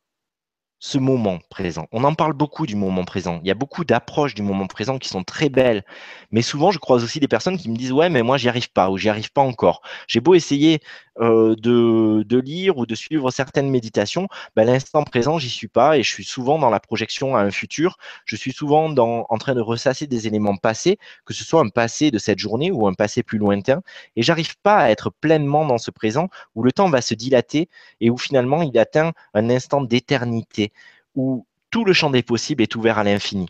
ce 0.78 0.98
moment 0.98 1.38
présent. 1.48 1.86
On 1.92 2.04
en 2.04 2.14
parle 2.14 2.34
beaucoup 2.34 2.66
du 2.66 2.76
moment 2.76 3.04
présent. 3.04 3.40
Il 3.42 3.48
y 3.48 3.50
a 3.50 3.54
beaucoup 3.54 3.84
d'approches 3.84 4.34
du 4.34 4.42
moment 4.42 4.66
présent 4.66 4.98
qui 4.98 5.08
sont 5.08 5.24
très 5.24 5.48
belles. 5.48 5.84
Mais 6.30 6.42
souvent, 6.42 6.70
je 6.70 6.78
croise 6.78 7.02
aussi 7.02 7.18
des 7.18 7.28
personnes 7.28 7.56
qui 7.56 7.70
me 7.70 7.76
disent 7.76 7.92
Ouais, 7.92 8.10
mais 8.10 8.22
moi, 8.22 8.36
j'y 8.36 8.48
arrive 8.48 8.70
pas 8.70 8.90
ou 8.90 8.98
j'y 8.98 9.08
arrive 9.08 9.32
pas 9.32 9.42
encore. 9.42 9.82
J'ai 10.06 10.20
beau 10.20 10.34
essayer 10.34 10.80
euh, 11.20 11.54
de, 11.56 12.38
lire 12.38 12.76
ou 12.76 12.84
de 12.84 12.94
suivre 12.94 13.30
certaines 13.30 13.70
méditations, 13.70 14.28
ben, 14.54 14.64
l'instant 14.64 15.02
présent, 15.02 15.38
j'y 15.38 15.48
suis 15.48 15.68
pas 15.68 15.96
et 15.96 16.02
je 16.02 16.10
suis 16.10 16.24
souvent 16.24 16.58
dans 16.58 16.68
la 16.68 16.80
projection 16.80 17.34
à 17.34 17.40
un 17.40 17.50
futur. 17.50 17.96
Je 18.26 18.36
suis 18.36 18.52
souvent 18.52 18.94
en 18.94 19.38
train 19.38 19.54
de 19.54 19.60
ressasser 19.60 20.06
des 20.06 20.26
éléments 20.26 20.56
passés, 20.56 20.98
que 21.24 21.32
ce 21.32 21.44
soit 21.44 21.62
un 21.62 21.70
passé 21.70 22.10
de 22.10 22.18
cette 22.18 22.38
journée 22.38 22.70
ou 22.70 22.86
un 22.86 22.92
passé 22.92 23.22
plus 23.22 23.38
lointain. 23.38 23.80
Et 24.16 24.22
j'arrive 24.22 24.58
pas 24.62 24.76
à 24.76 24.90
être 24.90 25.10
pleinement 25.10 25.64
dans 25.64 25.78
ce 25.78 25.90
présent 25.90 26.28
où 26.54 26.62
le 26.62 26.72
temps 26.72 26.90
va 26.90 27.00
se 27.00 27.14
dilater 27.14 27.70
et 28.02 28.10
où 28.10 28.18
finalement 28.18 28.62
il 28.62 28.78
atteint 28.78 29.12
un 29.32 29.48
instant 29.48 29.80
d'éternité 29.80 30.72
où 31.16 31.46
tout 31.70 31.84
le 31.84 31.92
champ 31.92 32.10
des 32.10 32.22
possibles 32.22 32.62
est 32.62 32.76
ouvert 32.76 32.98
à 32.98 33.04
l'infini. 33.04 33.48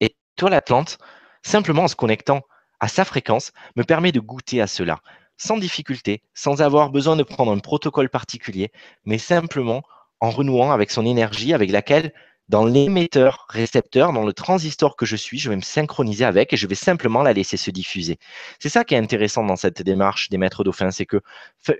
Et 0.00 0.16
toi, 0.36 0.50
l'Atlante, 0.50 0.98
simplement 1.42 1.84
en 1.84 1.88
se 1.88 1.96
connectant 1.96 2.42
à 2.80 2.88
sa 2.88 3.04
fréquence, 3.04 3.52
me 3.76 3.84
permet 3.84 4.12
de 4.12 4.20
goûter 4.20 4.62
à 4.62 4.66
cela, 4.66 5.00
sans 5.36 5.58
difficulté, 5.58 6.22
sans 6.34 6.62
avoir 6.62 6.90
besoin 6.90 7.16
de 7.16 7.22
prendre 7.22 7.52
un 7.52 7.58
protocole 7.58 8.08
particulier, 8.08 8.70
mais 9.04 9.18
simplement 9.18 9.82
en 10.20 10.30
renouant 10.30 10.72
avec 10.72 10.90
son 10.90 11.04
énergie, 11.04 11.52
avec 11.52 11.70
laquelle, 11.70 12.12
dans 12.48 12.64
l'émetteur 12.64 13.46
récepteur, 13.50 14.12
dans 14.12 14.24
le 14.24 14.32
transistor 14.32 14.96
que 14.96 15.04
je 15.04 15.16
suis, 15.16 15.38
je 15.38 15.50
vais 15.50 15.56
me 15.56 15.62
synchroniser 15.62 16.24
avec 16.24 16.52
et 16.52 16.56
je 16.56 16.66
vais 16.66 16.74
simplement 16.74 17.22
la 17.22 17.34
laisser 17.34 17.58
se 17.58 17.70
diffuser. 17.70 18.18
C'est 18.58 18.70
ça 18.70 18.84
qui 18.84 18.94
est 18.94 18.98
intéressant 18.98 19.44
dans 19.44 19.56
cette 19.56 19.82
démarche 19.82 20.30
des 20.30 20.38
maîtres 20.38 20.64
dauphins, 20.64 20.90
c'est 20.90 21.04
que 21.04 21.20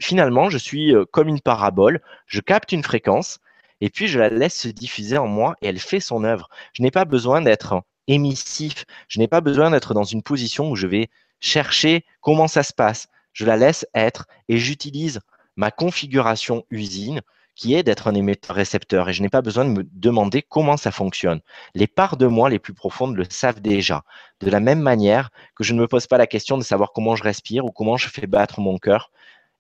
finalement, 0.01 0.51
je 0.51 0.59
suis 0.59 0.95
euh, 0.95 1.05
comme 1.11 1.29
une 1.29 1.41
parabole, 1.41 2.03
je 2.27 2.41
capte 2.41 2.73
une 2.73 2.83
fréquence, 2.83 3.39
et 3.81 3.91
puis 3.91 4.09
je 4.09 4.19
la 4.19 4.29
laisse 4.29 4.59
se 4.59 4.69
diffuser 4.69 5.19
en 5.19 5.27
moi 5.27 5.57
et 5.63 5.69
elle 5.69 5.79
fait 5.79 6.01
son 6.01 6.25
œuvre. 6.25 6.49
Je 6.73 6.83
n'ai 6.83 6.91
pas 6.91 7.05
besoin 7.05 7.41
d'être 7.41 7.83
émissif, 8.07 8.85
je 9.09 9.19
n'ai 9.19 9.29
pas 9.29 9.41
besoin 9.41 9.71
d'être 9.71 9.95
dans 9.95 10.05
une 10.05 10.23
position 10.23 10.71
où 10.71 10.77
je 10.77 10.87
vais 10.87 11.09
chercher 11.41 12.05
comment 12.21 12.49
ça 12.49 12.63
se 12.63 12.73
passe. 12.73 13.09
Je 13.33 13.45
la 13.45 13.57
laisse 13.57 13.87
être 13.95 14.27
et 14.49 14.59
j'utilise 14.59 15.21
ma 15.57 15.71
configuration 15.71 16.65
usine 16.71 17.21
qui 17.55 17.75
est 17.75 17.83
d'être 17.83 18.07
un 18.07 18.15
émetteur-récepteur 18.15 19.09
et 19.09 19.13
je 19.13 19.21
n'ai 19.21 19.29
pas 19.29 19.43
besoin 19.43 19.65
de 19.65 19.71
me 19.71 19.87
demander 19.93 20.43
comment 20.43 20.77
ça 20.77 20.93
fonctionne. 20.93 21.41
Les 21.75 21.89
parts 21.89 22.17
de 22.17 22.27
moi 22.27 22.49
les 22.49 22.61
plus 22.61 22.73
profondes 22.73 23.17
le 23.17 23.25
savent 23.29 23.61
déjà. 23.61 24.05
De 24.41 24.49
la 24.49 24.61
même 24.61 24.81
manière 24.81 25.31
que 25.57 25.65
je 25.65 25.75
ne 25.75 25.81
me 25.81 25.89
pose 25.89 26.07
pas 26.07 26.19
la 26.19 26.29
question 26.29 26.57
de 26.57 26.63
savoir 26.63 26.93
comment 26.93 27.17
je 27.17 27.25
respire 27.25 27.65
ou 27.65 27.73
comment 27.73 27.97
je 27.97 28.09
fais 28.09 28.29
battre 28.29 28.61
mon 28.61 28.79
cœur 28.79 29.11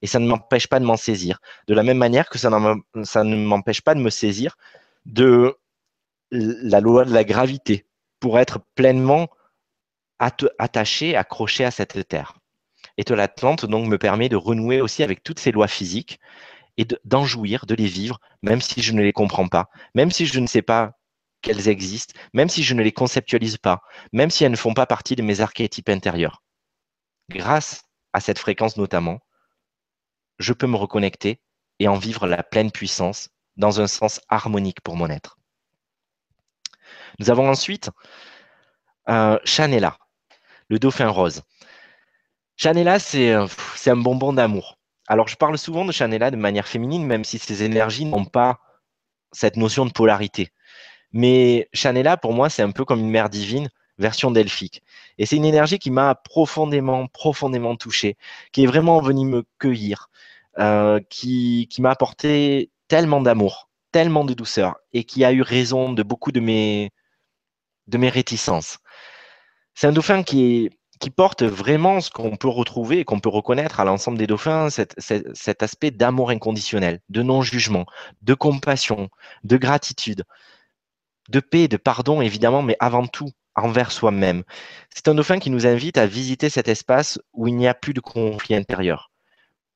et 0.03 0.07
ça 0.07 0.19
ne 0.19 0.27
m'empêche 0.27 0.69
pas 0.69 0.81
de 0.81 0.85
m'en 0.85 0.97
saisir. 0.97 1.41
De 1.67 1.75
la 1.75 1.83
même 1.83 1.99
manière 1.99 2.29
que 2.29 2.39
ça, 2.39 2.51
ne 2.51 3.37
m'empêche 3.37 3.81
pas 3.81 3.95
de 3.95 4.01
me 4.01 4.11
saisir 4.11 4.57
de 5.07 5.57
la 6.31 6.81
loi 6.81 7.05
de 7.05 7.13
la 7.13 7.25
gravité 7.25 7.87
pour 8.21 8.39
être 8.39 8.61
pleinement 8.75 9.29
attaché, 10.19 11.17
accroché 11.17 11.65
à 11.65 11.71
cette 11.71 12.09
terre. 12.09 12.35
Et 12.97 13.05
l'Atlante 13.09 13.65
donc 13.65 13.87
me 13.87 13.99
permet 13.99 14.29
de 14.29 14.37
renouer 14.37 14.81
aussi 14.81 15.03
avec 15.03 15.23
toutes 15.23 15.39
ces 15.39 15.53
lois 15.53 15.69
physiques 15.69 16.19
et 16.77 16.87
d'en 17.05 17.25
jouir, 17.25 17.67
de 17.67 17.75
les 17.75 17.87
vivre, 17.87 18.21
même 18.43 18.61
si 18.61 18.83
je 18.83 18.93
ne 18.93 19.03
les 19.03 19.13
comprends 19.13 19.49
pas, 19.49 19.69
même 19.95 20.11
si 20.11 20.27
je 20.27 20.39
ne 20.41 20.47
sais 20.47 20.63
pas 20.63 20.93
qu'elles 21.43 21.69
existent, 21.69 22.19
même 22.35 22.49
si 22.49 22.63
je 22.63 22.75
ne 22.75 22.83
les 22.83 22.93
conceptualise 22.93 23.59
pas, 23.59 23.83
même 24.13 24.31
si 24.31 24.45
elles 24.45 24.51
ne 24.51 24.57
font 24.57 24.75
pas 24.75 24.87
partie 24.87 25.17
de 25.17 25.23
mes 25.23 25.41
archétypes 25.41 25.89
intérieurs. 25.89 26.43
Grâce 27.31 27.85
à 28.13 28.21
cette 28.21 28.39
fréquence 28.39 28.77
notamment, 28.77 29.21
je 30.39 30.53
peux 30.53 30.67
me 30.67 30.77
reconnecter 30.77 31.41
et 31.79 31.89
en 31.89 31.97
vivre 31.97 32.27
la 32.27 32.43
pleine 32.43 32.71
puissance 32.71 33.31
dans 33.57 33.81
un 33.81 33.87
sens 33.87 34.21
harmonique 34.29 34.81
pour 34.81 34.97
mon 34.97 35.09
être. 35.09 35.39
Nous 37.19 37.31
avons 37.31 37.49
ensuite 37.49 37.91
euh, 39.09 39.39
Chanela, 39.45 39.99
le 40.69 40.79
dauphin 40.79 41.09
rose. 41.09 41.43
Chanela, 42.57 42.99
c'est 42.99 43.33
un 43.33 43.97
bonbon 43.97 44.33
d'amour. 44.33 44.79
Alors, 45.07 45.29
je 45.29 45.37
parle 45.37 45.57
souvent 45.57 45.85
de 45.85 45.93
Chanela 45.93 46.31
de 46.31 46.37
manière 46.37 46.69
féminine, 46.69 47.07
même 47.07 47.25
si 47.25 47.39
ces 47.39 47.63
énergies 47.63 48.05
n'ont 48.05 48.25
pas 48.25 48.61
cette 49.33 49.57
notion 49.57 49.87
de 49.87 49.93
polarité. 49.93 50.53
Mais 51.13 51.69
Chanela, 51.73 52.17
pour 52.17 52.35
moi, 52.35 52.51
c'est 52.51 52.63
un 52.63 52.73
peu 52.73 52.85
comme 52.85 53.01
une 53.01 53.11
mère 53.11 53.31
divine, 53.31 53.69
version 53.99 54.31
delphique. 54.31 54.83
Et 55.19 55.27
c'est 55.27 55.37
une 55.37 55.45
énergie 55.45 55.79
qui 55.79 55.91
m'a 55.91 56.15
profondément, 56.15 57.07
profondément 57.09 57.77
touché, 57.77 58.17
qui 58.53 58.65
est 58.65 58.67
vraiment 58.67 59.01
venue 59.01 59.27
me 59.27 59.45
cueillir, 59.59 60.09
euh, 60.59 61.01
qui, 61.11 61.69
m'a 61.79 61.91
apporté 61.91 62.71
tellement 62.89 63.21
d'amour, 63.21 63.69
tellement 63.93 64.25
de 64.25 64.35
douceur, 64.35 64.77
et 64.93 65.05
qui 65.05 65.25
a 65.25 65.33
eu 65.33 65.43
raison 65.43 65.93
de 65.93 66.03
beaucoup 66.03 66.33
de 66.33 66.41
mes, 66.41 66.91
de 67.87 67.99
mes 67.99 68.09
réticences. 68.09 68.79
C'est 69.75 69.87
un 69.87 69.93
dauphin 69.93 70.23
qui 70.23 70.71
qui 70.99 71.11
porte 71.11 71.43
vraiment 71.43 72.01
ce 72.01 72.11
qu'on 72.11 72.37
peut 72.37 72.49
retrouver 72.49 73.01
et 73.01 73.05
qu'on 73.05 73.21
peut 73.21 73.29
reconnaître 73.29 73.81
à 73.81 73.85
l'ensemble 73.85 74.19
des 74.19 74.27
dauphins, 74.27 74.69
cet, 74.71 75.63
aspect 75.63 75.91
d'amour 75.91 76.31
inconditionnel, 76.31 77.01
de 77.09 77.23
non-jugement, 77.23 77.87
de 78.23 78.35
compassion, 78.35 79.09
de 79.45 79.57
gratitude, 79.57 80.25
de 81.29 81.41
paix, 81.41 81.69
de 81.69 81.77
pardon 81.77 82.21
évidemment, 82.21 82.63
mais 82.63 82.77
avant 82.81 83.07
tout 83.07 83.31
envers 83.65 83.93
soi-même. 83.93 84.43
C'est 84.95 85.09
un 85.09 85.15
dauphin 85.15 85.39
qui 85.39 85.51
nous 85.51 85.67
invite 85.67 85.99
à 85.99 86.07
visiter 86.07 86.49
cet 86.49 86.69
espace 86.69 87.21
où 87.33 87.49
il 87.49 87.57
n'y 87.57 87.69
a 87.69 87.75
plus 87.75 87.95
de 87.95 88.01
conflit 88.01 88.55
intérieur, 88.55 89.11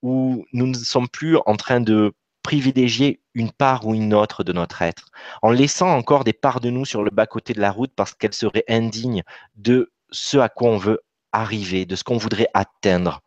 où 0.02 0.44
nous 0.52 0.66
ne 0.66 0.74
sommes 0.74 1.08
plus 1.08 1.38
en 1.46 1.56
train 1.56 1.80
de 1.80 2.12
privilégier 2.42 3.20
une 3.34 3.52
part 3.52 3.86
ou 3.86 3.94
une 3.94 4.14
autre 4.14 4.44
de 4.44 4.52
notre 4.52 4.82
être, 4.82 5.10
en 5.42 5.50
laissant 5.50 5.88
encore 5.88 6.24
des 6.24 6.32
parts 6.32 6.60
de 6.60 6.70
nous 6.70 6.84
sur 6.84 7.02
le 7.02 7.10
bas-côté 7.10 7.54
de 7.54 7.60
la 7.60 7.70
route 7.70 7.92
parce 7.94 8.14
qu'elles 8.14 8.34
seraient 8.34 8.64
indignes 8.68 9.22
de 9.54 9.92
ce 10.10 10.38
à 10.38 10.48
quoi 10.48 10.70
on 10.70 10.76
veut 10.76 11.00
arriver, 11.32 11.86
de 11.86 11.96
ce 11.96 12.04
qu'on 12.04 12.18
voudrait 12.18 12.48
atteindre. 12.52 13.22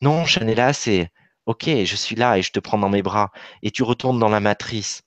Non, 0.00 0.24
Chanela, 0.26 0.72
c'est 0.72 1.10
OK, 1.46 1.64
je 1.66 1.96
suis 1.96 2.16
là 2.16 2.38
et 2.38 2.42
je 2.42 2.52
te 2.52 2.60
prends 2.60 2.78
dans 2.78 2.88
mes 2.88 3.02
bras 3.02 3.30
et 3.62 3.70
tu 3.70 3.82
retournes 3.82 4.18
dans 4.18 4.28
la 4.28 4.40
matrice. 4.40 5.02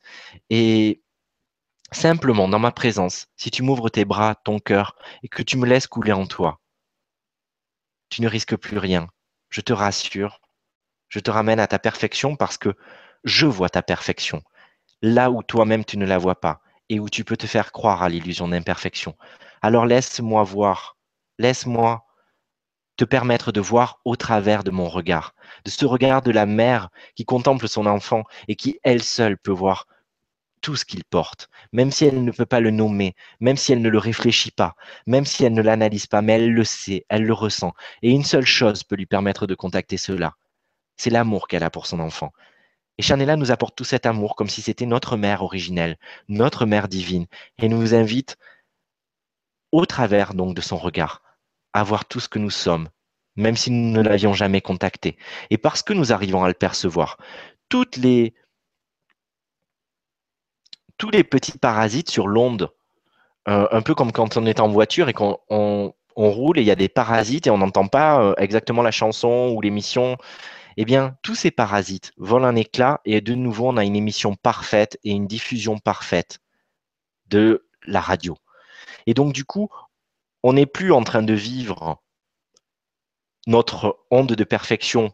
Et 0.50 1.02
simplement, 1.92 2.48
dans 2.48 2.60
ma 2.60 2.72
présence, 2.72 3.28
si 3.38 3.52
tu 3.52 3.64
m'ouvres 3.64 3.90
tes 3.90 4.06
bras, 4.06 4.36
ton 4.36 4.60
cœur 4.60 4.96
et 5.24 5.28
que 5.28 5.44
tu 5.44 5.58
me 5.58 5.66
laisses 5.66 5.88
couler 5.88 6.12
en 6.12 6.26
toi, 6.26 6.60
tu 8.10 8.22
ne 8.22 8.28
risques 8.28 8.56
plus 8.56 8.78
rien. 8.78 9.08
Je 9.50 9.62
te 9.62 9.74
rassure, 9.74 10.42
je 11.10 11.20
te 11.20 11.32
ramène 11.32 11.60
à 11.60 11.68
ta 11.68 11.80
perfection 11.80 12.36
parce 12.36 12.58
que 12.58 12.76
je 13.24 13.46
vois 13.46 13.70
ta 13.70 13.82
perfection, 13.82 14.42
là 15.02 15.32
où 15.32 15.44
toi-même 15.44 15.86
tu 15.86 15.98
ne 15.98 16.06
la 16.06 16.18
vois 16.18 16.40
pas 16.40 16.62
et 16.90 17.00
où 17.00 17.10
tu 17.10 17.24
peux 17.24 17.38
te 17.38 17.48
faire 17.48 17.72
croire 17.72 18.04
à 18.04 18.10
l'illusion 18.10 18.48
d'imperfection. 18.48 19.16
Alors 19.62 19.86
laisse-moi 19.86 20.44
voir, 20.44 20.98
laisse-moi 21.40 22.06
te 22.98 23.06
permettre 23.06 23.52
de 23.52 23.60
voir 23.60 24.00
au 24.06 24.16
travers 24.16 24.64
de 24.64 24.72
mon 24.72 24.88
regard, 24.88 25.34
de 25.66 25.70
ce 25.70 25.86
regard 25.86 26.22
de 26.22 26.32
la 26.32 26.46
mère 26.46 26.90
qui 27.16 27.26
contemple 27.26 27.68
son 27.68 27.86
enfant 27.86 28.24
et 28.48 28.56
qui 28.56 28.80
elle 28.84 29.04
seule 29.04 29.38
peut 29.38 29.52
voir 29.52 29.88
tout 30.62 30.76
ce 30.76 30.86
qu'il 30.86 31.04
porte, 31.04 31.50
même 31.72 31.92
si 31.92 32.06
elle 32.06 32.24
ne 32.24 32.32
peut 32.32 32.46
pas 32.46 32.60
le 32.60 32.72
nommer, 32.72 33.16
même 33.40 33.58
si 33.58 33.72
elle 33.72 33.82
ne 33.82 33.90
le 33.90 33.98
réfléchit 33.98 34.52
pas, 34.52 34.76
même 35.06 35.26
si 35.26 35.46
elle 35.46 35.54
ne 35.54 35.62
l'analyse 35.62 36.08
pas, 36.08 36.22
mais 36.22 36.34
elle 36.34 36.54
le 36.54 36.64
sait, 36.64 37.06
elle 37.10 37.24
le 37.24 37.34
ressent. 37.34 37.74
Et 38.02 38.12
une 38.12 38.24
seule 38.24 38.46
chose 38.46 38.84
peut 38.84 38.96
lui 38.96 39.06
permettre 39.06 39.48
de 39.48 39.56
contacter 39.56 39.98
cela, 39.98 40.36
c'est 40.98 41.10
l'amour 41.10 41.48
qu'elle 41.48 41.64
a 41.64 41.70
pour 41.70 41.86
son 41.86 42.00
enfant. 42.00 42.32
Et 42.98 43.02
Chanela 43.02 43.36
nous 43.36 43.52
apporte 43.52 43.76
tout 43.76 43.84
cet 43.84 44.06
amour 44.06 44.36
comme 44.36 44.50
si 44.50 44.62
c'était 44.62 44.86
notre 44.86 45.18
mère 45.18 45.44
originelle, 45.44 45.98
notre 46.30 46.66
mère 46.66 46.88
divine, 46.88 47.28
et 47.58 47.68
nous 47.68 47.94
invite 47.94 48.38
au 49.72 49.86
travers 49.86 50.34
donc 50.34 50.56
de 50.56 50.62
son 50.62 50.78
regard 50.78 51.22
avoir 51.74 52.06
tout 52.06 52.22
ce 52.22 52.30
que 52.30 52.40
nous 52.40 52.50
sommes, 52.50 52.88
même 53.36 53.58
si 53.58 53.70
nous 53.70 53.92
ne 53.92 54.02
l'avions 54.02 54.34
jamais 54.34 54.62
contacté. 54.62 55.18
Et 55.50 55.58
parce 55.58 55.84
que 55.84 55.92
nous 55.92 56.14
arrivons 56.14 56.44
à 56.44 56.48
le 56.48 56.54
percevoir, 56.54 57.18
toutes 57.68 57.98
les, 57.98 58.34
tous 60.98 61.10
les 61.10 61.24
petits 61.24 61.58
parasites 61.58 62.10
sur 62.10 62.28
l'onde, 62.28 62.72
euh, 63.48 63.68
un 63.72 63.82
peu 63.82 63.96
comme 63.96 64.12
quand 64.12 64.38
on 64.38 64.46
est 64.46 64.60
en 64.60 64.68
voiture 64.68 65.10
et 65.10 65.14
qu'on 65.14 65.38
on, 65.50 65.94
roule 66.16 66.58
et 66.58 66.62
il 66.62 66.68
y 66.68 66.72
a 66.72 66.76
des 66.76 66.90
parasites 66.90 67.48
et 67.48 67.50
on 67.50 67.58
n'entend 67.58 67.88
pas 67.88 68.22
euh, 68.22 68.34
exactement 68.38 68.82
la 68.82 68.92
chanson 68.92 69.54
ou 69.56 69.62
l'émission, 69.62 70.18
eh 70.78 70.86
bien, 70.86 71.18
tous 71.24 71.36
ces 71.36 71.52
parasites 71.52 72.12
volent 72.18 72.48
un 72.48 72.56
éclat 72.56 73.02
et 73.06 73.22
de 73.22 73.34
nouveau, 73.34 73.70
on 73.70 73.78
a 73.78 73.84
une 73.84 73.96
émission 73.96 74.36
parfaite 74.36 74.98
et 75.04 75.12
une 75.12 75.28
diffusion 75.28 75.78
parfaite 75.78 76.40
de 77.28 77.68
la 77.86 78.00
radio. 78.00 78.38
Et 79.08 79.14
donc, 79.14 79.34
du 79.34 79.46
coup, 79.46 79.70
on 80.44 80.54
n'est 80.54 80.66
plus 80.66 80.92
en 80.92 81.04
train 81.04 81.24
de 81.24 81.34
vivre 81.34 82.02
notre 83.48 84.00
onde 84.10 84.34
de 84.34 84.44
perfection 84.44 85.12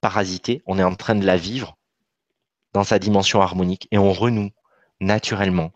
parasitée, 0.00 0.62
on 0.66 0.78
est 0.78 0.84
en 0.84 0.94
train 0.94 1.14
de 1.14 1.26
la 1.26 1.36
vivre 1.36 1.76
dans 2.72 2.84
sa 2.84 2.98
dimension 2.98 3.40
harmonique 3.40 3.88
et 3.90 3.98
on 3.98 4.12
renoue 4.12 4.50
naturellement 5.00 5.72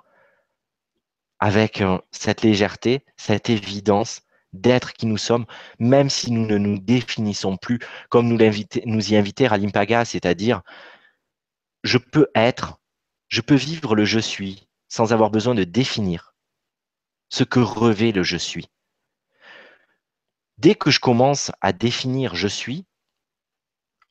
avec 1.39 1.81
euh, 1.81 1.99
cette 2.13 2.43
légèreté, 2.43 3.05
cette 3.17 3.51
évidence 3.51 4.23
d'être 4.53 4.93
qui 4.93 5.07
nous 5.07 5.17
sommes, 5.17 5.47
même 5.79 6.11
si 6.11 6.31
nous 6.31 6.47
ne 6.47 6.57
nous 6.59 6.79
définissons 6.79 7.57
plus 7.57 7.81
comme 8.11 8.29
nous, 8.29 8.39
y 8.39 9.17
inviter 9.17 9.47
Ralimpaga, 9.49 10.05
c'est-à-dire 10.05 10.63
je 11.83 11.99
peux 11.99 12.29
être, 12.35 12.79
je 13.29 13.41
peux 13.41 13.55
vivre 13.57 13.97
le 13.97 14.05
je 14.05 14.21
suis 14.21 14.69
sans 14.89 15.13
avoir 15.13 15.31
besoin 15.31 15.55
de 15.55 15.65
définir 15.65 16.35
ce 17.29 17.45
que 17.45 17.61
revêt 17.61 18.13
le 18.13 18.23
je 18.23 18.37
suis. 18.37 18.69
Dès 20.59 20.75
que 20.75 20.91
je 20.91 21.01
commence 21.01 21.51
à 21.61 21.73
définir 21.73 22.37
je 22.37 22.47
suis, 22.47 22.87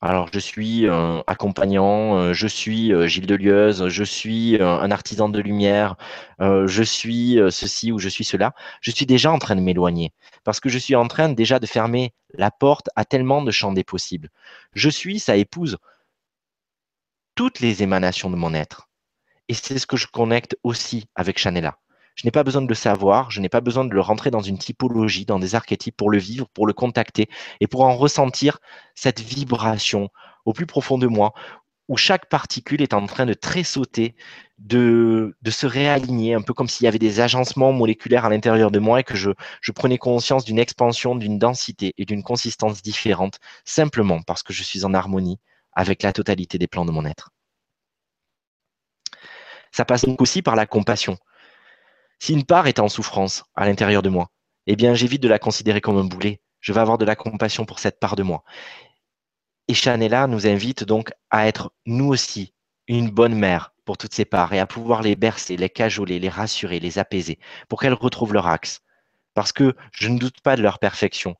alors 0.02 0.28
je 0.32 0.40
suis 0.40 0.88
accompagnant, 1.28 2.18
euh, 2.18 2.32
je 2.32 2.48
suis 2.48 2.92
euh, 2.92 3.06
Gilles 3.06 3.26
Delieuse, 3.26 3.88
je 3.88 4.04
suis 4.04 4.56
euh, 4.56 4.80
un 4.80 4.90
artisan 4.90 5.28
de 5.28 5.38
lumière, 5.38 5.96
je 6.40 6.82
suis 6.82 7.38
ceci 7.50 7.92
ou 7.92 8.00
je 8.00 8.08
suis 8.08 8.24
cela, 8.24 8.52
je 8.80 8.90
suis 8.90 9.06
déjà 9.06 9.30
en 9.30 9.38
train 9.38 9.54
de 9.54 9.60
m'éloigner 9.60 10.12
parce 10.42 10.58
que 10.58 10.68
je 10.68 10.78
suis 10.78 10.96
en 10.96 11.06
train 11.06 11.28
déjà 11.28 11.60
de 11.60 11.66
fermer 11.66 12.12
la 12.34 12.50
porte 12.50 12.90
à 12.96 13.04
tellement 13.04 13.42
de 13.42 13.52
champs 13.52 13.72
des 13.72 13.84
possibles. 13.84 14.28
Je 14.74 14.90
suis, 14.90 15.20
ça 15.20 15.36
épouse 15.36 15.78
toutes 17.36 17.60
les 17.60 17.84
émanations 17.84 18.28
de 18.28 18.36
mon 18.36 18.54
être. 18.54 18.88
Et 19.48 19.54
c'est 19.54 19.78
ce 19.78 19.86
que 19.86 19.96
je 19.96 20.08
connecte 20.08 20.56
aussi 20.64 21.06
avec 21.14 21.38
Chanela. 21.38 21.78
Je 22.14 22.26
n'ai 22.26 22.30
pas 22.30 22.44
besoin 22.44 22.62
de 22.62 22.68
le 22.68 22.74
savoir, 22.74 23.30
je 23.30 23.40
n'ai 23.40 23.48
pas 23.48 23.60
besoin 23.60 23.84
de 23.84 23.94
le 23.94 24.00
rentrer 24.00 24.30
dans 24.30 24.40
une 24.40 24.58
typologie, 24.58 25.24
dans 25.24 25.38
des 25.38 25.54
archétypes 25.54 25.96
pour 25.96 26.10
le 26.10 26.18
vivre, 26.18 26.48
pour 26.52 26.66
le 26.66 26.72
contacter 26.72 27.28
et 27.60 27.66
pour 27.66 27.82
en 27.82 27.96
ressentir 27.96 28.58
cette 28.94 29.20
vibration 29.20 30.10
au 30.44 30.52
plus 30.52 30.66
profond 30.66 30.98
de 30.98 31.06
moi, 31.06 31.32
où 31.88 31.96
chaque 31.96 32.28
particule 32.28 32.82
est 32.82 32.94
en 32.94 33.06
train 33.06 33.26
de 33.26 33.34
tressauter, 33.34 34.14
de, 34.58 35.34
se 35.48 35.66
réaligner, 35.66 36.34
un 36.34 36.42
peu 36.42 36.54
comme 36.54 36.68
s'il 36.68 36.84
y 36.84 36.88
avait 36.88 36.98
des 36.98 37.20
agencements 37.20 37.72
moléculaires 37.72 38.24
à 38.24 38.30
l'intérieur 38.30 38.70
de 38.70 38.78
moi 38.78 39.00
et 39.00 39.04
que 39.04 39.16
je, 39.16 39.30
je 39.60 39.72
prenais 39.72 39.98
conscience 39.98 40.44
d'une 40.44 40.58
expansion, 40.58 41.14
d'une 41.16 41.38
densité 41.38 41.94
et 41.98 42.04
d'une 42.04 42.22
consistance 42.22 42.82
différente, 42.82 43.38
simplement 43.64 44.22
parce 44.22 44.42
que 44.42 44.52
je 44.52 44.62
suis 44.62 44.84
en 44.84 44.94
harmonie 44.94 45.38
avec 45.72 46.02
la 46.02 46.12
totalité 46.12 46.58
des 46.58 46.68
plans 46.68 46.84
de 46.84 46.92
mon 46.92 47.04
être. 47.04 47.30
Ça 49.72 49.84
passe 49.84 50.04
donc 50.04 50.20
aussi 50.20 50.42
par 50.42 50.54
la 50.54 50.66
compassion. 50.66 51.18
Si 52.22 52.32
une 52.34 52.44
part 52.44 52.68
est 52.68 52.78
en 52.78 52.88
souffrance 52.88 53.42
à 53.56 53.66
l'intérieur 53.66 54.00
de 54.00 54.08
moi, 54.08 54.30
eh 54.68 54.76
bien, 54.76 54.94
j'évite 54.94 55.24
de 55.24 55.28
la 55.28 55.40
considérer 55.40 55.80
comme 55.80 55.98
un 55.98 56.04
boulet. 56.04 56.40
Je 56.60 56.72
vais 56.72 56.78
avoir 56.78 56.96
de 56.96 57.04
la 57.04 57.16
compassion 57.16 57.64
pour 57.64 57.80
cette 57.80 57.98
part 57.98 58.14
de 58.14 58.22
moi. 58.22 58.44
Et 59.66 59.74
Chanela 59.74 60.28
nous 60.28 60.46
invite 60.46 60.84
donc 60.84 61.10
à 61.30 61.48
être 61.48 61.72
nous 61.84 62.06
aussi 62.06 62.54
une 62.86 63.10
bonne 63.10 63.34
mère 63.34 63.74
pour 63.84 63.98
toutes 63.98 64.14
ces 64.14 64.24
parts 64.24 64.52
et 64.52 64.60
à 64.60 64.68
pouvoir 64.68 65.02
les 65.02 65.16
bercer, 65.16 65.56
les 65.56 65.68
cajoler, 65.68 66.20
les 66.20 66.28
rassurer, 66.28 66.78
les 66.78 67.00
apaiser, 67.00 67.40
pour 67.68 67.80
qu'elles 67.80 67.92
retrouvent 67.92 68.34
leur 68.34 68.46
axe. 68.46 68.82
Parce 69.34 69.50
que 69.50 69.74
je 69.90 70.06
ne 70.08 70.16
doute 70.16 70.42
pas 70.42 70.54
de 70.54 70.62
leur 70.62 70.78
perfection, 70.78 71.34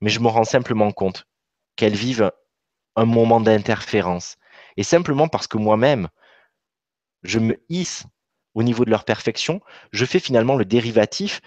mais 0.00 0.08
je 0.08 0.20
me 0.20 0.28
rends 0.28 0.44
simplement 0.44 0.90
compte 0.90 1.26
qu'elles 1.76 1.92
vivent 1.94 2.32
un 2.96 3.04
moment 3.04 3.40
d'interférence. 3.40 4.38
Et 4.78 4.84
simplement 4.84 5.28
parce 5.28 5.48
que 5.48 5.58
moi-même, 5.58 6.08
je 7.24 7.38
me 7.38 7.62
hisse 7.68 8.06
au 8.54 8.62
niveau 8.62 8.84
de 8.84 8.90
leur 8.90 9.04
perfection, 9.04 9.60
je 9.92 10.04
fais 10.04 10.18
finalement 10.18 10.56
le 10.56 10.64
dérivatif 10.64 11.40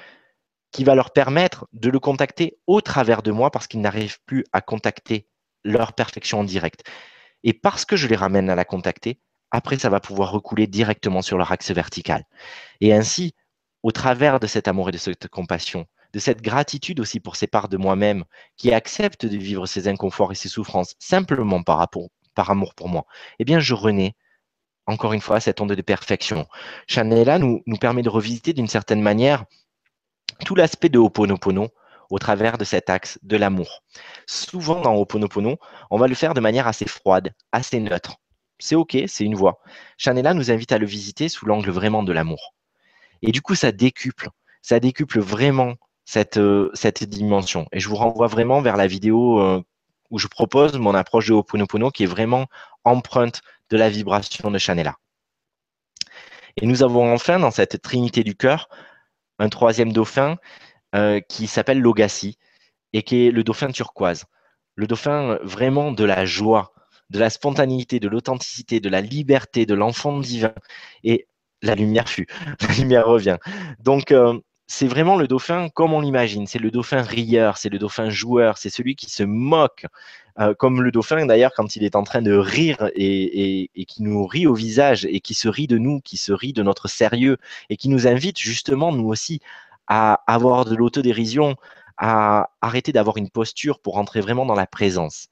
qui 0.71 0.83
va 0.83 0.95
leur 0.95 1.11
permettre 1.11 1.67
de 1.73 1.89
le 1.89 1.99
contacter 1.99 2.57
au 2.67 2.81
travers 2.81 3.21
de 3.21 3.31
moi 3.31 3.51
parce 3.51 3.67
qu'ils 3.67 3.81
n'arrivent 3.81 4.19
plus 4.25 4.45
à 4.53 4.61
contacter 4.61 5.27
leur 5.63 5.93
perfection 5.93 6.39
en 6.39 6.43
direct. 6.43 6.83
Et 7.43 7.53
parce 7.53 7.85
que 7.85 7.95
je 7.95 8.07
les 8.07 8.15
ramène 8.15 8.49
à 8.49 8.55
la 8.55 8.65
contacter, 8.65 9.19
après, 9.51 9.77
ça 9.77 9.89
va 9.89 9.99
pouvoir 9.99 10.31
recouler 10.31 10.65
directement 10.65 11.21
sur 11.21 11.37
leur 11.37 11.51
axe 11.51 11.71
vertical. 11.71 12.23
Et 12.79 12.93
ainsi, 12.93 13.33
au 13.83 13.91
travers 13.91 14.39
de 14.39 14.47
cet 14.47 14.67
amour 14.67 14.89
et 14.89 14.91
de 14.93 14.97
cette 14.97 15.27
compassion, 15.27 15.85
de 16.13 16.19
cette 16.19 16.41
gratitude 16.41 16.99
aussi 16.99 17.19
pour 17.19 17.35
ces 17.35 17.47
parts 17.47 17.69
de 17.69 17.77
moi-même 17.77 18.23
qui 18.57 18.73
acceptent 18.73 19.25
de 19.25 19.37
vivre 19.37 19.65
ces 19.65 19.87
inconforts 19.87 20.31
et 20.31 20.35
ces 20.35 20.49
souffrances 20.49 20.95
simplement 20.99 21.63
par, 21.63 21.85
amour 22.49 22.75
pour 22.75 22.89
moi, 22.89 23.05
eh 23.39 23.45
bien, 23.45 23.59
je 23.59 23.73
renais 23.73 24.15
encore 24.87 25.13
une 25.13 25.21
fois 25.21 25.39
cette 25.39 25.61
onde 25.61 25.73
de 25.73 25.81
perfection. 25.81 26.47
Chanela 26.87 27.39
nous, 27.39 27.63
permet 27.79 28.01
de 28.01 28.09
revisiter 28.09 28.53
d'une 28.53 28.67
certaine 28.67 29.01
manière 29.01 29.45
tout 30.45 30.55
l'aspect 30.55 30.89
de 30.89 30.99
Ho'oponopono 30.99 31.69
au 32.09 32.19
travers 32.19 32.57
de 32.57 32.63
cet 32.63 32.89
axe 32.89 33.19
de 33.23 33.37
l'amour. 33.37 33.83
Souvent 34.27 34.81
dans 34.81 34.95
Ho'oponopono, 34.95 35.57
on 35.89 35.97
va 35.97 36.07
le 36.07 36.15
faire 36.15 36.33
de 36.33 36.41
manière 36.41 36.67
assez 36.67 36.87
froide, 36.87 37.33
assez 37.51 37.79
neutre. 37.79 38.17
C'est 38.59 38.75
OK, 38.75 38.97
c'est 39.07 39.23
une 39.23 39.35
voie. 39.35 39.59
Chanela 39.97 40.33
nous 40.33 40.51
invite 40.51 40.71
à 40.71 40.77
le 40.77 40.85
visiter 40.85 41.29
sous 41.29 41.45
l'angle 41.45 41.71
vraiment 41.71 42.03
de 42.03 42.11
l'amour. 42.11 42.53
Et 43.21 43.31
du 43.31 43.41
coup, 43.41 43.55
ça 43.55 43.71
décuple, 43.71 44.29
ça 44.61 44.79
décuple 44.79 45.19
vraiment 45.19 45.75
cette, 46.05 46.37
euh, 46.37 46.71
dimension. 47.01 47.67
Et 47.71 47.79
je 47.79 47.87
vous 47.87 47.95
renvoie 47.95 48.27
vraiment 48.27 48.61
vers 48.61 48.77
la 48.77 48.87
vidéo 48.87 49.39
euh, 49.39 49.63
où 50.09 50.19
je 50.19 50.27
propose 50.27 50.77
mon 50.77 50.93
approche 50.93 51.27
de 51.27 51.33
Ho'oponopono 51.33 51.91
qui 51.91 52.03
est 52.03 52.07
vraiment 52.07 52.47
empreinte 52.83 53.41
de 53.71 53.77
la 53.77 53.89
vibration 53.89 54.51
de 54.51 54.57
Chanela. 54.57 54.97
Et 56.57 56.67
nous 56.67 56.83
avons 56.83 57.11
enfin 57.11 57.39
dans 57.39 57.51
cette 57.51 57.81
trinité 57.81 58.23
du 58.23 58.35
cœur 58.35 58.69
un 59.39 59.49
troisième 59.49 59.93
dauphin 59.93 60.37
euh, 60.93 61.19
qui 61.21 61.47
s'appelle 61.47 61.79
Logassi 61.79 62.37
et 62.93 63.01
qui 63.01 63.27
est 63.27 63.31
le 63.31 63.43
dauphin 63.43 63.71
turquoise. 63.71 64.25
Le 64.75 64.87
dauphin 64.87 65.39
vraiment 65.43 65.91
de 65.91 66.03
la 66.03 66.25
joie, 66.25 66.73
de 67.09 67.19
la 67.19 67.29
spontanéité, 67.29 67.99
de 67.99 68.09
l'authenticité, 68.09 68.79
de 68.79 68.89
la 68.89 69.01
liberté, 69.01 69.65
de 69.65 69.73
l'enfant 69.73 70.19
divin. 70.19 70.53
Et 71.03 71.27
la 71.61 71.75
lumière 71.75 72.09
fut, 72.09 72.27
la 72.61 72.75
lumière 72.75 73.07
revient. 73.07 73.37
Donc, 73.79 74.11
euh, 74.11 74.37
c'est 74.67 74.87
vraiment 74.87 75.17
le 75.17 75.27
dauphin 75.27 75.69
comme 75.69 75.93
on 75.93 76.01
l'imagine. 76.01 76.47
C'est 76.47 76.59
le 76.59 76.71
dauphin 76.71 77.01
rieur, 77.01 77.57
c'est 77.57 77.69
le 77.69 77.79
dauphin 77.79 78.09
joueur, 78.09 78.57
c'est 78.57 78.69
celui 78.69 78.95
qui 78.95 79.09
se 79.09 79.23
moque. 79.23 79.85
Euh, 80.39 80.53
comme 80.53 80.81
le 80.81 80.91
dauphin, 80.91 81.25
d'ailleurs, 81.25 81.51
quand 81.55 81.75
il 81.75 81.83
est 81.83 81.95
en 81.95 82.03
train 82.03 82.21
de 82.21 82.33
rire 82.33 82.89
et, 82.95 83.69
et, 83.75 83.85
qui 83.85 84.03
nous 84.03 84.25
rit 84.25 84.47
au 84.47 84.53
visage 84.53 85.05
et 85.05 85.19
qui 85.19 85.33
se 85.33 85.47
rit 85.47 85.67
de 85.67 85.77
nous, 85.77 85.99
qui 86.01 86.17
se 86.17 86.31
rit 86.31 86.53
de 86.53 86.63
notre 86.63 86.87
sérieux 86.87 87.37
et 87.69 87.77
qui 87.77 87.89
nous 87.89 88.07
invite 88.07 88.39
justement, 88.39 88.91
nous 88.91 89.07
aussi, 89.07 89.41
à 89.87 90.21
avoir 90.27 90.65
de 90.65 90.75
l'autodérision, 90.75 91.55
à 91.97 92.49
arrêter 92.61 92.91
d'avoir 92.91 93.17
une 93.17 93.29
posture 93.29 93.79
pour 93.79 93.95
rentrer 93.95 94.21
vraiment 94.21 94.45
dans 94.45 94.55
la 94.55 94.67
présence. 94.67 95.27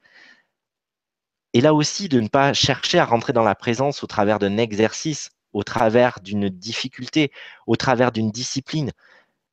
Et 1.52 1.60
là 1.60 1.74
aussi, 1.74 2.08
de 2.08 2.20
ne 2.20 2.28
pas 2.28 2.52
chercher 2.52 2.98
à 2.98 3.04
rentrer 3.04 3.32
dans 3.32 3.42
la 3.42 3.54
présence 3.54 4.04
au 4.04 4.06
travers 4.06 4.38
d'un 4.38 4.56
exercice, 4.56 5.30
au 5.52 5.64
travers 5.64 6.20
d'une 6.20 6.48
difficulté, 6.48 7.32
au 7.66 7.76
travers 7.76 8.12
d'une 8.12 8.30
discipline, 8.30 8.92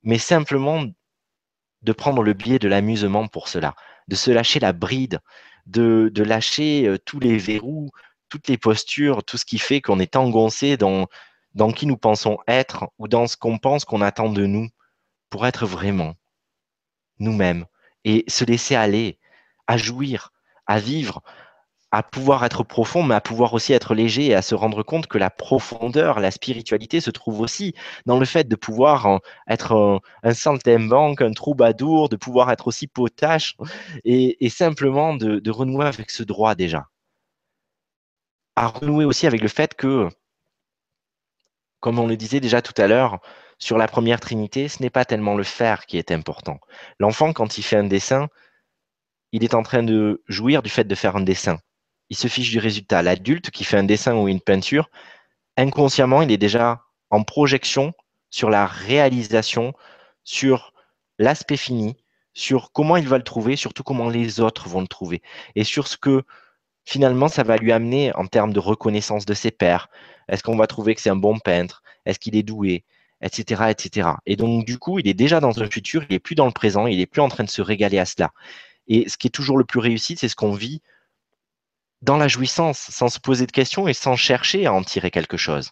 mais 0.03 0.19
simplement 0.19 0.85
de 1.81 1.91
prendre 1.93 2.21
le 2.21 2.33
biais 2.33 2.59
de 2.59 2.67
l'amusement 2.67 3.27
pour 3.27 3.47
cela, 3.47 3.75
de 4.07 4.15
se 4.15 4.31
lâcher 4.31 4.59
la 4.59 4.73
bride, 4.73 5.19
de, 5.65 6.11
lâcher 6.23 6.87
euh, 6.87 6.97
tous 6.97 7.19
les 7.19 7.37
verrous, 7.37 7.91
toutes 8.29 8.47
les 8.47 8.57
postures, 8.57 9.23
tout 9.23 9.37
ce 9.37 9.45
qui 9.45 9.57
fait 9.57 9.81
qu'on 9.81 9.99
est 9.99 10.15
engoncé 10.15 10.77
dans 10.77 11.07
qui 11.75 11.85
nous 11.85 11.97
pensons 11.97 12.37
être 12.47 12.89
ou 12.97 13.07
dans 13.07 13.27
ce 13.27 13.37
qu'on 13.37 13.57
pense 13.57 13.85
qu'on 13.85 14.01
attend 14.01 14.29
de 14.29 14.45
nous 14.45 14.67
pour 15.29 15.45
être 15.45 15.65
vraiment 15.65 16.15
nous-mêmes 17.19 17.65
et 18.03 18.23
se 18.27 18.45
laisser 18.45 18.75
aller, 18.75 19.19
à 19.67 19.77
jouir, 19.77 20.31
à 20.65 20.79
vivre, 20.79 21.21
à 21.91 22.03
pouvoir 22.03 22.43
être 22.43 22.63
profond, 22.63 23.03
mais 23.03 23.15
à 23.15 23.21
pouvoir 23.21 23.53
aussi 23.53 23.73
être 23.73 23.95
léger 23.95 24.27
et 24.27 24.35
à 24.35 24.41
se 24.41 24.55
rendre 24.55 24.83
compte 24.83 25.07
que 25.07 25.17
la 25.17 25.29
profondeur, 25.29 26.19
la 26.19 26.31
spiritualité 26.31 26.99
se 26.99 27.11
trouve 27.11 27.39
aussi 27.39 27.73
dans 28.05 28.19
le 28.19 28.25
fait 28.25 28.47
de 28.47 28.55
pouvoir 28.55 29.21
être 29.47 30.01
un, 30.23 30.33
saltimbanque, 30.33 31.21
un 31.21 31.31
troubadour, 31.31 32.09
de 32.09 32.17
pouvoir 32.17 32.51
être 32.51 32.67
aussi 32.67 32.87
potache 32.87 33.55
et, 34.03 34.49
simplement 34.49 35.15
de 35.15 35.51
renouer 35.51 35.85
avec 35.85 36.11
ce 36.11 36.23
droit 36.23 36.55
déjà. 36.55 36.87
À 38.55 38.67
renouer 38.67 39.05
aussi 39.05 39.27
avec 39.27 39.41
le 39.41 39.47
fait 39.47 39.75
que, 39.75 40.09
comme 41.79 41.99
on 41.99 42.07
le 42.07 42.17
disait 42.17 42.39
déjà 42.39 42.61
tout 42.61 42.79
à 42.81 42.87
l'heure, 42.87 43.19
sur 43.59 43.77
la 43.77 43.87
première 43.87 44.19
trinité, 44.19 44.67
ce 44.67 44.81
n'est 44.81 44.89
pas 44.89 45.05
tellement 45.05 45.35
le 45.35 45.43
faire 45.43 45.85
qui 45.85 45.97
est 45.97 46.11
important. 46.11 46.59
L'enfant, 46.99 47.33
quand 47.33 47.57
il 47.57 47.63
fait 47.63 47.77
un 47.77 47.83
dessin, 47.83 48.27
il 49.31 49.43
est 49.43 49.53
en 49.53 49.63
train 49.63 49.83
de 49.83 50.23
jouir 50.27 50.61
du 50.61 50.69
fait 50.69 50.83
de 50.83 50.95
faire 50.95 51.15
un 51.15 51.21
dessin. 51.21 51.57
Il 52.09 52.17
se 52.17 52.27
fiche 52.27 52.51
du 52.51 52.59
résultat. 52.59 53.01
L'adulte 53.01 53.51
qui 53.51 53.63
fait 53.63 53.77
un 53.77 53.83
dessin 53.83 54.15
ou 54.15 54.27
une 54.27 54.41
peinture, 54.41 54.89
inconsciemment, 55.57 56.21
il 56.21 56.31
est 56.31 56.37
déjà 56.37 56.81
en 57.09 57.23
projection 57.23 57.93
sur 58.29 58.49
la 58.49 58.65
réalisation, 58.65 59.73
sur 60.23 60.73
l'aspect 61.19 61.57
fini, 61.57 61.95
sur 62.33 62.71
comment 62.71 62.97
il 62.97 63.07
va 63.07 63.17
le 63.17 63.23
trouver, 63.23 63.55
surtout 63.55 63.83
comment 63.83 64.09
les 64.09 64.39
autres 64.39 64.69
vont 64.69 64.81
le 64.81 64.87
trouver, 64.87 65.21
et 65.55 65.63
sur 65.63 65.87
ce 65.87 65.97
que 65.97 66.23
finalement 66.85 67.27
ça 67.27 67.43
va 67.43 67.57
lui 67.57 67.71
amener 67.71 68.15
en 68.15 68.27
termes 68.27 68.53
de 68.53 68.59
reconnaissance 68.59 69.25
de 69.25 69.33
ses 69.33 69.51
pairs. 69.51 69.89
Est-ce 70.29 70.43
qu'on 70.43 70.55
va 70.55 70.67
trouver 70.67 70.93
que 70.93 71.01
c'est 71.01 71.09
un 71.09 71.15
bon 71.15 71.39
peintre? 71.39 71.81
Est-ce 72.05 72.19
qu'il 72.19 72.35
est 72.35 72.43
doué? 72.43 72.85
Etc., 73.21 73.63
etc. 73.69 74.09
Et 74.27 74.35
donc, 74.35 74.65
du 74.65 74.77
coup, 74.77 74.99
il 74.99 75.07
est 75.07 75.15
déjà 75.15 75.39
dans 75.39 75.59
un 75.59 75.67
futur, 75.67 76.03
il 76.03 76.13
n'est 76.13 76.19
plus 76.19 76.35
dans 76.35 76.45
le 76.45 76.51
présent, 76.51 76.85
il 76.85 76.97
n'est 76.97 77.07
plus 77.07 77.21
en 77.21 77.29
train 77.29 77.43
de 77.43 77.49
se 77.49 77.63
régaler 77.63 77.97
à 77.97 78.05
cela. 78.05 78.31
Et 78.87 79.09
ce 79.09 79.17
qui 79.17 79.27
est 79.27 79.31
toujours 79.31 79.57
le 79.57 79.65
plus 79.65 79.79
réussi, 79.79 80.15
c'est 80.15 80.29
ce 80.29 80.35
qu'on 80.35 80.53
vit 80.53 80.83
dans 82.01 82.17
la 82.17 82.27
jouissance, 82.27 82.79
sans 82.79 83.09
se 83.09 83.19
poser 83.19 83.45
de 83.45 83.51
questions 83.51 83.87
et 83.87 83.93
sans 83.93 84.15
chercher 84.15 84.65
à 84.65 84.73
en 84.73 84.83
tirer 84.83 85.11
quelque 85.11 85.37
chose. 85.37 85.71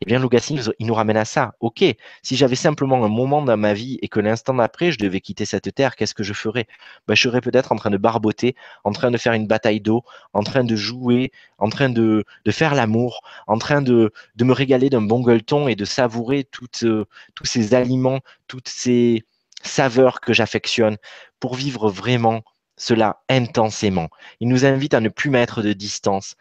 Eh 0.00 0.04
bien, 0.04 0.20
Lugassi, 0.20 0.60
il 0.78 0.86
nous 0.86 0.94
ramène 0.94 1.16
à 1.16 1.24
ça. 1.24 1.54
Ok, 1.58 1.84
si 2.22 2.36
j'avais 2.36 2.54
simplement 2.54 3.04
un 3.04 3.08
moment 3.08 3.42
dans 3.42 3.56
ma 3.56 3.74
vie 3.74 3.98
et 4.00 4.08
que 4.08 4.20
l'instant 4.20 4.54
d'après, 4.54 4.92
je 4.92 4.98
devais 4.98 5.20
quitter 5.20 5.44
cette 5.44 5.74
terre, 5.74 5.96
qu'est-ce 5.96 6.14
que 6.14 6.22
je 6.22 6.32
ferais? 6.34 6.66
Ben, 7.08 7.16
Je 7.16 7.22
serais 7.22 7.40
peut-être 7.40 7.72
en 7.72 7.76
train 7.76 7.90
de 7.90 7.96
barboter, 7.96 8.54
en 8.84 8.92
train 8.92 9.10
de 9.10 9.18
faire 9.18 9.32
une 9.32 9.48
bataille 9.48 9.80
d'eau, 9.80 10.04
en 10.34 10.44
train 10.44 10.62
de 10.62 10.76
jouer, 10.76 11.32
en 11.58 11.68
train 11.68 11.88
de, 11.88 12.24
de 12.44 12.50
faire 12.52 12.76
l'amour, 12.76 13.22
en 13.48 13.58
train 13.58 13.82
de, 13.82 14.12
de 14.36 14.44
me 14.44 14.52
régaler 14.52 14.88
d'un 14.88 15.02
bon 15.02 15.20
gueuleton 15.20 15.66
et 15.66 15.74
de 15.74 15.84
savourer 15.84 16.44
toutes, 16.44 16.84
euh, 16.84 17.04
tous 17.34 17.46
ces 17.46 17.74
aliments, 17.74 18.20
toutes 18.46 18.68
ces 18.68 19.24
saveurs 19.64 20.20
que 20.20 20.32
j'affectionne 20.32 20.96
pour 21.40 21.56
vivre 21.56 21.90
vraiment 21.90 22.42
cela 22.78 23.22
intensément. 23.28 24.08
Il 24.40 24.48
nous 24.48 24.64
invite 24.64 24.94
à 24.94 25.00
ne 25.00 25.10
plus 25.10 25.28
mettre 25.28 25.62
de 25.62 25.72
distance, 25.74 26.36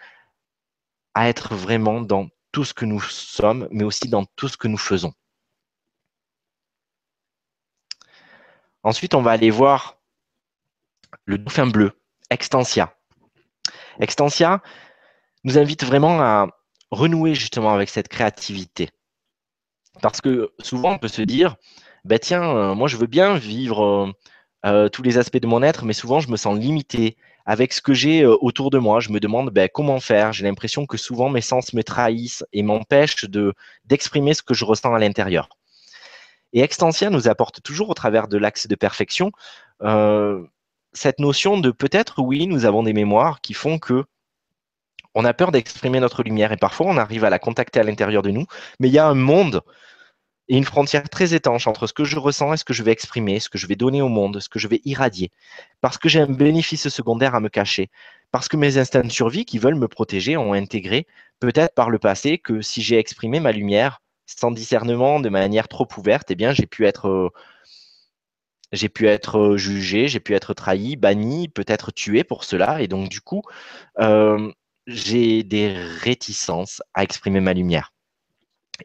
à 1.13 1.27
être 1.27 1.55
vraiment 1.55 1.99
dans 1.99 2.29
tout 2.51 2.63
ce 2.63 2.73
que 2.73 2.85
nous 2.85 3.01
sommes, 3.01 3.67
mais 3.71 3.83
aussi 3.83 4.07
dans 4.07 4.25
tout 4.35 4.47
ce 4.47 4.55
que 4.55 4.67
nous 4.67 4.77
faisons. 4.77 5.13
Ensuite, 8.83 9.15
on 9.15 9.21
va 9.21 9.31
aller 9.31 9.49
voir 9.49 9.97
le 11.25 11.37
dauphin 11.37 11.67
bleu, 11.67 11.99
Extensia. 12.29 12.95
Extensia 13.99 14.61
nous 15.43 15.57
invite 15.57 15.83
vraiment 15.83 16.21
à 16.21 16.47
renouer 16.91 17.35
justement 17.35 17.73
avec 17.73 17.89
cette 17.89 18.07
créativité. 18.07 18.89
Parce 20.01 20.21
que 20.21 20.53
souvent, 20.59 20.93
on 20.93 20.99
peut 20.99 21.07
se 21.07 21.21
dire, 21.21 21.55
bah 22.05 22.19
tiens, 22.19 22.43
euh, 22.43 22.75
moi 22.75 22.87
je 22.87 22.97
veux 22.97 23.07
bien 23.07 23.37
vivre 23.37 23.83
euh, 23.83 24.11
euh, 24.73 24.89
tous 24.89 25.03
les 25.03 25.17
aspects 25.17 25.37
de 25.37 25.47
mon 25.47 25.63
être, 25.63 25.85
mais 25.85 25.93
souvent 25.93 26.19
je 26.19 26.29
me 26.29 26.37
sens 26.37 26.57
limité 26.57 27.17
avec 27.45 27.73
ce 27.73 27.81
que 27.81 27.93
j'ai 27.93 28.23
euh, 28.23 28.35
autour 28.41 28.69
de 28.69 28.77
moi. 28.77 28.99
Je 28.99 29.09
me 29.11 29.19
demande 29.19 29.49
ben, 29.49 29.69
comment 29.73 29.99
faire? 29.99 30.33
J'ai 30.33 30.43
l'impression 30.43 30.85
que 30.85 30.97
souvent 30.97 31.29
mes 31.29 31.41
sens 31.41 31.73
me 31.73 31.83
trahissent 31.83 32.43
et 32.53 32.63
m'empêchent 32.63 33.25
de, 33.25 33.53
d'exprimer 33.85 34.33
ce 34.33 34.43
que 34.43 34.53
je 34.53 34.65
ressens 34.65 34.93
à 34.93 34.99
l'intérieur. 34.99 35.49
Et 36.53 36.61
Extensia 36.61 37.09
nous 37.09 37.27
apporte 37.27 37.61
toujours 37.61 37.89
au 37.89 37.93
travers 37.93 38.27
de 38.27 38.37
l'axe 38.37 38.67
de 38.67 38.75
perfection 38.75 39.31
euh, 39.83 40.43
cette 40.93 41.19
notion 41.19 41.59
de 41.59 41.71
peut-être, 41.71 42.19
oui, 42.21 42.47
nous 42.47 42.65
avons 42.65 42.83
des 42.83 42.93
mémoires 42.93 43.41
qui 43.41 43.53
font 43.53 43.77
que 43.77 44.05
on 45.13 45.25
a 45.25 45.33
peur 45.33 45.51
d'exprimer 45.51 45.99
notre 45.99 46.23
lumière 46.23 46.51
et 46.51 46.57
parfois 46.57 46.87
on 46.87 46.97
arrive 46.97 47.23
à 47.23 47.29
la 47.29 47.39
contacter 47.39 47.79
à 47.79 47.83
l'intérieur 47.83 48.21
de 48.21 48.29
nous, 48.29 48.45
mais 48.79 48.87
il 48.87 48.93
y 48.93 48.99
a 48.99 49.07
un 49.07 49.15
monde 49.15 49.61
et 50.49 50.57
une 50.57 50.63
frontière 50.63 51.09
très 51.09 51.33
étanche 51.33 51.67
entre 51.67 51.87
ce 51.87 51.93
que 51.93 52.03
je 52.03 52.17
ressens 52.17 52.53
et 52.53 52.57
ce 52.57 52.63
que 52.65 52.73
je 52.73 52.83
vais 52.83 52.91
exprimer, 52.91 53.39
ce 53.39 53.49
que 53.49 53.57
je 53.57 53.67
vais 53.67 53.75
donner 53.75 54.01
au 54.01 54.09
monde, 54.09 54.39
ce 54.39 54.49
que 54.49 54.59
je 54.59 54.67
vais 54.67 54.81
irradier. 54.85 55.31
Parce 55.81 55.97
que 55.97 56.09
j'ai 56.09 56.21
un 56.21 56.27
bénéfice 56.27 56.87
secondaire 56.89 57.35
à 57.35 57.39
me 57.39 57.49
cacher. 57.49 57.89
Parce 58.31 58.47
que 58.47 58.57
mes 58.57 58.77
instincts 58.77 59.03
de 59.03 59.11
survie 59.11 59.45
qui 59.45 59.59
veulent 59.59 59.75
me 59.75 59.87
protéger 59.87 60.37
ont 60.37 60.53
intégré, 60.53 61.07
peut-être 61.39 61.75
par 61.75 61.89
le 61.89 61.99
passé, 61.99 62.37
que 62.37 62.61
si 62.61 62.81
j'ai 62.81 62.97
exprimé 62.97 63.39
ma 63.39 63.51
lumière 63.51 64.01
sans 64.25 64.51
discernement, 64.51 65.19
de 65.19 65.29
manière 65.29 65.67
trop 65.67 65.87
ouverte, 65.97 66.31
eh 66.31 66.35
bien, 66.35 66.51
j'ai 66.53 66.65
pu 66.67 66.85
être. 66.85 67.07
Euh, 67.07 67.29
j'ai 68.73 68.89
pu 68.89 69.07
être 69.07 69.37
euh, 69.39 69.57
jugé, 69.57 70.07
j'ai 70.09 70.19
pu 70.19 70.33
être 70.35 70.53
trahi, 70.53 70.97
banni, 70.97 71.47
peut-être 71.47 71.91
tué 71.91 72.23
pour 72.23 72.43
cela. 72.43 72.81
Et 72.81 72.87
donc, 72.87 73.09
du 73.09 73.21
coup, 73.21 73.43
euh, 73.99 74.51
j'ai 74.87 75.43
des 75.43 75.73
réticences 75.73 76.81
à 76.93 77.03
exprimer 77.03 77.39
ma 77.39 77.53
lumière. 77.53 77.93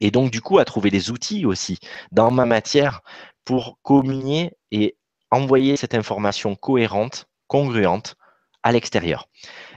Et 0.01 0.11
donc, 0.11 0.31
du 0.31 0.41
coup, 0.41 0.59
à 0.59 0.65
trouver 0.65 0.91
des 0.91 1.11
outils 1.11 1.45
aussi 1.47 1.79
dans 2.11 2.31
ma 2.31 2.47
matière 2.47 3.03
pour 3.45 3.79
communier 3.83 4.53
et 4.71 4.97
envoyer 5.31 5.77
cette 5.77 5.95
information 5.95 6.55
cohérente, 6.55 7.27
congruente 7.47 8.17
à 8.63 8.73
l'extérieur. 8.73 9.29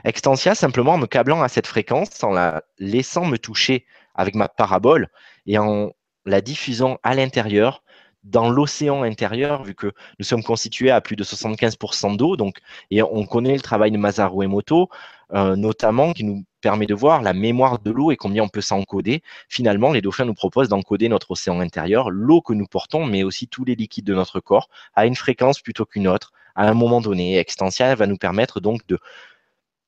Extensia, 0.04 0.54
simplement 0.54 0.94
en 0.94 0.98
me 0.98 1.06
câblant 1.06 1.42
à 1.42 1.48
cette 1.48 1.66
fréquence, 1.66 2.22
en 2.22 2.30
la 2.30 2.62
laissant 2.78 3.24
me 3.24 3.38
toucher 3.38 3.84
avec 4.14 4.34
ma 4.34 4.48
parabole 4.48 5.08
et 5.46 5.58
en 5.58 5.92
la 6.24 6.40
diffusant 6.40 6.98
à 7.02 7.14
l'intérieur, 7.14 7.82
dans 8.26 8.50
l'océan 8.50 9.02
intérieur, 9.02 9.62
vu 9.62 9.74
que 9.74 9.92
nous 10.18 10.24
sommes 10.24 10.42
constitués 10.42 10.90
à 10.90 11.00
plus 11.00 11.14
de 11.14 11.22
75% 11.22 12.16
d'eau, 12.16 12.36
donc, 12.36 12.58
et 12.90 13.00
on 13.02 13.24
connaît 13.24 13.54
le 13.54 13.60
travail 13.60 13.92
de 13.92 13.98
Masaru 13.98 14.44
Emoto, 14.44 14.88
euh, 15.32 15.54
notamment, 15.54 16.12
qui 16.12 16.24
nous 16.24 16.44
permet 16.66 16.86
de 16.86 16.94
voir 16.94 17.22
la 17.22 17.32
mémoire 17.32 17.78
de 17.78 17.92
l'eau 17.92 18.10
et 18.10 18.16
combien 18.16 18.42
on 18.42 18.48
peut 18.48 18.60
s'encoder. 18.60 19.22
Finalement, 19.48 19.92
les 19.92 20.00
dauphins 20.00 20.24
nous 20.24 20.34
proposent 20.34 20.68
d'encoder 20.68 21.08
notre 21.08 21.30
océan 21.30 21.60
intérieur, 21.60 22.10
l'eau 22.10 22.40
que 22.40 22.54
nous 22.54 22.66
portons, 22.66 23.06
mais 23.06 23.22
aussi 23.22 23.46
tous 23.46 23.64
les 23.64 23.76
liquides 23.76 24.04
de 24.04 24.14
notre 24.14 24.40
corps, 24.40 24.68
à 24.96 25.06
une 25.06 25.14
fréquence 25.14 25.60
plutôt 25.60 25.84
qu'une 25.84 26.08
autre, 26.08 26.32
à 26.56 26.68
un 26.68 26.74
moment 26.74 27.00
donné. 27.00 27.38
Extensia 27.38 27.94
va 27.94 28.08
nous 28.08 28.16
permettre 28.16 28.58
donc 28.58 28.84
de 28.88 28.98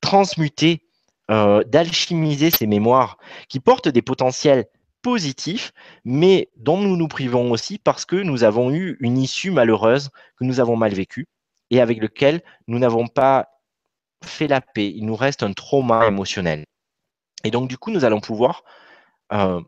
transmuter, 0.00 0.84
euh, 1.32 1.64
d'alchimiser 1.64 2.50
ces 2.50 2.68
mémoires 2.68 3.18
qui 3.48 3.58
portent 3.58 3.88
des 3.88 4.02
potentiels 4.02 4.66
positifs, 5.02 5.72
mais 6.04 6.48
dont 6.58 6.80
nous 6.80 6.96
nous 6.96 7.08
privons 7.08 7.50
aussi 7.50 7.80
parce 7.80 8.04
que 8.04 8.14
nous 8.14 8.44
avons 8.44 8.70
eu 8.70 8.96
une 9.00 9.18
issue 9.18 9.50
malheureuse 9.50 10.10
que 10.38 10.44
nous 10.44 10.60
avons 10.60 10.76
mal 10.76 10.94
vécue 10.94 11.26
et 11.72 11.80
avec 11.80 12.00
lequel 12.00 12.40
nous 12.68 12.78
n'avons 12.78 13.08
pas 13.08 13.48
fait 14.24 14.48
la 14.48 14.60
paix. 14.60 14.92
Il 14.94 15.06
nous 15.06 15.16
reste 15.16 15.42
un 15.42 15.52
trauma 15.52 16.06
émotionnel. 16.06 16.64
Et 17.44 17.50
donc, 17.50 17.68
du 17.68 17.78
coup, 17.78 17.90
nous 17.90 18.04
allons 18.04 18.20
pouvoir, 18.20 18.64
euh, 19.32 19.60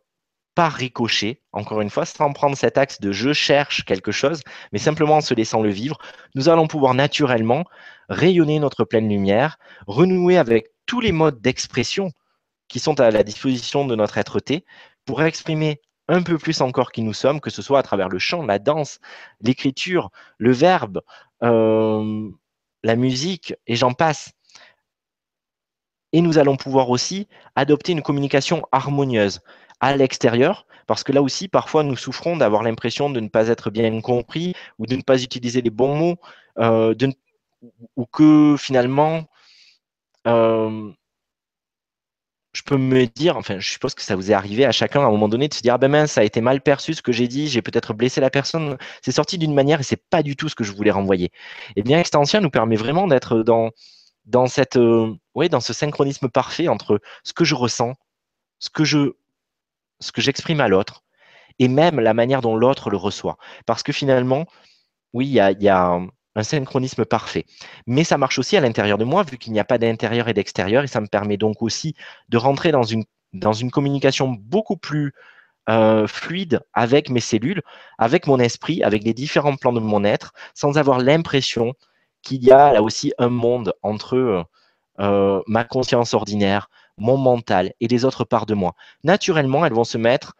par 0.54 0.72
ricochet, 0.72 1.40
encore 1.52 1.80
une 1.80 1.90
fois, 1.90 2.04
sans 2.04 2.32
prendre 2.32 2.56
cet 2.56 2.76
axe 2.76 3.00
de 3.00 3.12
je 3.12 3.32
cherche 3.32 3.84
quelque 3.84 4.12
chose, 4.12 4.42
mais 4.72 4.78
simplement 4.78 5.16
en 5.16 5.20
se 5.20 5.34
laissant 5.34 5.62
le 5.62 5.70
vivre, 5.70 5.98
nous 6.34 6.48
allons 6.48 6.66
pouvoir 6.66 6.94
naturellement 6.94 7.64
rayonner 8.08 8.58
notre 8.58 8.84
pleine 8.84 9.08
lumière, 9.08 9.58
renouer 9.86 10.36
avec 10.36 10.68
tous 10.86 11.00
les 11.00 11.12
modes 11.12 11.40
d'expression 11.40 12.10
qui 12.68 12.80
sont 12.80 13.00
à 13.00 13.10
la 13.10 13.22
disposition 13.22 13.86
de 13.86 13.94
notre 13.94 14.18
être-té 14.18 14.64
pour 15.04 15.22
exprimer 15.22 15.80
un 16.08 16.22
peu 16.22 16.38
plus 16.38 16.60
encore 16.60 16.90
qui 16.90 17.02
nous 17.02 17.12
sommes, 17.12 17.40
que 17.40 17.50
ce 17.50 17.62
soit 17.62 17.78
à 17.78 17.82
travers 17.82 18.08
le 18.08 18.18
chant, 18.18 18.44
la 18.44 18.58
danse, 18.58 18.98
l'écriture, 19.40 20.10
le 20.38 20.52
verbe, 20.52 21.02
euh, 21.44 22.28
la 22.82 22.96
musique, 22.96 23.54
et 23.66 23.76
j'en 23.76 23.92
passe. 23.92 24.32
Et 26.12 26.20
nous 26.20 26.38
allons 26.38 26.56
pouvoir 26.56 26.90
aussi 26.90 27.28
adopter 27.56 27.92
une 27.92 28.02
communication 28.02 28.66
harmonieuse 28.72 29.40
à 29.80 29.96
l'extérieur, 29.96 30.66
parce 30.86 31.04
que 31.04 31.12
là 31.12 31.22
aussi, 31.22 31.48
parfois, 31.48 31.82
nous 31.82 31.96
souffrons 31.96 32.36
d'avoir 32.36 32.62
l'impression 32.62 33.10
de 33.10 33.20
ne 33.20 33.28
pas 33.28 33.48
être 33.48 33.70
bien 33.70 34.00
compris 34.00 34.54
ou 34.78 34.86
de 34.86 34.96
ne 34.96 35.02
pas 35.02 35.22
utiliser 35.22 35.62
les 35.62 35.70
bons 35.70 35.94
mots, 35.94 36.16
euh, 36.58 36.94
ou 37.96 38.06
que 38.06 38.56
finalement, 38.58 39.24
euh, 40.26 40.90
je 42.52 42.62
peux 42.62 42.76
me 42.76 43.06
dire, 43.06 43.36
enfin, 43.36 43.58
je 43.60 43.70
suppose 43.70 43.94
que 43.94 44.02
ça 44.02 44.16
vous 44.16 44.30
est 44.30 44.34
arrivé 44.34 44.64
à 44.64 44.72
chacun 44.72 45.00
à 45.00 45.04
un 45.04 45.10
moment 45.10 45.28
donné 45.28 45.48
de 45.48 45.54
se 45.54 45.62
dire, 45.62 45.74
ah 45.74 45.78
ben 45.78 45.88
mince, 45.90 46.12
ça 46.12 46.22
a 46.22 46.24
été 46.24 46.40
mal 46.40 46.60
perçu 46.60 46.94
ce 46.94 47.02
que 47.02 47.12
j'ai 47.12 47.28
dit, 47.28 47.48
j'ai 47.48 47.62
peut-être 47.62 47.94
blessé 47.94 48.20
la 48.20 48.30
personne, 48.30 48.76
c'est 49.02 49.12
sorti 49.12 49.38
d'une 49.38 49.54
manière 49.54 49.80
et 49.80 49.84
c'est 49.84 50.02
pas 50.10 50.22
du 50.22 50.34
tout 50.36 50.48
ce 50.48 50.56
que 50.56 50.64
je 50.64 50.72
voulais 50.72 50.90
renvoyer. 50.90 51.30
Eh 51.76 51.82
bien, 51.82 52.00
Extensia 52.00 52.40
nous 52.40 52.50
permet 52.50 52.76
vraiment 52.76 53.06
d'être 53.06 53.42
dans, 53.42 53.70
dans 54.30 54.46
cette, 54.46 54.76
euh, 54.76 55.14
dans 55.50 55.60
ce 55.60 55.72
synchronisme 55.72 56.28
parfait 56.28 56.68
entre 56.68 57.00
ce 57.24 57.32
que 57.32 57.44
je 57.44 57.54
ressens, 57.54 57.94
ce 58.58 58.70
que 58.70 58.84
je, 58.84 59.12
ce 60.00 60.12
que 60.12 60.20
j'exprime 60.20 60.60
à 60.60 60.68
l'autre, 60.68 61.02
et 61.58 61.68
même 61.68 62.00
la 62.00 62.14
manière 62.14 62.40
dont 62.40 62.56
l'autre 62.56 62.90
le 62.90 62.96
reçoit. 62.96 63.36
Parce 63.66 63.82
que 63.82 63.92
finalement, 63.92 64.46
oui, 65.12 65.26
il 65.26 65.62
y 65.62 65.68
a, 65.68 66.00
un 66.36 66.42
synchronisme 66.44 67.04
parfait. 67.04 67.44
Mais 67.86 68.04
ça 68.04 68.16
marche 68.16 68.38
aussi 68.38 68.56
à 68.56 68.60
l'intérieur 68.60 68.98
de 68.98 69.04
moi, 69.04 69.24
vu 69.24 69.36
qu'il 69.36 69.52
n'y 69.52 69.58
a 69.60 69.64
pas 69.64 69.78
d'intérieur 69.78 70.28
et 70.28 70.34
d'extérieur, 70.34 70.84
et 70.84 70.86
ça 70.86 71.00
me 71.00 71.08
permet 71.08 71.36
donc 71.36 71.60
aussi 71.60 71.94
de 72.28 72.38
rentrer 72.38 72.70
dans 72.70 72.84
une, 72.84 73.04
dans 73.32 73.52
une 73.52 73.70
communication 73.72 74.28
beaucoup 74.28 74.76
plus 74.76 75.12
euh, 75.68 76.06
fluide 76.06 76.60
avec 76.72 77.10
mes 77.10 77.20
cellules, 77.20 77.62
avec 77.98 78.26
mon 78.28 78.38
esprit, 78.38 78.82
avec 78.84 79.02
les 79.02 79.12
différents 79.12 79.56
plans 79.56 79.72
de 79.72 79.80
mon 79.80 80.04
être, 80.04 80.32
sans 80.54 80.78
avoir 80.78 80.98
l'impression 80.98 81.74
qu'il 82.22 82.44
y 82.44 82.50
a 82.50 82.72
là 82.72 82.82
aussi 82.82 83.12
un 83.18 83.28
monde 83.28 83.74
entre 83.82 84.46
euh, 85.00 85.42
ma 85.46 85.64
conscience 85.64 86.14
ordinaire, 86.14 86.68
mon 86.98 87.16
mental 87.16 87.72
et 87.80 87.88
les 87.88 88.04
autres 88.04 88.24
parts 88.24 88.46
de 88.46 88.54
moi. 88.54 88.74
Naturellement, 89.04 89.64
elles 89.64 89.72
vont 89.72 89.84
se 89.84 89.98
mettre 89.98 90.34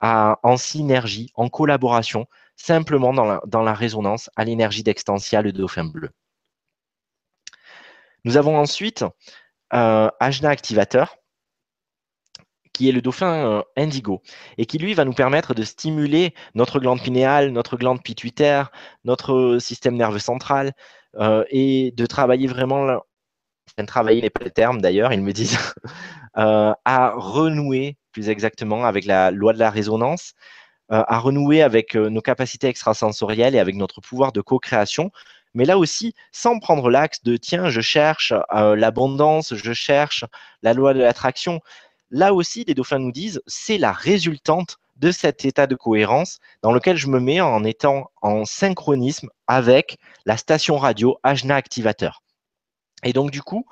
en 0.00 0.56
synergie, 0.56 1.30
en 1.36 1.48
collaboration, 1.48 2.26
simplement 2.56 3.12
dans 3.12 3.62
la, 3.62 3.74
résonance 3.74 4.30
à 4.36 4.44
l'énergie 4.44 4.82
d'extensia, 4.82 5.42
le 5.42 5.52
dauphin 5.52 5.84
bleu. 5.84 6.10
Nous 8.24 8.36
avons 8.36 8.58
ensuite 8.58 9.04
euh, 9.74 10.08
Ajna 10.20 10.50
activateur, 10.50 11.16
qui 12.72 12.88
est 12.88 12.92
le 12.92 13.02
dauphin 13.02 13.46
euh, 13.46 13.62
indigo, 13.76 14.22
et 14.58 14.66
qui 14.66 14.78
lui 14.78 14.94
va 14.94 15.04
nous 15.04 15.12
permettre 15.12 15.54
de 15.54 15.62
stimuler 15.62 16.34
notre 16.54 16.80
glande 16.80 17.02
pinéale, 17.02 17.50
notre 17.50 17.76
glande 17.76 18.02
pituitaire, 18.02 18.70
notre 19.04 19.58
système 19.60 19.96
nerveux 19.96 20.18
central, 20.18 20.72
euh, 21.16 21.44
et 21.50 21.92
de 21.96 22.06
travailler 22.06 22.46
vraiment, 22.46 23.00
travailler 23.86 24.22
n'est 24.22 24.30
pas 24.30 24.44
le 24.44 24.50
terme 24.50 24.80
d'ailleurs, 24.80 25.12
ils 25.12 25.22
me 25.22 25.32
disent, 25.32 25.58
à 26.34 27.14
renouer 27.16 27.96
plus 28.12 28.28
exactement 28.28 28.84
avec 28.84 29.04
la 29.06 29.30
loi 29.30 29.52
de 29.52 29.58
la 29.58 29.70
résonance, 29.70 30.34
euh, 30.92 31.02
à 31.08 31.18
renouer 31.18 31.62
avec 31.62 31.96
euh, 31.96 32.10
nos 32.10 32.20
capacités 32.20 32.68
extrasensorielles 32.68 33.54
et 33.54 33.58
avec 33.58 33.76
notre 33.76 34.00
pouvoir 34.00 34.32
de 34.32 34.40
co-création, 34.40 35.10
mais 35.54 35.64
là 35.64 35.78
aussi 35.78 36.14
sans 36.32 36.58
prendre 36.58 36.90
l'axe 36.90 37.22
de 37.22 37.36
tiens, 37.36 37.70
je 37.70 37.80
cherche 37.80 38.34
euh, 38.54 38.76
l'abondance, 38.76 39.54
je 39.54 39.72
cherche 39.72 40.24
la 40.62 40.74
loi 40.74 40.92
de 40.92 41.00
l'attraction. 41.00 41.60
Là 42.10 42.34
aussi, 42.34 42.64
les 42.66 42.74
dauphins 42.74 42.98
nous 42.98 43.12
disent, 43.12 43.42
c'est 43.46 43.78
la 43.78 43.92
résultante 43.92 44.78
de 45.02 45.10
cet 45.10 45.44
état 45.44 45.66
de 45.66 45.74
cohérence 45.74 46.38
dans 46.62 46.72
lequel 46.72 46.96
je 46.96 47.08
me 47.08 47.20
mets 47.20 47.40
en 47.40 47.64
étant 47.64 48.10
en 48.22 48.44
synchronisme 48.44 49.28
avec 49.48 49.98
la 50.24 50.36
station 50.36 50.78
radio 50.78 51.18
Ajna 51.24 51.56
Activateur. 51.56 52.22
Et 53.02 53.12
donc, 53.12 53.32
du 53.32 53.42
coup, 53.42 53.66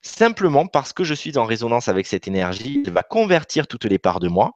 simplement 0.00 0.66
parce 0.66 0.92
que 0.92 1.02
je 1.02 1.12
suis 1.12 1.36
en 1.36 1.44
résonance 1.44 1.88
avec 1.88 2.06
cette 2.06 2.28
énergie, 2.28 2.82
elle 2.86 2.92
va 2.92 3.02
convertir 3.02 3.66
toutes 3.66 3.84
les 3.84 3.98
parts 3.98 4.20
de 4.20 4.28
moi 4.28 4.52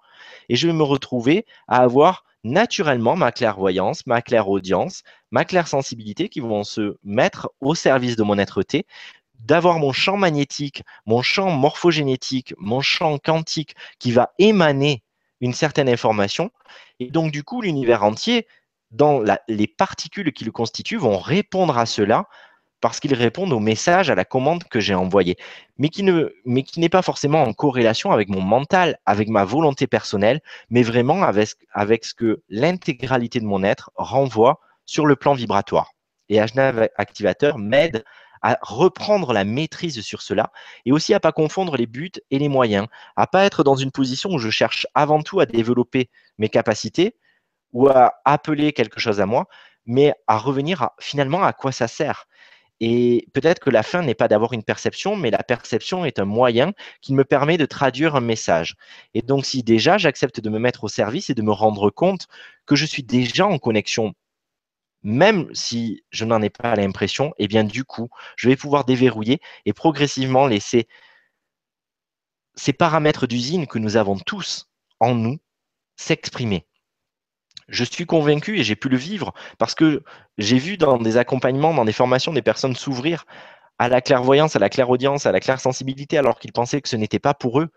et 0.49 0.55
je 0.55 0.69
vais 0.69 0.73
me 0.73 0.85
retrouver 0.85 1.47
à 1.67 1.83
avoir 1.83 2.25
naturellement 2.45 3.17
ma 3.17 3.33
clairvoyance, 3.33 4.07
ma 4.07 4.23
clairaudience, 4.23 5.03
ma 5.33 5.45
claire 5.45 5.67
sensibilité 5.67 6.29
qui 6.29 6.41
vont 6.41 6.63
se 6.63 6.97
mettre 7.03 7.51
au 7.61 7.75
service 7.75 8.15
de 8.15 8.23
mon 8.23 8.39
être-té, 8.39 8.87
d'avoir 9.41 9.81
mon 9.81 9.93
champ 9.93 10.17
magnétique, 10.17 10.85
mon 11.07 11.23
champ 11.23 11.51
morphogénétique, 11.51 12.55
mon 12.59 12.83
champ 12.83 13.19
quantique 13.19 13.75
qui 13.99 14.13
va 14.13 14.33
émaner 14.39 15.03
une 15.41 15.53
certaine 15.53 15.89
information. 15.89 16.51
Et 17.01 17.11
donc, 17.11 17.33
du 17.33 17.43
coup, 17.43 17.61
l'univers 17.61 18.03
entier, 18.03 18.47
dans 18.91 19.23
les 19.49 19.67
particules 19.67 20.33
qui 20.33 20.45
le 20.45 20.53
constituent, 20.53 20.97
vont 20.97 21.19
répondre 21.19 21.77
à 21.79 21.87
cela 21.87 22.29
parce 22.81 23.01
qu'ils 23.01 23.15
répondent 23.15 23.55
au 23.55 23.61
message, 23.61 24.11
à 24.11 24.15
la 24.15 24.27
commande 24.27 24.65
que 24.65 24.79
j'ai 24.79 24.95
envoyée, 24.95 25.37
mais 25.79 25.89
qui 25.89 26.03
n'est 26.05 26.89
pas 26.91 27.01
forcément 27.01 27.43
en 27.43 27.55
corrélation 27.55 28.13
avec 28.13 28.29
mon 28.29 28.43
mental, 28.43 28.99
avec 29.07 29.31
ma 29.31 29.45
volonté 29.45 29.87
personnelle, 29.87 30.43
mais 30.69 30.83
vraiment 30.83 31.23
avec, 31.23 31.49
avec 31.73 32.05
ce 32.05 32.13
que 32.13 32.43
l'intégralité 32.51 33.41
de 33.41 33.47
mon 33.47 33.65
être 33.65 33.91
renvoie 33.95 34.61
sur 34.85 35.07
le 35.07 35.17
plan 35.17 35.33
vibratoire. 35.33 35.93
Et 36.29 36.41
Ajna 36.41 36.75
Activateur 36.97 37.57
m'aide 37.57 38.05
à 38.45 38.59
reprendre 38.61 39.33
la 39.33 39.45
maîtrise 39.45 40.03
sur 40.03 40.21
cela 40.21 40.53
et 40.85 40.93
aussi 40.93 41.15
à 41.15 41.19
pas 41.19 41.33
confondre 41.33 41.79
les 41.79 41.87
buts 41.87 42.13
et 42.31 42.39
les 42.39 42.51
moyens, 42.51 42.87
à 43.17 43.27
pas 43.27 43.45
être 43.45 43.65
dans 43.65 43.75
une 43.75 43.91
position 43.91 44.31
où 44.31 44.39
je 44.39 44.51
cherche 44.51 44.87
avant 44.95 45.23
tout 45.23 45.41
à 45.41 45.47
développer 45.47 46.11
mes 46.37 46.51
capacités 46.51 47.17
ou 47.73 47.89
à 47.89 48.21
appeler 48.27 48.75
quelque 48.75 49.01
chose 49.01 49.19
à 49.19 49.27
moi, 49.27 49.47
mais 49.87 50.13
à 50.27 50.37
revenir 50.37 50.91
finalement 51.01 51.43
à 51.43 51.55
quoi 51.55 51.73
ça 51.73 51.89
sert 51.89 52.27
Et 52.81 53.27
peut-être 53.33 53.61
que 53.61 53.71
la 53.71 53.83
fin 53.83 54.03
n'est 54.03 54.15
pas 54.15 54.29
d'avoir 54.29 54.53
une 54.53 54.63
perception, 54.63 55.17
mais 55.17 55.31
la 55.31 55.43
perception 55.43 56.05
est 56.05 56.19
un 56.19 56.27
moyen 56.27 56.73
qui 57.01 57.15
me 57.15 57.25
permet 57.25 57.57
de 57.57 57.65
traduire 57.65 58.15
un 58.15 58.21
message. 58.21 58.77
Et 59.15 59.23
donc, 59.23 59.47
si 59.47 59.63
déjà 59.63 59.97
j'accepte 59.97 60.41
de 60.41 60.51
me 60.51 60.59
mettre 60.59 60.85
au 60.85 60.89
service 60.89 61.31
et 61.31 61.35
de 61.35 61.43
me 61.43 61.53
rendre 61.53 61.89
compte 61.89 62.27
que 62.67 62.77
je 62.77 62.85
suis 62.85 63.03
déjà 63.03 63.47
en 63.47 63.59
connexion, 63.59 64.13
même 65.05 65.55
si 65.55 66.03
je 66.11 66.25
n'en 66.25 66.43
ai 66.43 66.51
pas 66.51 66.75
l'impression, 66.75 67.33
eh 67.39 67.47
bien, 67.47 67.63
du 67.63 67.85
coup, 67.85 68.09
je 68.37 68.49
vais 68.49 68.57
pouvoir 68.57 68.85
déverrouiller 68.85 69.41
et 69.67 69.75
progressivement 69.75 70.47
laisser 70.47 70.89
ces 72.55 72.73
paramètres 72.73 73.27
d'usine 73.27 73.67
que 73.67 73.79
nous 73.79 73.97
avons 73.97 74.19
tous 74.19 74.71
en 75.01 75.15
nous 75.15 75.39
s'exprimer. 75.97 76.67
Je 77.69 77.85
suis 77.85 78.07
convaincu 78.07 78.59
et 78.59 78.65
j'ai 78.65 78.77
pu 78.77 78.89
le 78.89 78.97
vivre 78.97 79.33
parce 79.59 79.75
que 79.75 80.03
j'ai 80.39 80.59
vu 80.59 80.77
dans 80.77 80.99
des 80.99 81.17
accompagnements, 81.17 81.75
dans 81.75 81.85
des 81.85 81.93
formations, 81.93 82.33
des 82.33 82.43
personnes 82.43 82.77
s'ouvrir 82.77 83.25
à 83.79 83.89
la 83.89 84.01
clairvoyance, 84.01 84.57
à 84.57 84.59
la 84.59 84.71
clairaudience, 84.71 85.27
à 85.27 85.33
la 85.33 85.41
claire 85.41 85.61
sensibilité, 85.61 86.17
alors 86.17 86.39
qu'ils 86.39 86.53
pensaient 86.53 86.81
que 86.81 86.89
ce 86.89 86.97
n'était 86.97 87.19
pas 87.19 87.35
pour 87.35 87.61
eux. 87.61 87.69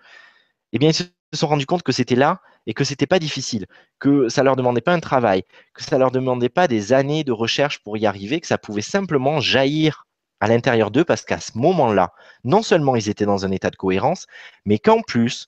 Eh 0.74 0.80
bien, 0.80 0.92
sont 1.34 1.48
rendus 1.48 1.66
compte 1.66 1.84
que 1.84 1.92
c'était 1.92 2.16
là 2.16 2.42
et 2.66 2.74
que 2.74 2.84
c'était 2.84 3.08
pas 3.08 3.20
difficile, 3.20 3.66
que 4.00 4.30
ça 4.30 4.44
leur 4.44 4.56
demandait 4.56 4.82
pas 4.82 4.94
un 4.94 5.00
travail, 5.00 5.44
que 5.74 5.84
ça 5.84 5.98
leur 5.98 6.12
demandait 6.12 6.50
pas 6.50 6.68
des 6.68 6.94
années 6.94 7.24
de 7.24 7.32
recherche 7.32 7.80
pour 7.80 7.98
y 7.98 8.06
arriver, 8.06 8.40
que 8.40 8.48
ça 8.48 8.58
pouvait 8.58 8.82
simplement 8.82 9.40
jaillir 9.40 10.06
à 10.40 10.48
l'intérieur 10.48 10.92
d'eux 10.92 11.06
parce 11.06 11.24
qu'à 11.24 11.40
ce 11.40 11.58
moment-là, 11.58 12.14
non 12.44 12.62
seulement 12.62 12.96
ils 12.96 13.10
étaient 13.10 13.26
dans 13.26 13.46
un 13.46 13.52
état 13.52 13.70
de 13.70 13.76
cohérence, 13.76 14.28
mais 14.66 14.80
qu'en 14.80 15.02
plus, 15.02 15.48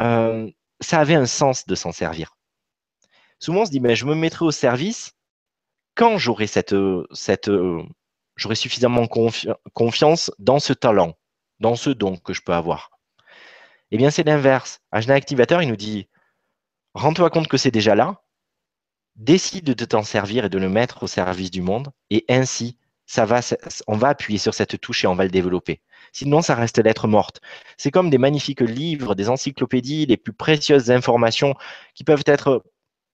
euh, 0.00 0.48
ça 0.80 1.00
avait 1.00 1.14
un 1.14 1.26
sens 1.26 1.66
de 1.66 1.74
s'en 1.74 1.92
servir 1.92 2.34
souvent 3.40 3.62
on 3.62 3.66
se 3.66 3.70
dit, 3.70 3.80
mais 3.80 3.96
je 3.96 4.06
me 4.06 4.14
mettrai 4.14 4.44
au 4.44 4.50
service 4.50 5.12
quand 5.96 6.18
j'aurai 6.18 6.46
cette, 6.46 6.74
cette 7.12 7.50
j'aurai 8.36 8.54
suffisamment 8.54 9.08
confiance 9.74 10.30
dans 10.38 10.60
ce 10.60 10.72
talent, 10.72 11.14
dans 11.58 11.74
ce 11.74 11.90
don 11.90 12.16
que 12.16 12.32
je 12.32 12.42
peux 12.42 12.54
avoir. 12.54 12.90
Eh 13.92 13.96
bien, 13.98 14.10
c'est 14.10 14.24
l'inverse. 14.24 14.80
Agena 14.92 15.14
Activateur, 15.14 15.62
il 15.62 15.68
nous 15.68 15.76
dit, 15.76 16.08
rends-toi 16.94 17.30
compte 17.30 17.48
que 17.48 17.56
c'est 17.56 17.70
déjà 17.70 17.94
là, 17.94 18.22
décide 19.16 19.74
de 19.74 19.84
t'en 19.84 20.02
servir 20.02 20.44
et 20.46 20.48
de 20.48 20.58
le 20.58 20.68
mettre 20.68 21.02
au 21.02 21.06
service 21.06 21.50
du 21.50 21.62
monde, 21.62 21.90
et 22.10 22.24
ainsi, 22.28 22.78
ça 23.06 23.24
va, 23.26 23.40
on 23.88 23.96
va 23.96 24.08
appuyer 24.08 24.38
sur 24.38 24.54
cette 24.54 24.80
touche 24.80 25.04
et 25.04 25.08
on 25.08 25.16
va 25.16 25.24
le 25.24 25.30
développer. 25.30 25.80
Sinon, 26.12 26.42
ça 26.42 26.54
reste 26.54 26.78
lettre 26.78 27.08
morte. 27.08 27.40
C'est 27.76 27.90
comme 27.90 28.10
des 28.10 28.18
magnifiques 28.18 28.60
livres, 28.60 29.14
des 29.14 29.28
encyclopédies, 29.28 30.06
les 30.06 30.16
plus 30.16 30.32
précieuses 30.32 30.90
informations 30.90 31.54
qui 31.94 32.04
peuvent 32.04 32.24
être 32.26 32.64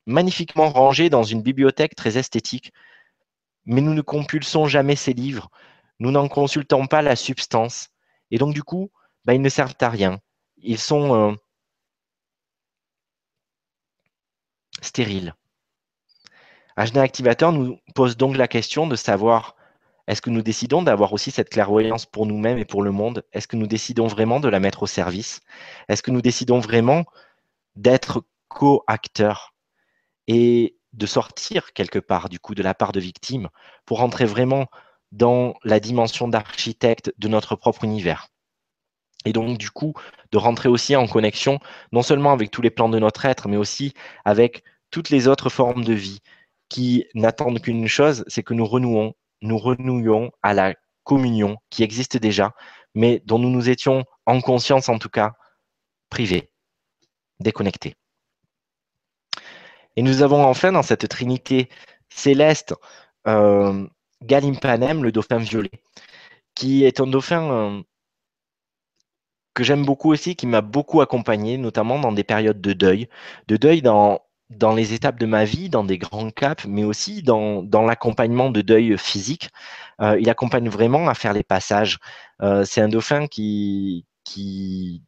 magnifiquement 0.07 0.69
rangés 0.71 1.11
dans 1.11 1.23
une 1.25 1.43
bibliothèque 1.43 1.97
très 1.97 2.19
esthétique, 2.19 2.73
mais 3.65 3.81
nous 3.81 3.95
ne 3.95 4.03
compulsons 4.03 4.67
jamais 4.67 4.97
ces 4.97 5.15
livres, 5.15 5.51
nous 5.99 6.11
n'en 6.11 6.29
consultons 6.29 6.87
pas 6.87 7.03
la 7.03 7.17
substance, 7.17 7.89
et 8.31 8.39
donc 8.39 8.55
du 8.55 8.63
coup, 8.63 8.91
bah, 9.25 9.35
ils 9.35 9.43
ne 9.43 9.49
servent 9.49 9.75
à 9.81 9.89
rien. 9.89 10.21
Ils 10.67 10.79
sont 10.79 11.15
euh, 11.15 11.33
stériles. 14.83 15.33
Ajna 16.75 17.03
Activateur 17.03 17.53
nous 17.53 17.79
pose 17.95 18.17
donc 18.17 18.37
la 18.37 18.49
question 18.49 18.89
de 18.89 18.97
savoir 18.97 19.55
est-ce 20.09 20.21
que 20.21 20.31
nous 20.31 20.43
décidons 20.43 20.83
d'avoir 20.83 21.13
aussi 21.13 21.31
cette 21.31 21.51
clairvoyance 21.51 22.05
pour 22.05 22.27
nous-mêmes 22.27 22.59
et 22.59 22.65
pour 22.65 22.83
le 22.83 22.91
monde? 22.91 23.25
Est-ce 23.33 23.47
que 23.47 23.55
nous 23.55 23.69
décidons 23.69 24.09
vraiment 24.09 24.41
de 24.41 24.49
la 24.49 24.59
mettre 24.59 24.83
au 24.83 24.87
service? 24.89 25.41
Est-ce 25.89 26.03
que 26.03 26.11
nous 26.11 26.21
décidons 26.21 26.59
vraiment 26.59 27.05
d'être 27.77 28.25
co-acteurs 28.49 29.55
et 30.27 30.77
de 30.95 31.07
sortir 31.07 31.75
quelque 31.75 32.01
part 32.01 32.29
du 32.29 32.41
coup 32.41 32.57
de 32.57 32.63
la 32.65 32.75
part 32.75 32.91
de 32.91 32.99
victime 32.99 33.51
pour 33.85 34.01
entrer 34.01 34.25
vraiment 34.25 34.67
dans 35.13 35.55
la 35.63 35.79
dimension 35.79 36.27
d'architecte 36.27 37.13
de 37.19 37.29
notre 37.29 37.55
propre 37.55 37.85
univers? 37.85 38.29
Et 39.27 39.33
donc 39.33 39.59
du 39.59 39.71
coup 39.71 39.93
de 40.31 40.39
rentrer 40.39 40.69
aussi 40.69 40.97
en 40.97 41.07
connexion 41.07 41.59
non 41.93 42.03
seulement 42.03 42.33
avec 42.33 42.51
tous 42.51 42.63
les 42.63 42.71
plans 42.71 42.89
de 42.89 42.99
notre 42.99 43.27
être, 43.27 43.49
mais 43.49 43.57
aussi 43.57 43.93
avec 44.25 44.63
toutes 44.91 45.11
les 45.11 45.29
autres 45.29 45.51
formes 45.51 45.85
de 45.85 45.93
vie 45.93 46.21
qui 46.69 47.07
n'attendent 47.15 47.61
qu'une 47.61 47.89
chose, 47.89 48.25
c'est 48.29 48.45
que 48.45 48.55
nous 48.55 48.65
renouons, 48.65 49.15
nous 49.43 49.59
renouions 49.59 50.31
à 50.43 50.55
la 50.55 50.75
communion 51.03 51.59
qui 51.71 51.83
existe 51.83 52.17
déjà, 52.17 52.55
mais 52.95 53.21
dont 53.27 53.39
nous 53.39 53.51
nous 53.51 53.69
étions 53.69 54.05
en 54.27 54.41
conscience 54.41 54.89
en 54.89 54.99
tout 54.99 55.09
cas 55.09 55.35
privés, 56.09 56.51
déconnectés. 57.41 57.95
Et 59.97 60.03
nous 60.03 60.23
avons 60.23 60.45
enfin 60.45 60.71
dans 60.71 60.83
cette 60.83 61.09
trinité 61.09 61.69
céleste 62.09 62.75
euh, 63.27 63.87
Galimpanem, 64.23 65.03
le 65.03 65.11
dauphin 65.11 65.39
violet, 65.39 65.83
qui 66.55 66.85
est 66.85 67.01
un 67.01 67.07
dauphin 67.07 67.51
euh, 67.51 67.83
que 69.57 69.65
j'aime 69.65 69.85
beaucoup 69.85 70.13
aussi, 70.13 70.37
qui 70.37 70.47
m'a 70.47 70.61
beaucoup 70.61 71.01
accompagné, 71.01 71.59
notamment 71.59 71.99
dans 71.99 72.13
des 72.13 72.25
périodes 72.25 72.61
de 72.61 72.73
deuil, 72.73 73.09
de 73.49 73.57
deuil 73.57 73.83
dans, 73.83 74.21
dans 74.51 74.75
les 74.75 74.95
étapes 74.95 75.19
de 75.19 75.27
ma 75.27 75.45
vie, 75.45 75.71
dans 75.71 75.85
des 75.85 75.99
grands 75.99 76.31
caps, 76.31 76.67
mais 76.67 76.85
aussi 76.85 77.23
dans, 77.23 77.63
dans 77.63 77.83
l'accompagnement 77.83 78.51
de 78.51 78.61
deuil 78.61 78.97
physique. 78.99 79.51
Euh, 80.01 80.19
il 80.21 80.31
accompagne 80.31 80.69
vraiment 80.69 81.09
à 81.09 81.15
faire 81.15 81.33
les 81.33 81.43
passages. 81.43 81.99
c'est 82.65 82.83
un 82.83 82.89
dauphin 82.89 83.27
qui, 83.27 84.05
qui 84.25 85.03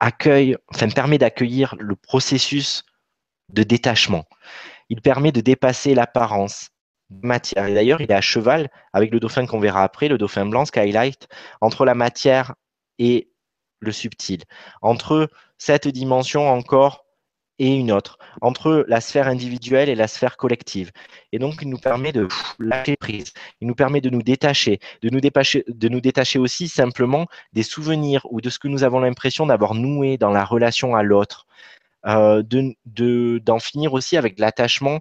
accueille, 0.00 0.56
enfin 0.74 0.88
permet 0.88 1.18
d'accueillir 1.18 1.76
le 1.78 1.94
processus 1.94 2.82
de 3.50 3.62
détachement. 3.62 4.24
Il 4.88 5.00
permet 5.00 5.32
de 5.32 5.40
dépasser 5.40 5.94
l'apparence 5.94 6.70
matière. 7.22 7.72
D'ailleurs, 7.72 8.00
il 8.00 8.10
est 8.10 8.14
à 8.14 8.20
cheval 8.20 8.68
avec 8.92 9.12
le 9.12 9.20
dauphin 9.20 9.46
qu'on 9.46 9.60
verra 9.60 9.82
après, 9.82 10.08
le 10.08 10.18
dauphin 10.18 10.46
blanc 10.46 10.64
Skylight, 10.64 11.28
entre 11.60 11.84
la 11.84 11.94
matière 11.94 12.54
et 12.98 13.31
le 13.82 13.92
subtil, 13.92 14.42
entre 14.80 15.28
cette 15.58 15.88
dimension 15.88 16.48
encore 16.48 17.04
et 17.58 17.68
une 17.68 17.92
autre, 17.92 18.18
entre 18.40 18.84
la 18.88 19.00
sphère 19.00 19.28
individuelle 19.28 19.88
et 19.88 19.94
la 19.94 20.08
sphère 20.08 20.36
collective. 20.36 20.90
Et 21.32 21.38
donc, 21.38 21.56
il 21.60 21.68
nous 21.68 21.78
permet 21.78 22.12
de 22.12 22.26
lâcher 22.58 22.96
prise, 22.96 23.32
il 23.60 23.68
nous 23.68 23.74
permet 23.74 24.00
de 24.00 24.10
nous 24.10 24.22
détacher, 24.22 24.80
de 25.02 25.10
nous 25.10 25.20
détacher, 25.20 25.64
de 25.68 25.88
nous 25.88 26.00
détacher 26.00 26.38
aussi 26.38 26.66
simplement 26.66 27.26
des 27.52 27.62
souvenirs 27.62 28.26
ou 28.30 28.40
de 28.40 28.48
ce 28.48 28.58
que 28.58 28.68
nous 28.68 28.84
avons 28.84 29.00
l'impression 29.00 29.46
d'avoir 29.46 29.74
noué 29.74 30.16
dans 30.16 30.30
la 30.30 30.44
relation 30.44 30.96
à 30.96 31.02
l'autre, 31.02 31.46
euh, 32.06 32.42
d'en 32.42 33.58
finir 33.58 33.92
aussi 33.92 34.16
avec 34.16 34.38
l'attachement 34.40 35.00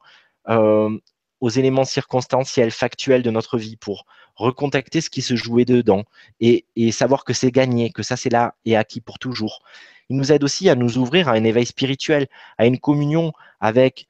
euh, 0.50 0.96
aux 1.40 1.50
éléments 1.50 1.86
circonstanciels, 1.86 2.72
factuels 2.72 3.24
de 3.24 3.32
notre 3.32 3.58
vie 3.58 3.78
pour 3.78 4.06
recontacter 4.42 5.02
ce 5.02 5.10
qui 5.10 5.22
se 5.22 5.36
jouait 5.36 5.66
dedans 5.66 6.04
et, 6.39 6.66
savoir 6.92 7.24
que 7.24 7.34
c'est 7.34 7.52
gagné, 7.52 7.92
que 7.92 8.04
ça 8.04 8.18
c'est 8.18 8.30
là 8.30 8.56
et 8.66 8.76
acquis 8.76 9.02
pour 9.02 9.20
toujours. 9.20 9.62
Il 10.10 10.18
nous 10.18 10.32
aide 10.32 10.44
aussi 10.44 10.70
à 10.70 10.76
nous 10.76 10.98
ouvrir 10.98 11.30
à 11.30 11.34
un 11.34 11.44
éveil 11.44 11.66
spirituel, 11.66 12.28
à 12.58 12.66
une 12.66 12.80
communion 12.80 13.34
avec 13.60 14.08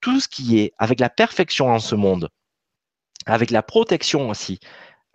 tout 0.00 0.20
ce 0.20 0.28
qui 0.28 0.58
est, 0.60 0.72
avec 0.78 1.00
la 1.00 1.10
perfection 1.10 1.68
en 1.70 1.80
ce 1.80 1.94
monde, 1.94 2.28
avec 3.26 3.50
la 3.50 3.62
protection 3.62 4.30
aussi, 4.30 4.60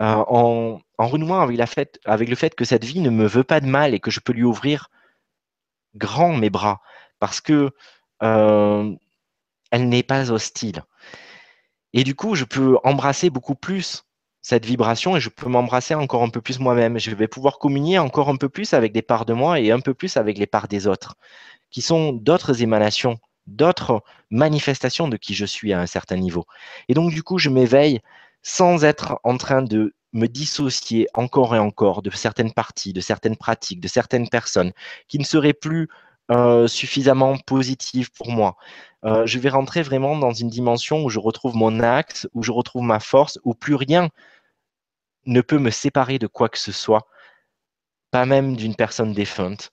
euh, 0.01 0.05
en, 0.27 0.81
en, 0.97 1.07
renouant 1.07 1.41
avec, 1.41 1.57
la 1.57 1.67
avec 2.05 2.29
le 2.29 2.35
fait 2.35 2.55
que 2.55 2.65
cette 2.65 2.83
vie 2.83 2.99
ne 2.99 3.09
me 3.09 3.25
veut 3.25 3.43
pas 3.43 3.61
de 3.61 3.67
mal 3.67 3.93
et 3.93 3.99
que 3.99 4.11
je 4.11 4.19
peux 4.19 4.33
lui 4.33 4.43
ouvrir 4.43 4.89
grand 5.95 6.33
mes 6.33 6.49
bras 6.49 6.81
parce 7.19 7.41
que 7.41 7.71
euh, 8.23 8.95
elle 9.71 9.89
n'est 9.89 10.03
pas 10.03 10.31
hostile. 10.31 10.83
Et 11.93 12.03
du 12.03 12.15
coup, 12.15 12.35
je 12.35 12.45
peux 12.45 12.77
embrasser 12.83 13.29
beaucoup 13.29 13.55
plus 13.55 14.03
cette 14.41 14.65
vibration 14.65 15.15
et 15.15 15.19
je 15.19 15.29
peux 15.29 15.49
m'embrasser 15.49 15.95
encore 15.95 16.23
un 16.23 16.29
peu 16.29 16.41
plus 16.41 16.59
moi-même. 16.59 16.99
Je 16.99 17.13
vais 17.13 17.27
pouvoir 17.27 17.59
communier 17.59 17.99
encore 17.99 18.29
un 18.29 18.35
peu 18.35 18.49
plus 18.49 18.73
avec 18.73 18.91
des 18.91 19.01
parts 19.01 19.25
de 19.25 19.33
moi 19.33 19.59
et 19.59 19.71
un 19.71 19.79
peu 19.79 19.93
plus 19.93 20.17
avec 20.17 20.37
les 20.37 20.47
parts 20.47 20.67
des 20.67 20.87
autres, 20.87 21.15
qui 21.69 21.81
sont 21.81 22.13
d'autres 22.13 22.61
émanations, 22.61 23.19
d'autres 23.47 24.03
manifestations 24.29 25.07
de 25.07 25.17
qui 25.17 25.33
je 25.35 25.45
suis 25.45 25.73
à 25.73 25.79
un 25.79 25.85
certain 25.85 26.17
niveau. 26.17 26.45
Et 26.89 26.93
donc, 26.93 27.11
du 27.11 27.23
coup, 27.23 27.37
je 27.37 27.49
m'éveille 27.49 28.01
sans 28.41 28.83
être 28.83 29.19
en 29.23 29.37
train 29.37 29.61
de 29.61 29.93
me 30.13 30.27
dissocier 30.27 31.07
encore 31.13 31.55
et 31.55 31.59
encore 31.59 32.01
de 32.01 32.09
certaines 32.09 32.51
parties, 32.51 32.93
de 32.93 33.01
certaines 33.01 33.37
pratiques, 33.37 33.79
de 33.79 33.87
certaines 33.87 34.27
personnes 34.27 34.73
qui 35.07 35.19
ne 35.19 35.23
seraient 35.23 35.53
plus 35.53 35.87
euh, 36.31 36.67
suffisamment 36.67 37.37
positives 37.37 38.11
pour 38.11 38.31
moi. 38.31 38.55
Euh, 39.05 39.25
je 39.25 39.39
vais 39.39 39.49
rentrer 39.49 39.81
vraiment 39.81 40.17
dans 40.17 40.31
une 40.31 40.49
dimension 40.49 41.03
où 41.03 41.09
je 41.09 41.19
retrouve 41.19 41.55
mon 41.55 41.79
axe, 41.79 42.27
où 42.33 42.43
je 42.43 42.51
retrouve 42.51 42.83
ma 42.83 42.99
force, 42.99 43.39
où 43.43 43.53
plus 43.53 43.75
rien 43.75 44.09
ne 45.25 45.41
peut 45.41 45.59
me 45.59 45.69
séparer 45.69 46.19
de 46.19 46.27
quoi 46.27 46.49
que 46.49 46.59
ce 46.59 46.71
soit, 46.71 47.07
pas 48.11 48.25
même 48.25 48.55
d'une 48.55 48.75
personne 48.75 49.13
défunte, 49.13 49.71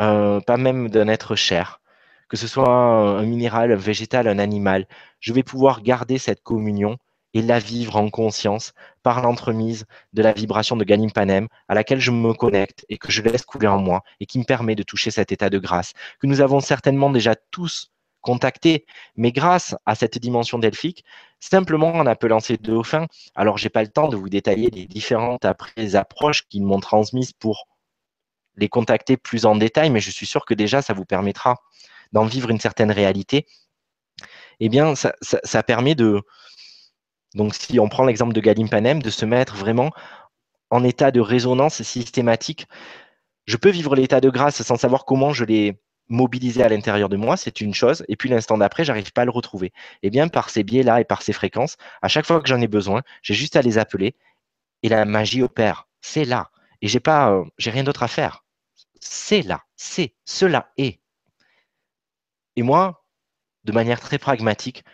euh, 0.00 0.40
pas 0.40 0.56
même 0.56 0.88
d'un 0.90 1.08
être 1.08 1.36
cher, 1.36 1.80
que 2.28 2.36
ce 2.36 2.46
soit 2.46 2.68
un 2.68 3.22
minéral, 3.22 3.72
un 3.72 3.76
végétal, 3.76 4.28
un 4.28 4.38
animal. 4.38 4.86
Je 5.20 5.32
vais 5.32 5.42
pouvoir 5.42 5.82
garder 5.82 6.18
cette 6.18 6.42
communion 6.42 6.98
et 7.34 7.42
la 7.42 7.58
vivre 7.58 7.96
en 7.96 8.08
conscience 8.10 8.72
par 9.02 9.20
l'entremise 9.20 9.86
de 10.12 10.22
la 10.22 10.32
vibration 10.32 10.76
de 10.76 10.84
Ganim 10.84 11.10
Panem 11.10 11.48
à 11.68 11.74
laquelle 11.74 12.00
je 12.00 12.10
me 12.10 12.32
connecte 12.32 12.86
et 12.88 12.96
que 12.96 13.10
je 13.12 13.22
laisse 13.22 13.44
couler 13.44 13.66
en 13.66 13.78
moi 13.78 14.02
et 14.20 14.26
qui 14.26 14.38
me 14.38 14.44
permet 14.44 14.76
de 14.76 14.84
toucher 14.84 15.10
cet 15.10 15.32
état 15.32 15.50
de 15.50 15.58
grâce 15.58 15.92
que 16.20 16.26
nous 16.26 16.40
avons 16.40 16.60
certainement 16.60 17.10
déjà 17.10 17.34
tous 17.34 17.90
contacter. 18.24 18.86
Mais 19.16 19.30
grâce 19.30 19.76
à 19.86 19.94
cette 19.94 20.18
dimension 20.18 20.58
delphique, 20.58 21.04
simplement 21.38 21.92
en 21.92 22.06
appelant 22.06 22.40
ces 22.40 22.56
dauphins, 22.56 23.06
alors 23.36 23.58
j'ai 23.58 23.68
pas 23.68 23.82
le 23.82 23.88
temps 23.88 24.08
de 24.08 24.16
vous 24.16 24.28
détailler 24.28 24.70
les 24.70 24.86
différentes 24.86 25.44
après 25.44 25.94
approches 25.94 26.48
qu'ils 26.48 26.64
m'ont 26.64 26.80
transmises 26.80 27.32
pour 27.32 27.68
les 28.56 28.68
contacter 28.68 29.16
plus 29.16 29.46
en 29.46 29.54
détail, 29.56 29.90
mais 29.90 30.00
je 30.00 30.10
suis 30.10 30.26
sûr 30.26 30.44
que 30.44 30.54
déjà 30.54 30.82
ça 30.82 30.94
vous 30.94 31.04
permettra 31.04 31.56
d'en 32.12 32.24
vivre 32.24 32.50
une 32.50 32.60
certaine 32.60 32.90
réalité. 32.90 33.46
Eh 34.60 34.68
bien, 34.68 34.94
ça, 34.94 35.14
ça 35.22 35.62
permet 35.62 35.94
de, 35.94 36.22
donc, 37.34 37.54
si 37.54 37.80
on 37.80 37.88
prend 37.88 38.04
l'exemple 38.04 38.32
de 38.32 38.40
Galimpanem, 38.40 39.02
de 39.02 39.10
se 39.10 39.24
mettre 39.24 39.56
vraiment 39.56 39.90
en 40.70 40.84
état 40.84 41.10
de 41.10 41.20
résonance 41.20 41.82
systématique. 41.82 42.66
Je 43.46 43.56
peux 43.56 43.70
vivre 43.70 43.94
l'état 43.94 44.20
de 44.20 44.30
grâce 44.30 44.62
sans 44.62 44.76
savoir 44.76 45.04
comment 45.04 45.32
je 45.32 45.44
l'ai 45.44 45.80
mobilisé 46.08 46.62
à 46.62 46.68
l'intérieur 46.68 47.08
de 47.08 47.16
moi, 47.16 47.36
c'est 47.36 47.60
une 47.60 47.74
chose, 47.74 48.04
et 48.08 48.16
puis 48.16 48.28
l'instant 48.28 48.58
d'après, 48.58 48.84
j'arrive 48.84 49.12
pas 49.12 49.22
à 49.22 49.24
le 49.24 49.30
retrouver. 49.30 49.72
Eh 50.02 50.10
bien, 50.10 50.28
par 50.28 50.50
ces 50.50 50.62
biais-là 50.64 51.00
et 51.00 51.04
par 51.04 51.22
ces 51.22 51.32
fréquences, 51.32 51.76
à 52.02 52.08
chaque 52.08 52.26
fois 52.26 52.40
que 52.40 52.48
j'en 52.48 52.60
ai 52.60 52.68
besoin, 52.68 53.02
j'ai 53.22 53.34
juste 53.34 53.56
à 53.56 53.62
les 53.62 53.78
appeler 53.78 54.14
et 54.82 54.88
la 54.88 55.04
magie 55.04 55.42
opère. 55.42 55.88
C'est 56.00 56.24
là. 56.24 56.50
Et 56.82 56.88
j'ai 56.88 57.00
pas, 57.00 57.30
euh, 57.32 57.44
j'ai 57.58 57.70
rien 57.70 57.84
d'autre 57.84 58.02
à 58.02 58.08
faire. 58.08 58.44
C'est 59.00 59.42
là. 59.42 59.62
C'est. 59.76 60.14
Cela. 60.24 60.72
Et 60.76 62.62
moi, 62.62 63.04
de 63.64 63.72
manière 63.72 64.00
très 64.00 64.18
pragmatique, 64.18 64.84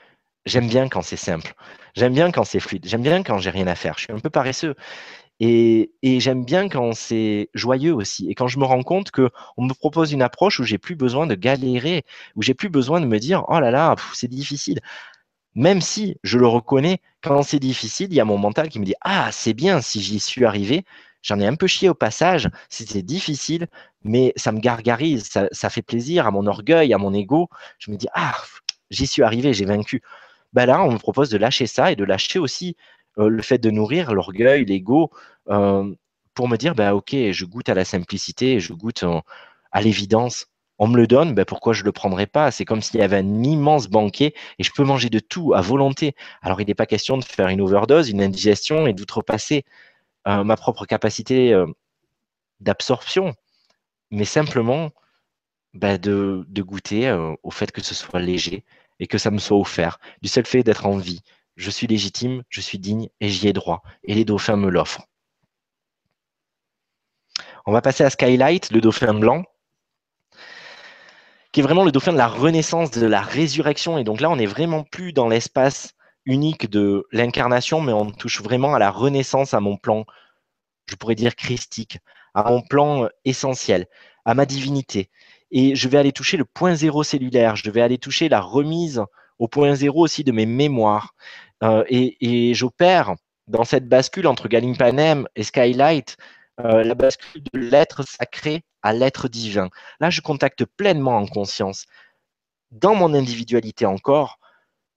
j'aime 0.47 0.69
bien 0.69 0.89
quand 0.89 1.03
c'est 1.03 1.17
simple. 1.17 1.55
J'aime 1.95 2.15
bien 2.15 2.31
quand 2.31 2.45
c'est 2.45 2.61
fluide. 2.61 2.87
J'aime 2.87 3.03
bien 3.03 3.23
quand 3.23 3.39
j'ai 3.39 3.51
rien 3.51 3.67
à 3.67 3.75
faire. 3.75 3.95
Je 3.99 4.05
suis 4.05 4.13
un 4.13 4.19
peu 4.19 4.31
paresseux. 4.31 4.75
Et, 5.41 5.91
j'aime 6.03 6.45
bien 6.45 6.69
quand 6.69 6.93
c'est 6.95 7.49
joyeux 7.55 7.95
aussi. 7.95 8.29
Et 8.31 8.35
quand 8.35 8.47
je 8.47 8.59
me 8.59 8.65
rends 8.65 8.83
compte 8.83 9.11
qu'on 9.11 9.31
me 9.59 9.73
propose 9.73 10.13
une 10.13 10.23
approche 10.23 10.61
où 10.61 10.65
j'ai 10.65 10.79
plus 10.79 10.97
besoin 10.97 11.27
de 11.27 11.35
galérer, 11.35 12.05
où 12.37 12.43
j'ai 12.43 12.55
plus 12.55 12.69
besoin 12.69 13.01
de 13.01 13.07
me 13.07 13.19
dire 13.19 13.45
oh 13.49 13.59
là 13.59 13.71
là, 13.71 13.97
c'est 14.15 14.29
difficile. 14.29 14.81
Même 15.55 15.81
si 15.81 16.17
je 16.23 16.39
le 16.39 16.47
reconnais, 16.47 17.01
quand 17.23 17.43
c'est 17.43 17.59
difficile, 17.59 18.09
il 18.11 18.17
y 18.17 18.21
a 18.21 18.25
mon 18.25 18.39
mental 18.39 18.69
qui 18.69 18.79
me 18.81 18.85
dit 18.85 18.95
ah 19.03 19.31
c'est 19.33 19.55
bien 19.55 19.81
si 19.81 20.01
j'y 20.03 20.21
suis 20.21 20.45
arrivé. 20.45 20.85
J'en 21.23 21.41
ai 21.41 21.47
un 21.47 21.57
peu 21.57 21.67
chié 21.67 21.89
au 21.89 21.95
passage, 21.95 22.49
c'était 22.71 23.03
difficile, 23.03 23.67
mais 24.05 24.33
ça 24.37 24.53
me 24.53 24.61
gargarise, 24.61 25.29
ça, 25.53 25.71
fait 25.71 25.83
plaisir 25.83 26.27
à 26.27 26.31
mon 26.31 26.47
orgueil, 26.47 26.95
à 26.95 26.99
mon 26.99 27.13
ego. 27.15 27.49
Je 27.79 27.91
me 27.91 27.97
dis 27.97 28.09
ah 28.15 28.35
j'y 28.91 29.07
suis 29.07 29.23
arrivé, 29.23 29.55
j'ai 29.55 29.67
vaincu 29.67 30.03
bah 30.53 30.67
là, 30.67 30.83
on 30.83 30.93
me 30.93 30.99
propose 30.99 31.31
de 31.31 31.39
lâcher 31.39 31.67
ça 31.67 31.93
et 31.93 31.97
de 31.97 32.05
lâcher 32.05 32.39
aussi 32.39 32.77
le 33.29 33.43
fait 33.43 33.59
de 33.59 33.71
nourrir 33.71 34.13
l'orgueil, 34.13 34.65
l'ego, 34.65 35.11
euh, 35.49 35.95
pour 36.35 36.49
me 36.49 36.57
dire, 36.57 36.75
bah, 36.75 36.95
ok, 36.95 37.15
je 37.33 37.45
goûte 37.45 37.69
à 37.69 37.75
la 37.75 37.85
simplicité, 37.85 38.61
je 38.61 38.73
goûte 38.73 39.03
euh, 39.05 39.21
à 39.73 39.83
l'évidence. 39.83 40.47
On 40.79 40.89
me 40.89 40.97
le 40.97 41.07
donne, 41.07 41.35
bah, 41.35 41.45
pourquoi 41.45 41.73
je 41.73 41.83
ne 41.83 41.87
le 41.87 41.93
prendrais 41.93 42.27
pas? 42.27 42.51
C'est 42.51 42.65
comme 42.65 42.81
s'il 42.81 43.01
y 43.01 43.03
avait 43.03 43.19
un 43.19 43.43
immense 43.43 43.89
banquet 43.89 44.35
et 44.59 44.65
je 44.65 44.71
peux 44.73 44.85
manger 44.85 45.11
de 45.11 45.19
tout 45.19 45.55
à 45.55 45.61
volonté. 45.61 46.15
Alors, 46.43 46.61
il 46.61 46.67
n'est 46.67 46.75
pas 46.75 46.87
question 46.87 47.19
de 47.19 47.25
faire 47.25 47.49
une 47.49 47.61
overdose, 47.61 48.09
une 48.11 48.23
indigestion 48.23 48.87
et 48.87 48.95
d'outrepasser 48.95 49.65
ma 50.27 50.57
propre 50.57 50.85
capacité 50.85 51.55
d'absorption, 52.61 53.35
mais 54.11 54.25
simplement 54.25 54.91
bah, 55.75 55.99
de, 55.99 56.45
goûter 56.59 57.11
au 57.43 57.51
fait 57.51 57.73
que 57.73 57.83
ce 57.83 57.95
soit 57.95 58.21
léger, 58.21 58.65
et 59.01 59.07
que 59.07 59.19
ça 59.19 59.31
me 59.31 59.39
soit 59.39 59.59
offert, 59.59 59.99
du 60.23 60.29
seul 60.29 60.47
fait 60.47 60.63
d'être 60.63 60.87
en 60.87 60.99
vie. 60.99 61.23
Je 61.61 61.71
suis 61.71 61.87
légitime, 61.87 62.43
je 62.49 62.63
suis 62.63 62.79
digne 62.79 63.09
et 63.21 63.29
j'y 63.29 63.47
ai 63.49 63.53
droit. 63.53 63.83
Et 64.05 64.15
les 64.15 64.25
dauphins 64.25 64.57
me 64.57 64.71
l'offrent. 64.71 65.07
On 67.67 67.73
va 67.73 67.83
passer 67.83 68.03
à 68.03 68.09
Skylight, 68.09 68.71
le 68.71 68.81
dauphin 68.81 69.13
blanc, 69.13 69.45
qui 71.53 71.61
est 71.61 71.63
vraiment 71.63 71.85
le 71.85 71.93
dauphin 71.93 72.13
de 72.13 72.19
la 72.19 72.29
renaissance, 72.29 72.91
de 72.91 73.07
la 73.07 73.21
résurrection. 73.21 73.99
Et 73.99 74.05
donc 74.05 74.23
là, 74.23 74.31
on 74.31 74.37
n'est 74.37 74.47
vraiment 74.47 74.85
plus 74.85 75.13
dans 75.13 75.29
l'espace 75.29 75.93
unique 76.25 76.71
de 76.71 77.07
l'incarnation, 77.13 77.83
mais 77.83 77.93
on 77.93 78.11
touche 78.11 78.41
vraiment 78.41 78.75
à 78.75 78.79
la 78.79 78.91
renaissance, 78.91 79.53
à 79.53 79.61
mon 79.61 79.77
plan, 79.77 80.07
je 80.87 80.95
pourrais 80.95 81.15
dire 81.15 81.37
christique, 81.37 81.99
à 82.33 82.45
mon 82.45 82.63
plan 82.63 83.07
essentiel, 83.27 83.87
à 84.25 84.33
ma 84.33 84.47
divinité 84.47 85.11
et 85.51 85.75
je 85.75 85.89
vais 85.89 85.99
aller 85.99 86.13
toucher 86.13 86.37
le 86.37 86.45
point 86.45 86.75
zéro 86.75 87.03
cellulaire, 87.03 87.57
je 87.57 87.71
vais 87.71 87.81
aller 87.81 87.99
toucher 87.99 88.29
la 88.29 88.41
remise 88.41 89.03
au 89.39 89.49
point 89.49 89.75
zéro 89.75 90.05
aussi 90.05 90.23
de 90.25 90.33
mes 90.33 90.47
mémoires. 90.47 91.15
Euh, 91.63 91.85
et, 91.89 92.55
j'opère 92.55 93.15
dans 93.47 93.65
cette 93.65 93.89
bascule 93.89 94.27
entre 94.27 94.49
Galimpanem 94.49 95.27
et 95.35 95.43
Skylight, 95.43 96.17
euh, 96.61 96.85
la 96.85 96.95
bascule 96.95 97.43
de 97.53 97.59
l'être 97.59 98.03
sacré 98.03 98.63
à 98.83 98.93
l'être 98.93 99.29
divin. 99.29 99.69
Là, 99.99 100.11
je 100.11 100.21
contacte 100.21 100.65
pleinement 100.65 101.17
en 101.17 101.27
conscience, 101.27 101.87
dans 102.71 102.95
mon 102.95 103.15
individualité 103.15 103.87
encore, 103.87 104.39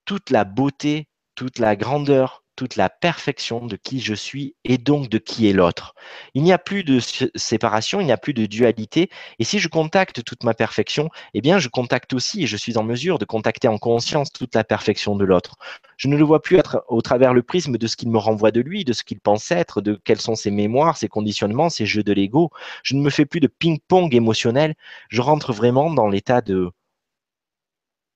toute 0.06 0.30
la 0.30 0.44
beauté, 0.44 1.08
toute 1.36 1.60
la 1.60 1.76
grandeur, 1.76 2.43
toute 2.56 2.76
la 2.76 2.90
perfection 2.90 3.66
de 3.66 3.76
qui 3.76 4.00
je 4.00 4.14
suis 4.14 4.56
et 4.64 4.78
donc 4.78 5.10
de 5.10 5.18
qui 5.18 5.50
est 5.50 5.54
l'autre. 5.54 5.96
Il 6.34 6.44
n'y 6.44 6.54
a 6.54 6.58
plus 6.58 6.84
de 6.84 7.00
séparation, 7.36 8.00
il 8.00 8.06
n'y 8.06 8.12
a 8.12 8.18
plus 8.18 8.34
de 8.34 8.46
dualité. 8.46 9.10
Et 9.40 9.44
si 9.44 9.60
je 9.60 9.68
contacte 9.68 10.24
toute 10.24 10.44
ma 10.44 10.54
perfection, 10.54 11.10
eh 11.34 11.42
bien, 11.42 11.60
je 11.60 11.70
contacte 11.70 12.14
aussi 12.14 12.44
et 12.44 12.48
je 12.48 12.58
suis 12.58 12.78
en 12.78 12.84
mesure 12.84 13.20
de 13.20 13.26
contacter 13.26 13.68
en 13.68 13.78
conscience 13.78 14.32
toute 14.32 14.56
la 14.56 14.64
perfection 14.64 15.16
de 15.16 15.26
l'autre. 15.26 15.56
Je 15.98 16.08
ne 16.08 16.18
le 16.18 16.24
vois 16.24 16.42
plus 16.42 16.58
être 16.58 16.84
au 16.88 17.02
travers 17.02 17.34
le 17.34 17.44
prisme 17.44 17.78
de 17.78 17.88
ce 17.88 17.96
qu'il 17.96 18.10
me 18.10 18.18
renvoie 18.18 18.52
de 18.52 18.62
lui, 18.62 18.84
de 18.86 18.94
ce 18.94 19.04
qu'il 19.04 19.20
pense 19.20 19.52
être, 19.52 19.82
de 19.82 20.00
quelles 20.04 20.22
sont 20.22 20.36
ses 20.36 20.52
mémoires, 20.52 20.98
ses 20.98 21.08
conditionnements, 21.08 21.70
ses 21.70 21.86
jeux 21.86 22.04
de 22.04 22.14
l'ego. 22.14 22.52
Je 22.84 22.96
ne 22.96 23.02
me 23.02 23.10
fais 23.10 23.26
plus 23.26 23.40
de 23.40 23.48
ping-pong 23.48 24.14
émotionnel. 24.14 24.76
Je 25.10 25.22
rentre 25.22 25.54
vraiment 25.54 25.92
dans 25.92 26.08
l'état 26.08 26.42
de 26.42 26.72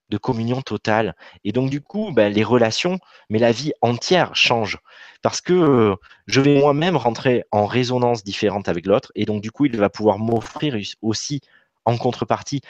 de 0.08 0.18
communion 0.18 0.62
totale. 0.62 1.14
Et 1.44 1.52
donc, 1.52 1.70
du 1.70 1.80
coup, 1.80 2.12
ben, 2.12 2.32
les 2.32 2.44
relations, 2.44 2.98
mais 3.28 3.38
la 3.38 3.52
vie 3.52 3.72
entière 3.82 4.34
change. 4.34 4.78
Parce 5.22 5.40
que 5.40 5.52
euh, 5.52 5.96
je 6.26 6.40
vais 6.40 6.58
moi-même 6.58 6.96
rentrer 6.96 7.44
en 7.50 7.66
résonance 7.66 8.24
différente 8.24 8.68
avec 8.68 8.86
l'autre. 8.86 9.12
Et 9.14 9.24
donc, 9.24 9.42
du 9.42 9.50
coup, 9.50 9.66
il 9.66 9.76
va 9.76 9.90
pouvoir 9.90 10.18
m'offrir 10.18 10.76
aussi, 11.02 11.40
en 11.84 11.96
contrepartie, 11.96 12.60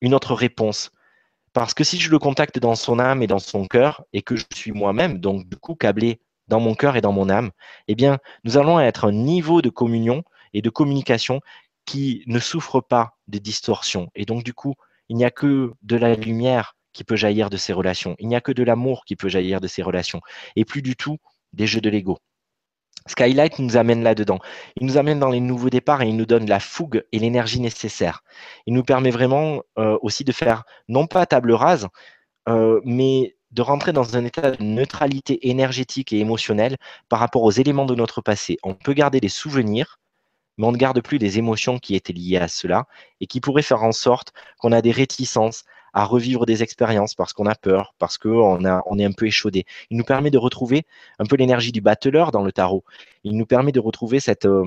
une 0.00 0.14
autre 0.14 0.34
réponse. 0.34 0.90
Parce 1.52 1.74
que 1.74 1.84
si 1.84 1.98
je 1.98 2.10
le 2.10 2.18
contacte 2.18 2.58
dans 2.58 2.74
son 2.74 2.98
âme 2.98 3.22
et 3.22 3.26
dans 3.26 3.38
son 3.38 3.66
cœur, 3.66 4.04
et 4.12 4.22
que 4.22 4.36
je 4.36 4.44
suis 4.54 4.72
moi-même, 4.72 5.18
donc 5.18 5.48
du 5.48 5.56
coup 5.56 5.74
câblé 5.74 6.20
dans 6.48 6.60
mon 6.60 6.74
cœur 6.74 6.96
et 6.96 7.00
dans 7.00 7.12
mon 7.12 7.28
âme, 7.28 7.50
eh 7.88 7.94
bien, 7.94 8.18
nous 8.44 8.56
allons 8.56 8.80
être 8.80 9.06
un 9.06 9.12
niveau 9.12 9.62
de 9.62 9.68
communion 9.68 10.22
et 10.54 10.62
de 10.62 10.70
communication 10.70 11.40
qui 11.84 12.22
ne 12.26 12.38
souffre 12.38 12.80
pas 12.80 13.16
de 13.28 13.38
distorsion. 13.38 14.10
Et 14.14 14.24
donc, 14.24 14.44
du 14.44 14.54
coup, 14.54 14.74
il 15.12 15.16
n'y 15.16 15.26
a 15.26 15.30
que 15.30 15.72
de 15.82 15.96
la 15.96 16.14
lumière 16.14 16.74
qui 16.94 17.04
peut 17.04 17.16
jaillir 17.16 17.50
de 17.50 17.58
ces 17.58 17.74
relations. 17.74 18.16
Il 18.18 18.28
n'y 18.28 18.34
a 18.34 18.40
que 18.40 18.50
de 18.50 18.62
l'amour 18.62 19.04
qui 19.04 19.14
peut 19.14 19.28
jaillir 19.28 19.60
de 19.60 19.68
ces 19.68 19.82
relations. 19.82 20.22
Et 20.56 20.64
plus 20.64 20.80
du 20.80 20.96
tout 20.96 21.18
des 21.52 21.66
jeux 21.66 21.82
de 21.82 21.90
l'ego. 21.90 22.16
Skylight 23.06 23.58
nous 23.58 23.76
amène 23.76 24.02
là-dedans. 24.02 24.38
Il 24.80 24.86
nous 24.86 24.96
amène 24.96 25.18
dans 25.18 25.28
les 25.28 25.40
nouveaux 25.40 25.68
départs 25.68 26.00
et 26.00 26.08
il 26.08 26.16
nous 26.16 26.24
donne 26.24 26.48
la 26.48 26.60
fougue 26.60 27.04
et 27.12 27.18
l'énergie 27.18 27.60
nécessaire. 27.60 28.22
Il 28.64 28.72
nous 28.72 28.84
permet 28.84 29.10
vraiment 29.10 29.60
euh, 29.78 29.98
aussi 30.00 30.24
de 30.24 30.32
faire, 30.32 30.64
non 30.88 31.06
pas 31.06 31.26
table 31.26 31.52
rase, 31.52 31.88
euh, 32.48 32.80
mais 32.86 33.36
de 33.50 33.60
rentrer 33.60 33.92
dans 33.92 34.16
un 34.16 34.24
état 34.24 34.52
de 34.52 34.64
neutralité 34.64 35.50
énergétique 35.50 36.14
et 36.14 36.20
émotionnelle 36.20 36.78
par 37.10 37.18
rapport 37.18 37.42
aux 37.42 37.50
éléments 37.50 37.84
de 37.84 37.94
notre 37.94 38.22
passé. 38.22 38.56
On 38.62 38.72
peut 38.74 38.94
garder 38.94 39.20
des 39.20 39.28
souvenirs, 39.28 39.98
mais 40.58 40.66
on 40.66 40.72
ne 40.72 40.76
garde 40.76 41.00
plus 41.02 41.18
les 41.18 41.38
émotions 41.38 41.78
qui 41.78 41.94
étaient 41.94 42.12
liées 42.12 42.38
à 42.38 42.48
cela 42.48 42.86
et 43.20 43.26
qui 43.26 43.40
pourraient 43.40 43.62
faire 43.62 43.82
en 43.82 43.92
sorte 43.92 44.32
qu'on 44.58 44.72
a 44.72 44.82
des 44.82 44.90
réticences 44.90 45.64
à 45.94 46.04
revivre 46.04 46.46
des 46.46 46.62
expériences 46.62 47.14
parce 47.14 47.32
qu'on 47.32 47.46
a 47.46 47.54
peur, 47.54 47.94
parce 47.98 48.18
qu'on 48.18 48.64
on 48.64 48.98
est 48.98 49.04
un 49.04 49.12
peu 49.12 49.26
échaudé. 49.26 49.66
Il 49.90 49.96
nous 49.96 50.04
permet 50.04 50.30
de 50.30 50.38
retrouver 50.38 50.86
un 51.18 51.26
peu 51.26 51.36
l'énergie 51.36 51.72
du 51.72 51.80
battleur 51.80 52.32
dans 52.32 52.42
le 52.42 52.52
tarot. 52.52 52.84
Il 53.24 53.36
nous 53.36 53.46
permet 53.46 53.72
de 53.72 53.80
retrouver 53.80 54.20
cette, 54.20 54.46
euh, 54.46 54.64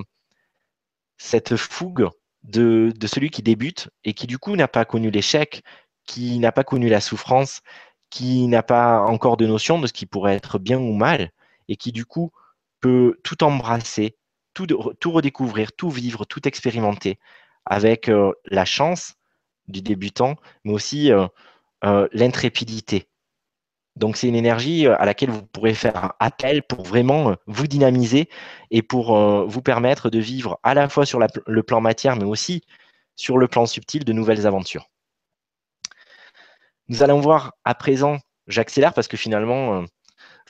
fougue 1.58 2.10
de 2.44 3.08
celui 3.08 3.32
qui 3.32 3.42
débute 3.42 3.90
et 4.04 4.14
qui 4.14 4.28
du 4.28 4.38
coup 4.38 4.56
n'a 4.56 4.68
pas 4.68 4.86
connu 4.86 5.10
l'échec, 5.10 5.64
qui 6.06 6.38
n'a 6.40 6.52
pas 6.52 6.64
connu 6.64 6.90
la 6.90 7.02
souffrance, 7.02 7.62
qui 8.10 8.48
n'a 8.48 8.64
pas 8.64 9.02
encore 9.02 9.38
de 9.38 9.48
notion 9.48 9.80
de 9.80 9.88
ce 9.88 9.94
qui 9.94 10.06
pourrait 10.06 10.36
être 10.36 10.60
bien 10.60 10.80
ou 10.80 10.94
mal 10.94 11.32
et 11.68 11.76
qui 11.76 11.92
du 11.92 12.06
coup 12.06 12.32
peut 12.80 13.20
tout 13.24 13.44
embrasser 13.44 14.16
tout, 14.56 15.12
redécouvrir, 15.12 15.74
tout 15.74 15.90
vivre, 15.90 16.26
tout 16.26 16.48
expérimenter 16.48 17.20
avec 17.66 18.10
euh, 18.10 18.32
la 18.46 18.66
chance 18.66 19.16
du 19.68 19.82
débutant, 19.82 20.36
mais 20.64 20.74
aussi 20.74 21.12
euh, 21.12 21.28
euh, 21.84 22.08
l'intrépidité. 22.14 23.08
Donc 23.96 24.18
c'est 24.18 24.28
une 24.28 24.36
énergie 24.36 24.88
à 24.88 25.06
laquelle 25.06 25.30
vous 25.30 25.46
pourrez 25.46 25.74
faire 25.74 26.14
appel 26.20 26.64
pour 26.64 26.84
vraiment 26.84 27.36
vous 27.48 27.66
dynamiser 27.66 28.28
et 28.70 28.82
pour 28.82 29.18
vous 29.48 29.62
permettre 29.62 30.10
de 30.10 30.20
vivre 30.20 30.60
à 30.64 30.74
la 30.74 30.90
fois 30.90 31.06
sur 31.06 31.18
le 31.18 31.64
plan 31.64 31.80
matière, 31.80 32.18
mais 32.18 32.26
aussi 32.26 32.62
sur 33.16 33.38
le 33.38 33.48
plan 33.48 33.66
subtil 33.66 34.04
de 34.04 34.12
nouvelles 34.12 34.46
aventures. 34.46 34.90
Nous 36.90 37.04
allons 37.04 37.22
voir 37.22 37.54
à 37.64 37.74
présent, 37.74 38.18
j'accélère 38.48 38.94
parce 38.94 39.08
que 39.08 39.16
finalement, 39.16 39.86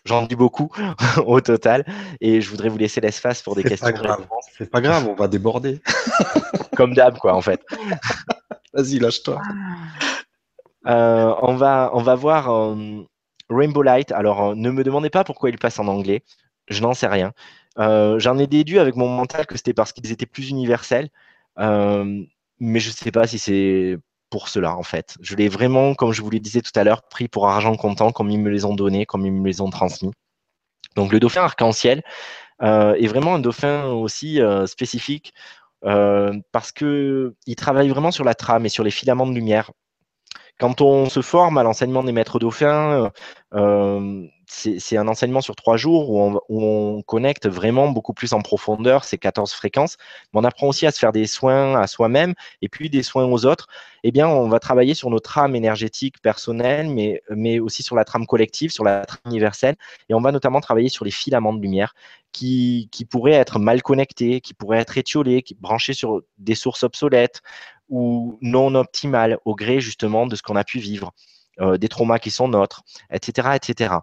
J'en 0.06 0.24
dis 0.26 0.36
beaucoup 0.36 0.70
au 1.26 1.42
total. 1.42 1.84
Et 2.22 2.40
je 2.40 2.50
voudrais 2.50 2.70
vous 2.70 2.78
laisser 2.78 3.02
l'espace 3.02 3.42
pour 3.42 3.56
des 3.56 3.64
questions. 3.64 3.88
C'est 4.58 4.70
pas 4.70 4.82
grave, 4.82 5.08
on 5.08 5.16
va 5.16 5.28
déborder. 5.28 5.82
Comme 6.78 6.94
d'hab, 6.94 7.18
quoi, 7.18 7.34
en 7.34 7.42
fait. 7.42 7.66
Vas-y, 8.74 9.00
lâche-toi. 9.00 9.42
on, 10.86 11.56
va, 11.56 11.92
on 11.94 12.02
va 12.02 12.16
voir 12.16 12.76
Rainbow 13.50 13.82
Light. 13.82 14.12
Alors, 14.12 14.56
ne 14.56 14.70
me 14.70 14.84
demandez 14.84 15.10
pas 15.10 15.24
pourquoi 15.24 15.50
il 15.50 15.58
passe 15.58 15.80
en 15.80 15.88
anglais. 15.88 16.24
Je 16.68 16.82
n'en 16.82 16.94
sais 16.94 17.08
rien. 17.08 17.32
J'en 17.78 18.38
ai 18.38 18.48
déduit 18.48 18.80
avec 18.80 18.96
mon 18.96 19.10
mental 19.10 19.46
que 19.48 19.58
c'était 19.58 19.74
parce 19.74 19.92
qu'ils 19.92 20.12
étaient 20.12 20.26
plus 20.26 20.50
universels. 20.50 21.10
mais 21.58 22.80
je 22.80 22.90
ne 22.90 22.94
sais 22.94 23.12
pas 23.12 23.28
si 23.28 23.40
c'est 23.40 23.98
pour 24.30 24.50
cela, 24.50 24.76
en 24.76 24.84
fait. 24.84 25.16
Je 25.22 25.36
l'ai 25.36 25.48
vraiment, 25.50 25.96
comme 25.96 26.12
je 26.12 26.22
vous 26.22 26.30
le 26.30 26.40
disais 26.40 26.62
tout 26.62 26.78
à 26.78 26.84
l'heure, 26.84 27.04
pris 27.04 27.28
pour 27.28 27.48
argent 27.48 27.76
comptant, 27.76 28.12
comme 28.12 28.30
ils 28.30 28.40
me 28.40 28.50
les 28.50 28.66
ont 28.66 28.76
donnés, 28.76 29.06
comme 29.06 29.26
ils 29.26 29.32
me 29.32 29.48
les 29.48 29.62
ont 29.62 29.70
transmis. 29.70 30.12
Donc, 30.96 31.12
le 31.12 31.20
dauphin 31.20 31.44
arc-en-ciel 31.44 32.04
est 32.62 33.08
vraiment 33.08 33.36
un 33.36 33.40
dauphin 33.40 33.86
aussi 33.88 34.40
spécifique 34.66 35.34
euh, 35.86 36.34
parce 36.52 36.72
qu'il 36.72 37.56
travaille 37.58 37.90
vraiment 37.90 38.12
sur 38.12 38.24
la 38.24 38.34
trame 38.34 38.66
et 38.66 38.70
sur 38.70 38.84
les 38.84 38.92
filaments 38.92 39.28
de 39.28 39.34
lumière. 39.34 39.72
Quand 40.60 40.80
on 40.82 41.10
se 41.10 41.22
forme 41.22 41.58
à 41.58 41.64
l'enseignement 41.64 42.04
des 42.04 42.14
maîtres 42.14 42.40
dauphins, 42.40 42.92
euh, 42.92 43.10
euh, 43.56 44.28
c'est 44.48 44.98
un 44.98 45.08
enseignement 45.08 45.42
sur 45.42 45.56
trois 45.56 45.76
jours 45.76 46.10
où 46.10 46.42
on, 46.50 47.02
connecte 47.02 47.48
vraiment 47.48 47.90
beaucoup 47.90 48.14
plus 48.14 48.34
en 48.34 48.42
profondeur 48.42 49.04
ces 49.04 49.18
14 49.18 49.52
fréquences. 49.52 49.98
On 50.34 50.44
apprend 50.44 50.68
aussi 50.68 50.86
à 50.86 50.92
se 50.92 51.00
faire 51.00 51.12
des 51.12 51.28
soins 51.28 51.80
à 51.80 51.88
soi-même 51.88 52.34
et 52.62 52.70
puis 52.70 52.90
des 52.90 53.04
soins 53.04 53.26
aux 53.26 53.46
autres. 53.46 53.68
Eh 54.04 54.12
bien, 54.12 54.28
on 54.28 54.48
va 54.48 54.60
travailler 54.60 54.94
sur 54.94 55.10
notre 55.10 55.30
trame 55.30 55.56
énergétique 55.56 56.22
personnelle, 56.22 56.90
mais, 56.90 57.60
aussi 57.60 57.84
sur 57.84 57.96
la 57.96 58.06
trame 58.06 58.26
collective, 58.26 58.72
sur 58.72 58.84
la 58.84 59.06
trame 59.06 59.22
universelle. 59.26 59.76
Et 60.10 60.14
on 60.14 60.22
va 60.22 60.32
notamment 60.32 60.62
travailler 60.62 60.90
sur 60.90 61.06
les 61.06 61.12
filaments 61.12 61.54
de 61.54 61.62
lumière 61.62 61.94
qui, 62.32 62.90
qui 62.92 63.06
pourraient 63.06 63.32
être 63.32 63.60
mal 63.60 63.82
connectés, 63.82 64.42
qui 64.42 64.54
pourraient 64.54 64.80
être 64.80 64.98
étiolés, 64.98 65.42
qui, 65.42 65.56
branchés 65.56 65.94
sur 65.94 66.22
des 66.38 66.56
sources 66.56 66.84
obsolètes 66.84 67.42
ou 67.90 68.38
non 68.42 68.76
optimales 68.76 69.38
au 69.46 69.56
gré 69.56 69.80
justement 69.80 70.28
de 70.28 70.36
ce 70.36 70.44
qu'on 70.44 70.56
a 70.56 70.64
pu 70.64 70.80
vivre. 70.80 71.12
Euh, 71.62 71.78
des 71.78 71.88
traumas 71.88 72.20
qui 72.20 72.32
sont 72.32 72.50
nôtres, 72.50 72.84
etc., 73.10 73.50
etc 73.56 73.96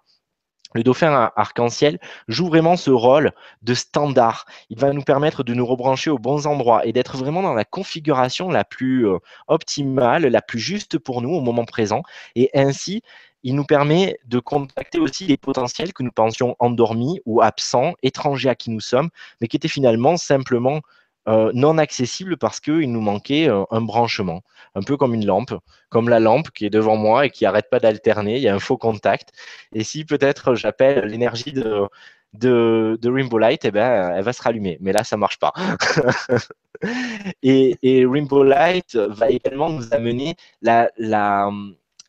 le 0.75 0.83
dauphin 0.83 1.31
arc-en-ciel 1.37 1.99
joue 2.29 2.49
vraiment 2.49 2.77
ce 2.77 2.91
rôle 2.91 3.33
de 3.63 3.75
standard. 3.75 4.47
Il 4.71 4.79
va 4.79 4.93
nous 4.93 5.03
permettre 5.03 5.43
de 5.43 5.55
nous 5.55 5.67
rebrancher 5.67 6.11
aux 6.11 6.19
bons 6.19 6.47
endroits 6.47 6.87
et 6.87 6.93
d'être 6.93 7.17
vraiment 7.17 7.43
dans 7.43 7.55
la 7.55 7.65
configuration 7.65 8.49
la 8.49 8.65
plus 8.65 9.07
euh, 9.07 9.19
optimale, 9.49 10.27
la 10.27 10.43
plus 10.43 10.59
juste 10.59 10.99
pour 10.99 11.23
nous 11.23 11.31
au 11.31 11.41
moment 11.41 11.65
présent. 11.65 12.03
Et 12.35 12.51
ainsi, 12.55 13.03
il 13.43 13.55
nous 13.55 13.65
permet 13.65 14.19
de 14.25 14.39
contacter 14.39 14.99
aussi 14.99 15.27
les 15.27 15.37
potentiels 15.37 15.93
que 15.93 16.03
nous 16.03 16.13
pensions 16.13 16.57
endormis 16.59 17.21
ou 17.27 17.43
absents, 17.43 17.95
étrangers 18.03 18.49
à 18.49 18.55
qui 18.55 18.71
nous 18.71 18.81
sommes, 18.81 19.11
mais 19.41 19.49
qui 19.49 19.57
étaient 19.57 19.69
finalement 19.69 20.17
simplement 20.17 20.81
euh, 21.29 21.53
non 21.55 21.79
accessible 21.79 22.37
parce 22.37 22.61
qu'il 22.61 22.91
nous 22.91 23.01
manquait 23.01 23.49
euh, 23.49 23.65
un 23.71 23.81
branchement, 23.81 24.43
un 24.75 24.83
peu 24.83 24.97
comme 24.97 25.15
une 25.15 25.25
lampe, 25.25 25.55
comme 25.89 26.09
la 26.09 26.21
lampe 26.21 26.51
qui 26.51 26.67
est 26.67 26.71
devant 26.71 26.97
moi 26.97 27.27
et 27.27 27.31
qui 27.31 27.45
n'arrête 27.45 27.71
pas 27.71 27.79
d'alterner, 27.79 28.37
il 28.37 28.43
y 28.43 28.49
a 28.49 28.55
un 28.55 28.59
faux 28.59 28.77
contact. 28.77 29.31
Et 29.73 29.85
si 29.85 30.05
peut-être 30.05 30.55
j'appelle 30.55 31.05
l'énergie 31.07 31.53
de, 31.53 31.89
de, 32.35 32.99
Rainbow 33.11 33.39
Light, 33.39 33.65
eh 33.65 33.71
ben, 33.71 34.13
elle 34.17 34.25
va 34.25 34.33
se 34.33 34.43
rallumer. 34.43 34.79
Mais 34.81 34.93
là, 34.93 35.05
ça 35.05 35.17
ne 35.17 35.21
marche 35.21 35.39
pas. 35.39 35.53
et, 37.43 37.79
et, 37.83 38.07
Rainbow 38.07 38.43
Light 38.43 38.97
va 38.97 39.31
également 39.31 39.71
nous 39.71 39.93
amener 39.95 40.37
la, 40.61 40.91
la, 40.97 41.51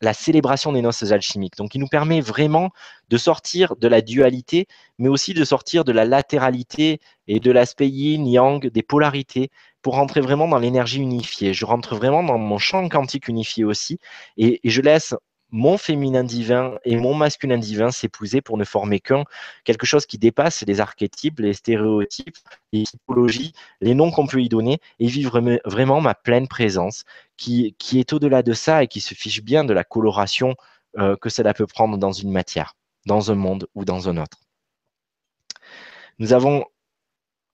la 0.04 0.14
célébration 0.14 0.72
des 0.72 0.82
noces 0.82 1.10
alchimiques. 1.10 1.56
Donc, 1.56 1.74
il 1.74 1.80
nous 1.80 1.88
permet 1.88 2.20
vraiment 2.20 2.70
de 3.08 3.16
sortir 3.16 3.74
de 3.76 3.88
la 3.88 4.00
dualité, 4.00 4.66
mais 4.98 5.08
aussi 5.08 5.34
de 5.34 5.44
sortir 5.44 5.84
de 5.84 5.92
la 5.92 6.04
latéralité 6.04 7.00
et 7.26 7.40
de 7.40 7.50
l'aspect 7.50 7.88
yin, 7.88 8.26
yang, 8.26 8.66
des 8.66 8.82
polarités, 8.82 9.50
pour 9.82 9.94
rentrer 9.94 10.20
vraiment 10.20 10.48
dans 10.48 10.58
l'énergie 10.58 11.00
unifiée. 11.00 11.52
Je 11.52 11.64
rentre 11.64 11.96
vraiment 11.96 12.22
dans 12.22 12.38
mon 12.38 12.58
champ 12.58 12.88
quantique 12.88 13.28
unifié 13.28 13.64
aussi, 13.64 13.98
et, 14.36 14.60
et 14.66 14.70
je 14.70 14.80
laisse 14.80 15.14
mon 15.54 15.78
féminin 15.78 16.24
divin 16.24 16.78
et 16.84 16.96
mon 16.96 17.14
masculin 17.14 17.58
divin 17.58 17.92
s'épouser 17.92 18.40
pour 18.40 18.58
ne 18.58 18.64
former 18.64 18.98
qu'un, 18.98 19.22
quelque 19.62 19.86
chose 19.86 20.04
qui 20.04 20.18
dépasse 20.18 20.64
les 20.66 20.80
archétypes, 20.80 21.38
les 21.38 21.52
stéréotypes, 21.52 22.36
les 22.72 22.82
typologies, 22.82 23.52
les 23.80 23.94
noms 23.94 24.10
qu'on 24.10 24.26
peut 24.26 24.42
y 24.42 24.48
donner, 24.48 24.80
et 24.98 25.06
vivre 25.06 25.40
vraiment 25.64 26.00
ma 26.00 26.16
pleine 26.16 26.48
présence, 26.48 27.04
qui, 27.36 27.76
est 27.92 28.12
au-delà 28.12 28.42
de 28.42 28.52
ça 28.52 28.82
et 28.82 28.88
qui 28.88 29.00
se 29.00 29.14
fiche 29.14 29.42
bien 29.42 29.62
de 29.62 29.72
la 29.72 29.84
coloration 29.84 30.56
euh, 30.98 31.16
que 31.16 31.30
cela 31.30 31.54
peut 31.54 31.68
prendre 31.68 31.98
dans 31.98 32.12
une 32.12 32.32
matière, 32.32 32.74
dans 33.06 33.30
un 33.30 33.36
monde 33.36 33.68
ou 33.76 33.84
dans 33.84 34.08
un 34.08 34.16
autre. 34.16 34.38
Nous 36.18 36.32
avons, 36.32 36.64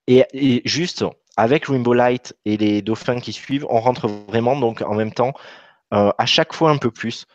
et, 0.06 0.24
et 0.32 0.62
juste 0.64 1.04
avec 1.36 1.66
Rainbow 1.66 1.92
Light 1.92 2.34
et 2.46 2.56
les 2.56 2.80
dauphins 2.80 3.20
qui 3.20 3.34
suivent, 3.34 3.66
on 3.68 3.80
rentre 3.80 4.08
vraiment 4.08 4.58
donc 4.58 4.80
en 4.80 4.94
même 4.94 5.12
temps 5.12 5.34
euh, 5.92 6.12
à 6.16 6.24
chaque 6.24 6.54
fois 6.54 6.70
un 6.70 6.78
peu 6.78 6.90
plus 6.90 7.26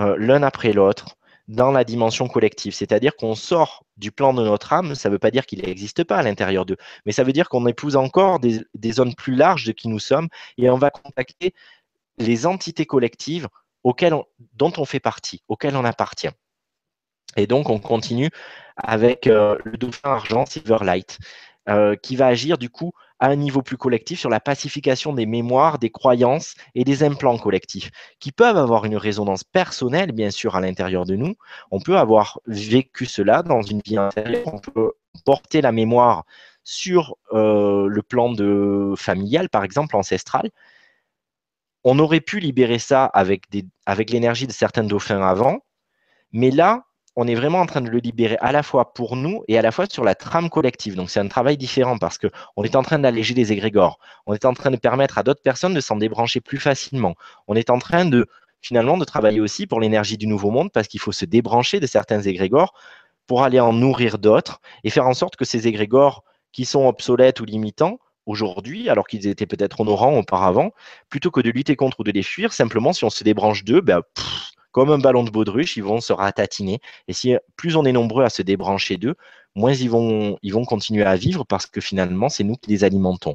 euh, 0.00 0.16
l'un 0.18 0.42
après 0.42 0.72
l'autre 0.72 1.16
dans 1.48 1.70
la 1.70 1.84
dimension 1.84 2.28
collective. 2.28 2.72
C'est-à-dire 2.72 3.16
qu'on 3.16 3.34
sort 3.34 3.84
du 3.96 4.12
plan 4.12 4.32
de 4.32 4.42
notre 4.42 4.72
âme, 4.72 4.94
ça 4.94 5.08
ne 5.08 5.14
veut 5.14 5.18
pas 5.18 5.30
dire 5.30 5.46
qu'il 5.46 5.62
n'existe 5.62 6.04
pas 6.04 6.16
à 6.16 6.22
l'intérieur 6.22 6.64
d'eux, 6.64 6.76
mais 7.04 7.12
ça 7.12 7.24
veut 7.24 7.32
dire 7.32 7.48
qu'on 7.48 7.66
épouse 7.66 7.96
encore 7.96 8.40
des, 8.40 8.92
zones 8.92 9.14
plus 9.14 9.34
larges 9.34 9.64
de 9.64 9.72
qui 9.72 9.88
nous 9.88 9.98
sommes 9.98 10.28
et 10.56 10.70
on 10.70 10.78
va 10.78 10.90
contacter 10.90 11.52
les 12.18 12.46
entités 12.46 12.86
collectives 12.86 13.48
auxquelles 13.82 14.14
dont 14.54 14.72
on 14.76 14.84
fait 14.84 15.00
partie, 15.00 15.42
auxquelles 15.48 15.76
on 15.76 15.84
appartient. 15.84 16.30
Et 17.36 17.46
donc, 17.46 17.70
on 17.70 17.78
continue 17.78 18.30
avec 18.76 19.26
euh, 19.26 19.58
le 19.64 19.76
dauphin 19.76 20.10
argent 20.10 20.46
Silverlight, 20.46 21.18
euh, 21.68 21.96
qui 21.96 22.16
va 22.16 22.26
agir 22.26 22.58
du 22.58 22.70
coup 22.70 22.92
à 23.22 23.28
un 23.28 23.36
niveau 23.36 23.62
plus 23.62 23.76
collectif 23.76 24.18
sur 24.18 24.28
la 24.28 24.40
pacification 24.40 25.12
des 25.12 25.26
mémoires, 25.26 25.78
des 25.78 25.90
croyances 25.90 26.56
et 26.74 26.82
des 26.82 27.04
implants 27.04 27.38
collectifs, 27.38 27.92
qui 28.18 28.32
peuvent 28.32 28.56
avoir 28.56 28.84
une 28.84 28.96
résonance 28.96 29.44
personnelle, 29.44 30.10
bien 30.10 30.32
sûr, 30.32 30.56
à 30.56 30.60
l'intérieur 30.60 31.04
de 31.04 31.14
nous. 31.14 31.36
On 31.70 31.78
peut 31.78 31.96
avoir 31.96 32.40
vécu 32.48 33.06
cela 33.06 33.44
dans 33.44 33.62
une 33.62 33.80
vie 33.86 33.96
antérieure, 33.96 34.52
on 34.52 34.58
peut 34.58 34.90
porter 35.24 35.60
la 35.60 35.70
mémoire 35.70 36.24
sur 36.64 37.16
euh, 37.32 37.86
le 37.86 38.02
plan 38.02 38.32
de 38.32 38.94
familial, 38.96 39.48
par 39.48 39.62
exemple, 39.62 39.94
ancestral. 39.94 40.50
On 41.84 42.00
aurait 42.00 42.20
pu 42.20 42.40
libérer 42.40 42.80
ça 42.80 43.04
avec, 43.04 43.44
avec 43.86 44.10
l'énergie 44.10 44.48
de 44.48 44.52
certains 44.52 44.82
dauphins 44.82 45.22
avant, 45.22 45.60
mais 46.32 46.50
là, 46.50 46.86
on 47.16 47.26
est 47.26 47.34
vraiment 47.34 47.60
en 47.60 47.66
train 47.66 47.80
de 47.80 47.90
le 47.90 47.98
libérer 47.98 48.38
à 48.40 48.52
la 48.52 48.62
fois 48.62 48.94
pour 48.94 49.16
nous 49.16 49.44
et 49.48 49.58
à 49.58 49.62
la 49.62 49.70
fois 49.70 49.86
sur 49.88 50.04
la 50.04 50.14
trame 50.14 50.48
collective. 50.48 50.94
Donc 50.94 51.10
c'est 51.10 51.20
un 51.20 51.28
travail 51.28 51.56
différent 51.56 51.98
parce 51.98 52.18
qu'on 52.18 52.64
est 52.64 52.76
en 52.76 52.82
train 52.82 52.98
d'alléger 52.98 53.34
les 53.34 53.52
égrégores. 53.52 53.98
On 54.26 54.34
est 54.34 54.44
en 54.44 54.54
train 54.54 54.70
de 54.70 54.76
permettre 54.76 55.18
à 55.18 55.22
d'autres 55.22 55.42
personnes 55.42 55.74
de 55.74 55.80
s'en 55.80 55.96
débrancher 55.96 56.40
plus 56.40 56.58
facilement. 56.58 57.14
On 57.48 57.54
est 57.54 57.70
en 57.70 57.78
train 57.78 58.04
de 58.04 58.26
finalement 58.62 58.96
de 58.96 59.04
travailler 59.04 59.40
aussi 59.40 59.66
pour 59.66 59.80
l'énergie 59.80 60.16
du 60.16 60.26
nouveau 60.26 60.50
monde 60.50 60.70
parce 60.72 60.88
qu'il 60.88 61.00
faut 61.00 61.12
se 61.12 61.24
débrancher 61.24 61.80
de 61.80 61.86
certains 61.86 62.22
égrégores 62.22 62.72
pour 63.26 63.42
aller 63.42 63.60
en 63.60 63.72
nourrir 63.72 64.18
d'autres 64.18 64.60
et 64.84 64.90
faire 64.90 65.06
en 65.06 65.14
sorte 65.14 65.36
que 65.36 65.44
ces 65.44 65.66
égrégores 65.66 66.24
qui 66.52 66.64
sont 66.64 66.86
obsolètes 66.86 67.40
ou 67.40 67.44
limitants 67.44 67.98
aujourd'hui, 68.26 68.88
alors 68.88 69.06
qu'ils 69.06 69.26
étaient 69.26 69.46
peut-être 69.46 69.80
honorants 69.80 70.16
auparavant, 70.16 70.70
plutôt 71.08 71.30
que 71.30 71.40
de 71.40 71.50
lutter 71.50 71.76
contre 71.76 72.00
ou 72.00 72.04
de 72.04 72.12
les 72.12 72.22
fuir, 72.22 72.52
simplement 72.52 72.92
si 72.92 73.04
on 73.04 73.10
se 73.10 73.24
débranche 73.24 73.64
d'eux, 73.64 73.80
ben, 73.80 74.02
comme 74.72 74.90
un 74.90 74.98
ballon 74.98 75.22
de 75.22 75.30
baudruche, 75.30 75.76
ils 75.76 75.84
vont 75.84 76.00
se 76.00 76.12
ratatiner. 76.12 76.80
Et 77.08 77.12
si 77.12 77.36
plus 77.56 77.76
on 77.76 77.84
est 77.84 77.92
nombreux 77.92 78.24
à 78.24 78.30
se 78.30 78.42
débrancher 78.42 78.96
d'eux, 78.96 79.14
moins 79.54 79.74
ils 79.74 79.90
vont, 79.90 80.38
continuer 80.66 81.04
à 81.04 81.16
vivre 81.16 81.44
parce 81.44 81.66
que 81.66 81.80
finalement, 81.80 82.28
c'est 82.28 82.44
nous 82.44 82.56
qui 82.56 82.70
les 82.70 82.84
alimentons. 82.84 83.34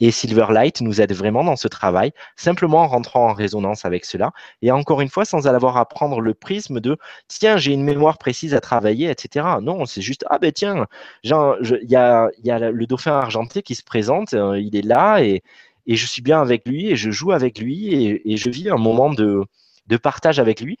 Et 0.00 0.10
Silverlight 0.10 0.80
nous 0.80 1.00
aide 1.00 1.12
vraiment 1.12 1.44
dans 1.44 1.54
ce 1.54 1.68
travail, 1.68 2.12
simplement 2.34 2.78
en 2.78 2.88
rentrant 2.88 3.28
en 3.28 3.32
résonance 3.34 3.84
avec 3.84 4.04
cela. 4.04 4.32
Et 4.60 4.72
encore 4.72 5.00
une 5.00 5.08
fois, 5.08 5.24
sans 5.24 5.46
avoir 5.46 5.76
à 5.76 5.86
prendre 5.88 6.20
le 6.20 6.34
prisme 6.34 6.80
de 6.80 6.96
tiens, 7.28 7.56
j'ai 7.56 7.72
une 7.72 7.84
mémoire 7.84 8.18
précise 8.18 8.52
à 8.54 8.60
travailler, 8.60 9.10
etc. 9.10 9.46
Non, 9.62 9.86
c'est 9.86 10.02
juste 10.02 10.24
ah 10.28 10.38
ben 10.40 10.50
tiens, 10.50 10.86
il 11.22 11.30
y 11.30 11.96
a, 11.96 12.30
le 12.42 12.86
dauphin 12.86 13.12
argenté 13.12 13.62
qui 13.62 13.76
se 13.76 13.84
présente, 13.84 14.34
euh, 14.34 14.58
il 14.60 14.74
est 14.74 14.82
là 14.82 15.20
et, 15.22 15.42
je 15.86 16.06
suis 16.06 16.22
bien 16.22 16.40
avec 16.40 16.66
lui 16.66 16.90
et 16.90 16.96
je 16.96 17.10
joue 17.10 17.32
avec 17.32 17.58
lui 17.58 18.20
et 18.24 18.36
je 18.36 18.50
vis 18.50 18.70
un 18.70 18.76
moment 18.76 19.10
de, 19.10 19.44
de 19.86 19.96
partage 19.96 20.38
avec 20.38 20.60
lui 20.60 20.78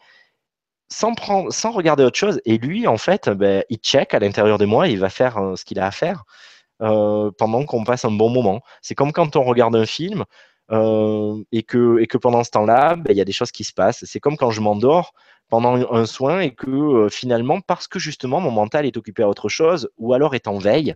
sans, 0.92 1.14
prendre, 1.14 1.52
sans 1.52 1.72
regarder 1.72 2.04
autre 2.04 2.18
chose. 2.18 2.40
Et 2.44 2.58
lui, 2.58 2.86
en 2.86 2.98
fait, 2.98 3.28
ben, 3.30 3.64
il 3.70 3.78
check 3.78 4.14
à 4.14 4.18
l'intérieur 4.18 4.58
de 4.58 4.66
moi, 4.66 4.88
il 4.88 4.98
va 4.98 5.08
faire 5.08 5.38
euh, 5.38 5.56
ce 5.56 5.64
qu'il 5.64 5.80
a 5.80 5.86
à 5.86 5.90
faire 5.90 6.24
euh, 6.82 7.30
pendant 7.38 7.64
qu'on 7.64 7.84
passe 7.84 8.04
un 8.04 8.10
bon 8.10 8.30
moment. 8.30 8.60
C'est 8.82 8.94
comme 8.94 9.12
quand 9.12 9.36
on 9.36 9.42
regarde 9.42 9.74
un 9.76 9.86
film 9.86 10.24
euh, 10.70 11.42
et, 11.52 11.62
que, 11.62 12.16
pendant 12.18 12.44
ce 12.44 12.50
temps-là, 12.50 12.96
ben, 12.96 13.10
il 13.10 13.16
y 13.16 13.20
a 13.20 13.24
des 13.24 13.32
choses 13.32 13.52
qui 13.52 13.64
se 13.64 13.72
passent. 13.72 14.04
C'est 14.06 14.20
comme 14.20 14.36
quand 14.36 14.50
je 14.50 14.60
m'endors 14.60 15.14
pendant 15.48 15.74
un 15.92 16.06
soin 16.06 16.40
et 16.40 16.54
que 16.54 17.08
finalement, 17.10 17.60
parce 17.60 17.86
que 17.86 17.98
justement 17.98 18.40
mon 18.40 18.50
mental 18.50 18.86
est 18.86 18.96
occupé 18.96 19.22
à 19.22 19.28
autre 19.28 19.50
chose 19.50 19.90
ou 19.98 20.14
alors 20.14 20.34
est 20.34 20.48
en 20.48 20.56
veille, 20.56 20.94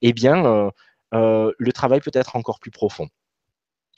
eh 0.00 0.12
bien, 0.12 0.70
le 1.12 1.72
travail 1.72 2.00
peut 2.00 2.12
être 2.14 2.36
encore 2.36 2.60
plus 2.60 2.70
profond 2.70 3.08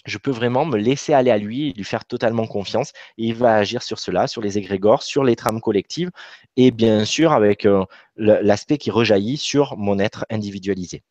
je 0.05 0.19
peux 0.19 0.31
vraiment 0.31 0.65
me 0.65 0.79
laisser 0.79 1.13
aller 1.13 1.31
à 1.31 1.39
lui 1.39 1.71
et 1.71 1.73
lui 1.73 1.85
faire 1.85 2.05
totalement 2.05 2.47
confiance. 2.47 2.93
Et 3.19 3.27
il 3.27 3.35
va 3.35 3.55
agir 3.55 3.83
sur 3.83 3.99
cela, 3.99 4.27
sur 4.27 4.41
les 4.41 4.59
égrégores, 4.59 5.03
sur 5.03 5.25
les 5.25 5.37
trames 5.37 5.61
collectives 5.61 6.11
et 6.57 6.71
bien 6.71 7.05
sûr 7.05 7.33
avec 7.33 7.67
euh, 7.67 7.85
l'aspect 8.17 8.79
qui 8.79 8.91
rejaillit 8.91 9.37
sur 9.37 9.77
mon 9.77 9.99
être 9.99 10.25
individualisé. 10.31 11.03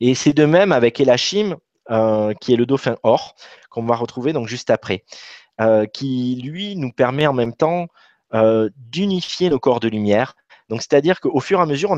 Et 0.00 0.14
c'est 0.14 0.32
de 0.32 0.44
même 0.44 0.72
avec 0.72 1.00
Elachim, 1.00 1.56
euh, 1.90 2.34
qui 2.40 2.52
est 2.52 2.56
le 2.56 2.66
dauphin 2.66 2.96
or, 3.02 3.34
qu'on 3.70 3.84
va 3.84 3.94
retrouver 3.96 4.32
donc 4.32 4.48
juste 4.48 4.70
après. 4.70 5.04
qui, 5.92 6.40
lui, 6.42 6.76
nous 6.76 6.90
permet 6.92 7.26
en 7.26 7.32
même 7.32 7.54
temps 7.54 7.86
d'unifier 8.32 9.48
nos 9.50 9.60
corps 9.60 9.78
de 9.78 9.88
lumière. 9.88 10.34
C'est-à-dire 10.70 11.20
qu'au 11.20 11.40
fur 11.40 11.60
et 11.60 11.62
à 11.62 11.66
mesure, 11.66 11.94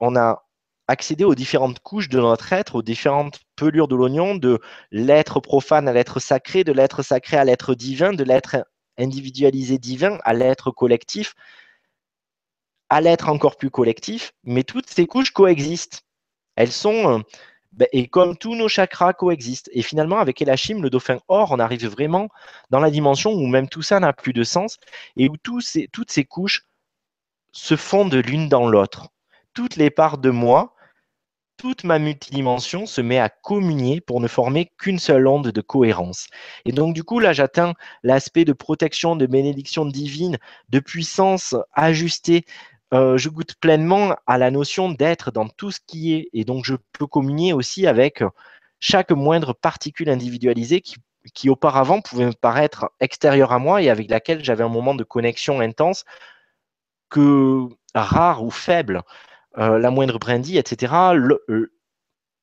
on 0.00 0.16
a 0.16 0.42
accéder 0.88 1.24
aux 1.24 1.34
différentes 1.34 1.78
couches 1.80 2.08
de 2.08 2.18
notre 2.18 2.52
être, 2.52 2.76
aux 2.76 2.82
différentes 2.82 3.40
pelures 3.56 3.88
de 3.88 3.94
l'oignon, 3.94 4.34
de 4.34 4.58
l'être 4.90 5.38
profane 5.38 5.86
à 5.86 5.92
l'être 5.92 6.18
sacré, 6.18 6.64
de 6.64 6.72
l'être 6.72 7.02
sacré 7.02 7.36
à 7.36 7.44
l'être 7.44 7.74
divin, 7.74 8.14
de 8.14 8.24
l'être 8.24 8.66
individualisé 8.96 9.78
divin 9.78 10.18
à 10.24 10.32
l'être 10.32 10.70
collectif, 10.70 11.34
à 12.88 13.02
l'être 13.02 13.28
encore 13.28 13.56
plus 13.56 13.70
collectif, 13.70 14.32
mais 14.44 14.64
toutes 14.64 14.88
ces 14.88 15.06
couches 15.06 15.30
coexistent. 15.30 16.02
Elles 16.56 16.72
sont, 16.72 17.18
euh, 17.18 17.22
ben, 17.72 17.86
et 17.92 18.08
comme 18.08 18.36
tous 18.38 18.56
nos 18.56 18.68
chakras 18.68 19.12
coexistent. 19.12 19.68
Et 19.72 19.82
finalement, 19.82 20.18
avec 20.18 20.40
Elachim, 20.40 20.80
le 20.80 20.88
dauphin 20.88 21.18
or, 21.28 21.52
on 21.52 21.58
arrive 21.58 21.86
vraiment 21.86 22.30
dans 22.70 22.80
la 22.80 22.90
dimension 22.90 23.32
où 23.32 23.46
même 23.46 23.68
tout 23.68 23.82
ça 23.82 24.00
n'a 24.00 24.14
plus 24.14 24.32
de 24.32 24.42
sens 24.42 24.78
et 25.16 25.28
où 25.28 25.36
toutes 25.36 26.10
ces 26.10 26.24
couches 26.24 26.64
se 27.52 27.76
fondent 27.76 28.14
l'une 28.14 28.48
dans 28.48 28.68
l'autre. 28.68 29.10
Toutes 29.52 29.76
les 29.76 29.90
parts 29.90 30.18
de 30.18 30.30
moi 30.30 30.74
toute 31.58 31.84
ma 31.84 31.98
multidimension 31.98 32.86
se 32.86 33.00
met 33.00 33.18
à 33.18 33.28
communier 33.28 34.00
pour 34.00 34.20
ne 34.20 34.28
former 34.28 34.70
qu'une 34.78 34.98
seule 34.98 35.26
onde 35.26 35.48
de 35.48 35.60
cohérence. 35.60 36.28
Et 36.64 36.72
donc, 36.72 36.94
du 36.94 37.04
coup, 37.04 37.18
là, 37.18 37.32
j'atteins 37.32 37.74
l'aspect 38.02 38.44
de 38.44 38.52
protection, 38.52 39.16
de 39.16 39.26
bénédiction 39.26 39.84
divine, 39.84 40.38
de 40.70 40.78
puissance 40.78 41.56
ajustée. 41.74 42.44
Euh, 42.94 43.18
je 43.18 43.28
goûte 43.28 43.56
pleinement 43.56 44.14
à 44.26 44.38
la 44.38 44.50
notion 44.50 44.90
d'être 44.90 45.30
dans 45.32 45.48
tout 45.48 45.72
ce 45.72 45.80
qui 45.86 46.14
est. 46.14 46.28
Et 46.32 46.44
donc, 46.44 46.64
je 46.64 46.76
peux 46.92 47.06
communier 47.06 47.52
aussi 47.52 47.86
avec 47.86 48.22
chaque 48.80 49.10
moindre 49.10 49.52
particule 49.52 50.08
individualisée 50.08 50.80
qui, 50.80 50.96
qui 51.34 51.50
auparavant 51.50 52.00
pouvait 52.00 52.26
me 52.26 52.32
paraître 52.32 52.90
extérieure 53.00 53.52
à 53.52 53.58
moi 53.58 53.82
et 53.82 53.90
avec 53.90 54.08
laquelle 54.08 54.44
j'avais 54.44 54.64
un 54.64 54.68
moment 54.68 54.94
de 54.94 55.04
connexion 55.04 55.60
intense 55.60 56.04
que 57.10 57.66
rare 57.94 58.44
ou 58.44 58.50
faible. 58.50 59.02
Euh, 59.58 59.78
la 59.78 59.90
moindre 59.90 60.18
brindille, 60.18 60.58
etc. 60.58 60.92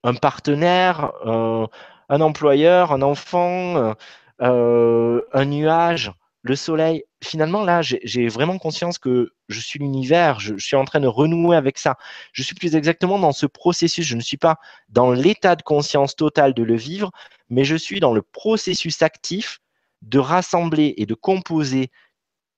un 0.03 0.13
partenaire, 0.15 1.13
euh, 1.25 1.65
un 2.09 2.21
employeur, 2.21 2.91
un 2.91 3.01
enfant, 3.01 3.95
euh, 4.41 5.21
un 5.33 5.45
nuage, 5.45 6.11
le 6.41 6.55
soleil. 6.55 7.03
Finalement, 7.23 7.63
là, 7.63 7.81
j'ai 7.81 8.27
vraiment 8.27 8.57
conscience 8.57 8.99
que 8.99 9.31
je 9.47 9.59
suis 9.59 9.79
l'univers, 9.79 10.39
je, 10.39 10.57
suis 10.57 10.75
en 10.75 10.85
train 10.85 10.99
de 10.99 11.07
renouer 11.07 11.55
avec 11.55 11.77
ça. 11.77 11.97
Je 12.33 12.43
suis 12.43 12.53
plus 12.55 12.75
exactement 12.75 13.17
dans 13.17 13.31
ce 13.31 13.45
processus. 13.45 14.05
Je 14.05 14.15
ne 14.15 14.21
suis 14.21 14.37
pas 14.37 14.57
dans 14.89 15.11
l'état 15.11 15.55
de 15.55 15.63
conscience 15.63 16.15
totale 16.15 16.53
de 16.53 16.63
le 16.63 16.75
vivre, 16.75 17.11
mais 17.49 17.63
je 17.63 17.75
suis 17.75 17.99
dans 17.99 18.13
le 18.13 18.21
processus 18.21 19.01
actif 19.01 19.59
de 20.01 20.19
rassembler 20.19 20.93
et 20.97 21.05
de 21.05 21.15
composer 21.15 21.91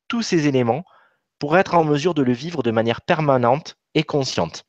tous 0.08 0.24
ces 0.24 0.48
éléments 0.48 0.84
pour 1.40 1.58
être 1.58 1.76
en 1.76 1.84
mesure 1.84 2.14
de 2.14 2.24
le 2.24 2.34
vivre 2.34 2.64
de 2.64 2.72
manière 2.72 3.02
permanente 3.02 3.78
consciente. 4.03 4.65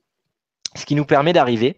Ce 0.76 0.84
qui 0.84 0.94
nous 0.94 1.04
permet 1.04 1.32
d'arriver 1.32 1.76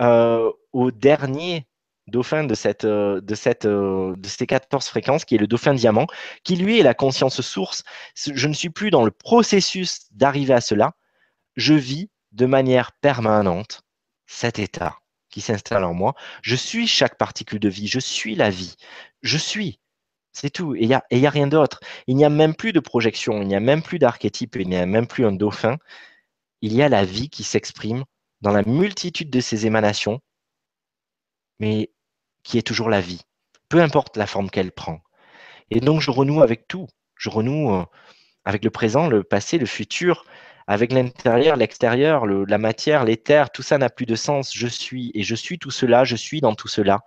euh, 0.00 0.50
au 0.72 0.90
dernier 0.90 1.66
dauphin 2.10 2.44
de, 2.44 2.54
cette, 2.54 2.84
euh, 2.84 3.20
de, 3.20 3.34
cette, 3.34 3.64
euh, 3.64 4.14
de 4.16 4.28
ces 4.28 4.46
14 4.46 4.86
fréquences, 4.86 5.24
qui 5.24 5.36
est 5.36 5.38
le 5.38 5.46
dauphin 5.46 5.74
diamant, 5.74 6.06
qui 6.44 6.56
lui 6.56 6.80
est 6.80 6.82
la 6.82 6.94
conscience 6.94 7.40
source. 7.40 7.84
Je 8.14 8.48
ne 8.48 8.52
suis 8.52 8.70
plus 8.70 8.90
dans 8.90 9.04
le 9.04 9.10
processus 9.10 10.06
d'arriver 10.10 10.54
à 10.54 10.60
cela, 10.60 10.92
je 11.56 11.74
vis 11.74 12.10
de 12.32 12.46
manière 12.46 12.92
permanente 12.92 13.82
cet 14.26 14.58
état 14.58 14.96
qui 15.30 15.40
s'installe 15.40 15.84
en 15.84 15.94
moi. 15.94 16.14
Je 16.42 16.56
suis 16.56 16.86
chaque 16.86 17.16
particule 17.16 17.60
de 17.60 17.68
vie, 17.68 17.86
je 17.86 18.00
suis 18.00 18.34
la 18.34 18.50
vie, 18.50 18.76
je 19.22 19.38
suis. 19.38 19.80
C'est 20.32 20.50
tout. 20.50 20.76
Et 20.76 20.82
il 20.82 20.88
n'y 20.88 20.94
a, 20.94 21.02
a, 21.10 21.30
rien 21.30 21.48
d'autre. 21.48 21.80
Il 22.06 22.16
n'y 22.16 22.24
a 22.24 22.28
même 22.28 22.54
plus 22.54 22.72
de 22.72 22.80
projection, 22.80 23.42
il 23.42 23.48
n'y 23.48 23.56
a 23.56 23.60
même 23.60 23.82
plus 23.82 23.98
d'archétype, 23.98 24.56
il 24.56 24.68
n'y 24.68 24.76
a 24.76 24.86
même 24.86 25.06
plus 25.06 25.26
un 25.26 25.32
dauphin. 25.32 25.76
Il 26.62 26.72
y 26.74 26.82
a 26.82 26.88
la 26.88 27.04
vie 27.04 27.30
qui 27.30 27.44
s'exprime 27.44 28.04
dans 28.40 28.52
la 28.52 28.62
multitude 28.62 29.30
de 29.30 29.40
ces 29.40 29.66
émanations, 29.66 30.20
mais 31.58 31.90
qui 32.42 32.58
est 32.58 32.66
toujours 32.66 32.88
la 32.88 33.00
vie, 33.00 33.22
peu 33.68 33.80
importe 33.80 34.16
la 34.16 34.26
forme 34.26 34.50
qu'elle 34.50 34.72
prend. 34.72 35.00
Et 35.70 35.80
donc 35.80 36.00
je 36.00 36.10
renoue 36.10 36.42
avec 36.42 36.66
tout. 36.68 36.86
Je 37.16 37.30
renoue 37.30 37.74
euh, 37.74 37.84
avec 38.44 38.64
le 38.64 38.70
présent, 38.70 39.08
le 39.08 39.22
passé, 39.22 39.58
le 39.58 39.66
futur, 39.66 40.24
avec 40.66 40.92
l'intérieur, 40.92 41.56
l'extérieur, 41.56 42.26
la 42.26 42.58
matière, 42.58 43.04
l'éther, 43.04 43.50
tout 43.50 43.62
ça 43.62 43.78
n'a 43.78 43.90
plus 43.90 44.06
de 44.06 44.14
sens. 44.14 44.54
Je 44.54 44.66
suis 44.66 45.10
et 45.14 45.22
je 45.22 45.34
suis 45.34 45.58
tout 45.58 45.70
cela, 45.70 46.04
je 46.04 46.16
suis 46.16 46.40
dans 46.40 46.54
tout 46.54 46.68
cela. 46.68 47.00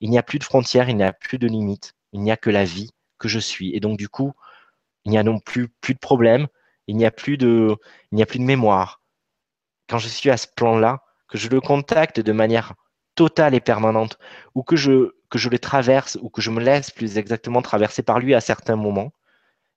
Il 0.00 0.10
n'y 0.10 0.18
a 0.18 0.22
plus 0.22 0.38
de 0.38 0.44
frontières, 0.44 0.88
il 0.90 0.96
n'y 0.96 1.04
a 1.04 1.12
plus 1.12 1.38
de 1.38 1.46
limites 1.46 1.94
il 2.14 2.20
n'y 2.20 2.30
a 2.30 2.36
que 2.38 2.48
la 2.48 2.64
vie 2.64 2.90
que 3.18 3.28
je 3.28 3.40
suis. 3.40 3.74
Et 3.74 3.80
donc, 3.80 3.98
du 3.98 4.08
coup, 4.08 4.32
il 5.04 5.10
n'y 5.10 5.18
a 5.18 5.22
non 5.22 5.40
plus, 5.40 5.68
plus 5.68 5.94
de 5.94 5.98
problème, 5.98 6.46
il 6.86 6.96
n'y 6.96 7.06
a 7.06 7.10
plus 7.10 7.36
de, 7.36 7.76
il 8.12 8.16
n'y 8.16 8.22
a 8.22 8.26
plus 8.26 8.38
de 8.38 8.44
mémoire. 8.44 9.02
Quand 9.88 9.98
je 9.98 10.08
suis 10.08 10.30
à 10.30 10.36
ce 10.36 10.46
plan-là, 10.46 11.02
que 11.28 11.38
je 11.38 11.48
le 11.48 11.60
contacte 11.60 12.20
de 12.20 12.32
manière 12.32 12.74
totale 13.14 13.54
et 13.54 13.60
permanente, 13.60 14.18
ou 14.54 14.62
que 14.62 14.76
je, 14.76 15.14
que 15.30 15.38
je 15.38 15.48
le 15.48 15.58
traverse, 15.58 16.18
ou 16.22 16.30
que 16.30 16.40
je 16.42 16.50
me 16.50 16.60
laisse 16.60 16.90
plus 16.90 17.18
exactement 17.18 17.62
traverser 17.62 18.02
par 18.02 18.18
lui 18.18 18.34
à 18.34 18.40
certains 18.40 18.76
moments, 18.76 19.12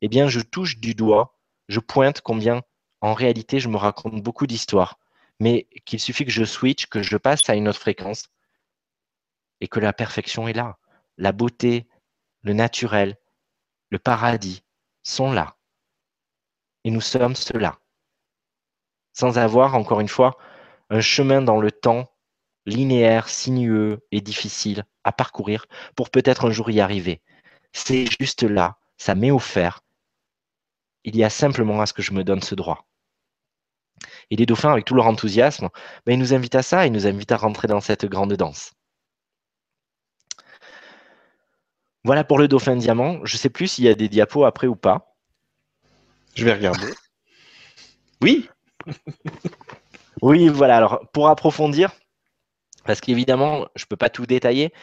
eh 0.01 0.07
bien, 0.07 0.27
je 0.27 0.39
touche 0.39 0.77
du 0.79 0.95
doigt, 0.95 1.38
je 1.67 1.79
pointe 1.79 2.21
combien, 2.21 2.61
en 3.01 3.13
réalité, 3.13 3.59
je 3.59 3.69
me 3.69 3.77
raconte 3.77 4.21
beaucoup 4.21 4.47
d'histoires, 4.47 4.99
mais 5.39 5.67
qu'il 5.85 5.99
suffit 5.99 6.25
que 6.25 6.31
je 6.31 6.45
switch, 6.45 6.88
que 6.88 7.03
je 7.03 7.17
passe 7.17 7.49
à 7.49 7.55
une 7.55 7.67
autre 7.67 7.79
fréquence, 7.79 8.29
et 9.61 9.67
que 9.67 9.79
la 9.79 9.93
perfection 9.93 10.47
est 10.47 10.53
là. 10.53 10.77
La 11.17 11.31
beauté, 11.31 11.88
le 12.41 12.53
naturel, 12.53 13.17
le 13.89 13.99
paradis 13.99 14.63
sont 15.03 15.31
là. 15.31 15.56
Et 16.84 16.91
nous 16.91 17.02
sommes 17.02 17.36
cela. 17.36 17.80
Sans 19.14 19.38
avoir, 19.38 19.76
encore 19.76 19.99
une 19.99 20.08
fois, 20.08 20.38
un 20.90 21.02
chemin 21.02 21.41
dans 21.41 21.60
le 21.60 21.72
temps 21.72 22.12
linéaire, 22.66 23.30
sinueux 23.30 24.06
et 24.12 24.22
difficile 24.22 24.84
à 25.04 25.12
parcourir 25.12 25.66
pour 25.95 26.10
peut-être 26.10 26.45
un 26.45 26.52
jour 26.52 26.70
y 26.70 26.82
arriver. 26.82 27.22
C'est 27.74 28.06
juste 28.20 28.44
là, 28.44 28.78
ça 28.98 29.16
m'est 29.16 29.32
offert. 29.32 29.82
Il 31.04 31.16
y 31.16 31.24
a 31.24 31.30
simplement 31.30 31.82
à 31.82 31.86
ce 31.86 31.94
que 31.94 32.02
je 32.02 32.12
me 32.14 32.24
donne 32.24 32.41
ce 32.41 32.56
droit. 32.56 32.88
Et 34.30 34.36
les 34.36 34.45
dauphins, 34.45 34.72
avec 34.72 34.86
tout 34.86 34.94
leur 34.94 35.08
enthousiasme, 35.08 35.70
ben, 36.06 36.14
ils 36.14 36.20
nous 36.20 36.34
invitent 36.34 36.56
à 36.56 36.62
ça, 36.62 36.86
ils 36.86 36.91
nous 36.91 37.08
invitent 37.08 37.32
à 37.32 37.38
rentrer 37.38 37.68
dans 37.68 37.82
cette 37.82 38.06
grande 38.06 38.34
danse. 38.34 38.74
Voilà 42.04 42.24
pour 42.24 42.38
le 42.38 42.48
dauphin 42.48 42.76
diamant. 42.76 43.26
Je 43.26 43.36
ne 43.36 43.40
sais 43.40 43.49
plus 43.49 43.68
s'il 43.68 43.86
y 43.86 43.90
a 43.90 43.95
des 43.95 44.10
diapos 44.10 44.45
après 44.45 44.68
ou 44.68 44.76
pas. 44.76 45.16
Je 46.38 46.45
vais 46.45 46.53
regarder. 46.53 46.88
Oui. 48.19 48.49
oui, 50.23 50.47
voilà. 50.47 50.77
Alors, 50.77 51.01
pour 51.14 51.27
approfondir, 51.27 51.91
parce 52.84 52.99
qu'évidemment, 52.99 53.68
je 53.76 53.84
ne 53.84 53.88
peux 53.89 53.95
pas 53.95 54.09
tout 54.09 54.26
détailler, 54.26 54.73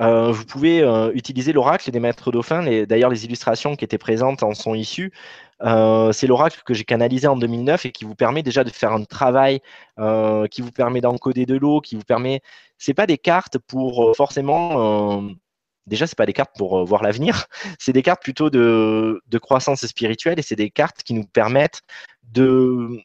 euh, 0.00 0.32
vous 0.32 0.44
pouvez 0.44 0.82
euh, 0.82 1.12
utiliser 1.14 1.52
l'oracle 1.52 1.88
des 1.88 2.00
maîtres 2.00 2.32
dauphins. 2.32 2.64
D'ailleurs, 2.86 3.10
les 3.10 3.24
illustrations 3.24 3.76
qui 3.76 3.84
étaient 3.84 3.96
présentes 3.96 4.42
en 4.42 4.54
sont 4.54 4.74
issues. 4.74 5.12
Euh, 5.62 6.10
c'est 6.10 6.26
l'oracle 6.26 6.62
que 6.64 6.74
j'ai 6.74 6.82
canalisé 6.82 7.28
en 7.28 7.36
2009 7.36 7.86
et 7.86 7.92
qui 7.92 8.04
vous 8.04 8.16
permet 8.16 8.42
déjà 8.42 8.64
de 8.64 8.70
faire 8.70 8.92
un 8.92 9.04
travail 9.04 9.60
qui 10.50 10.62
vous 10.62 10.72
permet 10.72 11.00
d'encoder 11.00 11.46
de 11.46 11.56
l'eau, 11.56 11.80
qui 11.80 11.94
vous 11.94 12.02
permet. 12.02 12.40
C'est 12.76 12.94
pas 12.94 13.06
des 13.06 13.18
cartes 13.18 13.58
pour 13.58 14.16
forcément 14.16 15.22
déjà, 15.90 16.06
ce 16.06 16.14
pas 16.14 16.26
des 16.26 16.32
cartes 16.32 16.56
pour 16.56 16.78
euh, 16.78 16.84
voir 16.84 17.02
l'avenir, 17.02 17.46
c'est 17.78 17.92
des 17.92 18.02
cartes 18.02 18.22
plutôt 18.22 18.48
de, 18.48 19.20
croissance 19.42 19.86
spirituelle 19.86 20.38
et 20.38 20.42
c'est 20.42 20.56
des 20.56 20.70
cartes 20.70 21.02
qui 21.02 21.14
nous 21.14 21.24
permettent 21.24 21.82
de 22.32 23.02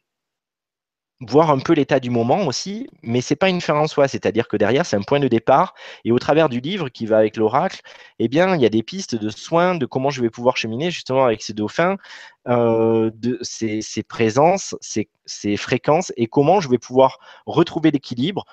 voir 1.20 1.50
un 1.50 1.58
peu 1.58 1.72
l'état 1.72 1.98
du 1.98 2.10
moment 2.10 2.46
aussi, 2.46 2.88
mais 3.02 3.22
c'est 3.22 3.36
pas 3.36 3.48
une 3.48 3.62
fin 3.62 3.74
en 3.74 3.86
soi, 3.86 4.06
c'est-à-dire 4.06 4.48
que 4.48 4.56
derrière 4.58 4.84
c'est 4.84 4.96
un 4.96 5.02
point 5.02 5.18
de 5.18 5.28
départ 5.28 5.74
et 6.04 6.12
au 6.12 6.18
travers 6.18 6.50
du 6.50 6.60
livre 6.60 6.90
qui 6.90 7.06
va 7.06 7.16
avec 7.16 7.38
l'oracle, 7.38 7.80
eh 8.18 8.28
bien 8.28 8.54
il 8.54 8.60
y 8.60 8.66
a 8.66 8.68
des 8.68 8.82
pistes 8.82 9.14
de 9.14 9.30
soins 9.30 9.76
de 9.76 9.86
comment 9.86 10.10
je 10.10 10.20
vais 10.20 10.28
pouvoir 10.28 10.58
cheminer 10.58 10.90
justement 10.90 11.24
avec 11.24 11.42
ces 11.42 11.54
dauphins, 11.54 11.96
euh, 12.48 13.10
de 13.14 13.38
ces, 13.40 13.80
présences, 14.06 14.76
ces, 14.82 15.08
ces, 15.24 15.56
fréquences 15.56 16.12
et 16.18 16.26
comment 16.26 16.60
je 16.60 16.68
vais 16.68 16.78
pouvoir 16.78 17.18
retrouver 17.46 17.90
l'équilibre 17.90 18.44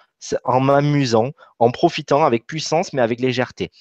en 0.46 0.62
m'amusant, 0.62 1.32
en 1.60 1.72
profitant 1.72 2.24
avec 2.24 2.48
puissance 2.48 2.94
mais 2.94 3.02
avec 3.02 3.20
légèreté. 3.20 3.72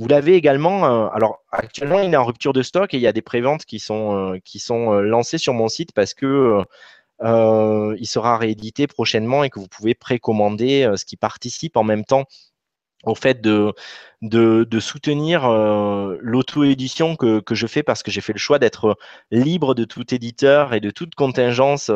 Vous 0.00 0.08
l'avez 0.08 0.34
également, 0.34 0.86
euh, 0.86 1.08
alors 1.12 1.44
actuellement 1.52 2.00
il 2.00 2.12
est 2.12 2.16
en 2.16 2.24
rupture 2.24 2.52
de 2.52 2.62
stock 2.62 2.92
et 2.94 2.96
il 2.96 3.02
y 3.02 3.06
a 3.06 3.12
des 3.12 3.22
préventes 3.22 3.64
qui 3.64 3.78
sont, 3.78 4.16
euh, 4.16 4.38
qui 4.44 4.58
sont 4.58 4.92
lancées 4.94 5.38
sur 5.38 5.54
mon 5.54 5.68
site 5.68 5.92
parce 5.92 6.14
que 6.14 6.64
euh, 7.22 7.96
il 7.98 8.06
sera 8.06 8.38
réédité 8.38 8.86
prochainement 8.86 9.44
et 9.44 9.50
que 9.50 9.58
vous 9.58 9.68
pouvez 9.68 9.94
précommander, 9.94 10.84
euh, 10.84 10.96
ce 10.96 11.04
qui 11.04 11.16
participe 11.16 11.76
en 11.76 11.84
même 11.84 12.04
temps 12.04 12.24
au 13.04 13.14
fait 13.14 13.40
de, 13.40 13.72
de, 14.22 14.80
soutenir 14.80 15.46
euh, 15.46 16.18
l'auto-édition 16.20 17.16
que, 17.16 17.42
je 17.50 17.66
fais 17.66 17.82
parce 17.82 18.02
que 18.02 18.10
j'ai 18.10 18.20
fait 18.20 18.34
le 18.34 18.38
choix 18.38 18.58
d'être 18.58 18.98
libre 19.30 19.74
de 19.74 19.84
tout 19.84 20.14
éditeur 20.14 20.74
et 20.74 20.80
de 20.80 20.90
toute 20.90 21.14
contingence 21.14 21.90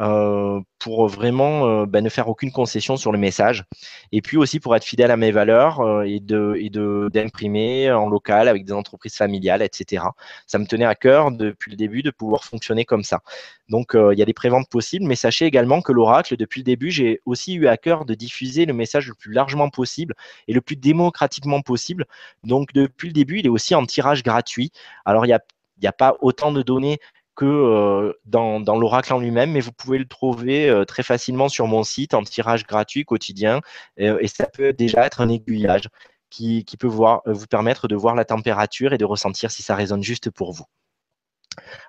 euh, 0.00 0.60
pour 0.80 1.06
vraiment 1.06 1.66
euh, 1.68 1.86
bah, 1.86 2.00
ne 2.00 2.08
faire 2.08 2.28
aucune 2.28 2.50
concession 2.50 2.96
sur 2.96 3.12
le 3.12 3.18
message. 3.18 3.64
Et 4.10 4.22
puis 4.22 4.36
aussi 4.36 4.58
pour 4.58 4.74
être 4.74 4.82
fidèle 4.84 5.12
à 5.12 5.16
mes 5.16 5.30
valeurs 5.30 5.80
euh, 5.80 6.02
et 6.02 6.18
de 6.20 7.08
d'imprimer 7.12 7.92
en 7.92 8.08
local 8.08 8.48
avec 8.48 8.64
des 8.64 8.72
entreprises 8.72 9.14
familiales, 9.16 9.62
etc. 9.62 10.04
Ça 10.46 10.58
me 10.58 10.66
tenait 10.66 10.84
à 10.84 10.96
cœur 10.96 11.30
depuis 11.30 11.70
le 11.70 11.76
début 11.76 12.02
de 12.02 12.10
pouvoir 12.10 12.44
fonctionner 12.44 12.84
comme 12.84 13.04
ça. 13.04 13.20
Donc 13.68 13.92
il 13.94 14.18
y 14.18 14.22
a 14.22 14.24
des 14.24 14.34
préventes 14.34 14.68
possibles, 14.68 15.06
mais 15.06 15.14
sachez 15.14 15.46
également 15.46 15.80
que 15.80 15.92
l'Oracle, 15.92 16.36
depuis 16.36 16.60
le 16.60 16.64
début, 16.64 16.90
j'ai 16.90 17.20
aussi 17.24 17.54
eu 17.54 17.68
à 17.68 17.76
cœur 17.76 18.04
de 18.04 18.14
diffuser 18.14 18.66
le 18.66 18.72
message 18.72 19.08
le 19.08 19.14
plus 19.14 19.32
largement 19.32 19.70
possible 19.70 20.14
et 20.48 20.52
le 20.52 20.60
plus 20.60 20.76
démocratiquement 20.76 21.60
possible. 21.62 22.06
Donc 22.42 22.72
depuis 22.72 23.08
le 23.08 23.14
début, 23.14 23.38
il 23.38 23.46
est 23.46 23.50
aussi 23.50 23.74
en 23.74 23.86
tirage 23.86 24.22
gratuit. 24.22 24.70
Alors 25.04 25.24
il 25.24 25.32
a 25.32 25.40
il 25.78 25.80
n'y 25.80 25.88
a 25.88 25.92
pas 25.92 26.16
autant 26.20 26.52
de 26.52 26.62
données 26.62 26.98
que 27.36 27.44
euh, 27.44 28.12
dans, 28.24 28.58
l'Oracle 28.76 29.12
en 29.12 29.18
lui-même, 29.18 29.52
mais 29.52 29.60
vous 29.60 29.72
pouvez 29.72 29.98
le 29.98 30.06
trouver 30.06 30.68
euh, 30.68 30.84
très 30.84 31.02
facilement 31.02 31.48
sur 31.48 31.66
mon 31.66 31.82
site 31.82 32.14
en 32.14 32.22
tirage 32.22 32.66
gratuit 32.66 33.04
quotidien. 33.04 33.60
Euh, 34.00 34.18
et 34.20 34.28
ça 34.28 34.46
peut 34.46 34.72
déjà 34.72 35.04
être 35.06 35.20
un 35.20 35.28
aiguillage 35.28 35.88
qui, 36.30 36.64
peut 36.78 36.88
voir, 36.88 37.22
vous 37.26 37.46
permettre 37.46 37.86
de 37.86 37.94
voir 37.94 38.16
la 38.16 38.24
température 38.24 38.92
et 38.92 38.98
de 38.98 39.04
ressentir 39.04 39.52
si 39.52 39.62
ça 39.62 39.76
résonne 39.76 40.02
juste 40.02 40.30
pour 40.30 40.52
vous. 40.52 40.64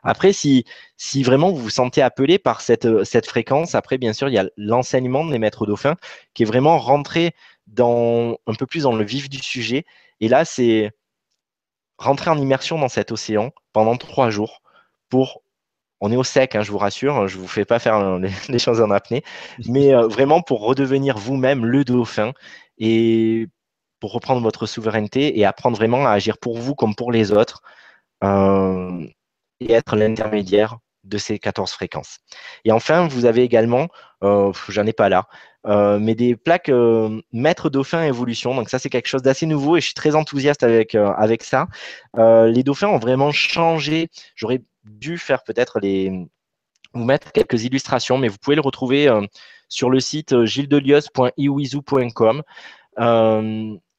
Après, 0.03 0.33
si, 0.33 0.65
vraiment 1.23 1.49
vous 1.49 1.57
vous 1.57 1.69
sentez 1.71 2.03
appelé 2.03 2.37
par 2.37 2.61
cette, 2.61 3.03
cette 3.05 3.25
fréquence, 3.25 3.73
après, 3.73 3.97
bien 3.97 4.13
sûr, 4.13 4.29
il 4.29 4.35
y 4.35 4.37
a 4.37 4.47
l'enseignement 4.55 5.25
des 5.25 5.39
maîtres 5.39 5.65
dauphins 5.65 5.95
qui 6.35 6.43
est 6.43 6.45
vraiment 6.45 6.77
rentré 6.77 7.33
dans, 7.65 8.37
un 8.45 8.53
peu 8.53 8.67
plus 8.67 8.83
dans 8.83 8.95
le 8.95 9.03
vif 9.03 9.29
du 9.29 9.39
sujet. 9.39 9.85
Et 10.19 10.27
là, 10.27 10.45
c'est 10.45 10.91
rentrer 11.97 12.29
en 12.29 12.37
immersion 12.37 12.77
dans 12.77 12.89
cet 12.89 13.11
océan 13.11 13.51
pendant 13.73 13.97
trois 13.97 14.29
jours 14.29 14.61
pour 15.09 15.41
on 16.01 16.11
est 16.11 16.17
au 16.17 16.23
sec, 16.23 16.55
hein, 16.55 16.61
je 16.61 16.71
vous 16.71 16.77
rassure, 16.77 17.27
je 17.27 17.37
ne 17.37 17.41
vous 17.41 17.47
fais 17.47 17.65
pas 17.65 17.79
faire 17.79 18.19
les, 18.19 18.59
choses 18.59 18.81
en 18.81 18.91
apnée, 18.91 19.23
mais 19.67 19.95
euh, 19.95 20.07
vraiment 20.07 20.41
pour 20.41 20.61
redevenir 20.61 21.17
vous-même 21.17 21.65
le 21.65 21.83
dauphin 21.85 22.33
et 22.77 23.47
pour 23.99 24.11
reprendre 24.11 24.41
votre 24.41 24.65
souveraineté 24.65 25.39
et 25.39 25.45
apprendre 25.45 25.77
vraiment 25.77 26.05
à 26.05 26.11
agir 26.11 26.37
pour 26.37 26.57
vous 26.57 26.75
comme 26.75 26.95
pour 26.95 27.11
les 27.11 27.31
autres 27.31 27.61
euh, 28.23 29.07
et 29.59 29.73
être 29.73 29.95
l'intermédiaire 29.95 30.77
de 31.03 31.17
ces 31.17 31.39
14 31.39 31.71
fréquences. 31.71 32.19
Et 32.65 32.71
enfin, 32.71 33.07
vous 33.07 33.25
avez 33.25 33.43
également, 33.43 33.87
euh, 34.23 34.51
j'en 34.69 34.85
ai 34.85 34.93
pas 34.93 35.09
là, 35.09 35.27
euh, 35.67 35.99
mais 35.99 36.15
des 36.15 36.35
plaques 36.35 36.71
maître 37.31 37.69
dauphin 37.69 38.03
évolution. 38.03 38.55
Donc 38.55 38.69
ça, 38.69 38.79
c'est 38.79 38.89
quelque 38.89 39.07
chose 39.07 39.21
d'assez 39.21 39.45
nouveau 39.45 39.77
et 39.77 39.81
je 39.81 39.85
suis 39.85 39.93
très 39.93 40.15
enthousiaste 40.15 40.63
avec, 40.63 40.95
avec 40.95 41.43
ça. 41.43 41.67
les 42.15 42.63
dauphins 42.63 42.89
ont 42.89 42.99
vraiment 42.99 43.31
changé. 43.31 44.09
J'aurais 44.35 44.61
dû 44.85 45.17
faire 45.17 45.43
peut-être 45.43 45.79
les 45.79 46.27
vous 46.93 47.03
mettre 47.03 47.31
quelques 47.33 47.63
illustrations, 47.65 48.17
mais 48.17 48.29
vous 48.29 48.37
pouvez 48.37 48.55
le 48.55 48.61
retrouver 48.61 49.11
sur 49.67 49.89
le 49.89 49.99
site 49.99 50.45
gildelios.iwizu.com 50.45 52.43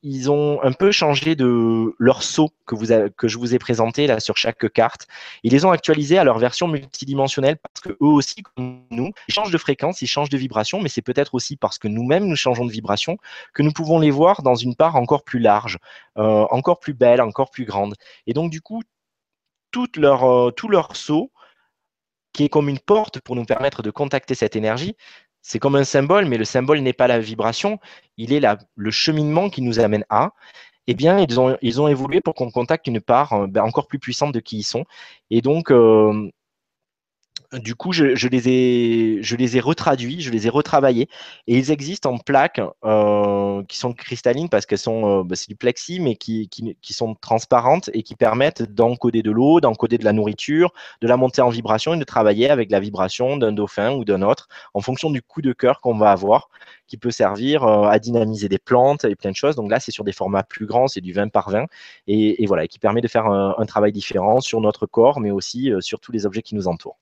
ils 0.08 0.30
ont 0.30 0.62
un 0.62 0.70
peu 0.72 0.92
changé 0.92 1.34
de 1.34 1.92
leur 1.98 2.22
saut 2.22 2.50
que, 2.64 2.76
vous 2.76 2.86
que 3.16 3.26
je 3.26 3.38
vous 3.38 3.56
ai 3.56 3.58
présenté 3.58 4.06
là 4.06 4.20
sur 4.20 4.36
chaque 4.36 4.72
carte. 4.72 5.08
Ils 5.42 5.50
les 5.50 5.64
ont 5.64 5.72
actualisés 5.72 6.16
à 6.16 6.22
leur 6.22 6.38
version 6.38 6.68
multidimensionnelle 6.68 7.56
parce 7.56 7.80
que 7.80 7.92
eux 8.00 8.12
aussi, 8.12 8.42
comme 8.42 8.82
nous, 8.92 9.10
ils 9.26 9.34
changent 9.34 9.50
de 9.50 9.58
fréquence, 9.58 10.02
ils 10.02 10.06
changent 10.06 10.28
de 10.28 10.36
vibration, 10.36 10.80
mais 10.80 10.88
c'est 10.88 11.02
peut-être 11.02 11.34
aussi 11.34 11.56
parce 11.56 11.78
que 11.78 11.88
nous-mêmes 11.88 12.24
nous 12.24 12.36
changeons 12.36 12.64
de 12.64 12.70
vibration 12.70 13.18
que 13.52 13.64
nous 13.64 13.72
pouvons 13.72 13.98
les 13.98 14.12
voir 14.12 14.42
dans 14.42 14.54
une 14.54 14.76
part 14.76 14.94
encore 14.94 15.24
plus 15.24 15.40
large, 15.40 15.78
euh, 16.18 16.46
encore 16.50 16.78
plus 16.78 16.94
belle, 16.94 17.20
encore 17.20 17.50
plus 17.50 17.64
grande. 17.64 17.96
Et 18.28 18.32
donc 18.32 18.52
du 18.52 18.60
coup, 18.60 18.82
leur, 19.96 20.54
tout 20.54 20.68
leur 20.68 20.96
saut 20.96 21.30
qui 22.32 22.44
est 22.44 22.48
comme 22.50 22.68
une 22.68 22.78
porte 22.78 23.20
pour 23.20 23.34
nous 23.34 23.44
permettre 23.44 23.82
de 23.82 23.90
contacter 23.90 24.34
cette 24.34 24.56
énergie, 24.56 24.94
c'est 25.40 25.58
comme 25.58 25.76
un 25.76 25.84
symbole, 25.84 26.26
mais 26.26 26.38
le 26.38 26.44
symbole 26.44 26.80
n'est 26.80 26.92
pas 26.92 27.06
la 27.06 27.20
vibration, 27.20 27.78
il 28.16 28.32
est 28.32 28.44
le 28.74 28.90
cheminement 28.90 29.48
qui 29.48 29.62
nous 29.62 29.78
amène 29.78 30.04
à. 30.10 30.32
Eh 30.88 30.94
bien, 30.94 31.18
ils 31.18 31.40
ont, 31.40 31.56
ils 31.62 31.80
ont 31.80 31.88
évolué 31.88 32.20
pour 32.20 32.34
qu'on 32.34 32.50
contacte 32.50 32.86
une 32.88 33.00
part 33.00 33.32
euh, 33.32 33.46
ben, 33.46 33.62
encore 33.62 33.86
plus 33.86 33.98
puissante 33.98 34.32
de 34.32 34.40
qui 34.40 34.58
ils 34.58 34.62
sont. 34.64 34.84
Et 35.30 35.42
donc, 35.42 35.70
euh, 35.70 36.30
du 37.52 37.74
coup, 37.74 37.92
je, 37.92 38.04
les 38.28 39.56
ai, 39.56 39.60
retraduits, 39.60 40.20
je 40.20 40.30
les 40.30 40.46
ai 40.46 40.50
retravaillés, 40.50 41.08
et 41.46 41.56
ils 41.56 41.70
existent 41.70 42.12
en 42.12 42.18
plaques 42.18 42.60
euh, 42.84 43.62
qui 43.64 43.76
sont 43.76 43.92
cristallines 43.92 44.48
parce 44.48 44.66
qu'elles 44.66 44.78
euh, 44.88 45.22
bah, 45.24 45.36
c'est 45.36 45.48
du 45.48 45.56
plexi, 45.56 46.00
mais 46.00 46.16
qui, 46.16 46.48
sont 46.82 47.14
transparentes 47.14 47.90
et 47.92 48.02
qui 48.02 48.14
permettent 48.14 48.62
d'encoder 48.62 49.22
de 49.22 49.30
l'eau, 49.30 49.60
d'encoder 49.60 49.98
de 49.98 50.04
la 50.04 50.12
nourriture, 50.12 50.72
de 51.00 51.08
la 51.08 51.16
monter 51.16 51.42
en 51.42 51.48
vibration 51.48 51.94
et 51.94 51.98
de 51.98 52.04
travailler 52.04 52.50
avec 52.50 52.70
la 52.70 52.80
vibration 52.80 53.36
d'un 53.36 53.52
dauphin 53.52 53.92
ou 53.92 54.04
d'un 54.04 54.22
autre 54.22 54.48
en 54.74 54.80
fonction 54.80 55.10
du 55.10 55.22
coup 55.22 55.42
de 55.42 55.52
cœur 55.52 55.80
qu'on 55.80 55.96
va 55.96 56.10
avoir, 56.10 56.48
qui 56.86 56.96
peut 56.96 57.10
servir 57.10 57.64
euh, 57.64 57.84
à 57.88 57.98
dynamiser 57.98 58.48
des 58.48 58.58
plantes 58.58 59.04
et 59.04 59.16
plein 59.16 59.30
de 59.30 59.36
choses. 59.36 59.56
Donc 59.56 59.70
là, 59.70 59.80
c'est 59.80 59.92
sur 59.92 60.04
des 60.04 60.12
formats 60.12 60.42
plus 60.42 60.66
grands, 60.66 60.88
c'est 60.88 61.00
du 61.00 61.12
20 61.12 61.28
par 61.28 61.50
20, 61.50 61.66
et, 62.08 62.46
voilà, 62.46 62.66
qui 62.66 62.78
permet 62.78 63.00
de 63.00 63.08
faire 63.08 63.26
un, 63.26 63.66
travail 63.66 63.92
différent 63.92 64.40
sur 64.40 64.60
notre 64.60 64.86
corps, 64.86 65.20
mais 65.20 65.30
aussi 65.30 65.72
sur 65.80 66.00
tous 66.00 66.12
les 66.12 66.24
objets 66.24 66.42
qui 66.42 66.54
nous 66.54 66.68
entourent. 66.68 66.98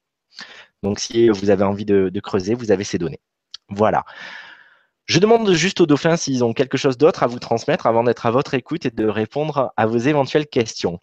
Donc, 0.82 1.00
si 1.00 1.28
vous 1.28 1.50
avez 1.50 1.64
envie 1.64 1.84
de, 1.84 2.20
creuser, 2.20 2.54
vous 2.54 2.70
avez 2.70 2.84
ces 2.84 2.98
données. 2.98 3.20
Voilà. 3.68 4.04
Je 5.06 5.18
demande 5.18 5.52
juste 5.52 5.80
aux 5.80 5.86
dauphins 5.86 6.16
s'ils 6.16 6.44
ont 6.44 6.52
quelque 6.52 6.78
chose 6.78 6.98
d'autre 6.98 7.22
à 7.22 7.26
vous 7.26 7.38
transmettre 7.38 7.86
avant 7.86 8.04
d'être 8.04 8.26
à 8.26 8.30
votre 8.30 8.54
écoute 8.54 8.86
et 8.86 8.90
de 8.90 9.06
répondre 9.06 9.72
à 9.76 9.86
vos 9.86 9.98
éventuelles 9.98 10.46
questions. 10.46 11.00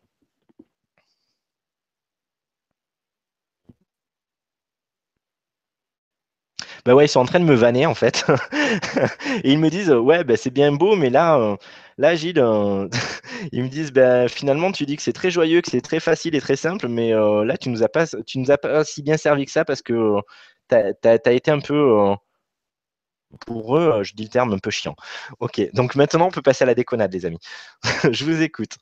Ben 6.86 6.94
ouais, 6.94 7.06
ils 7.06 7.10
sont 7.10 7.20
en 7.20 7.26
train 7.26 7.40
de 7.40 7.46
me 7.46 7.54
vanner 7.56 7.86
en 7.86 7.94
fait. 7.94 8.26
et 9.44 9.52
ils 9.52 9.60
me 9.60 9.70
disent 9.70 9.92
ouais, 9.92 10.24
ben 10.24 10.36
c'est 10.38 10.50
bien 10.50 10.72
beau, 10.72 10.96
mais 10.96 11.10
là, 11.10 11.38
euh, 11.38 11.56
là 11.98 12.16
Gilles, 12.16 12.40
euh, 12.40 12.88
ils 13.52 13.64
me 13.64 13.70
disent 13.70 13.92
ben 13.92 14.28
finalement 14.28 14.72
tu 14.72 14.86
dis 14.86 14.96
que 14.96 15.02
c'est 15.02 15.14
très 15.14 15.32
joyeux, 15.32 15.62
que 15.62 15.70
c'est 15.70 15.82
très 15.82 16.00
facile 16.00 16.36
et 16.36 16.42
très 16.42 16.56
simple, 16.56 16.88
mais 16.88 17.14
euh, 17.14 17.44
là 17.46 17.58
tu 17.58 17.70
nous 17.70 17.84
as 17.84 17.90
pas, 17.90 18.06
tu 18.26 18.40
nous 18.40 18.52
as 18.52 18.58
pas 18.58 18.84
si 18.84 19.02
bien 19.04 19.18
servi 19.18 19.46
que 19.46 19.52
ça 19.52 19.66
parce 19.66 19.82
que 19.82 20.18
tu 20.70 20.76
as, 20.76 21.34
été 21.34 21.52
un 21.52 21.60
peu 21.60 22.16
pour 23.46 23.78
eux, 23.78 24.04
je 24.04 24.14
dis 24.14 24.24
le 24.24 24.30
terme 24.30 24.54
un 24.54 24.60
peu 24.60 24.72
chiant. 24.72 24.96
Ok, 25.40 25.62
donc 25.74 25.96
maintenant 25.96 26.28
on 26.28 26.32
peut 26.32 26.42
passer 26.42 26.64
à 26.64 26.68
la 26.68 26.76
déconnade, 26.76 27.14
les 27.14 27.26
amis. 27.26 27.40
je 28.12 28.26
vous 28.26 28.42
écoute. 28.42 28.78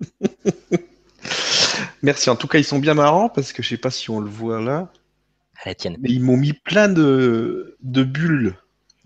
Merci. 2.02 2.30
En 2.30 2.36
tout 2.36 2.48
cas, 2.48 2.58
ils 2.58 2.64
sont 2.64 2.78
bien 2.78 2.94
marrants 2.94 3.28
parce 3.28 3.52
que 3.52 3.62
je 3.62 3.68
sais 3.68 3.76
pas 3.76 3.90
si 3.90 4.10
on 4.10 4.20
le 4.20 4.30
voit 4.30 4.60
là. 4.60 4.90
Mais 5.66 6.08
ils 6.08 6.22
m'ont 6.22 6.38
mis 6.38 6.54
plein 6.54 6.88
de, 6.88 7.76
bulles 7.82 8.56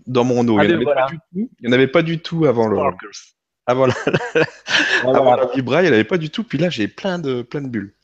dans 0.07 0.23
mon 0.23 0.47
eau. 0.47 0.57
Ah, 0.59 0.65
il 0.65 0.77
n'y 0.77 1.67
en, 1.67 1.71
avait 1.71 1.87
pas 1.87 2.01
du 2.01 2.19
tout 2.19 2.45
avant 2.45 2.67
le. 2.67 2.77
Avant 3.67 3.87
la, 3.87 3.95
avant 5.03 5.35
la 5.35 5.47
vibra, 5.47 5.81
il 5.81 5.85
n'y 5.85 5.89
en 5.89 5.93
avait 5.93 6.03
pas 6.03 6.19
du 6.19 6.29
tout. 6.29 6.43
Puis 6.43 6.59
là, 6.59 6.69
j'ai 6.69 6.87
plein 6.87 7.17
de, 7.17 7.41
plein 7.41 7.61
de 7.61 7.67
bulles. 7.67 7.95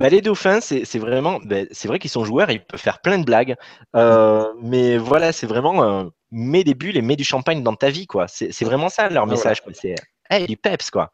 Bah, 0.00 0.08
les 0.08 0.22
dauphins, 0.22 0.60
c'est 0.62 0.98
vraiment, 0.98 1.40
bah, 1.44 1.58
c'est 1.72 1.86
vrai 1.86 1.98
qu'ils 1.98 2.10
sont 2.10 2.24
joueurs, 2.24 2.50
ils 2.50 2.64
peuvent 2.64 2.80
faire 2.80 3.02
plein 3.02 3.18
de 3.18 3.24
blagues, 3.24 3.54
euh, 3.94 4.50
mais 4.62 4.96
voilà, 4.96 5.30
c'est 5.30 5.46
vraiment 5.46 5.84
euh, 5.84 6.04
mets 6.30 6.64
des 6.64 6.72
bulles 6.72 6.96
et 6.96 7.02
mets 7.02 7.16
du 7.16 7.24
champagne 7.24 7.62
dans 7.62 7.74
ta 7.74 7.90
vie, 7.90 8.06
quoi. 8.06 8.26
C'est 8.26 8.64
vraiment 8.64 8.88
ça 8.88 9.10
leur 9.10 9.24
ah, 9.24 9.26
message, 9.26 9.60
C'est 9.74 9.96
hey, 10.30 10.46
du 10.46 10.56
peps, 10.56 10.90
quoi. 10.90 11.12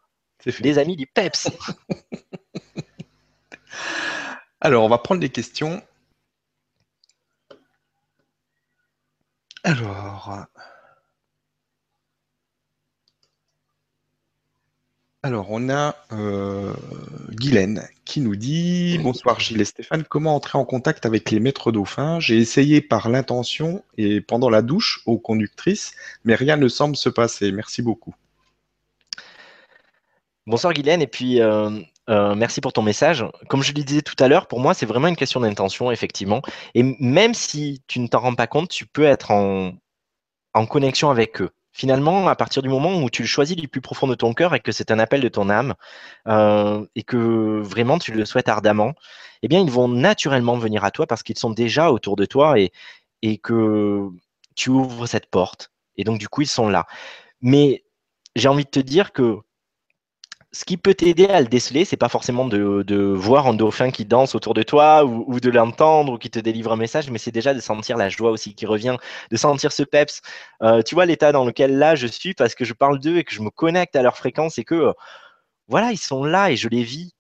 Des 0.61 0.79
amis 0.79 0.95
du 0.95 1.09
peps. 1.09 1.49
Alors, 4.61 4.85
on 4.85 4.89
va 4.89 4.99
prendre 4.99 5.21
des 5.21 5.31
questions. 5.31 5.83
Alors, 9.67 10.47
alors 15.25 15.47
on 15.51 15.69
a 15.71 15.97
euh, 16.13 16.73
Guylaine 17.31 17.89
qui 18.05 18.21
nous 18.21 18.37
dit 18.37 19.01
Bonsoir 19.03 19.41
Gilles 19.41 19.61
et 19.61 19.65
Stéphane, 19.65 20.05
comment 20.05 20.37
entrer 20.37 20.57
en 20.57 20.65
contact 20.65 21.05
avec 21.05 21.33
les 21.33 21.41
maîtres 21.41 21.73
dauphins? 21.73 22.21
J'ai 22.21 22.39
essayé 22.39 22.81
par 22.81 23.09
l'intention 23.09 23.83
et 23.99 24.21
pendant 24.21 24.51
la 24.51 24.63
douche 24.63 25.03
aux 25.05 25.19
conductrices, 25.19 25.97
mais 26.25 26.37
rien 26.37 26.57
ne 26.57 26.69
semble 26.69 26.95
se 26.95 27.09
passer. 27.09 27.51
Merci 27.51 27.83
beaucoup. 27.83 28.15
Bonsoir 30.47 30.75
Guylaine, 30.75 31.03
et 31.03 31.09
puis 31.09 31.41
euh, 31.41 31.71
euh, 32.09 32.35
merci 32.35 32.61
pour 32.61 32.73
ton 32.73 32.83
message. 32.83 33.25
Comme 33.49 33.63
je 33.63 33.73
le 33.73 33.83
disais 33.83 34.03
tout 34.03 34.15
à 34.23 34.29
l'heure, 34.29 34.47
pour 34.47 34.61
moi, 34.61 34.75
c'est 34.75 34.87
vraiment 34.87 35.09
une 35.09 35.17
question 35.17 35.41
d'intention, 35.41 35.91
effectivement. 35.91 36.43
Et 36.75 36.83
même 37.01 37.35
si 37.35 37.83
tu 37.89 38.01
ne 38.01 38.07
t'en 38.07 38.21
rends 38.21 38.35
pas 38.35 38.47
compte, 38.47 38.69
tu 38.71 38.87
peux 38.87 39.05
être 39.05 39.31
en, 39.31 39.73
connexion 40.69 41.11
avec 41.11 41.41
eux. 41.43 41.51
Finalement, 41.73 42.29
à 42.29 42.37
partir 42.37 42.63
du 42.63 42.69
moment 42.71 43.03
où 43.03 43.11
tu 43.11 43.23
le 43.23 43.29
choisis 43.29 43.57
du 43.57 43.69
plus 43.69 43.83
profond 43.83 44.07
de 44.07 44.15
ton 44.15 44.33
cœur 44.33 44.55
et 44.55 44.61
que 44.61 44.73
c'est 44.73 44.91
un 44.91 44.99
appel 44.99 45.21
de 45.21 45.29
ton 45.29 45.51
âme 45.51 45.75
euh, 46.27 46.87
et 46.95 47.03
que 47.03 47.61
vraiment 47.61 47.99
tu 47.99 48.13
le 48.13 48.25
souhaites 48.25 48.49
ardemment, 48.49 48.95
eh 49.43 49.49
bien, 49.49 49.61
ils 49.61 49.71
vont 49.71 49.89
naturellement 49.89 50.57
venir 50.57 50.85
à 50.85 50.91
toi 50.91 51.07
parce 51.07 51.23
qu'ils 51.23 51.39
sont 51.39 51.51
déjà 51.51 51.91
autour 51.93 52.17
de 52.17 52.25
toi 52.25 52.59
et, 52.59 52.73
et 53.21 53.37
que 53.37 54.09
tu 54.55 54.71
ouvres 54.71 55.07
cette 55.07 55.27
porte. 55.27 55.71
Et 55.97 56.05
donc, 56.05 56.19
du 56.19 56.29
coup, 56.29 56.43
ils 56.43 56.47
sont 56.47 56.69
là. 56.69 56.87
Mais 57.43 57.85
j'ai 58.37 58.49
envie 58.49 58.65
de 58.65 58.71
te 58.71 58.81
dire 58.81 59.13
que 59.13 59.39
ce 60.57 60.65
qui 60.65 60.79
peut 60.79 60.95
t'aider 60.95 61.27
à 61.27 61.43
le 61.43 61.49
déceler, 61.49 61.85
c'est 61.85 61.99
pas 61.99 62.09
forcément 62.09 62.47
de, 62.47 63.13
voir 63.15 63.47
un 63.47 63.53
dauphin 63.53 63.91
qui 63.91 64.07
danse 64.07 64.35
autour 64.35 64.55
de 64.55 64.63
toi 64.63 65.05
ou, 65.05 65.39
de 65.39 65.51
l'entendre 65.51 66.15
ou 66.15 66.19
qui 66.19 66.31
te 66.31 66.39
délivre 66.39 66.73
un 66.73 66.77
message, 66.77 67.11
mais 67.11 67.19
c'est 67.19 67.31
déjà 67.31 67.53
de 67.53 67.61
sentir 67.61 67.99
la 67.99 68.09
joie 68.09 68.31
aussi 68.31 68.55
qui 68.55 68.65
revient, 68.65 68.97
de 69.31 69.37
sentir 69.37 69.71
ce 69.71 69.83
peps. 69.83 70.23
Euh, 70.63 70.81
tu 70.83 70.95
vois 70.95 71.05
l'état 71.05 71.31
dans 71.31 71.45
lequel 71.45 71.77
là 71.77 71.95
je 71.95 72.07
suis 72.07 72.33
parce 72.33 72.55
que 72.55 72.65
je 72.65 72.73
parle 72.73 72.99
d'eux 73.01 73.19
et 73.19 73.25
que 73.25 73.35
je 73.35 73.43
me 73.43 73.51
connecte 73.51 73.97
à 73.97 74.03
leur 74.03 74.17
fréquence 74.17 74.57
et 74.57 74.65
que 74.65 74.75
euh, 74.75 74.93
voilà, 75.69 75.93
ils 75.93 75.99
sont 75.99 76.25
là 76.25 76.51
et 76.51 76.57
je 76.57 76.69
les 76.69 76.83
vis. 76.83 77.13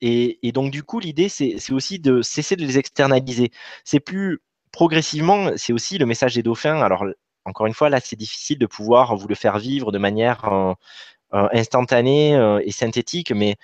Et, 0.00 0.52
donc 0.52 0.70
du 0.70 0.84
coup, 0.84 1.00
l'idée 1.00 1.28
c'est 1.28 1.72
aussi 1.72 1.98
de 1.98 2.22
cesser 2.22 2.54
de 2.54 2.62
les 2.62 2.78
externaliser. 2.78 3.50
C'est 3.84 4.00
plus 4.00 4.40
progressivement, 4.70 5.50
c'est 5.56 5.72
aussi 5.72 5.98
le 5.98 6.06
message 6.06 6.34
des 6.34 6.42
dauphins. 6.44 6.80
Alors 6.80 7.04
encore 7.44 7.66
une 7.66 7.74
fois, 7.74 7.88
là 7.90 8.00
c'est 8.00 8.16
difficile 8.16 8.58
de 8.58 8.66
pouvoir 8.66 9.16
vous 9.16 9.26
le 9.28 9.34
faire 9.34 9.58
vivre 9.58 9.90
de 9.92 9.98
manière 9.98 10.44
euh, 10.52 10.74
instantané 11.52 12.36
euh, 12.36 12.60
et 12.64 12.70
synthétique, 12.70 13.32
mais 13.32 13.56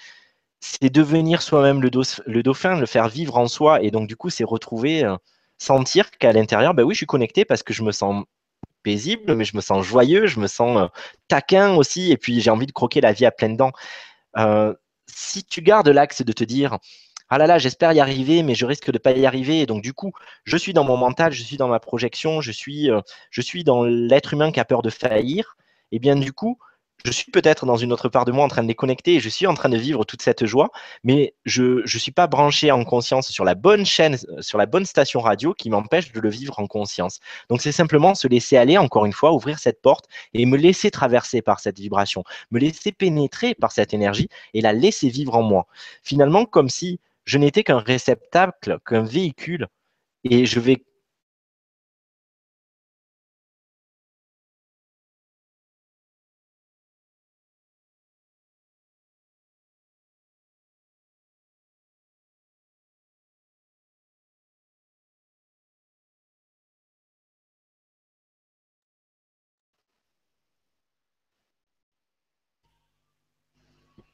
c'est 0.60 0.90
devenir 0.90 1.40
soi-même 1.40 1.80
le, 1.80 1.90
dauphin, 2.42 2.76
le 2.78 2.86
faire 2.86 3.08
vivre 3.08 3.38
en 3.38 3.48
soi, 3.48 3.82
et 3.82 3.90
donc 3.90 4.08
du 4.08 4.16
coup, 4.16 4.30
c'est 4.30 4.44
retrouver, 4.44 5.04
euh, 5.04 5.16
sentir 5.58 6.10
qu'à 6.10 6.32
l'intérieur, 6.32 6.74
ben 6.74 6.82
oui, 6.82 6.94
je 6.94 6.98
suis 6.98 7.06
connecté 7.06 7.44
parce 7.44 7.62
que 7.62 7.72
je 7.72 7.82
me 7.82 7.92
sens 7.92 8.24
paisible, 8.82 9.34
mais 9.34 9.44
je 9.44 9.56
me 9.56 9.60
sens 9.62 9.86
joyeux, 9.86 10.26
je 10.26 10.40
me 10.40 10.46
sens 10.46 10.88
taquin 11.28 11.74
aussi, 11.74 12.12
et 12.12 12.16
puis 12.16 12.40
j'ai 12.40 12.50
envie 12.50 12.66
de 12.66 12.72
croquer 12.72 13.00
la 13.00 13.12
vie 13.12 13.26
à 13.26 13.30
pleines 13.30 13.56
dents. 13.56 13.72
si 15.06 15.44
tu 15.44 15.62
gardes 15.62 15.88
l'axe 15.88 16.22
de 16.22 16.32
te 16.32 16.44
dire, 16.44 16.78
ah 17.28 17.38
là 17.38 17.46
là, 17.46 17.58
j'espère 17.58 17.92
y 17.92 18.00
arriver, 18.00 18.42
mais 18.42 18.54
je 18.54 18.66
risque 18.66 18.90
de 18.90 18.98
pas 18.98 19.12
y 19.12 19.26
arriver. 19.26 19.60
Et 19.60 19.66
donc, 19.66 19.82
du 19.82 19.92
coup, 19.92 20.12
je 20.44 20.56
suis 20.56 20.72
dans 20.72 20.84
mon 20.84 20.96
mental, 20.96 21.32
je 21.32 21.42
suis 21.42 21.56
dans 21.56 21.68
ma 21.68 21.78
projection, 21.80 22.40
je 22.40 22.52
suis, 22.52 22.90
je 23.30 23.40
suis 23.40 23.64
dans 23.64 23.84
l'être 23.84 24.34
humain 24.34 24.50
qui 24.52 24.60
a 24.60 24.64
peur 24.64 24.82
de 24.82 24.90
faillir. 24.90 25.56
Et 25.92 25.98
bien, 25.98 26.16
du 26.16 26.32
coup, 26.32 26.58
je 27.04 27.12
suis 27.12 27.30
peut-être 27.30 27.66
dans 27.66 27.76
une 27.76 27.92
autre 27.92 28.08
part 28.08 28.24
de 28.24 28.32
moi 28.32 28.44
en 28.44 28.48
train 28.48 28.62
de 28.62 28.68
les 28.68 28.74
connecter 28.74 29.14
et 29.14 29.20
je 29.20 29.28
suis 29.28 29.46
en 29.46 29.54
train 29.54 29.68
de 29.68 29.76
vivre 29.76 30.04
toute 30.04 30.22
cette 30.22 30.44
joie, 30.44 30.70
mais 31.04 31.34
je 31.44 31.80
ne 31.82 31.86
suis 31.86 32.12
pas 32.12 32.26
branché 32.26 32.70
en 32.70 32.84
conscience 32.84 33.30
sur 33.30 33.44
la 33.44 33.54
bonne 33.54 33.86
chaîne, 33.86 34.16
euh, 34.28 34.42
sur 34.42 34.58
la 34.58 34.66
bonne 34.66 34.84
station 34.84 35.20
radio 35.20 35.54
qui 35.54 35.70
m'empêche 35.70 36.12
de 36.12 36.20
le 36.20 36.30
vivre 36.30 36.58
en 36.58 36.66
conscience. 36.66 37.20
Donc 37.48 37.62
c'est 37.62 37.72
simplement 37.72 38.14
se 38.14 38.28
laisser 38.28 38.56
aller, 38.56 38.78
encore 38.78 39.06
une 39.06 39.12
fois, 39.12 39.32
ouvrir 39.32 39.58
cette 39.58 39.80
porte 39.80 40.06
et 40.34 40.46
me 40.46 40.56
laisser 40.56 40.90
traverser 40.90 41.42
par 41.42 41.60
cette 41.60 41.78
vibration, 41.78 42.24
me 42.50 42.58
laisser 42.58 42.92
pénétrer 42.92 43.54
par 43.54 43.72
cette 43.72 43.94
énergie 43.94 44.28
et 44.54 44.60
la 44.60 44.72
laisser 44.72 45.08
vivre 45.08 45.34
en 45.36 45.42
moi. 45.42 45.66
Finalement, 46.02 46.44
comme 46.44 46.68
si 46.68 47.00
je 47.24 47.38
n'étais 47.38 47.62
qu'un 47.62 47.78
réceptacle, 47.78 48.78
qu'un 48.86 49.02
véhicule 49.02 49.68
et 50.24 50.46
je 50.46 50.60
vais 50.60 50.82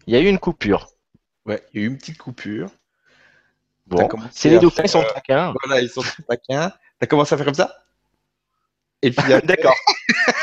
Il 0.06 0.14
y 0.14 0.16
a 0.16 0.20
eu 0.20 0.26
une 0.26 0.38
coupure. 0.38 0.88
Ouais, 1.44 1.62
il 1.72 1.80
y 1.80 1.82
a 1.82 1.86
eu 1.86 1.88
une 1.88 1.98
petite 1.98 2.18
coupure. 2.18 2.70
Bon, 3.86 4.08
c'est 4.32 4.50
les 4.50 4.58
dauphins, 4.58 4.82
ils 4.84 4.88
sont 4.88 5.04
taquins. 5.14 5.54
Voilà, 5.64 5.80
ils 5.80 5.88
sont 5.88 6.02
taquins. 6.28 6.72
T'as 6.98 7.06
commencé 7.06 7.34
à 7.34 7.36
faire 7.36 7.46
comme 7.46 7.54
ça? 7.54 7.72
Et 9.02 9.10
puis 9.10 9.22
D'accord. 9.44 9.76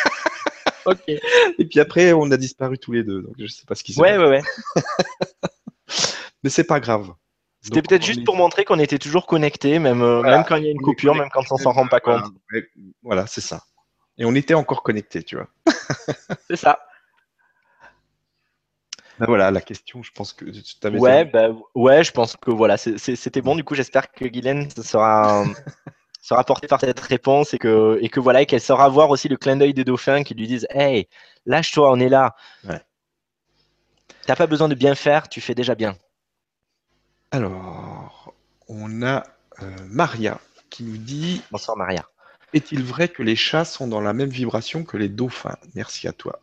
ok. 0.85 1.03
Et 1.07 1.65
puis 1.65 1.79
après, 1.79 2.13
on 2.13 2.29
a 2.31 2.37
disparu 2.37 2.77
tous 2.77 2.93
les 2.93 3.03
deux, 3.03 3.21
donc 3.21 3.35
je 3.37 3.47
sais 3.47 3.65
pas 3.65 3.75
ce 3.75 3.83
qui 3.83 3.93
s'est 3.93 4.01
Ouais, 4.01 4.17
ouais, 4.17 4.27
ouais. 4.27 4.41
Mais 6.43 6.49
c'est 6.49 6.63
pas 6.63 6.79
grave. 6.79 7.13
C'était 7.61 7.81
peut-être 7.81 8.03
juste 8.03 8.25
pour 8.25 8.35
montrer 8.35 8.65
qu'on 8.65 8.79
était 8.79 8.99
toujours 8.99 9.25
connectés, 9.25 9.79
même, 9.79 10.01
euh, 10.01 10.21
même 10.21 10.43
quand 10.45 10.57
il 10.57 10.65
y 10.65 10.67
a 10.67 10.71
une 10.71 10.81
coupure, 10.81 11.15
même 11.15 11.29
quand 11.33 11.49
on 11.49 11.57
s'en 11.57 11.71
rend 11.71 11.87
pas 11.87 12.01
compte. 12.01 12.25
Voilà, 13.01 13.25
c'est 13.27 13.41
ça. 13.41 13.63
Et 14.17 14.25
on 14.25 14.35
était 14.35 14.53
encore 14.53 14.83
connectés, 14.83 15.23
tu 15.23 15.37
vois. 15.37 15.47
c'est 16.49 16.57
ça. 16.57 16.79
Ben 19.23 19.27
voilà, 19.27 19.51
la 19.51 19.61
question, 19.61 20.03
je 20.03 20.11
pense 20.11 20.33
que 20.33 20.43
tu 20.43 20.79
t'avais. 20.81 20.99
Ouais, 20.99 21.23
bah, 21.23 21.47
ouais, 21.75 22.03
je 22.03 22.11
pense 22.11 22.35
que 22.35 22.51
voilà, 22.51 22.75
c'était 22.75 23.41
bon. 23.41 23.55
Du 23.55 23.63
coup, 23.63 23.73
j'espère 23.73 24.11
que 24.11 24.25
Guylaine 24.25 24.69
sera, 24.69 25.45
sera 26.21 26.43
portée 26.43 26.67
par 26.67 26.81
cette 26.81 26.99
réponse 26.99 27.53
et 27.53 27.57
que, 27.57 27.97
et 28.01 28.09
que 28.09 28.19
voilà, 28.19 28.43
qu'elle 28.43 28.59
saura 28.59 28.89
voir 28.89 29.09
aussi 29.11 29.29
le 29.29 29.37
clin 29.37 29.55
d'œil 29.55 29.73
des 29.73 29.85
dauphins 29.85 30.23
qui 30.23 30.33
lui 30.33 30.45
disent 30.45 30.67
Hey, 30.71 31.07
lâche-toi, 31.45 31.89
on 31.89 32.01
est 32.01 32.09
là. 32.09 32.35
Ouais. 32.67 32.81
T'as 34.25 34.35
pas 34.35 34.47
besoin 34.47 34.67
de 34.67 34.75
bien 34.75 34.93
faire, 34.93 35.29
tu 35.29 35.39
fais 35.39 35.55
déjà 35.55 35.73
bien. 35.73 35.95
Alors, 37.31 38.33
on 38.67 39.03
a 39.03 39.23
euh, 39.61 39.77
Maria 39.87 40.37
qui 40.69 40.83
nous 40.83 40.97
dit 40.97 41.41
Bonsoir 41.49 41.77
Maria. 41.77 42.05
Est-il 42.51 42.83
vrai 42.83 43.07
que 43.07 43.23
les 43.23 43.37
chats 43.37 43.63
sont 43.63 43.87
dans 43.87 44.01
la 44.01 44.11
même 44.11 44.29
vibration 44.29 44.83
que 44.83 44.97
les 44.97 45.07
dauphins? 45.07 45.55
Merci 45.75 46.09
à 46.09 46.11
toi. 46.11 46.41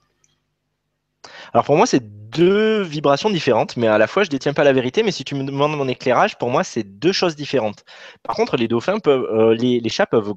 Alors 1.52 1.64
pour 1.64 1.76
moi, 1.76 1.86
c'est 1.86 2.02
deux 2.30 2.82
vibrations 2.82 3.30
différentes, 3.30 3.76
mais 3.76 3.86
à 3.86 3.98
la 3.98 4.06
fois, 4.06 4.22
je 4.22 4.28
ne 4.28 4.32
détiens 4.32 4.52
pas 4.52 4.64
la 4.64 4.72
vérité. 4.72 5.02
Mais 5.02 5.12
si 5.12 5.24
tu 5.24 5.34
me 5.34 5.44
demandes 5.44 5.76
mon 5.76 5.88
éclairage, 5.88 6.38
pour 6.38 6.50
moi, 6.50 6.64
c'est 6.64 6.84
deux 6.84 7.12
choses 7.12 7.36
différentes. 7.36 7.84
Par 8.22 8.36
contre, 8.36 8.56
les 8.56 8.68
dauphins 8.68 8.98
peuvent, 8.98 9.26
euh, 9.32 9.54
les, 9.54 9.88
chats 9.88 10.06
peuvent 10.06 10.34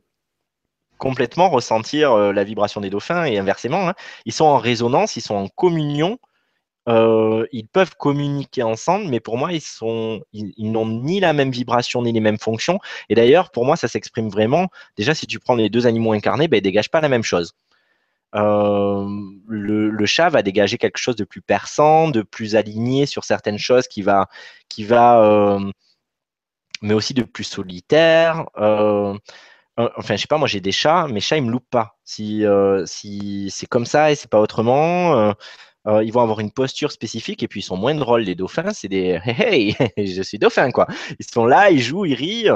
complètement 0.97 1.49
ressentir 1.49 2.13
euh, 2.13 2.33
la 2.33 2.43
vibration 2.43 2.81
des 2.81 2.89
dauphins 2.89 3.25
et 3.25 3.37
inversement. 3.37 3.89
Hein. 3.89 3.93
Ils 4.25 4.33
sont 4.33 4.45
en 4.45 4.57
résonance, 4.57 5.15
ils 5.15 5.21
sont 5.21 5.35
en 5.35 5.47
communion. 5.47 6.17
Euh, 6.89 7.45
ils 7.53 7.67
peuvent 7.67 7.95
communiquer 7.95 8.61
ensemble, 8.61 9.07
mais 9.07 9.21
pour 9.21 9.37
moi, 9.37 9.53
ils 9.53 9.61
sont, 9.61 10.21
ils, 10.33 10.71
n'ont 10.71 10.85
ni 10.85 11.21
la 11.21 11.31
même 11.31 11.49
vibration 11.49 12.01
ni 12.01 12.11
les 12.11 12.19
mêmes 12.19 12.39
fonctions. 12.39 12.79
Et 13.07 13.15
d'ailleurs, 13.15 13.51
pour 13.51 13.65
moi, 13.65 13.77
ça 13.77 13.87
s'exprime 13.87 14.29
vraiment. 14.29 14.67
Déjà, 14.97 15.15
si 15.15 15.25
tu 15.25 15.39
prends 15.39 15.55
les 15.55 15.69
deux 15.69 15.87
animaux 15.87 16.11
incarnés, 16.11 16.49
ben, 16.49 16.57
ils 16.57 16.61
dégagent 16.61 16.91
pas 16.91 16.99
la 16.99 17.07
même 17.07 17.23
chose. 17.23 17.53
Euh, 18.35 19.07
le, 19.47 20.05
chat 20.05 20.29
va 20.29 20.41
dégager 20.41 20.77
quelque 20.77 20.97
chose 20.97 21.15
de 21.15 21.23
plus 21.23 21.41
perçant, 21.41 22.09
de 22.09 22.21
plus 22.21 22.55
aligné 22.55 23.05
sur 23.05 23.23
certaines 23.23 23.57
choses, 23.57 23.87
qui 23.87 24.01
va, 24.01 24.27
qui 24.69 24.83
va 24.83 25.23
euh, 25.23 25.71
mais 26.81 26.93
aussi 26.93 27.13
de 27.13 27.23
plus 27.23 27.43
solitaire. 27.43 28.45
Euh, 28.57 29.17
enfin, 29.77 30.15
je 30.15 30.21
sais 30.21 30.27
pas, 30.27 30.37
moi 30.37 30.47
j'ai 30.47 30.61
des 30.61 30.71
chats, 30.71 31.07
mes 31.07 31.19
chats 31.21 31.37
ils 31.37 31.43
me 31.43 31.51
loupent 31.51 31.69
pas. 31.69 31.97
Si, 32.03 32.43
si 32.85 33.49
c'est 33.51 33.67
comme 33.67 33.85
ça 33.85 34.11
et 34.11 34.15
c'est 34.15 34.29
pas 34.29 34.41
autrement, 34.41 35.33
ils 36.01 36.11
vont 36.13 36.21
avoir 36.21 36.39
une 36.39 36.51
posture 36.51 36.91
spécifique 36.91 37.43
et 37.43 37.47
puis 37.47 37.61
ils 37.61 37.63
sont 37.63 37.77
moins 37.77 37.95
drôles. 37.95 38.23
Les 38.23 38.35
dauphins, 38.35 38.73
c'est 38.73 38.87
des 38.89 39.19
hey, 39.25 39.75
hey, 39.97 40.07
je 40.07 40.21
suis 40.21 40.39
dauphin 40.39 40.71
quoi. 40.71 40.87
Ils 41.19 41.25
sont 41.25 41.45
là, 41.45 41.71
ils 41.71 41.81
jouent, 41.81 42.05
ils 42.05 42.15
rient. 42.15 42.49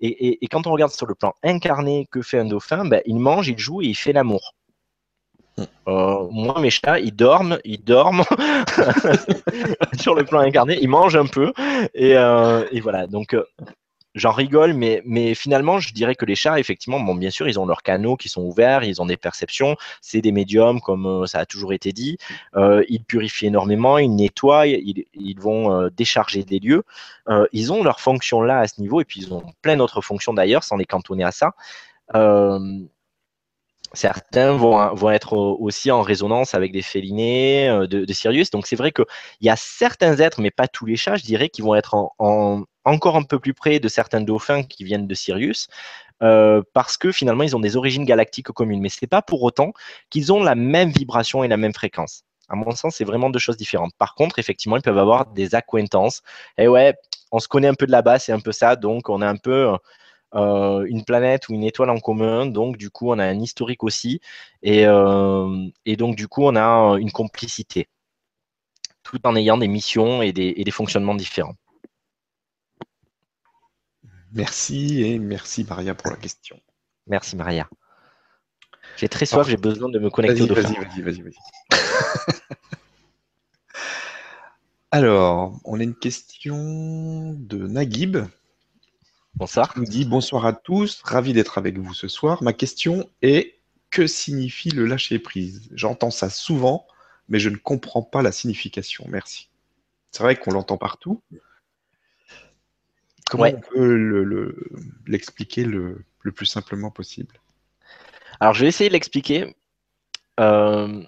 Et, 0.00 0.46
quand 0.50 0.66
on 0.66 0.72
regarde 0.72 0.92
sur 0.92 1.06
le 1.06 1.14
plan 1.14 1.34
incarné, 1.42 2.06
que 2.10 2.22
fait 2.22 2.38
un 2.38 2.46
dauphin 2.46 2.84
ben, 2.86 3.02
Il 3.06 3.18
mange, 3.18 3.48
il 3.48 3.58
joue 3.58 3.82
et 3.82 3.86
il 3.86 3.94
fait 3.94 4.12
l'amour. 4.12 4.54
Euh, 5.88 6.28
moi, 6.30 6.58
mes 6.60 6.70
chats, 6.70 6.98
ils 6.98 7.14
dorment, 7.14 7.58
ils 7.64 7.82
dorment 7.82 8.24
sur 10.00 10.14
le 10.14 10.24
plan 10.24 10.40
incarné, 10.40 10.78
ils 10.80 10.88
mangent 10.88 11.16
un 11.16 11.26
peu. 11.26 11.52
Et, 11.94 12.16
euh, 12.16 12.64
voilà, 12.82 13.06
donc 13.06 13.34
euh, 13.34 13.44
j'en 14.14 14.32
rigole, 14.32 14.74
mais, 14.74 15.34
finalement, 15.34 15.78
je 15.78 15.92
dirais 15.92 16.14
que 16.14 16.24
les 16.24 16.34
chats, 16.34 16.58
effectivement, 16.58 17.00
bon, 17.00 17.14
bien 17.14 17.30
sûr, 17.30 17.48
ils 17.48 17.60
ont 17.60 17.66
leurs 17.66 17.82
canaux 17.82 18.16
qui 18.16 18.28
sont 18.28 18.42
ouverts, 18.42 18.84
ils 18.84 19.00
ont 19.02 19.06
des 19.06 19.16
perceptions, 19.16 19.76
c'est 20.00 20.20
des 20.20 20.32
médiums, 20.32 20.80
comme 20.80 21.26
ça 21.26 21.40
a 21.40 21.46
toujours 21.46 21.72
été 21.72 21.92
dit. 21.92 22.18
ils 22.56 23.04
purifient 23.04 23.46
énormément, 23.46 23.98
ils 23.98 24.14
nettoient, 24.14 24.66
ils, 24.66 25.04
ils 25.14 25.40
vont 25.40 25.88
décharger 25.88 26.44
des 26.44 26.58
lieux. 26.58 26.84
ils 27.52 27.72
ont 27.72 27.82
leur 27.82 28.00
fonction 28.00 28.40
là 28.40 28.58
à 28.60 28.68
ce 28.68 28.80
niveau, 28.80 29.00
et 29.00 29.04
puis 29.04 29.20
ils 29.20 29.34
ont 29.34 29.42
plein 29.62 29.76
d'autres 29.76 30.00
fonctions 30.00 30.32
d'ailleurs, 30.32 30.64
sans 30.64 30.76
les 30.76 30.86
cantonner 30.86 31.24
à 31.24 31.32
ça. 31.32 31.52
Certains 33.94 34.52
vont, 34.52 34.94
vont, 34.94 35.10
être 35.10 35.36
aussi 35.36 35.90
en 35.90 36.02
résonance 36.02 36.54
avec 36.54 36.72
des 36.72 36.82
félinés 36.82 37.68
euh, 37.68 37.86
de, 37.86 38.12
Sirius. 38.12 38.50
Donc 38.50 38.66
c'est 38.66 38.76
vrai 38.76 38.92
qu'il 38.92 39.04
y 39.40 39.48
a 39.48 39.56
certains 39.56 40.18
êtres, 40.18 40.40
mais 40.40 40.50
pas 40.50 40.68
tous 40.68 40.86
les 40.86 40.96
chats, 40.96 41.16
je 41.16 41.22
dirais, 41.22 41.48
qui 41.48 41.62
vont 41.62 41.74
être 41.74 41.94
en, 41.94 42.64
encore 42.84 43.16
un 43.16 43.22
peu 43.22 43.38
plus 43.38 43.54
près 43.54 43.80
de 43.80 43.88
certains 43.88 44.20
dauphins 44.20 44.62
qui 44.62 44.84
viennent 44.84 45.06
de 45.06 45.14
Sirius. 45.14 45.68
Euh, 46.22 46.62
parce 46.72 46.96
que 46.96 47.12
finalement, 47.12 47.42
ils 47.42 47.56
ont 47.56 47.60
des 47.60 47.76
origines 47.76 48.04
galactiques 48.04 48.46
communes. 48.46 48.80
Mais 48.80 48.88
ce 48.88 48.98
n'est 49.02 49.08
pas 49.08 49.22
pour 49.22 49.42
autant 49.42 49.72
qu'ils 50.10 50.32
ont 50.32 50.42
la 50.42 50.54
même 50.54 50.90
vibration 50.90 51.44
et 51.44 51.48
la 51.48 51.56
même 51.56 51.74
fréquence. 51.74 52.22
À 52.48 52.56
mon 52.56 52.72
sens, 52.72 52.96
c'est 52.96 53.04
vraiment 53.04 53.30
deux 53.30 53.38
choses 53.38 53.56
différentes. 53.56 53.92
Par 53.98 54.14
contre, 54.14 54.38
effectivement, 54.38 54.76
ils 54.76 54.82
peuvent 54.82 54.98
avoir 54.98 55.26
des 55.26 55.54
acquaintances. 55.54 56.22
Et 56.58 56.68
ouais, 56.68 56.94
on 57.32 57.38
se 57.38 57.48
connaît 57.48 57.68
un 57.68 57.74
peu 57.74 57.86
de 57.86 57.92
là-bas, 57.92 58.18
c'est 58.18 58.32
un 58.32 58.40
peu 58.40 58.52
ça. 58.52 58.76
Donc, 58.76 59.08
on 59.08 59.22
est 59.22 59.26
un 59.26 59.36
peu 59.36 59.76
euh, 60.34 60.84
une 60.88 61.04
planète 61.04 61.48
ou 61.48 61.54
une 61.54 61.64
étoile 61.64 61.90
en 61.90 62.00
commun. 62.00 62.46
Donc, 62.46 62.76
du 62.76 62.90
coup, 62.90 63.10
on 63.10 63.18
a 63.18 63.24
un 63.24 63.38
historique 63.38 63.84
aussi. 63.84 64.20
Et, 64.62 64.84
euh, 64.86 65.68
donc, 65.98 66.16
du 66.16 66.28
coup, 66.28 66.44
on 66.44 66.56
a 66.56 66.96
une 66.98 67.12
complicité, 67.12 67.88
tout 69.02 69.20
en 69.24 69.36
ayant 69.36 69.58
des 69.58 69.68
missions 69.68 70.22
et 70.22 70.32
des, 70.32 70.70
fonctionnements 70.70 71.14
différents. 71.14 71.56
Merci 74.32 75.04
et 75.04 75.18
merci 75.20 75.64
Maria 75.68 75.94
pour 75.94 76.10
la 76.10 76.16
question. 76.16 76.60
Merci 77.06 77.36
Maria. 77.36 77.68
J'ai 78.96 79.08
très 79.08 79.26
soif, 79.26 79.48
j'ai 79.48 79.56
besoin 79.56 79.88
de 79.88 80.00
me 80.00 80.10
connecter 80.10 80.42
au 80.42 80.46
Vas-y, 80.54 80.74
vas-y, 80.74 81.02
vas-y, 81.02 81.22
vas-y. 81.22 81.36
Alors, 84.90 85.60
on 85.64 85.78
a 85.80 85.82
une 85.82 85.94
question 85.94 87.34
de 87.36 87.66
Naguib. 87.66 88.18
Bonsoir. 89.36 89.72
Il 89.74 89.80
nous 89.80 89.86
dit 89.86 90.04
bonsoir 90.04 90.46
à 90.46 90.52
tous, 90.52 91.02
ravi 91.02 91.32
d'être 91.32 91.58
avec 91.58 91.76
vous 91.76 91.92
ce 91.92 92.06
soir. 92.06 92.40
Ma 92.44 92.52
question 92.52 93.10
est 93.20 93.58
que 93.90 94.06
signifie 94.06 94.70
le 94.70 94.86
lâcher 94.86 95.18
prise? 95.18 95.68
J'entends 95.74 96.12
ça 96.12 96.30
souvent, 96.30 96.86
mais 97.28 97.40
je 97.40 97.48
ne 97.48 97.56
comprends 97.56 98.02
pas 98.02 98.22
la 98.22 98.30
signification. 98.30 99.06
Merci. 99.08 99.50
C'est 100.12 100.22
vrai 100.22 100.36
qu'on 100.36 100.52
l'entend 100.52 100.76
partout. 100.76 101.20
Comment 103.28 103.46
on 103.46 103.60
peut 103.60 104.54
l'expliquer 105.08 105.64
le, 105.64 106.04
plus 106.32 106.46
simplement 106.46 106.92
possible? 106.92 107.34
Alors, 108.38 108.54
je 108.54 108.60
vais 108.60 108.68
essayer 108.68 108.88
de 108.88 108.92
l'expliquer. 108.92 109.56
Euh, 110.38 111.02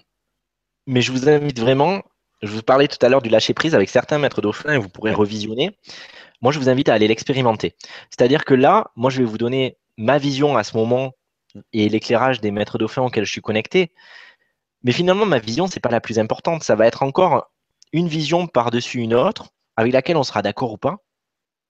mais 0.85 1.01
je 1.01 1.13
vous 1.13 1.29
invite 1.29 1.59
vraiment, 1.61 2.03
je 2.41 2.51
vous 2.51 2.61
parlais 2.61 2.87
tout 2.87 3.03
à 3.03 3.09
l'heure 3.09 3.21
du 3.21 3.29
lâcher 3.29 3.53
prise 3.53 3.73
avec 3.75 3.89
certains 3.89 4.19
maîtres 4.19 4.41
dauphins 4.41 4.73
et 4.73 4.77
vous 4.77 4.89
pourrez 4.89 5.13
revisionner. 5.13 5.77
Moi, 6.41 6.51
je 6.51 6.59
vous 6.59 6.69
invite 6.69 6.89
à 6.89 6.93
aller 6.93 7.07
l'expérimenter. 7.07 7.75
C'est-à-dire 8.09 8.45
que 8.45 8.53
là, 8.53 8.91
moi, 8.95 9.09
je 9.09 9.19
vais 9.19 9.25
vous 9.25 9.39
donner 9.39 9.77
ma 9.97 10.19
vision 10.19 10.55
à 10.55 10.63
ce 10.63 10.77
moment 10.77 11.13
et 11.73 11.89
l'éclairage 11.89 12.41
des 12.41 12.51
maîtres 12.51 12.77
dauphins 12.77 13.01
auxquels 13.01 13.25
je 13.25 13.31
suis 13.31 13.41
connecté. 13.41 13.91
Mais 14.83 14.91
finalement, 14.91 15.25
ma 15.25 15.39
vision, 15.39 15.67
ce 15.67 15.75
n'est 15.75 15.81
pas 15.81 15.89
la 15.89 16.01
plus 16.01 16.19
importante. 16.19 16.63
Ça 16.63 16.75
va 16.75 16.85
être 16.85 17.01
encore 17.01 17.49
une 17.91 18.07
vision 18.07 18.45
par-dessus 18.45 18.99
une 18.99 19.15
autre, 19.15 19.49
avec 19.75 19.93
laquelle 19.93 20.17
on 20.17 20.23
sera 20.23 20.43
d'accord 20.43 20.73
ou 20.73 20.77
pas. 20.77 20.97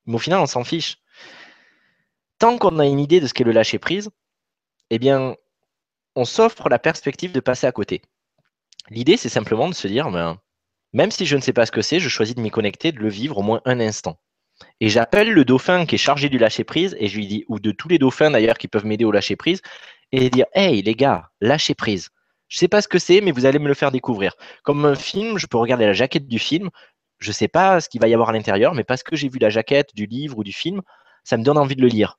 Mais 0.06 0.16
au 0.16 0.20
final, 0.20 0.40
on 0.40 0.46
s'en 0.48 0.66
fiche. 0.66 0.98
Tant 2.40 2.58
qu'on 2.58 2.80
a 2.80 2.86
une 2.86 3.00
idée 3.00 3.22
de 3.22 3.28
ce 3.28 3.34
qu'est 3.34 3.44
le 3.46 3.52
lâcher 3.52 3.80
prise, 3.80 4.10
eh 4.90 5.00
bien, 5.00 5.36
on 6.16 6.26
s'offre 6.26 6.68
la 6.68 6.80
perspective 6.80 7.32
de 7.32 7.40
passer 7.40 7.68
à 7.68 7.72
côté. 7.72 8.02
L'idée, 8.90 9.18
c'est 9.18 9.30
simplement 9.30 9.70
de 9.70 9.74
se 9.74 9.88
dire, 9.88 10.12
ben, 10.12 10.40
même 10.94 11.12
si 11.12 11.26
je 11.26 11.36
ne 11.36 11.42
sais 11.42 11.54
pas 11.54 11.66
ce 11.66 11.72
que 11.72 11.82
c'est, 11.82 12.00
je 12.00 12.10
choisis 12.10 12.36
de 12.36 12.42
m'y 12.42 12.50
connecter, 12.50 12.92
de 12.92 13.00
le 13.00 13.10
vivre 13.10 13.38
au 13.38 13.42
moins 13.42 13.62
un 13.66 13.80
instant. 13.80 14.20
Et 14.80 14.90
j'appelle 14.90 15.32
le 15.32 15.46
dauphin 15.46 15.86
qui 15.86 15.96
est 15.96 16.00
chargé 16.00 16.30
du 16.30 16.38
lâcher 16.38 16.64
prise, 16.64 16.96
et 17.00 17.08
je 17.08 17.18
lui 17.18 17.28
dis, 17.28 17.46
ou 17.48 17.60
de 17.60 17.72
tous 17.72 17.88
les 17.88 18.00
dauphins 18.00 18.32
d'ailleurs 18.32 18.58
qui 18.58 18.68
peuvent 18.68 18.86
m'aider 18.86 19.06
au 19.06 19.12
lâcher 19.12 19.36
prise, 19.36 19.62
et 20.12 20.30
dire, 20.30 20.46
hey 20.54 20.82
les 20.82 20.96
gars, 20.96 21.30
lâcher 21.42 21.76
prise. 21.76 22.10
Je 22.48 22.58
ne 22.58 22.60
sais 22.60 22.68
pas 22.68 22.82
ce 22.82 22.88
que 22.88 23.00
c'est, 23.00 23.22
mais 23.22 23.32
vous 23.32 23.46
allez 23.46 23.60
me 23.60 23.68
le 23.68 23.74
faire 23.74 23.92
découvrir. 23.92 24.34
Comme 24.64 24.86
un 24.86 24.96
film, 24.96 25.38
je 25.38 25.48
peux 25.48 25.58
regarder 25.58 25.86
la 25.86 25.94
jaquette 25.94 26.28
du 26.28 26.40
film, 26.40 26.70
je 27.20 27.30
ne 27.30 27.34
sais 27.34 27.48
pas 27.48 27.82
ce 27.82 27.90
qu'il 27.90 28.00
va 28.00 28.08
y 28.08 28.14
avoir 28.14 28.30
à 28.30 28.34
l'intérieur, 28.34 28.74
mais 28.74 28.84
parce 28.84 29.04
que 29.04 29.16
j'ai 29.16 29.28
vu 29.30 29.40
la 29.40 29.50
jaquette 29.50 29.94
du 29.96 30.06
livre 30.06 30.38
ou 30.38 30.44
du 30.44 30.54
film, 30.54 30.82
ça 31.24 31.38
me 31.38 31.44
donne 31.44 31.58
envie 31.58 31.76
de 31.76 31.82
le 31.82 31.88
lire. 31.88 32.18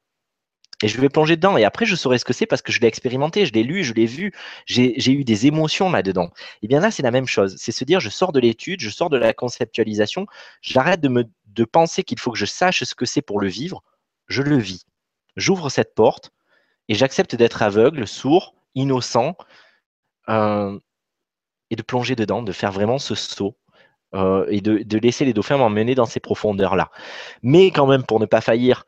Et 0.83 0.89
je 0.89 1.01
vais 1.01 1.09
plonger 1.09 1.37
dedans. 1.37 1.57
Et 1.57 1.65
après, 1.65 1.87
je 1.87 1.97
saurai 1.97 2.19
ce 2.19 2.25
que 2.25 2.33
c'est 2.33 2.47
parce 2.47 2.63
que 2.63 2.71
je 2.71 2.81
l'ai 2.81 2.87
expérimenté, 2.87 3.47
je 3.47 3.53
l'ai 3.53 3.65
lu, 3.65 3.83
je 3.83 3.95
l'ai 3.95 4.07
vu, 4.07 4.33
j'ai 4.67 5.13
eu 5.13 5.25
des 5.25 5.47
émotions 5.47 5.91
là-dedans. 5.91 6.31
Et 6.63 6.69
bien 6.69 6.81
là, 6.81 6.91
c'est 6.91 7.03
la 7.03 7.11
même 7.11 7.27
chose. 7.27 7.57
C'est 7.59 7.73
se 7.73 7.85
dire, 7.85 8.01
je 8.01 8.09
sors 8.09 8.33
de 8.33 8.41
l'étude, 8.41 8.81
je 8.81 8.91
sors 8.91 9.11
de 9.11 9.17
la 9.17 9.35
conceptualisation, 9.35 10.27
j'arrête 10.63 11.01
de, 11.01 11.27
de 11.47 11.65
penser 11.65 12.05
qu'il 12.05 12.19
faut 12.21 12.31
que 12.31 12.39
je 12.39 12.47
sache 12.47 12.85
ce 12.85 12.95
que 12.95 13.07
c'est 13.07 13.23
pour 13.23 13.41
le 13.41 13.49
vivre, 13.49 13.83
je 14.29 14.43
le 14.43 14.57
vis. 14.57 14.87
J'ouvre 15.37 15.69
cette 15.69 15.95
porte 15.95 16.31
et 16.89 16.95
j'accepte 16.95 17.35
d'être 17.35 17.63
aveugle, 17.63 18.07
sourd, 18.07 18.55
innocent, 18.75 19.37
euh, 20.29 20.79
et 21.71 21.77
de 21.77 21.83
plonger 21.83 22.15
dedans, 22.17 22.43
de 22.43 22.53
faire 22.53 22.73
vraiment 22.73 22.99
ce 22.99 23.15
saut. 23.15 23.57
Euh, 24.15 24.47
et 24.49 24.63
de, 24.63 24.79
de, 24.79 24.99
laisser 24.99 25.27
les 25.27 25.35
dauphins 25.35 25.59
m'emmener 25.59 25.95
dans 25.95 26.07
ces 26.07 26.19
profondeurs-là. 26.19 26.91
Mais 27.43 27.67
quand 27.67 27.87
même, 27.87 28.05
pour 28.05 28.21
ne 28.21 28.25
pas 28.25 28.41
faillir, 28.41 28.87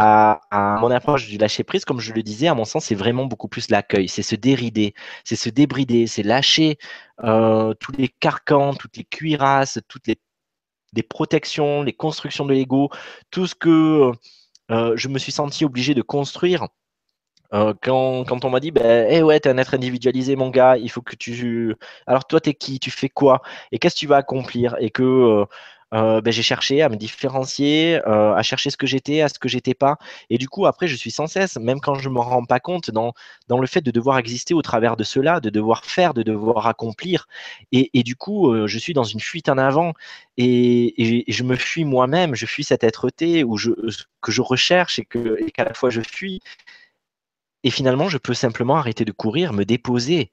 à, 0.00 0.78
mon 0.80 0.90
approche 0.90 1.28
du 1.28 1.38
lâcher 1.38 1.64
prise, 1.64 1.84
comme 1.84 1.98
je 2.00 2.12
le 2.12 2.22
disais, 2.22 2.46
à 2.46 2.54
mon 2.54 2.64
sens, 2.64 2.84
c'est 2.86 2.94
vraiment 2.94 3.26
beaucoup 3.26 3.48
plus 3.48 3.68
l'accueil. 3.70 4.08
C'est 4.08 4.22
se 4.22 4.36
dérider, 4.36 4.94
c'est 5.24 5.36
se 5.36 5.48
débrider, 5.48 6.06
c'est 6.06 6.22
lâcher 6.22 6.78
euh, 7.24 7.74
tous 7.74 7.92
les 7.92 8.08
carcans, 8.08 8.74
toutes 8.74 8.96
les 8.96 9.04
cuirasses, 9.04 9.80
toutes 9.88 10.06
les, 10.06 11.02
protections, 11.02 11.82
les 11.82 11.92
constructions 11.92 12.46
de 12.46 12.52
l'ego, 12.54 12.90
tout 13.30 13.46
ce 13.46 13.54
que 13.54 14.12
euh, 14.70 14.92
je 14.96 15.08
me 15.08 15.18
suis 15.18 15.32
senti 15.32 15.64
obligé 15.64 15.94
de 15.94 16.02
construire. 16.02 16.68
Euh, 17.54 17.74
quand, 17.82 18.44
on 18.44 18.50
m'a 18.50 18.60
dit, 18.60 18.70
ben, 18.70 19.10
hey 19.10 19.22
ouais, 19.22 19.40
t'es 19.40 19.48
un 19.48 19.58
être 19.58 19.74
individualisé, 19.74 20.36
mon 20.36 20.50
gars, 20.50 20.76
il 20.76 20.90
faut 20.90 21.02
que 21.02 21.16
tu. 21.16 21.74
Alors, 22.06 22.26
toi, 22.26 22.40
t'es 22.40 22.54
qui 22.54 22.78
Tu 22.78 22.90
fais 22.90 23.08
quoi 23.08 23.42
Et 23.72 23.78
qu'est-ce 23.78 23.94
que 23.96 24.00
tu 24.00 24.06
vas 24.06 24.18
accomplir 24.18 24.76
Et 24.80 24.90
que 24.90 25.46
euh, 25.94 26.20
ben, 26.20 26.30
j'ai 26.32 26.42
cherché 26.42 26.82
à 26.82 26.88
me 26.88 26.96
différencier, 26.96 28.00
euh, 28.06 28.34
à 28.34 28.42
chercher 28.42 28.70
ce 28.70 28.76
que 28.76 28.86
j'étais, 28.86 29.22
à 29.22 29.28
ce 29.28 29.38
que 29.38 29.48
j'étais 29.48 29.74
pas. 29.74 29.96
Et 30.30 30.38
du 30.38 30.48
coup, 30.48 30.66
après, 30.66 30.86
je 30.86 30.96
suis 30.96 31.10
sans 31.10 31.26
cesse, 31.26 31.56
même 31.56 31.80
quand 31.80 31.94
je 31.94 32.08
me 32.10 32.20
rends 32.20 32.44
pas 32.44 32.60
compte, 32.60 32.90
dans, 32.90 33.14
dans 33.48 33.58
le 33.58 33.66
fait 33.66 33.80
de 33.80 33.90
devoir 33.90 34.18
exister 34.18 34.54
au 34.54 34.62
travers 34.62 34.96
de 34.96 35.04
cela, 35.04 35.40
de 35.40 35.50
devoir 35.50 35.84
faire, 35.84 36.14
de 36.14 36.22
devoir 36.22 36.66
accomplir. 36.66 37.26
Et, 37.72 37.90
et 37.98 38.02
du 38.02 38.16
coup, 38.16 38.52
euh, 38.52 38.66
je 38.66 38.78
suis 38.78 38.92
dans 38.92 39.04
une 39.04 39.20
fuite 39.20 39.48
en 39.48 39.58
avant 39.58 39.94
et, 40.36 41.28
et, 41.28 41.32
je 41.32 41.42
me 41.44 41.56
fuis 41.56 41.84
moi-même, 41.84 42.34
je 42.34 42.46
fuis 42.46 42.64
cette 42.64 42.84
être-té 42.84 43.44
je, 43.56 43.70
que 44.20 44.32
je 44.32 44.42
recherche 44.42 44.98
et 44.98 45.04
qu'à 45.04 45.64
la 45.64 45.74
fois 45.74 45.90
je 45.90 46.00
fuis. 46.02 46.40
Et 47.64 47.70
finalement, 47.70 48.08
je 48.08 48.18
peux 48.18 48.34
simplement 48.34 48.76
arrêter 48.76 49.04
de 49.04 49.12
courir, 49.12 49.52
me 49.52 49.64
déposer 49.64 50.32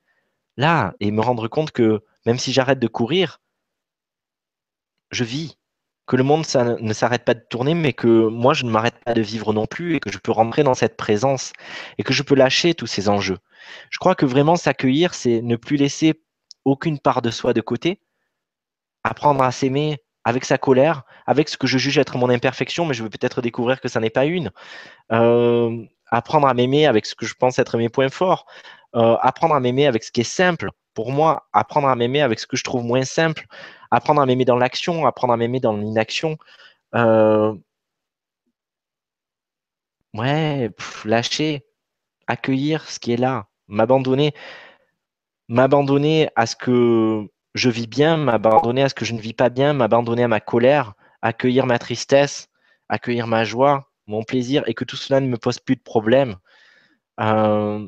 là 0.58 0.94
et 1.00 1.12
me 1.12 1.22
rendre 1.22 1.48
compte 1.48 1.72
que 1.72 2.02
même 2.26 2.38
si 2.40 2.54
j'arrête 2.54 2.80
de 2.80 2.88
courir, 2.88 3.40
je 5.12 5.24
vis, 5.24 5.58
que 6.08 6.16
le 6.16 6.24
monde 6.24 6.46
ne 6.80 6.94
s'arrête 6.94 7.26
pas 7.26 7.34
de 7.34 7.44
tourner, 7.50 7.74
mais 7.74 7.94
que 7.94 8.28
moi, 8.28 8.54
je 8.54 8.64
ne 8.64 8.70
m'arrête 8.70 9.04
pas 9.04 9.14
de 9.14 9.22
vivre 9.22 9.54
non 9.54 9.66
plus 9.66 9.96
et 9.96 10.00
que 10.00 10.12
je 10.12 10.20
peux 10.20 10.32
rentrer 10.32 10.64
dans 10.64 10.76
cette 10.76 10.98
présence 10.98 11.52
et 11.98 12.04
que 12.04 12.14
je 12.14 12.22
peux 12.22 12.36
lâcher 12.36 12.76
tous 12.76 12.88
ces 12.88 13.10
enjeux. 13.10 13.40
Je 13.90 13.98
crois 13.98 14.14
que 14.16 14.26
vraiment 14.26 14.56
s'accueillir, 14.56 15.16
c'est 15.16 15.42
ne 15.42 15.56
plus 15.56 15.78
laisser 15.78 16.22
aucune 16.64 17.00
part 17.00 17.22
de 17.22 17.32
soi 17.32 17.54
de 17.54 17.62
côté, 17.62 18.02
apprendre 19.04 19.44
à 19.44 19.52
s'aimer 19.52 19.98
avec 20.24 20.46
sa 20.46 20.58
colère, 20.58 21.04
avec 21.26 21.50
ce 21.50 21.58
que 21.58 21.68
je 21.68 21.78
juge 21.78 21.98
être 21.98 22.18
mon 22.18 22.30
imperfection, 22.30 22.86
mais 22.86 22.94
je 22.94 23.04
veux 23.04 23.10
peut-être 23.10 23.42
découvrir 23.42 23.82
que 23.82 23.88
ça 23.88 24.00
n'est 24.00 24.10
pas 24.10 24.26
une. 24.26 24.52
Euh, 25.12 25.86
apprendre 26.12 26.48
à 26.48 26.54
m'aimer 26.54 26.86
avec 26.86 27.06
ce 27.06 27.16
que 27.16 27.26
je 27.26 27.34
pense 27.36 27.60
être 27.60 27.78
mes 27.78 27.90
points 27.90 28.10
forts, 28.10 28.46
euh, 28.96 29.18
apprendre 29.22 29.56
à 29.56 29.60
m'aimer 29.60 29.86
avec 29.88 30.04
ce 30.04 30.12
qui 30.12 30.22
est 30.22 30.24
simple. 30.24 30.70
Pour 30.94 31.12
moi, 31.12 31.48
apprendre 31.52 31.88
à 31.88 31.96
m'aimer 31.96 32.22
avec 32.22 32.40
ce 32.40 32.48
que 32.48 32.58
je 32.58 32.64
trouve 32.64 32.84
moins 32.84 33.04
simple, 33.04 33.46
apprendre 33.92 34.22
à 34.22 34.26
m'aimer 34.26 34.46
dans 34.46 34.58
l'action, 34.58 35.06
apprendre 35.06 35.34
à 35.34 35.38
m'aimer 35.38 35.60
dans 35.60 35.76
l'inaction. 35.76 36.38
Euh, 36.96 37.54
ouais, 40.14 40.70
lâcher, 41.06 41.66
accueillir 42.28 42.90
ce 42.90 43.00
qui 43.00 43.14
est 43.14 43.18
là, 43.18 43.48
m'abandonner, 43.68 44.34
m'abandonner 45.48 46.30
à 46.36 46.46
ce 46.46 46.56
que 46.56 47.28
je 47.54 47.70
vis 47.70 47.88
bien, 47.88 48.18
m'abandonner 48.18 48.84
à 48.84 48.90
ce 48.90 48.96
que 48.96 49.06
je 49.06 49.14
ne 49.14 49.20
vis 49.22 49.34
pas 49.34 49.50
bien, 49.50 49.74
m'abandonner 49.74 50.24
à 50.24 50.28
ma 50.28 50.40
colère, 50.40 50.94
accueillir 51.22 51.66
ma 51.66 51.80
tristesse, 51.80 52.50
accueillir 52.90 53.28
ma 53.28 53.44
joie, 53.44 53.92
mon 54.08 54.24
plaisir, 54.24 54.64
et 54.68 54.74
que 54.74 54.86
tout 54.86 54.98
cela 54.98 55.20
ne 55.20 55.28
me 55.28 55.38
pose 55.38 55.60
plus 55.60 55.76
de 55.76 55.82
problème. 55.82 56.36
Euh, 57.20 57.88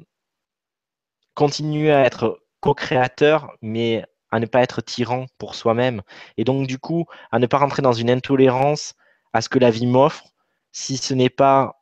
continuer 1.33 1.91
à 1.91 2.05
être 2.05 2.41
co-créateur, 2.61 3.55
mais 3.61 4.05
à 4.31 4.39
ne 4.39 4.45
pas 4.45 4.61
être 4.61 4.81
tyran 4.81 5.25
pour 5.37 5.55
soi-même. 5.55 6.01
Et 6.37 6.43
donc, 6.43 6.67
du 6.67 6.79
coup, 6.79 7.05
à 7.31 7.39
ne 7.39 7.45
pas 7.45 7.57
rentrer 7.57 7.81
dans 7.81 7.93
une 7.93 8.09
intolérance 8.09 8.93
à 9.33 9.41
ce 9.41 9.49
que 9.49 9.59
la 9.59 9.71
vie 9.71 9.87
m'offre, 9.87 10.25
si 10.71 10.97
ce 10.97 11.13
n'est 11.13 11.29
pas 11.29 11.81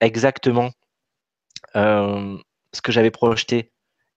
exactement 0.00 0.70
euh, 1.76 2.36
ce 2.72 2.82
que 2.82 2.92
j'avais 2.92 3.10
projeté. 3.10 3.72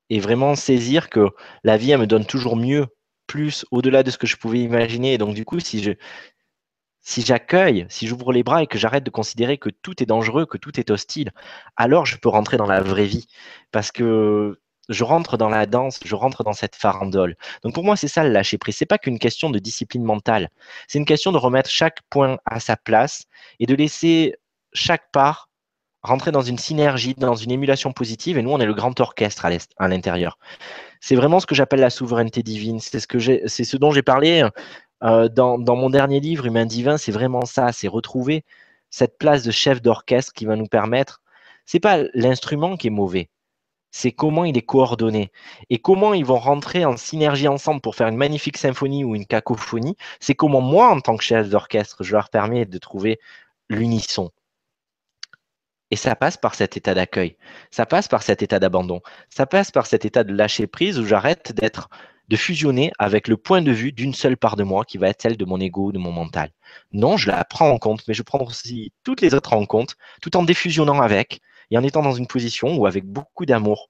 Et 0.10 0.20
vraiment 0.20 0.56
saisir 0.56 1.10
que 1.10 1.30
la 1.64 1.78
vie, 1.78 1.92
elle 1.92 2.00
me 2.00 2.08
donne 2.08 2.26
toujours 2.26 2.56
mieux, 2.56 2.88
plus, 3.28 3.66
au-delà 3.72 4.04
de 4.04 4.12
ce 4.12 4.18
que 4.18 4.28
je 4.28 4.38
pouvais 4.38 4.60
imaginer. 4.60 5.14
Et 5.14 5.18
donc, 5.18 5.36
du 5.36 5.46
coup, 5.46 5.60
si 5.60 5.84
je, 5.84 5.92
si 7.02 7.22
j'accueille, 7.22 7.86
si 7.90 8.08
j'ouvre 8.08 8.34
les 8.34 8.44
bras 8.44 8.64
et 8.64 8.68
que 8.68 8.78
j'arrête 8.78 9.04
de 9.04 9.10
considérer 9.10 9.58
que 9.58 9.70
tout 9.70 10.02
est 10.04 10.06
dangereux, 10.06 10.46
que 10.46 10.58
tout 10.58 10.80
est 10.80 10.92
hostile, 10.92 11.32
alors 11.78 12.06
je 12.06 12.18
peux 12.18 12.30
rentrer 12.30 12.58
dans 12.58 12.66
la 12.66 12.82
vraie 12.82 13.06
vie. 13.06 13.28
Parce 13.72 13.92
que 13.92 14.60
je 14.90 15.04
rentre 15.04 15.38
dans 15.38 15.50
la 15.50 15.66
danse, 15.66 16.00
je 16.04 16.16
rentre 16.16 16.44
dans 16.44 16.54
cette 16.54 16.76
farandole. 16.76 17.36
Donc 17.64 17.74
pour 17.74 17.84
moi, 17.84 17.96
c'est 17.96 18.08
ça 18.08 18.24
le 18.24 18.32
lâcher 18.32 18.58
prise. 18.58 18.76
C'est 18.76 18.86
pas 18.86 18.98
qu'une 18.98 19.20
question 19.20 19.50
de 19.50 19.60
discipline 19.60 20.04
mentale. 20.04 20.50
C'est 20.88 20.98
une 20.98 21.06
question 21.06 21.32
de 21.32 21.38
remettre 21.38 21.70
chaque 21.70 22.00
point 22.10 22.40
à 22.46 22.60
sa 22.60 22.76
place 22.76 23.26
et 23.60 23.66
de 23.66 23.76
laisser 23.76 24.36
chaque 24.74 25.12
part 25.12 25.50
rentrer 26.02 26.32
dans 26.32 26.42
une 26.42 26.58
synergie, 26.58 27.14
dans 27.14 27.36
une 27.36 27.52
émulation 27.52 27.92
positive. 27.92 28.38
Et 28.38 28.42
nous, 28.42 28.52
on 28.52 28.60
est 28.60 28.66
le 28.66 28.74
grand 28.74 29.00
orchestre 29.00 29.46
à 29.78 29.88
l'intérieur. 29.88 30.38
C'est 31.02 31.16
vraiment 31.16 31.40
ce 31.40 31.46
que 31.46 31.56
j'appelle 31.56 31.82
la 31.82 31.90
souveraineté 31.90 32.44
divine. 32.44 32.80
C'est 32.80 33.00
ce 33.00 33.08
que 33.08 33.20
c'est 33.20 33.64
ce 33.64 33.78
dont 33.78 33.92
j'ai 33.92 34.02
parlé 34.02 34.48
euh, 35.04 35.30
dans, 35.30 35.58
mon 35.58 35.90
dernier 35.90 36.20
livre, 36.20 36.46
Humain 36.46 36.66
divin. 36.66 36.98
C'est 36.98 37.12
vraiment 37.12 37.46
ça. 37.46 37.72
C'est 37.72 37.88
retrouver 37.88 38.44
cette 38.90 39.18
place 39.18 39.44
de 39.44 39.52
chef 39.52 39.82
d'orchestre 39.82 40.34
qui 40.34 40.46
va 40.46 40.56
nous 40.56 40.68
permettre. 40.68 41.22
C'est 41.66 41.80
pas 41.80 42.04
l'instrument 42.14 42.78
qui 42.78 42.88
est 42.88 42.92
mauvais 42.92 43.30
c'est 43.92 44.12
comment 44.12 44.46
il 44.46 44.58
est 44.58 44.64
coordonné. 44.64 45.32
Et 45.70 45.80
comment 45.80 46.14
ils 46.14 46.26
vont 46.26 46.40
rentrer 46.40 46.86
en 46.86 46.98
synergie 46.98 47.48
ensemble 47.48 47.82
pour 47.82 47.96
faire 47.96 48.08
une 48.08 48.18
magnifique 48.18 48.58
symphonie 48.58 49.04
ou 49.04 49.16
une 49.16 49.26
cacophonie, 49.26 49.96
c'est 50.20 50.36
comment 50.36 50.62
moi, 50.62 50.90
en 50.90 51.00
tant 51.00 51.18
que 51.18 51.24
chef 51.24 51.50
d'orchestre, 51.50 52.04
je 52.04 52.12
leur 52.14 52.30
permets 52.30 52.66
de 52.66 52.78
trouver 52.78 53.20
l'unisson. 53.70 54.32
Et 55.92 55.96
ça 55.96 56.16
passe 56.16 56.38
par 56.38 56.54
cet 56.54 56.78
état 56.78 56.94
d'accueil, 56.94 57.36
ça 57.72 57.88
passe 57.88 58.08
par 58.08 58.22
cet 58.22 58.44
état 58.44 58.60
d'abandon, 58.60 59.02
ça 59.30 59.48
passe 59.48 59.72
par 59.72 59.88
cet 59.88 60.06
état 60.06 60.24
de 60.24 60.34
lâcher 60.34 60.68
prise 60.68 61.00
où 61.00 61.06
j'arrête 61.06 61.52
d'être 61.54 61.90
de 62.28 62.36
fusionner 62.36 62.92
avec 63.00 63.28
le 63.28 63.38
point 63.38 63.64
de 63.64 63.72
vue 63.72 63.92
d'une 63.92 64.14
seule 64.14 64.38
part 64.38 64.56
de 64.56 64.64
moi 64.64 64.86
qui 64.86 65.00
va 65.00 65.10
être 65.10 65.22
celle 65.24 65.36
de 65.36 65.46
mon 65.46 65.60
ego, 65.60 65.92
de 65.92 65.98
mon 65.98 66.12
mental. 66.12 66.52
Non, 66.92 67.18
je 67.18 67.28
la 67.28 67.44
prends 67.44 67.70
en 67.72 67.80
compte, 67.80 68.04
mais 68.08 68.14
je 68.14 68.22
prends 68.22 68.44
aussi 68.46 68.94
toutes 69.04 69.22
les 69.22 69.34
autres 69.34 69.54
en 69.54 69.66
compte, 69.66 69.96
tout 70.22 70.38
en 70.38 70.44
défusionnant 70.44 71.02
avec 71.02 71.42
et 71.72 71.78
en 71.78 71.84
étant 71.84 72.02
dans 72.02 72.14
une 72.14 72.28
position 72.28 72.76
où, 72.76 72.86
avec 72.86 73.06
beaucoup 73.06 73.46
d'amour, 73.46 73.90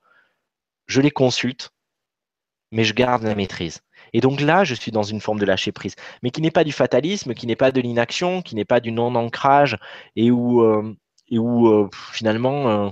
je 0.87 1.01
les 1.01 1.11
consulte, 1.11 1.71
mais 2.71 2.83
je 2.83 2.93
garde 2.93 3.23
la 3.23 3.35
maîtrise. 3.35 3.81
Et 4.13 4.21
donc 4.21 4.41
là, 4.41 4.63
je 4.63 4.75
suis 4.75 4.91
dans 4.91 5.03
une 5.03 5.21
forme 5.21 5.39
de 5.39 5.45
lâcher 5.45 5.71
prise, 5.71 5.95
mais 6.23 6.31
qui 6.31 6.41
n'est 6.41 6.51
pas 6.51 6.63
du 6.63 6.71
fatalisme, 6.71 7.33
qui 7.33 7.47
n'est 7.47 7.55
pas 7.55 7.71
de 7.71 7.81
l'inaction, 7.81 8.41
qui 8.41 8.55
n'est 8.55 8.65
pas 8.65 8.79
du 8.79 8.91
non-ancrage, 8.91 9.77
et 10.15 10.31
où, 10.31 10.63
euh, 10.63 10.95
euh, 11.31 11.89
finalement, 12.11 12.69
euh, 12.69 12.89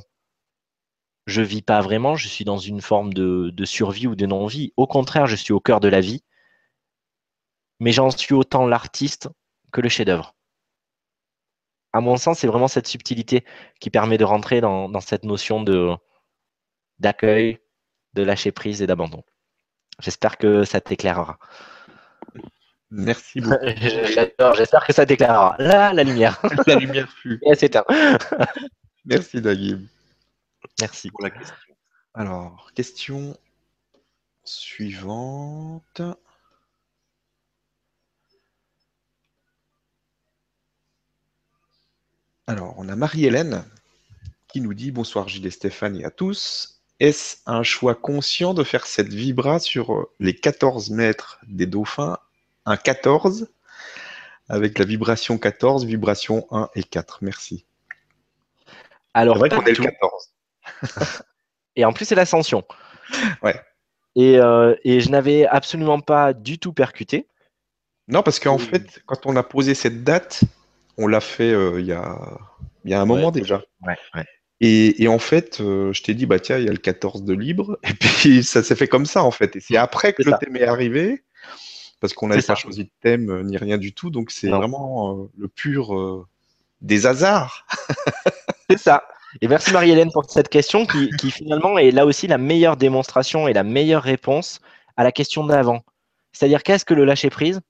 je 1.26 1.42
vis 1.42 1.62
pas 1.62 1.82
vraiment, 1.82 2.16
je 2.16 2.28
suis 2.28 2.46
dans 2.46 2.58
une 2.58 2.82
forme 2.82 3.14
de 3.14 3.66
survie 3.66 4.08
ou 4.08 4.16
de 4.16 4.26
non-vie. 4.26 4.74
Au 4.78 4.88
contraire, 4.88 5.28
je 5.28 5.36
suis 5.36 5.54
au 5.54 5.60
cœur 5.60 5.80
de 5.80 5.90
la 5.90 6.02
vie, 6.02 6.24
mais 7.80 7.92
j'en 7.92 8.12
suis 8.12 8.34
autant 8.34 8.66
l'artiste 8.66 9.30
que 9.72 9.82
le 9.82 9.90
chef-d'œuvre. 9.90 10.37
À 11.94 12.02
mon 12.02 12.18
sens, 12.18 12.40
c'est 12.40 12.48
vraiment 12.48 12.68
cette 12.68 12.88
subtilité 12.88 13.46
qui 13.80 13.90
permet 13.90 14.18
de 14.18 14.26
rentrer 14.26 14.62
dans, 14.62 14.90
dans 14.90 15.02
cette 15.02 15.24
notion 15.24 15.62
de 15.64 15.96
d'accueil, 17.00 17.60
de 18.14 18.24
lâcher 18.24 18.52
prise 18.52 18.82
et 18.82 18.88
d'abandon. 18.88 19.24
J'espère 20.00 20.38
que 20.38 20.64
ça 20.64 20.82
t'éclairera. 20.82 21.40
Merci 22.90 23.42
beaucoup. 23.42 23.56
j'espère 24.56 24.86
que 24.86 24.94
ça 24.94 25.06
t'éclairera. 25.06 25.56
Là, 25.60 25.94
la 25.94 26.04
lumière. 26.04 26.42
la 26.68 26.76
lumière 26.76 27.12
fut. 27.12 27.40
Et 27.44 27.54
Merci 29.06 29.42
Dagib. 29.42 29.88
Merci 30.80 31.12
pour 31.12 31.24
la 31.24 31.30
question. 31.30 31.56
Alors, 32.14 32.72
question 32.74 33.38
suivante. 34.44 36.02
Alors, 42.50 42.76
on 42.78 42.88
a 42.88 42.96
Marie-Hélène 42.96 43.66
qui 44.48 44.62
nous 44.62 44.74
dit 44.74 44.92
bonsoir 44.92 45.28
Gilles 45.28 45.46
et 45.46 45.52
Stéphane 45.52 45.98
et 46.00 46.06
à 46.06 46.12
tous. 46.12 46.82
Est-ce 47.02 47.38
un 47.46 47.62
choix 47.62 47.94
conscient 47.94 48.54
de 48.54 48.64
faire 48.64 48.88
cette 48.88 49.14
vibra 49.14 49.60
sur 49.60 50.08
les 50.22 50.34
14 50.34 50.92
mètres 50.92 51.40
des 51.46 51.66
dauphins, 51.66 52.18
un 52.66 52.78
14, 52.78 53.50
avec 54.48 54.80
la 54.80 54.86
vibration 54.86 55.38
14, 55.38 55.86
vibration 55.86 56.48
1 56.52 56.70
et 56.76 56.84
4 56.84 57.20
Merci. 57.22 57.66
Alors, 59.14 59.36
c'est 59.36 59.40
vrai 59.40 59.50
qu'on 59.50 59.66
est 59.66 59.78
le 59.78 59.84
14. 59.84 60.34
et 61.76 61.84
en 61.84 61.92
plus, 61.92 62.06
c'est 62.06 62.16
l'ascension. 62.16 62.64
Ouais. 63.44 63.60
Et, 64.16 64.40
euh, 64.40 64.74
et 64.86 65.02
je 65.02 65.10
n'avais 65.10 65.46
absolument 65.46 66.00
pas 66.00 66.32
du 66.32 66.60
tout 66.60 66.72
percuté. 66.72 67.28
Non, 68.08 68.24
parce 68.24 68.40
qu'en 68.40 68.58
fait, 68.58 69.02
quand 69.06 69.26
on 69.26 69.36
a 69.36 69.44
posé 69.44 69.76
cette 69.76 70.06
date, 70.06 70.46
on 70.98 71.08
l'a 71.08 71.22
fait 71.22 71.52
euh, 71.52 71.80
il 71.80 71.86
y, 71.86 71.92
a, 71.92 72.18
y, 72.86 72.94
a, 72.94 73.02
un 73.02 73.06
moment 73.06 73.32
déjà. 73.32 73.64
Ouais, 73.82 73.96
ouais. 74.16 74.26
Et, 74.60 75.08
en 75.08 75.20
fait, 75.20 75.62
euh, 75.62 75.94
je 75.94 76.02
t'ai 76.02 76.14
dit, 76.14 76.26
bah 76.26 76.40
tiens, 76.40 76.58
il 76.58 76.66
y 76.66 76.70
a 76.70 76.72
le 76.72 76.78
14 76.78 77.24
de 77.24 77.34
libre. 77.34 77.78
Et 77.84 77.94
puis, 77.94 78.44
ça 78.44 78.64
s'est 78.64 78.76
fait 78.76 78.88
comme 78.88 79.06
ça, 79.06 79.24
en 79.24 79.32
fait. 79.32 79.56
Et 79.56 79.60
c'est 79.60 79.78
après 79.78 80.14
que 80.14 80.24
le 80.24 80.34
thème 80.40 80.56
est 80.56 80.66
arrivé, 80.66 81.24
parce 82.00 82.14
qu'on 82.14 82.28
n'avait 82.28 82.42
pas 82.42 82.56
choisi 82.56 82.86
de 82.86 82.90
thème 83.02 83.30
euh, 83.30 83.44
ni 83.44 83.58
rien 83.58 83.78
du 83.78 83.94
tout. 83.94 84.10
Donc, 84.10 84.32
c'est 84.32 84.50
vraiment 84.50 85.14
euh, 85.14 85.30
le 85.38 85.48
pur 85.48 86.26
des 86.82 87.06
hasards. 87.06 87.68
c'est 88.70 88.80
ça. 88.80 89.04
Et 89.42 89.48
merci 89.48 89.72
Marie-Hélène 89.72 90.12
pour 90.12 90.30
cette 90.30 90.50
question 90.50 90.88
qui, 90.88 91.32
finalement 91.32 91.78
est 91.78 91.92
là 91.92 92.06
aussi 92.06 92.28
la 92.28 92.40
meilleure 92.40 92.78
démonstration 92.78 93.48
et 93.48 93.54
la 93.54 93.64
meilleure 93.64 94.02
réponse 94.02 94.62
à 94.96 95.04
la 95.04 95.12
question 95.12 95.46
d'avant. 95.46 95.84
C'est-à-dire, 96.32 96.64
qu'est-ce 96.64 96.86
que 96.86 96.96
le 96.96 97.06
lâcher-prise? 97.06 97.62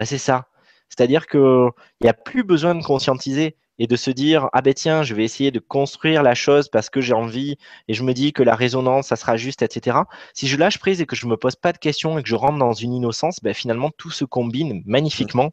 Bah, 0.00 0.06
C'est 0.06 0.18
ça. 0.18 0.48
C'est-à-dire 0.88 1.26
qu'il 1.26 1.70
n'y 2.02 2.08
a 2.08 2.14
plus 2.14 2.44
besoin 2.44 2.74
de 2.74 2.82
conscientiser 2.82 3.56
et 3.78 3.86
de 3.86 3.96
se 3.96 4.10
dire 4.10 4.48
ah 4.54 4.62
ben 4.62 4.72
tiens 4.72 5.02
je 5.02 5.14
vais 5.14 5.22
essayer 5.22 5.50
de 5.50 5.58
construire 5.58 6.22
la 6.22 6.34
chose 6.34 6.68
parce 6.68 6.88
que 6.88 7.02
j'ai 7.02 7.12
envie 7.12 7.58
et 7.88 7.94
je 7.94 8.04
me 8.04 8.14
dis 8.14 8.32
que 8.32 8.42
la 8.42 8.54
résonance 8.54 9.08
ça 9.08 9.16
sera 9.16 9.36
juste 9.36 9.60
etc 9.60 9.98
si 10.32 10.48
je 10.48 10.56
lâche 10.56 10.78
prise 10.78 11.02
et 11.02 11.06
que 11.06 11.14
je 11.14 11.26
me 11.26 11.36
pose 11.36 11.56
pas 11.56 11.74
de 11.74 11.78
questions 11.78 12.18
et 12.18 12.22
que 12.22 12.28
je 12.30 12.36
rentre 12.36 12.56
dans 12.56 12.72
une 12.72 12.94
innocence 12.94 13.38
ben 13.42 13.52
finalement 13.52 13.90
tout 13.98 14.10
se 14.10 14.24
combine 14.24 14.82
magnifiquement 14.86 15.50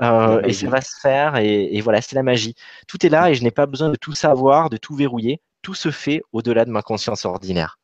euh, 0.00 0.40
et 0.42 0.52
ça 0.52 0.68
va 0.68 0.80
se 0.80 0.98
faire 1.00 1.36
et, 1.36 1.80
voilà 1.80 2.00
c'est 2.00 2.14
la 2.14 2.22
magie. 2.22 2.54
Tout 2.86 3.04
est 3.04 3.08
là 3.08 3.30
et 3.30 3.34
je 3.34 3.42
n'ai 3.42 3.50
pas 3.50 3.66
besoin 3.66 3.88
de 3.88 3.96
tout 3.96 4.14
savoir 4.14 4.70
de 4.70 4.76
tout 4.76 4.94
verrouiller. 4.94 5.40
Tout 5.62 5.74
se 5.74 5.90
fait 5.90 6.22
au-delà 6.32 6.64
de 6.64 6.70
ma 6.70 6.82
conscience 6.82 7.24
ordinaire. 7.24 7.78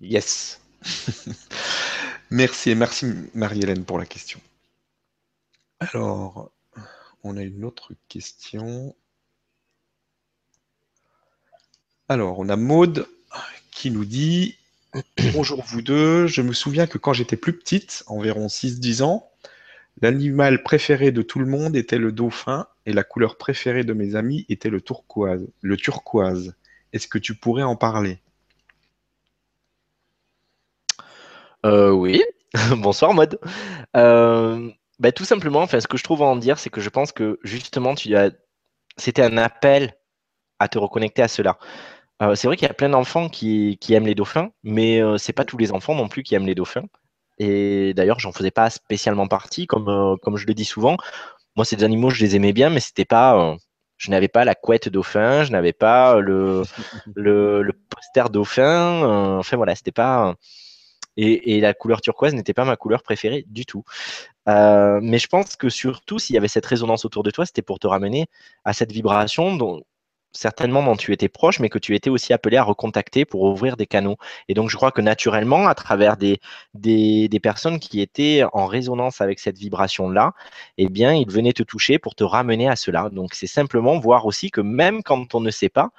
Yes. 0.00 0.60
Merci 2.30 2.70
et 2.70 2.74
merci 2.74 3.06
Marie-Hélène 3.32 3.86
pour 3.86 3.98
la 3.98 4.04
question 4.04 4.38
alors 5.80 6.50
on 7.24 7.36
a 7.36 7.42
une 7.42 7.64
autre 7.64 7.92
question. 8.08 8.94
Alors, 12.08 12.38
on 12.38 12.48
a 12.48 12.56
Maude 12.56 13.06
qui 13.70 13.90
nous 13.90 14.04
dit 14.04 14.56
Bonjour 15.34 15.62
vous 15.64 15.82
deux, 15.82 16.26
je 16.26 16.42
me 16.42 16.52
souviens 16.52 16.86
que 16.86 16.96
quand 16.98 17.12
j'étais 17.12 17.36
plus 17.36 17.52
petite, 17.52 18.04
environ 18.06 18.46
6-10 18.46 19.02
ans, 19.02 19.30
l'animal 20.00 20.62
préféré 20.62 21.12
de 21.12 21.22
tout 21.22 21.38
le 21.38 21.46
monde 21.46 21.76
était 21.76 21.98
le 21.98 22.12
dauphin 22.12 22.66
et 22.86 22.92
la 22.92 23.04
couleur 23.04 23.36
préférée 23.36 23.84
de 23.84 23.92
mes 23.92 24.14
amis 24.16 24.46
était 24.48 24.70
le 24.70 24.80
turquoise. 25.76 26.54
Est-ce 26.92 27.08
que 27.08 27.18
tu 27.18 27.34
pourrais 27.34 27.62
en 27.64 27.76
parler? 27.76 28.18
Euh, 31.66 31.90
Oui. 31.90 32.22
Bonsoir 32.78 33.12
Maude. 33.12 33.38
Euh, 33.96 34.70
bah, 34.98 35.12
tout 35.12 35.24
simplement, 35.24 35.60
enfin, 35.62 35.80
ce 35.80 35.86
que 35.86 35.96
je 35.96 36.04
trouve 36.04 36.22
à 36.22 36.26
en 36.26 36.36
dire, 36.36 36.58
c'est 36.58 36.70
que 36.70 36.80
je 36.80 36.88
pense 36.88 37.12
que 37.12 37.38
justement, 37.44 37.94
tu 37.94 38.16
as... 38.16 38.30
c'était 38.96 39.22
un 39.22 39.36
appel 39.36 39.94
à 40.58 40.68
te 40.68 40.78
reconnecter 40.78 41.22
à 41.22 41.28
cela. 41.28 41.58
Euh, 42.22 42.34
c'est 42.34 42.48
vrai 42.48 42.56
qu'il 42.56 42.66
y 42.66 42.70
a 42.70 42.74
plein 42.74 42.88
d'enfants 42.88 43.28
qui, 43.28 43.78
aiment 43.90 44.06
les 44.06 44.14
dauphins, 44.14 44.50
mais 44.64 45.00
euh, 45.00 45.18
c'est 45.18 45.32
pas 45.32 45.44
tous 45.44 45.56
les 45.56 45.72
enfants 45.72 45.94
non 45.94 46.08
plus 46.08 46.22
qui 46.22 46.34
aiment 46.34 46.46
les 46.46 46.54
dauphins. 46.54 46.84
Et 47.38 47.94
d'ailleurs, 47.94 48.18
j'en 48.18 48.32
faisais 48.32 48.50
pas 48.50 48.70
spécialement 48.70 49.28
partie, 49.28 49.66
comme, 49.66 49.88
euh, 49.88 50.16
comme 50.22 50.36
je 50.36 50.46
le 50.46 50.54
dis 50.54 50.64
souvent. 50.64 50.96
Moi, 51.56 51.64
ces 51.64 51.84
animaux, 51.84 52.10
je 52.10 52.24
les 52.24 52.36
aimais 52.36 52.52
bien, 52.52 52.70
mais 52.70 52.80
c'était 52.80 53.04
pas, 53.04 53.56
je 53.96 54.10
n'avais 54.10 54.28
pas 54.28 54.44
la 54.44 54.54
couette 54.56 54.88
dauphin, 54.88 55.44
je 55.44 55.52
n'avais 55.52 55.72
pas 55.72 56.20
le, 56.20 56.62
le, 57.14 57.62
le, 57.62 57.72
poster 57.72 58.30
dauphin. 58.30 59.38
enfin 59.38 59.56
voilà, 59.56 59.74
c'était 59.76 59.92
pas. 59.92 60.34
Et, 61.16 61.60
la 61.60 61.74
couleur 61.74 62.00
turquoise 62.00 62.32
n'était 62.34 62.54
pas 62.54 62.64
ma 62.64 62.76
couleur 62.76 63.02
préférée 63.02 63.44
du 63.48 63.66
tout. 63.66 63.82
Euh, 64.48 65.00
mais 65.02 65.18
je 65.18 65.28
pense 65.28 65.56
que 65.56 65.68
surtout, 65.68 66.18
s'il 66.18 66.34
y 66.34 66.38
avait 66.38 66.48
cette 66.48 66.66
résonance 66.66 67.04
autour 67.04 67.22
de 67.22 67.30
toi, 67.30 67.46
c'était 67.46 67.62
pour 67.62 67.78
te 67.78 67.86
ramener 67.86 68.26
à 68.64 68.72
cette 68.72 68.92
vibration 68.92 69.56
dont 69.56 69.82
certainement 70.32 70.82
dont 70.82 70.96
tu 70.96 71.12
étais 71.12 71.28
proche, 71.28 71.60
mais 71.60 71.68
que 71.68 71.78
tu 71.78 71.94
étais 71.94 72.10
aussi 72.10 72.32
appelé 72.32 72.56
à 72.56 72.62
recontacter 72.62 73.24
pour 73.24 73.42
ouvrir 73.42 73.76
des 73.76 73.86
canaux. 73.86 74.16
Et 74.48 74.54
donc, 74.54 74.70
je 74.70 74.76
crois 74.76 74.92
que 74.92 75.00
naturellement, 75.00 75.66
à 75.66 75.74
travers 75.74 76.16
des, 76.16 76.40
des, 76.74 77.40
personnes 77.40 77.78
qui 77.78 78.00
étaient 78.00 78.42
en 78.52 78.66
résonance 78.66 79.20
avec 79.20 79.38
cette 79.40 79.58
vibration-là, 79.58 80.32
eh 80.76 80.88
bien, 80.88 81.14
ils 81.14 81.30
venaient 81.30 81.52
te 81.52 81.62
toucher 81.62 81.98
pour 81.98 82.14
te 82.14 82.24
ramener 82.24 82.68
à 82.68 82.76
cela. 82.76 83.08
Donc, 83.10 83.34
c'est 83.34 83.46
simplement 83.46 83.98
voir 83.98 84.26
aussi 84.26 84.50
que 84.50 84.60
même 84.60 85.02
quand 85.02 85.34
on 85.34 85.40
ne 85.40 85.50
sait 85.50 85.70
pas, 85.70 85.90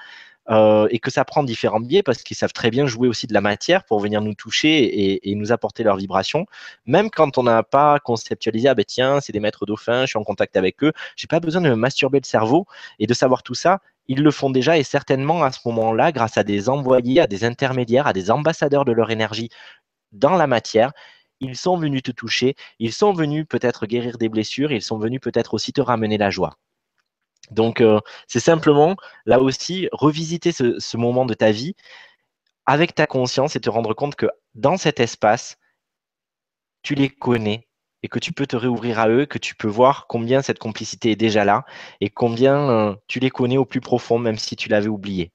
euh, 0.50 0.88
et 0.90 1.00
que 1.00 1.12
ça 1.12 1.26
prend 1.26 1.44
différents 1.44 1.80
biais 1.80 2.04
parce 2.04 2.24
qu'ils 2.24 2.38
savent 2.38 2.54
très 2.54 2.72
bien 2.72 2.86
jouer 2.88 3.08
aussi 3.08 3.28
de 3.28 3.34
la 3.34 3.42
matière 3.42 3.84
pour 3.86 4.00
venir 4.00 4.22
nous 4.22 4.34
toucher 4.34 5.30
et, 5.30 5.36
nous 5.36 5.52
apporter 5.52 5.84
leur 5.84 5.96
vibration. 5.96 6.46
Même 6.86 7.10
quand 7.10 7.38
on 7.38 7.44
n'a 7.44 7.64
pas 7.64 8.00
conceptualisé, 8.00 8.68
ah 8.68 8.76
ben 8.76 8.84
tiens, 8.86 9.22
c'est 9.22 9.32
des 9.32 9.40
maîtres 9.40 9.66
dauphins, 9.66 10.02
je 10.02 10.08
suis 10.08 10.20
en 10.20 10.24
contact 10.24 10.58
avec 10.58 10.84
eux, 10.84 10.92
j'ai 11.16 11.28
pas 11.28 11.40
besoin 11.40 11.62
de 11.62 11.70
me 11.70 11.76
masturber 11.76 12.20
le 12.20 12.26
cerveau 12.26 12.66
et 13.00 13.08
de 13.08 13.14
savoir 13.14 13.44
tout 13.44 13.54
ça. 13.54 13.80
Ils 14.08 14.24
le 14.24 14.32
font 14.32 14.50
déjà 14.50 14.78
et 14.78 14.84
certainement 14.84 15.44
à 15.44 15.52
ce 15.52 15.60
moment-là, 15.66 16.12
grâce 16.12 16.38
à 16.38 16.44
des 16.44 16.68
envoyés, 16.68 17.22
à 17.22 17.28
des 17.28 17.44
intermédiaires, 17.44 18.08
à 18.08 18.14
des 18.14 18.32
ambassadeurs 18.32 18.86
de 18.86 18.92
leur 18.92 19.12
énergie 19.12 19.50
dans 20.12 20.36
la 20.36 20.48
matière, 20.48 20.92
ils 21.40 21.56
sont 21.56 21.78
venus 21.78 22.04
te 22.04 22.12
toucher, 22.12 22.56
ils 22.80 22.94
sont 22.94 23.14
venus 23.14 23.46
peut-être 23.48 23.86
guérir 23.86 24.18
des 24.18 24.30
blessures, 24.30 24.72
ils 24.72 24.82
sont 24.82 24.98
venus 24.98 25.22
peut-être 25.22 25.54
aussi 25.54 25.74
te 25.74 25.82
ramener 25.82 26.18
la 26.18 26.30
joie. 26.30 26.58
Donc, 27.52 27.82
euh, 27.82 28.00
c'est 28.28 28.40
simplement, 28.40 28.96
là 29.26 29.40
aussi, 29.40 29.90
revisiter 29.92 30.52
ce, 30.52 30.98
moment 30.98 31.26
de 31.26 31.34
ta 31.34 31.52
vie 31.52 31.76
avec 32.66 32.94
ta 32.94 33.08
conscience 33.08 33.56
et 33.56 33.60
te 33.60 33.70
rendre 33.70 33.94
compte 33.94 34.16
que 34.16 34.28
dans 34.56 34.78
cet 34.78 35.00
espace, 35.00 35.58
tu 36.84 36.96
les 36.96 37.10
connais 37.10 37.68
et 38.04 38.08
que 38.08 38.20
tu 38.20 38.32
peux 38.32 38.46
te 38.48 38.56
réouvrir 38.56 39.00
à 39.00 39.10
eux, 39.10 39.26
que 39.26 39.38
tu 39.38 39.56
peux 39.56 39.68
voir 39.68 40.08
combien 40.08 40.42
cette 40.42 40.60
complicité 40.60 41.12
est 41.12 41.16
déjà 41.16 41.44
là 41.44 41.66
et 42.00 42.10
combien 42.10 42.70
euh, 42.70 42.96
tu 43.08 43.20
les 43.20 43.30
connais 43.30 43.58
au 43.58 43.66
plus 43.66 43.82
profond, 43.82 44.20
même 44.20 44.38
si 44.38 44.56
tu 44.56 44.70
l'avais 44.70 44.88
oublié. 44.88 45.32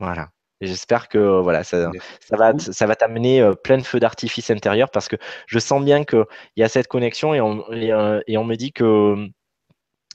Voilà. 0.00 0.30
J'espère 0.60 1.08
que 1.08 1.40
voilà, 1.40 1.62
ça, 1.62 1.90
va, 2.32 2.58
ça 2.58 2.86
va 2.86 2.96
t'amener 2.96 3.40
euh, 3.40 3.52
plein 3.52 3.78
de 3.78 3.84
feux 3.84 4.00
d'artifice 4.00 4.50
intérieur 4.50 4.90
parce 4.90 5.06
que 5.06 5.14
je 5.46 5.58
sens 5.60 5.84
bien 5.84 6.04
qu'il 6.04 6.24
y 6.56 6.64
a 6.64 6.68
cette 6.68 6.88
connexion 6.88 7.32
et 7.32 7.40
on, 7.40 7.64
et 7.72 8.36
on 8.36 8.44
me 8.44 8.56
dit 8.56 8.72
que 8.72 9.30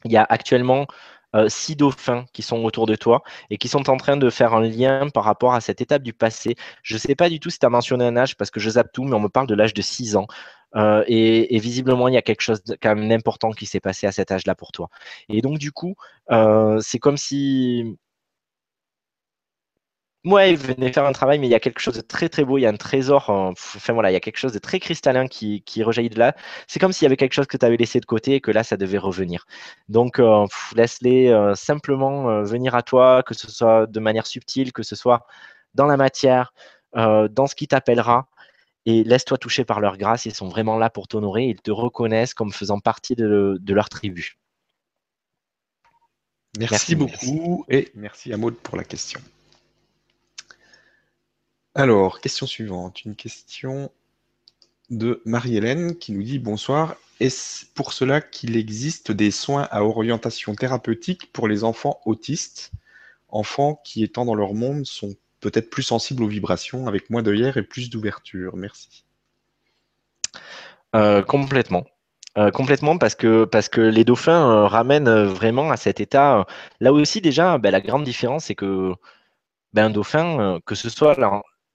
il 0.06 0.12
y 0.12 0.18
a 0.18 0.26
actuellement 0.28 0.88
euh, 1.36 1.50
six 1.50 1.76
dauphins 1.76 2.26
qui 2.32 2.44
sont 2.44 2.64
autour 2.64 2.86
de 2.86 2.96
toi 2.96 3.24
et 3.50 3.58
qui 3.58 3.68
sont 3.68 3.90
en 3.90 3.98
train 3.98 4.18
de 4.18 4.30
faire 4.30 4.54
un 4.54 4.62
lien 4.62 5.10
par 5.10 5.24
rapport 5.24 5.56
à 5.56 5.62
cette 5.62 5.82
étape 5.82 6.04
du 6.04 6.14
passé. 6.14 6.56
Je 6.84 6.94
ne 6.94 7.00
sais 7.00 7.16
pas 7.16 7.30
du 7.30 7.40
tout 7.40 7.50
si 7.50 7.58
tu 7.58 7.66
as 7.66 7.70
mentionné 7.70 8.06
un 8.06 8.16
âge 8.18 8.38
parce 8.38 8.52
que 8.52 8.60
je 8.60 8.70
zappe 8.70 8.92
tout, 8.94 9.04
mais 9.04 9.16
on 9.16 9.20
me 9.20 9.30
parle 9.30 9.48
de 9.48 9.56
l'âge 9.56 9.74
de 9.74 9.82
6 9.82 10.16
ans. 10.16 10.28
Euh, 10.76 11.04
et, 11.08 11.58
visiblement, 11.60 12.08
il 12.08 12.14
y 12.14 12.18
a 12.18 12.22
quelque 12.22 12.42
chose 12.42 12.62
quand 12.82 12.96
même 12.96 13.08
d'important 13.10 13.52
qui 13.52 13.66
s'est 13.66 13.80
passé 13.80 14.08
à 14.08 14.12
cet 14.12 14.32
âge-là 14.32 14.56
pour 14.56 14.72
toi. 14.72 14.90
Et 15.30 15.42
donc, 15.42 15.58
du 15.60 15.72
coup, 15.72 15.96
euh, 16.32 16.80
c'est 16.82 17.00
comme 17.00 17.18
si 17.18 17.98
Ouais, 20.26 20.52
il 20.52 20.58
venait 20.58 20.94
faire 20.94 21.06
un 21.06 21.12
travail, 21.12 21.38
mais 21.38 21.48
il 21.48 21.50
y 21.50 21.56
a 21.56 21.60
quelque 21.60 21.82
chose 21.82 21.96
de 21.96 22.02
très 22.02 22.30
très 22.30 22.46
beau, 22.46 22.58
il 22.58 22.62
y 22.62 22.66
a 22.66 22.70
un 22.70 22.78
trésor, 22.78 23.30
enfin 23.30 23.92
voilà, 23.92 24.10
il 24.10 24.14
y 24.14 24.16
a 24.16 24.22
quelque 24.22 24.38
chose 24.38 24.54
de 24.54 24.60
très 24.60 24.80
cristallin 24.80 25.28
qui, 25.28 25.64
qui 25.64 25.84
rejaillit 25.84 26.10
de 26.10 26.18
là. 26.18 26.34
C'est 26.66 26.80
comme 26.80 26.94
s'il 26.94 27.04
y 27.04 27.08
avait 27.08 27.18
quelque 27.18 27.34
chose 27.34 27.48
que 27.48 27.58
tu 27.58 27.66
avais 27.66 27.76
laissé 27.76 28.00
de 28.00 28.06
côté 28.06 28.36
et 28.36 28.42
que 28.42 28.50
là, 28.50 28.64
ça 28.64 28.78
devait 28.78 28.98
revenir. 28.98 29.46
Donc, 29.90 30.20
euh, 30.20 30.46
laisse-les 30.76 31.28
euh, 31.28 31.56
simplement 31.56 32.30
euh, 32.30 32.44
venir 32.44 32.74
à 32.74 32.84
toi, 32.84 33.22
que 33.22 33.34
ce 33.34 33.52
soit 33.52 33.86
de 33.86 34.00
manière 34.00 34.26
subtile, 34.26 34.72
que 34.72 34.82
ce 34.82 34.96
soit 34.96 35.28
dans 35.74 35.88
la 35.88 35.98
matière, 35.98 36.54
dans 36.94 37.48
ce 37.48 37.56
qui 37.56 37.68
t'appellera, 37.68 38.28
et 38.86 39.04
laisse-toi 39.04 39.38
toucher 39.38 39.66
par 39.66 39.80
leur 39.80 39.98
grâce, 39.98 40.26
ils 40.26 40.34
sont 40.34 40.48
vraiment 40.48 40.78
là 40.78 40.90
pour 40.90 41.08
t'honorer, 41.08 41.46
ils 41.46 41.62
te 41.62 41.72
reconnaissent 41.72 42.34
comme 42.34 42.52
faisant 42.52 42.80
partie 42.80 43.16
de, 43.16 43.60
leur 43.68 43.90
tribu. 43.90 44.38
Merci, 46.60 46.96
beaucoup 46.96 47.66
et 47.68 47.92
merci 47.96 48.32
à 48.32 48.38
Maud 48.38 48.56
pour 48.58 48.78
la 48.78 48.84
question. 48.84 49.20
Alors, 51.76 52.22
question 52.22 52.46
suivante. 52.46 53.04
Une 53.04 53.16
question 53.16 53.92
de 54.92 55.22
Marie-Hélène 55.26 55.98
qui 55.98 56.12
nous 56.12 56.22
dit 56.22 56.38
Bonsoir. 56.38 56.96
Est-ce 57.20 57.66
pour 57.74 57.94
cela 57.94 58.22
qu'il 58.22 58.58
existe 58.58 59.12
des 59.12 59.32
soins 59.32 59.68
à 59.72 59.84
orientation 59.84 60.54
thérapeutique 60.54 61.32
pour 61.34 61.48
les 61.48 61.64
enfants 61.64 62.00
autistes? 62.06 62.72
Enfants 63.30 63.82
qui, 63.84 64.04
étant 64.04 64.26
dans 64.26 64.36
leur 64.36 64.54
monde, 64.54 64.86
sont 64.86 65.16
peut-être 65.40 65.72
plus 65.72 65.82
sensibles 65.82 66.22
aux 66.24 66.28
vibrations, 66.28 66.86
avec 66.86 67.10
moins 67.10 67.24
de 67.24 67.34
et 67.34 67.64
plus 67.64 67.90
d'ouverture. 67.90 68.56
Merci. 68.56 69.04
Euh, 70.96 71.24
complètement. 71.24 71.86
Euh, 72.38 72.52
complètement 72.52 73.00
parce 73.00 73.16
que, 73.16 73.48
les 73.82 74.06
dauphins 74.06 74.48
euh, 74.48 74.68
ramènent 74.68 75.24
vraiment 75.26 75.72
à 75.72 75.78
cet 75.78 76.00
état. 76.00 76.46
Là 76.80 76.94
aussi, 76.94 77.20
déjà, 77.20 77.58
ben, 77.58 77.72
la 77.72 77.82
grande 77.82 78.04
différence, 78.04 78.46
c'est 78.46 78.56
que 78.56 78.94
ben, 79.74 79.86
un 79.86 79.90
dauphin, 79.90 80.60
que 80.68 80.76
ce 80.76 80.90
soit 80.90 81.16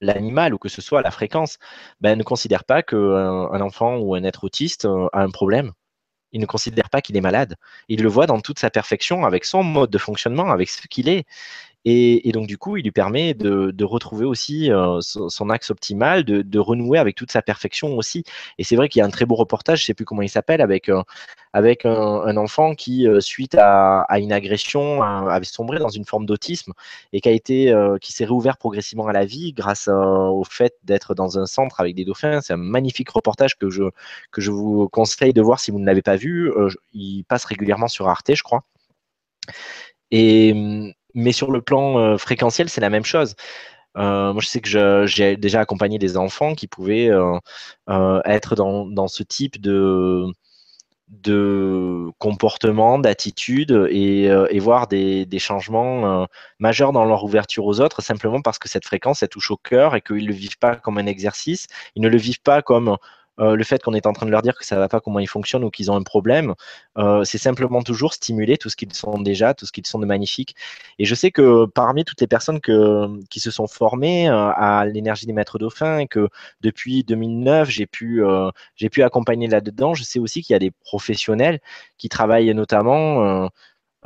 l'animal 0.01 0.55
ou 0.55 0.59
que 0.59 0.69
ce 0.69 0.83
soit 0.83 1.03
la 1.03 1.11
fréquence, 1.11 1.59
ben, 2.01 2.17
ne 2.17 2.23
considère 2.23 2.65
pas 2.65 2.83
qu'un 2.83 2.97
euh, 2.97 3.61
enfant 3.61 3.97
ou 3.99 4.15
un 4.15 4.25
être 4.25 4.45
autiste 4.45 4.85
euh, 4.85 5.09
a 5.13 5.23
un 5.23 5.31
problème. 5.31 5.73
Il 6.33 6.41
ne 6.41 6.47
considère 6.47 6.91
pas 6.91 7.01
qu'il 7.01 7.17
est 7.17 7.23
malade. 7.23 7.57
Il 7.89 8.03
le 8.03 8.09
voit 8.09 8.27
dans 8.27 8.41
toute 8.41 8.59
sa 8.59 8.71
perfection, 8.71 9.25
avec 9.25 9.45
son 9.45 9.63
mode 9.63 9.91
de 9.91 9.99
fonctionnement, 9.99 10.51
avec 10.51 10.69
ce 10.69 10.87
qu'il 10.87 11.09
est. 11.09 11.25
Et, 11.91 12.33
donc, 12.33 12.47
du 12.47 12.59
coup, 12.59 12.77
il 12.77 12.85
lui 12.85 12.91
permet 12.93 13.33
de, 13.33 13.85
retrouver 13.85 14.27
aussi 14.27 14.71
euh, 14.71 15.01
son, 15.01 15.49
axe 15.49 15.71
optimal, 15.71 16.23
de, 16.23 16.59
renouer 16.59 16.99
avec 16.99 17.17
toute 17.17 17.33
sa 17.33 17.41
perfection 17.41 17.97
aussi. 17.97 18.25
Et 18.59 18.65
c'est 18.65 18.77
vrai 18.77 18.91
qu'il 18.91 19.01
y 19.01 19.03
a 19.03 19.07
un 19.07 19.11
très 19.11 19.25
beau 19.25 19.37
reportage, 19.37 19.79
je 19.79 19.85
ne 19.85 19.87
sais 19.87 19.95
plus 19.95 20.05
comment 20.05 20.21
il 20.21 20.29
s'appelle, 20.29 20.61
avec, 20.61 20.91
euh, 20.91 21.03
avec 21.55 21.87
un, 21.87 22.37
enfant 22.37 22.75
qui, 22.75 23.09
euh, 23.09 23.21
suite 23.21 23.55
à, 23.59 24.05
une 24.19 24.33
agression, 24.33 25.03
avait 25.03 25.47
sombré 25.47 25.79
dans 25.79 25.89
une 25.89 26.05
forme 26.05 26.27
d'autisme 26.27 26.75
et 27.15 27.23
qui 27.23 27.41
qui 28.01 28.13
s'est 28.13 28.25
réouvert 28.25 28.59
progressivement 28.59 29.07
à 29.07 29.13
la 29.13 29.25
vie 29.25 29.53
grâce 29.55 29.89
au 29.89 30.45
fait 30.45 30.75
d'être 30.85 31.15
dans 31.15 31.39
un 31.39 31.47
centre 31.47 31.81
avec 31.81 31.95
des 31.95 32.05
dauphins. 32.05 32.43
C'est 32.43 32.53
un 32.53 32.59
magnifique 32.59 33.09
reportage 33.11 33.57
que 33.57 33.71
je, 33.71 33.85
que 34.31 34.41
je 34.43 34.51
vous 34.51 34.89
conseille 34.91 35.33
de 35.33 35.41
voir 35.41 35.59
si 35.61 35.71
vous 35.71 35.79
ne 35.79 35.87
l'avez 35.87 36.03
pas 36.03 36.17
vu. 36.17 36.53
il 36.93 37.25
passe 37.25 37.47
régulièrement 37.47 37.89
sur 37.89 38.09
Arte, 38.09 38.35
je 38.35 38.43
crois. 38.43 38.65
Et, 40.11 40.53
hum, 40.53 40.93
mais 41.15 41.33
sur 41.33 41.51
le 41.51 41.63
plan 41.63 41.99
euh, 41.99 42.19
fréquentiel, 42.19 42.69
c'est 42.69 42.81
la 42.81 42.91
même 42.91 43.05
chose. 43.05 43.35
Euh, 43.97 44.33
moi, 44.33 44.43
je 44.43 44.49
sais 44.49 44.61
que 44.61 45.07
j'ai 45.07 45.37
déjà 45.37 45.61
accompagné 45.61 45.99
des 45.99 46.17
enfants 46.17 46.55
qui 46.55 46.67
pouvaient 46.69 47.11
euh, 47.11 48.21
être 48.25 48.55
dans, 48.55 49.09
ce 49.09 49.23
type 49.23 49.61
de, 49.61 50.27
de 51.09 52.07
comportement, 52.19 52.99
d'attitude 52.99 53.89
et, 53.91 54.59
voir 54.61 54.87
des, 54.87 55.27
changements 55.39 56.27
majeurs 56.61 56.93
dans 56.93 57.05
leur 57.05 57.25
ouverture 57.25 57.65
aux 57.65 57.81
autres, 57.81 58.03
simplement 58.03 58.41
parce 58.41 58.59
que 58.59 58.69
cette 58.69 58.85
fréquence, 58.85 59.23
elle 59.23 59.31
touche 59.31 59.51
au 59.51 59.57
cœur 59.57 59.97
et 59.97 60.01
qu'ils 60.01 60.25
ne 60.25 60.29
le 60.29 60.35
vivent 60.35 60.59
pas 60.59 60.77
comme 60.77 60.99
un 60.99 61.07
exercice, 61.07 61.67
ils 61.97 62.03
ne 62.03 62.09
le 62.09 62.19
vivent 62.19 62.43
pas 62.43 62.63
comme 62.63 62.97
euh, 63.41 63.57
le 63.57 63.65
fait 63.65 63.83
qu'on 63.83 63.95
est 63.95 64.07
en 64.07 64.13
train 64.13 64.27
de 64.27 64.31
leur 64.31 64.43
dire 64.43 64.57
que 64.57 64.65
ça 64.65 64.75
ne 64.77 64.81
va 64.81 64.89
pas, 64.89 65.01
comment 65.01 65.19
ils 65.19 65.29
fonctionnent 65.29 65.65
ou 65.65 65.71
qu'ils 65.71 65.91
ont 65.91 65.97
un 65.97 66.03
problème, 66.03 66.55
euh, 66.99 67.25
c'est 67.25 67.39
simplement 67.39 67.83
toujours 67.83 68.15
stimuler 68.15 68.57
tout 68.57 68.69
ce 68.69 68.77
qu'ils 68.77 68.93
sont 68.95 69.19
déjà, 69.21 69.55
tout 69.55 69.67
ce 69.67 69.73
qu'ils 69.73 69.87
sont 69.87 69.99
de 69.99 70.07
magnifique. 70.07 70.57
Et 70.99 71.05
je 71.05 71.15
sais 71.15 71.31
que 71.31 71.67
parmi 71.67 72.05
toutes 72.05 72.21
les 72.21 72.27
personnes 72.27 72.61
qui 72.61 73.41
se 73.41 73.51
sont 73.51 73.67
formées 73.67 74.29
euh, 74.29 74.51
à 74.55 74.87
l'énergie 74.87 75.27
des 75.27 75.33
maîtres 75.33 75.59
dauphins 75.59 75.99
et 75.99 76.07
que 76.07 76.29
depuis 76.61 77.05
2009, 77.05 77.71
j'ai 77.71 77.87
pu, 77.87 78.23
j'ai 78.77 78.89
pu 78.91 79.03
accompagner 79.03 79.47
là-dedans, 79.49 79.95
je 79.95 80.03
sais 80.03 80.19
aussi 80.19 80.43
qu'il 80.43 80.55
y 80.55 80.57
a 80.57 80.59
des 80.59 80.71
professionnels 80.71 81.61
qui 81.97 82.09
travaillent 82.09 82.55
notamment 82.55 83.49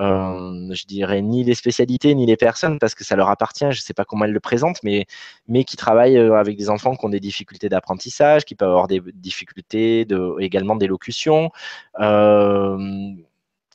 je 0.02 0.86
dirais 0.86 1.22
ni 1.22 1.44
les 1.44 1.54
spécialités 1.54 2.14
ni 2.14 2.26
les 2.26 2.36
personnes 2.36 2.78
parce 2.78 2.94
que 2.94 3.04
ça 3.04 3.16
leur 3.16 3.28
appartient, 3.28 3.70
je 3.70 3.78
ne 3.78 3.82
sais 3.82 3.94
pas 3.94 4.04
comment 4.04 4.24
elles 4.24 4.32
le 4.32 4.40
présentent, 4.40 4.82
mais, 4.82 5.06
mais 5.48 5.64
qui 5.64 5.76
travaillent 5.76 6.18
euh, 6.18 6.34
avec 6.34 6.56
des 6.56 6.70
enfants 6.70 6.96
qui 6.96 7.04
ont 7.04 7.08
des 7.08 7.20
difficultés 7.20 7.68
d'apprentissage, 7.68 8.44
qui 8.44 8.54
peuvent 8.54 8.70
avoir 8.70 8.88
des 8.88 9.00
difficultés 9.14 10.06
également 10.40 10.76
d'élocution, 10.76 11.50
euh, 12.00 13.10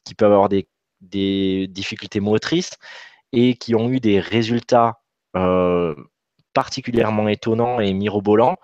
qui 0.03 0.15
peuvent 0.15 0.33
avoir 0.33 0.49
des, 0.49 0.67
difficultés 1.69 2.19
motrices 2.19 2.71
et 3.31 3.53
qui 3.55 3.75
ont 3.75 3.89
eu 3.89 3.99
des 3.99 4.19
résultats 4.19 4.99
particulièrement 6.53 7.27
étonnants 7.27 7.79
et 7.79 7.93
mirobolants 7.93 8.57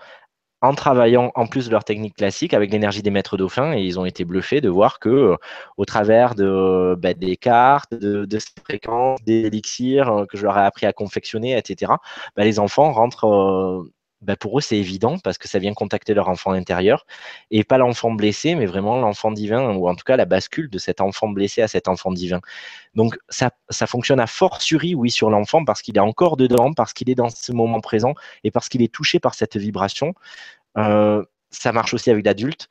en 0.63 0.73
travaillant 0.73 1.31
en 1.35 1.45
plus 1.45 1.67
de 1.67 1.71
leur 1.71 1.83
technique 1.83 2.15
classique 2.15 2.53
avec 2.53 2.71
l'énergie 2.71 3.03
des 3.03 3.11
maîtres 3.11 3.35
dauphins 3.35 3.73
et 3.73 3.83
ils 3.83 3.99
ont 3.99 4.05
été 4.05 4.23
bluffés 4.23 4.61
de 4.61 4.69
voir 4.69 4.99
que 4.99 5.09
euh, 5.09 5.35
au 5.75 5.83
travers 5.83 6.35
de 6.35 6.95
bah, 6.97 7.13
des 7.13 7.35
cartes, 7.35 7.93
de, 7.93 8.23
de, 8.23 8.39
ces 8.39 8.47
fréquences, 8.63 9.21
des 9.23 9.41
élixirs 9.41 10.09
euh, 10.09 10.25
que 10.25 10.37
je 10.37 10.43
leur 10.43 10.57
ai 10.57 10.61
appris 10.61 10.85
à 10.85 10.93
confectionner, 10.93 11.57
etc. 11.57 11.91
Bah, 12.37 12.45
les 12.45 12.59
enfants 12.59 12.91
rentrent. 12.93 13.85
Bah, 14.23 14.35
pour 14.35 14.57
eux, 14.57 14.61
c'est 14.61 14.77
évident 14.77 15.17
parce 15.19 15.37
que 15.37 15.47
ça 15.47 15.59
vient 15.59 15.73
contacter 15.73 16.13
leur 16.13 16.29
enfant 16.29 16.51
intérieur 16.51 17.05
et 17.51 17.63
pas 17.63 17.77
l'enfant 17.77 18.11
blessé, 18.11 18.55
mais 18.55 18.65
vraiment 18.65 18.97
l'enfant 18.97 19.31
divin 19.31 19.75
ou 19.75 19.87
en 19.87 19.95
tout 19.95 20.03
cas 20.05 20.17
la 20.17 20.25
bascule 20.25 20.69
de 20.69 20.77
cet 20.77 21.01
enfant 21.01 21.29
blessé 21.29 21.61
à 21.61 21.67
cet 21.67 21.87
enfant 21.87 22.11
divin. 22.11 22.39
Donc 22.95 23.17
ça, 23.29 23.51
fonctionne 23.87 24.19
à 24.19 24.27
fortiori, 24.27 24.95
oui, 24.95 25.11
sur 25.11 25.29
l'enfant 25.29 25.65
parce 25.65 25.81
qu'il 25.81 25.97
est 25.97 25.99
encore 25.99 26.37
dedans, 26.37 26.73
parce 26.73 26.93
qu'il 26.93 27.09
est 27.09 27.15
dans 27.15 27.29
ce 27.29 27.51
moment 27.51 27.81
présent 27.81 28.13
et 28.43 28.51
parce 28.51 28.69
qu'il 28.69 28.81
est 28.81 28.93
touché 28.93 29.19
par 29.19 29.35
cette 29.35 29.57
vibration. 29.57 30.13
Euh, 30.77 31.23
ça 31.51 31.71
marche 31.71 31.93
aussi 31.93 32.09
avec 32.09 32.25
l'adulte 32.25 32.69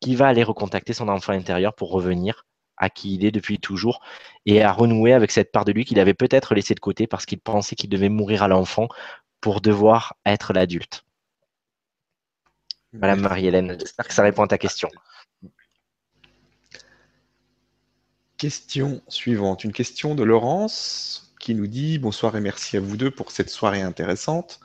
qui 0.00 0.14
va 0.14 0.28
aller 0.28 0.42
recontacter 0.42 0.92
son 0.92 1.08
enfant 1.08 1.32
intérieur 1.32 1.74
pour 1.74 1.90
revenir 1.90 2.46
à 2.76 2.90
qui 2.90 3.14
il 3.14 3.24
est 3.24 3.30
depuis 3.30 3.58
toujours 3.58 4.00
et 4.44 4.62
à 4.62 4.72
renouer 4.72 5.12
avec 5.12 5.30
cette 5.30 5.50
part 5.50 5.64
de 5.64 5.72
lui 5.72 5.84
qu'il 5.84 5.98
avait 5.98 6.14
peut-être 6.14 6.54
laissé 6.54 6.74
de 6.74 6.80
côté 6.80 7.06
parce 7.06 7.26
qu'il 7.26 7.40
pensait 7.40 7.74
qu'il 7.74 7.90
devait 7.90 8.10
mourir 8.10 8.42
à 8.42 8.48
l'enfant 8.48 8.88
pour 9.46 9.60
devoir 9.60 10.16
être 10.26 10.52
l'adulte. 10.52 11.04
Madame 12.92 13.20
Marie-Hélène, 13.20 13.76
j'espère 13.78 14.08
que 14.08 14.12
ça 14.12 14.24
répond 14.24 14.42
à 14.42 14.48
ta 14.48 14.58
question. 14.58 14.88
Question 18.38 19.02
suivante, 19.06 19.62
une 19.62 19.72
question 19.72 20.16
de 20.16 20.24
Laurence 20.24 21.32
qui 21.38 21.54
nous 21.54 21.68
dit 21.68 22.00
bonsoir 22.00 22.36
et 22.36 22.40
merci 22.40 22.76
à 22.76 22.80
vous 22.80 22.96
deux 22.96 23.12
pour 23.12 23.30
cette 23.30 23.48
soirée 23.48 23.82
intéressante. 23.82 24.58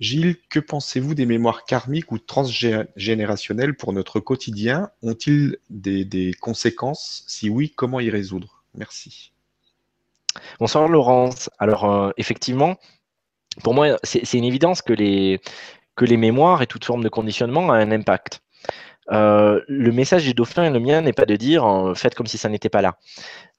Gilles, 0.00 0.36
que 0.50 0.60
pensez-vous 0.60 1.14
des 1.14 1.24
mémoires 1.24 1.64
karmiques 1.64 2.12
ou 2.12 2.18
transgénérationnelles 2.18 3.74
pour 3.74 3.94
notre 3.94 4.20
quotidien? 4.20 4.90
Ont-ils 5.00 5.56
des, 5.70 6.34
conséquences? 6.42 7.24
Si 7.26 7.48
oui, 7.48 7.72
comment 7.74 8.00
y 8.00 8.10
résoudre? 8.10 8.64
Merci. 8.74 9.32
Bonsoir 10.58 10.88
Laurence. 10.88 11.48
Alors 11.58 11.90
euh, 11.90 12.10
effectivement, 12.18 12.76
pour 13.62 13.74
moi, 13.74 13.96
c'est 14.02 14.34
une 14.34 14.44
évidence 14.44 14.82
que 14.82 14.92
les, 14.92 15.40
que 15.96 16.04
les 16.04 16.16
mémoires 16.16 16.62
et 16.62 16.66
toute 16.66 16.84
forme 16.84 17.02
de 17.02 17.08
conditionnement 17.08 17.62
ont 17.62 17.72
un 17.72 17.90
impact. 17.90 18.42
Euh, 19.10 19.60
le 19.66 19.90
message 19.92 20.24
du 20.24 20.34
dauphin 20.34 20.64
et 20.64 20.70
le 20.70 20.78
mien 20.78 21.00
n'est 21.00 21.12
pas 21.12 21.26
de 21.26 21.34
dire 21.36 21.64
euh, 21.64 21.94
faites 21.94 22.14
comme 22.14 22.26
si 22.26 22.38
ça 22.38 22.48
n'était 22.48 22.68
pas 22.68 22.82
là. 22.82 22.96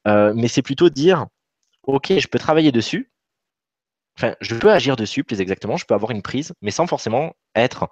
Euh, 0.08 0.34
mais 0.36 0.48
c'est 0.48 0.62
plutôt 0.62 0.90
de 0.90 0.94
dire 0.94 1.28
ok, 1.84 2.14
je 2.18 2.28
peux 2.28 2.40
travailler 2.40 2.72
dessus. 2.72 3.12
Enfin, 4.18 4.36
je 4.42 4.56
peux 4.56 4.72
agir 4.72 4.96
dessus, 4.96 5.24
plus 5.24 5.42
exactement, 5.42 5.78
je 5.78 5.86
peux 5.86 5.94
avoir 5.94 6.12
une 6.12 6.22
prise, 6.22 6.54
mais 6.62 6.72
sans 6.72 6.86
forcément 6.86 7.34
être 7.56 7.90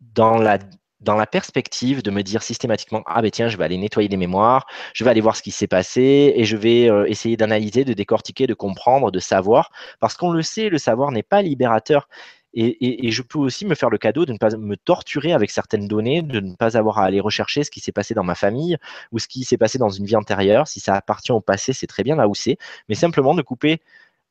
dans 0.00 0.36
la, 0.36 0.58
dans 1.04 1.16
la 1.16 1.26
perspective 1.26 2.02
de 2.02 2.10
me 2.10 2.22
dire 2.22 2.42
systématiquement 2.42 3.02
ah 3.06 3.22
ben 3.22 3.30
tiens 3.30 3.48
je 3.48 3.56
vais 3.56 3.64
aller 3.64 3.78
nettoyer 3.78 4.08
les 4.08 4.16
mémoires, 4.16 4.66
je 4.94 5.04
vais 5.04 5.10
aller 5.10 5.20
voir 5.20 5.36
ce 5.36 5.42
qui 5.42 5.50
s'est 5.50 5.66
passé 5.66 6.32
et 6.36 6.44
je 6.44 6.56
vais 6.56 6.90
essayer 7.08 7.36
d'analyser, 7.36 7.84
de 7.84 7.92
décortiquer, 7.92 8.46
de 8.46 8.54
comprendre, 8.54 9.10
de 9.10 9.20
savoir 9.20 9.70
parce 10.00 10.16
qu'on 10.16 10.30
le 10.30 10.42
sait, 10.42 10.68
le 10.68 10.78
savoir 10.78 11.12
n'est 11.12 11.22
pas 11.22 11.42
libérateur. 11.42 12.08
Et, 12.56 13.10
je 13.10 13.22
peux 13.22 13.38
aussi 13.38 13.66
me 13.66 13.74
faire 13.74 13.90
le 13.90 13.98
cadeau 13.98 14.24
de 14.26 14.32
ne 14.32 14.38
pas 14.38 14.50
me 14.56 14.76
torturer 14.76 15.32
avec 15.32 15.50
certaines 15.50 15.88
données, 15.88 16.22
de 16.22 16.38
ne 16.38 16.54
pas 16.54 16.76
avoir 16.76 16.98
à 16.98 17.04
aller 17.04 17.18
rechercher 17.20 17.64
ce 17.64 17.70
qui 17.70 17.80
s'est 17.80 17.92
passé 17.92 18.14
dans 18.14 18.22
ma 18.22 18.36
famille 18.36 18.76
ou 19.10 19.18
ce 19.18 19.26
qui 19.26 19.42
s'est 19.44 19.56
passé 19.56 19.78
dans 19.78 19.88
une 19.88 20.04
vie 20.04 20.14
antérieure. 20.14 20.68
Si 20.68 20.78
ça 20.78 20.94
appartient 20.94 21.32
au 21.32 21.40
passé, 21.40 21.72
c'est 21.72 21.88
très 21.88 22.04
bien 22.04 22.14
là 22.14 22.28
où 22.28 22.34
c'est, 22.34 22.56
mais 22.88 22.94
simplement 22.94 23.34
de 23.34 23.42
couper 23.42 23.80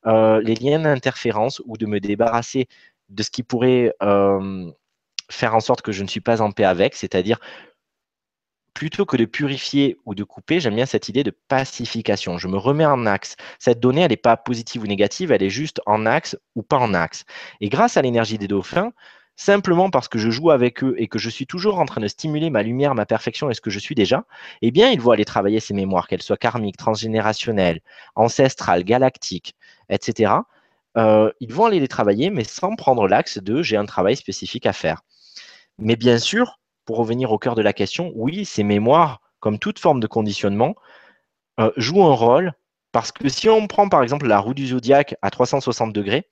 euh, 0.05 0.41
les 0.41 0.55
liens 0.55 0.79
d'interférence 0.79 1.61
ou 1.65 1.77
de 1.77 1.85
me 1.85 1.99
débarrasser 1.99 2.67
de 3.09 3.23
ce 3.23 3.29
qui 3.29 3.43
pourrait 3.43 3.93
euh, 4.01 4.71
faire 5.29 5.55
en 5.55 5.59
sorte 5.59 5.81
que 5.81 5.91
je 5.91 6.03
ne 6.03 6.07
suis 6.07 6.21
pas 6.21 6.41
en 6.41 6.51
paix 6.51 6.65
avec, 6.65 6.95
c'est-à-dire 6.95 7.39
plutôt 8.73 9.05
que 9.05 9.17
de 9.17 9.25
purifier 9.25 9.97
ou 10.05 10.15
de 10.15 10.23
couper, 10.23 10.59
j'aime 10.59 10.75
bien 10.75 10.85
cette 10.85 11.07
idée 11.09 11.23
de 11.23 11.31
pacification. 11.47 12.37
Je 12.37 12.47
me 12.47 12.57
remets 12.57 12.85
en 12.85 13.05
axe. 13.05 13.35
Cette 13.59 13.79
donnée, 13.79 14.01
elle 14.01 14.09
n'est 14.09 14.17
pas 14.17 14.37
positive 14.37 14.83
ou 14.83 14.87
négative, 14.87 15.31
elle 15.31 15.43
est 15.43 15.49
juste 15.49 15.79
en 15.85 16.05
axe 16.05 16.37
ou 16.55 16.63
pas 16.63 16.77
en 16.77 16.93
axe. 16.93 17.23
Et 17.61 17.69
grâce 17.69 17.97
à 17.97 18.01
l'énergie 18.01 18.37
des 18.37 18.47
dauphins, 18.47 18.91
simplement 19.35 19.89
parce 19.89 20.07
que 20.07 20.19
je 20.19 20.29
joue 20.29 20.51
avec 20.51 20.83
eux 20.83 20.95
et 20.97 21.07
que 21.07 21.19
je 21.19 21.29
suis 21.29 21.47
toujours 21.47 21.79
en 21.79 21.85
train 21.85 22.01
de 22.01 22.07
stimuler 22.07 22.49
ma 22.49 22.63
lumière, 22.63 22.95
ma 22.95 23.05
perfection 23.05 23.49
et 23.49 23.53
ce 23.53 23.61
que 23.61 23.69
je 23.69 23.79
suis 23.79 23.95
déjà, 23.95 24.25
eh 24.61 24.71
bien, 24.71 24.89
ils 24.91 25.01
vont 25.01 25.11
aller 25.11 25.25
travailler 25.25 25.59
ces 25.59 25.73
mémoires, 25.73 26.07
qu'elles 26.07 26.21
soient 26.21 26.37
karmiques, 26.37 26.77
transgénérationnelles, 26.77 27.81
ancestrales, 28.15 28.83
galactiques, 28.83 29.55
etc. 29.89 30.33
Euh, 30.97 31.31
ils 31.39 31.53
vont 31.53 31.65
aller 31.65 31.79
les 31.79 31.87
travailler, 31.87 32.29
mais 32.29 32.43
sans 32.43 32.75
prendre 32.75 33.07
l'axe 33.07 33.39
de 33.39 33.61
j'ai 33.63 33.77
un 33.77 33.85
travail 33.85 34.15
spécifique 34.15 34.65
à 34.65 34.73
faire. 34.73 35.01
Mais 35.77 35.95
bien 35.95 36.17
sûr, 36.17 36.59
pour 36.85 36.97
revenir 36.97 37.31
au 37.31 37.37
cœur 37.37 37.55
de 37.55 37.61
la 37.61 37.73
question, 37.73 38.11
oui, 38.15 38.45
ces 38.45 38.63
mémoires, 38.63 39.21
comme 39.39 39.59
toute 39.59 39.79
forme 39.79 39.99
de 39.99 40.07
conditionnement, 40.07 40.75
euh, 41.59 41.71
jouent 41.77 42.03
un 42.03 42.13
rôle 42.13 42.53
parce 42.91 43.11
que 43.11 43.27
si 43.27 43.49
on 43.49 43.67
prend 43.67 43.89
par 43.89 44.03
exemple 44.03 44.27
la 44.27 44.39
roue 44.39 44.53
du 44.53 44.67
zodiaque 44.67 45.15
à 45.21 45.31
360 45.31 45.91
degrés, 45.93 46.29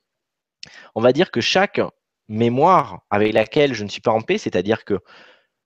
on 0.95 1.01
va 1.01 1.11
dire 1.11 1.31
que 1.31 1.41
chaque 1.41 1.81
mémoire 2.27 3.01
avec 3.09 3.34
laquelle 3.34 3.73
je 3.73 3.84
ne 3.84 3.89
suis 3.89 3.99
pas 3.99 4.11
en 4.11 4.22
paix, 4.22 4.38
c'est-à-dire 4.38 4.85
que, 4.85 4.99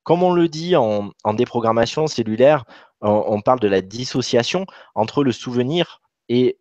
comme 0.03 0.23
on 0.23 0.33
le 0.33 0.47
dit 0.47 0.75
en, 0.75 1.11
déprogrammation 1.33 2.07
cellulaire, 2.07 2.65
on, 3.01 3.41
parle 3.41 3.59
de 3.59 3.67
la 3.67 3.81
dissociation 3.81 4.65
entre 4.95 5.23
le 5.23 5.31
souvenir 5.31 6.01
et 6.29 6.57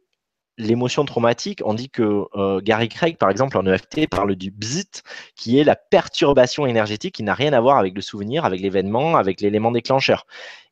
l'émotion 0.58 1.04
traumatique, 1.04 1.60
on 1.64 1.74
dit 1.74 1.90
que 1.90 2.24
euh, 2.34 2.60
Gary 2.60 2.88
Craig, 2.88 3.16
par 3.16 3.30
exemple, 3.30 3.58
en 3.58 3.66
EFT, 3.66 4.08
parle 4.08 4.36
du 4.36 4.50
bzit, 4.50 5.02
qui 5.36 5.58
est 5.58 5.64
la 5.64 5.76
perturbation 5.76 6.66
énergétique 6.66 7.14
qui 7.14 7.22
n'a 7.22 7.34
rien 7.34 7.52
à 7.52 7.60
voir 7.60 7.78
avec 7.78 7.94
le 7.94 8.00
souvenir, 8.00 8.44
avec 8.44 8.60
l'événement, 8.60 9.16
avec 9.16 9.40
l'élément 9.40 9.72
déclencheur. 9.72 10.26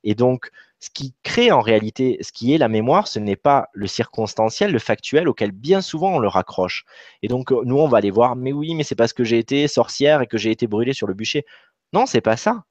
Et 0.04 0.14
donc, 0.14 0.50
ce 0.80 0.90
qui 0.90 1.14
crée 1.22 1.52
en 1.52 1.60
réalité, 1.60 2.18
ce 2.22 2.32
qui 2.32 2.52
est 2.54 2.58
la 2.58 2.68
mémoire, 2.68 3.06
ce 3.06 3.18
n'est 3.18 3.36
pas 3.36 3.68
le 3.72 3.86
circonstanciel, 3.86 4.72
le 4.72 4.78
factuel, 4.80 5.28
auquel 5.28 5.52
bien 5.52 5.80
souvent 5.80 6.16
on 6.16 6.18
le 6.18 6.28
raccroche. 6.28 6.84
Et 7.22 7.28
donc, 7.28 7.52
nous, 7.52 7.78
on 7.78 7.88
va 7.88 7.98
aller 7.98 8.10
voir, 8.10 8.34
mais 8.34 8.52
oui, 8.52 8.74
mais 8.74 8.82
c'est 8.82 8.96
parce 8.96 9.12
que 9.12 9.22
j'ai 9.22 9.38
été 9.38 9.68
sorcière 9.68 10.22
et 10.22 10.26
que 10.26 10.38
j'ai 10.38 10.50
été 10.50 10.66
brûlée 10.66 10.92
sur 10.92 11.06
le 11.06 11.14
bûcher. 11.14 11.44
Non, 11.92 12.06
c'est 12.06 12.20
pas 12.20 12.36
ça. 12.36 12.64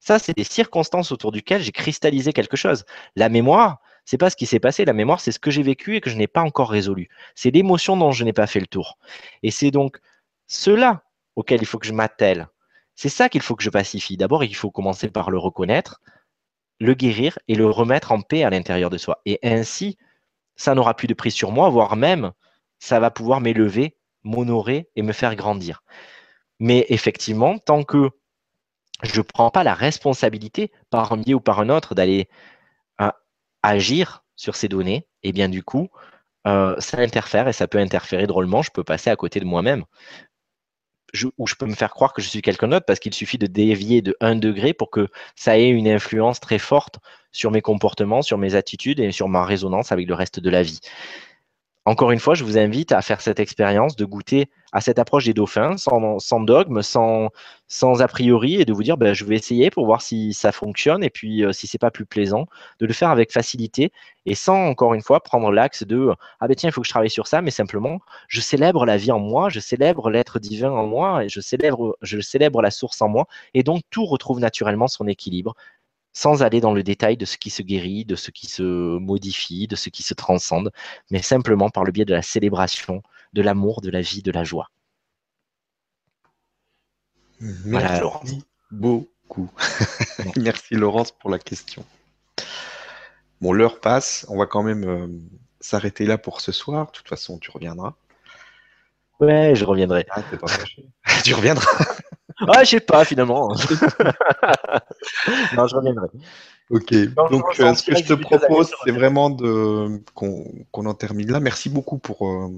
Ça, 0.00 0.18
c'est 0.18 0.36
des 0.36 0.44
circonstances 0.44 1.12
autour 1.12 1.32
duquel 1.32 1.62
j'ai 1.62 1.72
cristallisé 1.72 2.32
quelque 2.32 2.56
chose. 2.56 2.84
La 3.16 3.28
mémoire, 3.28 3.78
c'est 4.06 4.18
pas 4.18 4.30
ce 4.30 4.36
qui 4.36 4.46
s'est 4.46 4.60
passé. 4.60 4.86
La 4.86 4.94
mémoire, 4.94 5.20
c'est 5.20 5.32
ce 5.32 5.38
que 5.38 5.50
j'ai 5.50 5.62
vécu 5.62 5.96
et 5.96 6.00
que 6.00 6.08
je 6.08 6.16
n'ai 6.16 6.28
pas 6.28 6.40
encore 6.40 6.70
résolu. 6.70 7.10
C'est 7.34 7.50
l'émotion 7.50 7.96
dont 7.96 8.12
je 8.12 8.24
n'ai 8.24 8.32
pas 8.32 8.46
fait 8.46 8.60
le 8.60 8.66
tour. 8.66 8.98
Et 9.42 9.50
c'est 9.50 9.72
donc 9.72 9.98
cela 10.46 11.02
auquel 11.34 11.60
il 11.60 11.66
faut 11.66 11.78
que 11.78 11.86
je 11.86 11.92
m'attelle. 11.92 12.48
C'est 12.94 13.10
ça 13.10 13.28
qu'il 13.28 13.42
faut 13.42 13.56
que 13.56 13.64
je 13.64 13.68
pacifie. 13.68 14.16
D'abord, 14.16 14.44
il 14.44 14.54
faut 14.54 14.70
commencer 14.70 15.10
par 15.10 15.30
le 15.30 15.38
reconnaître, 15.38 16.00
le 16.80 16.94
guérir 16.94 17.38
et 17.48 17.56
le 17.56 17.68
remettre 17.68 18.12
en 18.12 18.22
paix 18.22 18.44
à 18.44 18.50
l'intérieur 18.50 18.90
de 18.90 18.96
soi. 18.96 19.20
Et 19.26 19.38
ainsi, 19.42 19.98
ça 20.54 20.74
n'aura 20.74 20.94
plus 20.94 21.08
de 21.08 21.14
prise 21.14 21.34
sur 21.34 21.50
moi, 21.50 21.68
voire 21.68 21.96
même, 21.96 22.32
ça 22.78 23.00
va 23.00 23.10
pouvoir 23.10 23.40
m'élever, 23.40 23.96
m'honorer 24.22 24.88
et 24.94 25.02
me 25.02 25.12
faire 25.12 25.34
grandir. 25.34 25.82
Mais 26.60 26.86
effectivement, 26.88 27.58
tant 27.58 27.82
que 27.82 28.10
je 29.02 29.18
ne 29.18 29.22
prends 29.22 29.50
pas 29.50 29.64
la 29.64 29.74
responsabilité 29.74 30.70
par 30.88 31.12
un 31.12 31.18
biais 31.18 31.34
ou 31.34 31.40
par 31.40 31.60
un 31.60 31.68
autre 31.68 31.94
d'aller 31.94 32.28
agir 33.66 34.24
sur 34.36 34.56
ces 34.56 34.68
données, 34.68 35.06
et 35.22 35.32
bien 35.32 35.48
du 35.48 35.62
coup, 35.62 35.88
euh, 36.46 36.76
ça 36.80 36.98
interfère 37.00 37.48
et 37.48 37.52
ça 37.52 37.68
peut 37.68 37.78
interférer 37.78 38.26
drôlement. 38.26 38.62
Je 38.62 38.70
peux 38.70 38.84
passer 38.84 39.10
à 39.10 39.16
côté 39.16 39.40
de 39.40 39.44
moi-même. 39.46 39.84
ou 41.38 41.46
je 41.46 41.54
peux 41.54 41.66
me 41.66 41.74
faire 41.74 41.90
croire 41.90 42.12
que 42.12 42.20
je 42.22 42.28
suis 42.28 42.42
quelqu'un 42.42 42.68
d'autre 42.68 42.84
parce 42.86 42.98
qu'il 42.98 43.14
suffit 43.14 43.38
de 43.38 43.46
dévier 43.46 44.02
de 44.02 44.16
1 44.20 44.36
degré 44.36 44.74
pour 44.74 44.90
que 44.90 45.08
ça 45.34 45.58
ait 45.58 45.68
une 45.68 45.88
influence 45.88 46.40
très 46.40 46.58
forte 46.58 46.98
sur 47.32 47.50
mes 47.50 47.62
comportements, 47.62 48.22
sur 48.22 48.38
mes 48.38 48.54
attitudes 48.54 49.00
et 49.00 49.12
sur 49.12 49.28
ma 49.28 49.44
résonance 49.44 49.92
avec 49.92 50.08
le 50.08 50.14
reste 50.14 50.40
de 50.40 50.50
la 50.50 50.62
vie. 50.62 50.80
Encore 51.86 52.10
une 52.10 52.18
fois, 52.18 52.34
je 52.34 52.42
vous 52.42 52.58
invite 52.58 52.90
à 52.90 53.00
faire 53.00 53.20
cette 53.20 53.38
expérience 53.38 53.94
de 53.94 54.04
goûter 54.04 54.50
à 54.72 54.80
cette 54.80 54.98
approche 54.98 55.24
des 55.26 55.34
dauphins 55.34 55.76
sans, 55.76 56.40
dogme, 56.40 56.82
sans, 56.82 57.30
a 58.00 58.08
priori 58.08 58.60
et 58.60 58.64
de 58.64 58.72
vous 58.72 58.82
dire 58.82 58.96
ben, 58.96 59.14
je 59.14 59.24
vais 59.24 59.36
essayer 59.36 59.70
pour 59.70 59.86
voir 59.86 60.02
si 60.02 60.34
ça 60.34 60.50
fonctionne 60.50 61.04
et 61.04 61.10
puis 61.10 61.44
euh, 61.44 61.52
si 61.52 61.68
c'est 61.68 61.78
pas 61.78 61.92
plus 61.92 62.04
plaisant, 62.04 62.46
de 62.80 62.86
le 62.86 62.92
faire 62.92 63.10
avec 63.10 63.32
facilité 63.32 63.92
et 64.26 64.34
sans 64.34 64.66
encore 64.66 64.94
une 64.94 65.00
fois 65.00 65.20
prendre 65.22 65.52
l'axe 65.52 65.84
de 65.84 66.10
ah 66.40 66.48
ben 66.48 66.56
tiens, 66.56 66.70
il 66.70 66.72
faut 66.72 66.80
que 66.80 66.86
je 66.88 66.92
travaille 66.92 67.08
sur 67.08 67.28
ça, 67.28 67.40
mais 67.40 67.52
simplement 67.52 68.00
je 68.26 68.40
célèbre 68.40 68.84
la 68.84 68.96
vie 68.96 69.12
en 69.12 69.20
moi, 69.20 69.48
je 69.48 69.60
célèbre 69.60 70.10
l'être 70.10 70.40
divin 70.40 70.72
en 70.72 70.86
moi 70.86 71.24
et 71.24 71.28
je 71.28 71.40
célèbre, 71.40 71.96
je 72.02 72.20
célèbre 72.20 72.62
la 72.62 72.72
source 72.72 73.00
en 73.00 73.08
moi 73.08 73.26
et 73.54 73.62
donc 73.62 73.82
tout 73.90 74.04
retrouve 74.06 74.40
naturellement 74.40 74.88
son 74.88 75.06
équilibre 75.06 75.54
sans 76.16 76.42
aller 76.42 76.62
dans 76.62 76.72
le 76.72 76.82
détail 76.82 77.18
de 77.18 77.26
ce 77.26 77.36
qui 77.36 77.50
se 77.50 77.60
guérit, 77.60 78.06
de 78.06 78.16
ce 78.16 78.30
qui 78.30 78.46
se 78.46 78.62
modifie, 78.62 79.66
de 79.66 79.76
ce 79.76 79.90
qui 79.90 80.02
se 80.02 80.14
transcende, 80.14 80.72
mais 81.10 81.20
simplement 81.20 81.68
par 81.68 81.84
le 81.84 81.92
biais 81.92 82.06
de 82.06 82.14
la 82.14 82.22
célébration, 82.22 83.02
de 83.34 83.42
l'amour, 83.42 83.82
de 83.82 83.90
la 83.90 84.00
vie, 84.00 84.22
de 84.22 84.32
la 84.32 84.42
joie. 84.42 84.70
Merci 87.38 88.00
Laurence. 88.00 88.30
beaucoup. 88.70 89.50
Merci 90.36 90.74
Laurence 90.74 91.12
pour 91.12 91.28
la 91.28 91.38
question. 91.38 91.84
Bon, 93.42 93.52
l'heure 93.52 93.78
passe, 93.78 94.24
on 94.30 94.38
va 94.38 94.46
quand 94.46 94.62
même 94.62 94.88
euh, 94.88 95.08
s'arrêter 95.60 96.06
là 96.06 96.16
pour 96.16 96.40
ce 96.40 96.50
soir. 96.50 96.86
De 96.86 96.92
toute 96.92 97.08
façon, 97.08 97.36
tu 97.38 97.50
reviendras. 97.50 97.94
Ouais, 99.20 99.54
je 99.54 99.66
reviendrai. 99.66 100.06
Ah, 100.08 100.22
tu 101.22 101.34
reviendras. 101.34 101.66
Ah, 102.48 102.64
je 102.64 102.70
sais 102.70 102.80
pas 102.80 103.04
finalement. 103.04 103.48
non, 105.56 105.66
je 105.66 105.74
reviendrai. 105.74 106.08
Ok. 106.70 106.94
Donc, 107.30 107.44
euh, 107.60 107.74
ce 107.74 107.82
que 107.82 107.96
je 107.96 108.04
te 108.04 108.12
propose, 108.12 108.72
c'est 108.84 108.90
vraiment 108.90 109.30
de 109.30 110.02
qu'on 110.14 110.86
en 110.86 110.94
termine 110.94 111.32
là. 111.32 111.40
Merci 111.40 111.70
beaucoup 111.70 111.98
pour, 111.98 112.28
euh, 112.28 112.50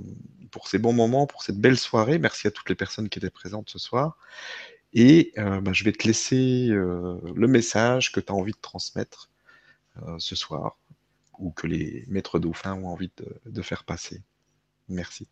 pour 0.50 0.68
ces 0.68 0.78
bons 0.78 0.92
moments, 0.92 1.26
pour 1.26 1.42
cette 1.42 1.58
belle 1.58 1.78
soirée. 1.78 2.18
Merci 2.18 2.48
à 2.48 2.50
toutes 2.50 2.68
les 2.68 2.74
personnes 2.74 3.08
qui 3.08 3.18
étaient 3.18 3.30
présentes 3.30 3.70
ce 3.70 3.78
soir. 3.78 4.16
Et 4.94 5.32
euh, 5.38 5.60
bah, 5.60 5.72
je 5.72 5.84
vais 5.84 5.92
te 5.92 6.06
laisser 6.06 6.68
le 6.68 7.46
message 7.46 8.10
que 8.10 8.20
tu 8.20 8.32
as 8.32 8.34
envie 8.34 8.52
de 8.52 8.60
transmettre 8.60 9.30
ce 10.18 10.34
soir 10.34 10.76
ou 11.38 11.50
que 11.50 11.66
les 11.66 12.04
maîtres 12.08 12.38
dauphins 12.38 12.74
ont 12.74 12.88
envie 12.88 13.10
de 13.46 13.62
faire 13.62 13.84
passer. 13.84 14.22
Merci. 14.88 15.28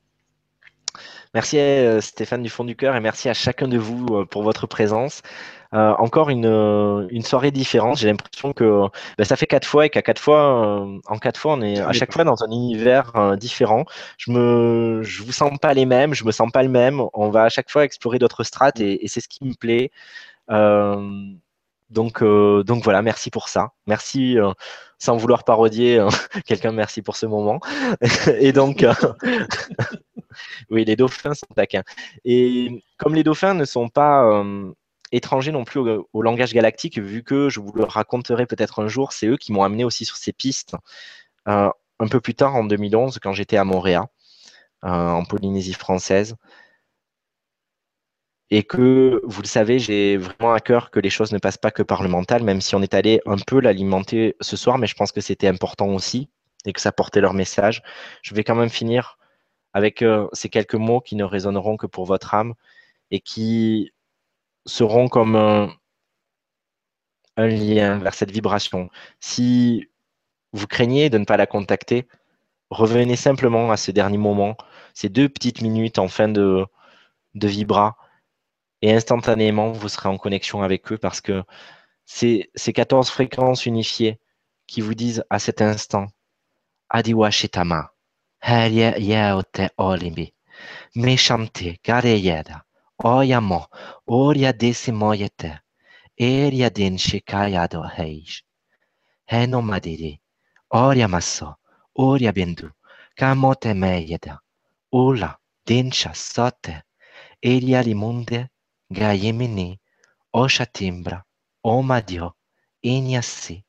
Merci 1.37 1.59
euh, 1.59 2.01
Stéphane 2.01 2.43
du 2.43 2.49
fond 2.49 2.65
du 2.65 2.77
cœur 2.77 2.97
et 2.97 3.01
merci 3.01 3.29
à 3.29 3.35
chacun 3.35 3.69
de 3.69 3.77
vous 3.77 4.07
euh, 4.11 4.25
pour 4.25 4.43
votre 4.43 4.67
présence. 4.67 5.21
Euh, 5.75 5.93
encore 5.99 6.31
une, 6.31 6.47
une, 7.11 7.23
soirée 7.23 7.51
différente. 7.51 7.99
J'ai 7.99 8.09
l'impression 8.09 8.55
que 8.55 8.85
ben, 9.19 9.25
ça 9.25 9.37
fait 9.37 9.47
quatre 9.47 9.67
fois 9.67 9.85
et 9.85 9.91
qu'à 9.91 10.01
quatre 10.01 10.21
fois, 10.21 10.87
en 11.07 11.19
quatre 11.19 11.39
fois, 11.39 11.55
on 11.55 11.61
est 11.61 11.79
à 11.81 11.93
chaque 11.93 12.13
fois 12.13 12.25
dans 12.25 12.43
un 12.43 12.51
univers 12.51 13.37
différent. 13.37 13.85
Je 14.17 14.31
me, 14.31 15.03
je 15.03 15.25
vous 15.25 15.33
sens 15.33 15.51
pas 15.61 15.75
les 15.75 15.85
mêmes, 15.85 16.15
je 16.15 16.25
me 16.25 16.31
sens 16.31 16.51
pas 16.51 16.63
le 16.63 16.71
même. 16.71 17.03
On 17.13 17.29
va 17.29 17.43
à 17.43 17.49
chaque 17.51 17.69
fois 17.71 17.85
explorer 17.85 18.19
d'autres 18.19 18.45
strates 18.45 18.81
et, 18.81 19.05
et 19.05 19.09
c'est 19.09 19.21
ce 19.21 19.29
qui 19.29 19.45
me 19.45 19.55
plaît. 19.55 19.91
donc, 21.91 22.23
donc 22.23 22.85
voilà, 22.85 23.03
merci 23.03 23.31
pour 23.31 23.49
ça. 23.49 23.73
Merci 23.87 24.39
sans 24.99 25.17
vouloir 25.17 25.45
parodier 25.45 26.03
quelqu'un, 26.47 26.73
merci 26.73 27.03
pour 27.03 27.17
ce 27.17 27.27
moment. 27.27 27.61
et 28.39 28.53
donc, 28.53 28.87
oui, 30.71 30.85
les 30.85 30.97
dauphins 30.97 31.35
sont 31.35 31.47
taquins. 31.55 31.85
Et 32.25 32.83
comme 32.99 33.15
les 33.15 33.25
dauphins 33.25 33.55
ne 33.55 33.65
sont 33.65 33.89
pas 33.89 34.25
euh, 34.25 34.73
étrangers 35.13 35.53
non 35.53 35.65
plus 35.65 35.81
au, 35.81 36.23
langage 36.23 36.53
galactique, 36.53 36.99
vu 36.99 37.23
que 37.23 37.49
je 37.49 37.61
vous 37.61 37.73
le 37.73 37.85
raconterai 37.85 38.47
peut-être 38.47 38.83
un 38.83 38.89
jour, 38.89 39.13
c'est 39.13 39.27
eux 39.27 39.37
qui 39.37 39.53
m'ont 39.53 39.63
amené 39.63 39.85
aussi 39.85 40.05
sur 40.05 40.17
ces 40.17 40.33
pistes 40.33 40.75
euh, 41.49 41.71
un 41.99 42.09
peu 42.09 42.21
plus 42.21 42.35
tard 42.35 42.55
en 42.55 42.65
2011 42.65 43.19
quand 43.23 43.33
j'étais 43.33 43.57
à 43.57 43.65
Montréal, 43.65 44.05
euh, 44.85 44.89
en 44.89 45.25
Polynésie 45.25 45.75
française. 45.75 46.37
Et 48.51 48.63
que, 48.63 49.21
vous 49.25 49.43
le 49.43 49.47
savez, 49.47 49.81
j'ai 49.81 50.17
vraiment 50.17 50.53
à 50.53 50.61
cœur 50.61 50.91
que 50.93 51.01
les 51.01 51.11
choses 51.11 51.33
ne 51.33 51.39
passent 51.39 51.59
pas 51.59 51.73
que 51.73 51.83
par 51.83 52.05
le 52.05 52.09
mental, 52.09 52.45
même 52.45 52.61
si 52.61 52.77
on 52.77 52.83
est 52.83 52.95
allé 52.95 53.21
un 53.27 53.39
peu 53.39 53.61
l'alimenter 53.61 54.37
ce 54.41 54.57
soir, 54.57 54.79
mais 54.79 54.87
je 54.87 54.95
pense 54.95 55.11
que 55.11 55.21
c'était 55.21 55.49
important 55.49 55.89
aussi 55.89 56.31
et 56.65 56.73
que 56.73 56.81
ça 56.81 56.93
portait 56.93 57.21
leur 57.21 57.35
message. 57.35 57.83
Je 58.23 58.35
vais 58.35 58.45
quand 58.45 58.55
même 58.55 58.71
finir 58.71 59.19
avec 59.77 60.01
euh, 60.01 60.27
ces 60.33 60.49
quelques 60.49 60.75
mots 60.75 61.03
qui 61.03 61.17
ne 61.17 61.25
résonneront 61.25 61.77
que 61.77 61.87
pour 61.87 62.07
votre 62.07 62.33
âme 62.33 62.55
et 63.11 63.21
qui 63.21 63.93
seront 64.65 65.09
comme 65.09 65.37
un, 65.37 65.71
lien 67.37 67.99
vers 67.99 68.15
cette 68.15 68.31
vibration. 68.31 68.89
Si 69.21 69.87
vous 70.53 70.67
craignez 70.67 71.11
de 71.11 71.19
ne 71.19 71.27
pas 71.27 71.37
la 71.37 71.47
contacter, 71.47 72.09
revenez 72.71 73.17
simplement 73.17 73.71
à 73.71 73.77
ce 73.77 73.91
dernier 73.91 74.17
moment, 74.17 74.57
ces 74.95 75.11
deux 75.11 75.29
petites 75.29 75.61
minutes 75.61 75.99
en 75.99 76.09
fin 76.09 76.29
de, 76.31 76.67
vibra 77.35 77.99
et 78.81 78.95
instantanément, 78.95 79.73
vous 79.73 79.91
serez 79.91 80.09
en 80.09 80.17
connexion 80.17 80.63
avec 80.63 80.91
eux 80.91 80.97
parce 80.97 81.21
que 81.21 81.45
c'est 82.07 82.51
ces 82.55 82.73
14 82.73 83.11
fréquences 83.11 83.67
unifiées 83.67 84.21
qui 84.67 84.81
vous 84.81 84.95
disent 84.95 85.23
à 85.29 85.39
cet 85.39 85.61
instant 85.61 86.07
Adiwa 86.89 87.31
Shitama, 88.45 88.99
Yaote 88.99 89.71
Olimbi, 89.79 90.33
Meshante 90.97 91.79
Gareyeda, 91.83 92.63
Oyamo, 93.03 93.67
Oria 94.07 94.53
Desimoyete, 94.53 95.61
Eria 96.19 96.71
Den 96.71 96.97
Shikayado 96.97 97.89
Heish, 97.91 98.43
Heno 99.27 99.63
Madiri, 99.63 100.21
Oria 100.71 101.09
Maso, 101.09 101.57
Oria 101.99 102.33
Bendu, 102.33 102.71
Kamote 103.19 103.75
Meyeda, 103.75 104.39
Ula, 104.93 105.37
Dinsha 105.67 106.15
Sote, 106.15 106.83
Eria 107.43 107.83
Limunde, 107.83 108.49
Gayemini, 108.93 109.79
Oshatimbra, 110.35 111.23
Omadio, 111.65 112.33
Inyasi, 112.85 113.65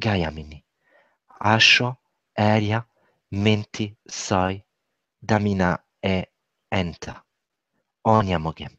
Gayamini, 0.00 0.64
Asho, 1.42 1.96
Eria, 2.36 2.86
Menti, 3.34 3.96
Soi, 4.06 4.62
Damina 5.20 5.84
e 6.04 6.26
Enta, 6.70 7.24
Onyamogem. 8.04 8.70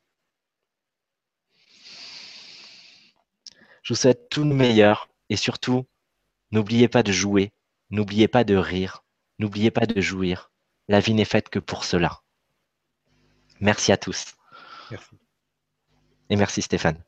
Je 3.83 3.93
vous 3.93 3.97
souhaite 3.97 4.29
tout 4.29 4.45
le 4.45 4.55
meilleur 4.55 5.09
et 5.29 5.35
surtout, 5.35 5.85
n'oubliez 6.51 6.87
pas 6.87 7.03
de 7.03 7.11
jouer, 7.11 7.51
n'oubliez 7.89 8.29
pas 8.29 8.45
de 8.45 8.55
rire, 8.55 9.03
n'oubliez 9.39 9.71
pas 9.71 9.85
de 9.85 9.99
jouir. 9.99 10.51
La 10.87 11.01
vie 11.01 11.13
n'est 11.13 11.25
faite 11.25 11.49
que 11.49 11.59
pour 11.59 11.83
cela. 11.83 12.21
Merci 13.59 13.91
à 13.91 13.97
tous. 13.97 14.35
Merci. 14.89 15.17
Et 16.29 16.37
merci 16.37 16.61
Stéphane. 16.61 17.03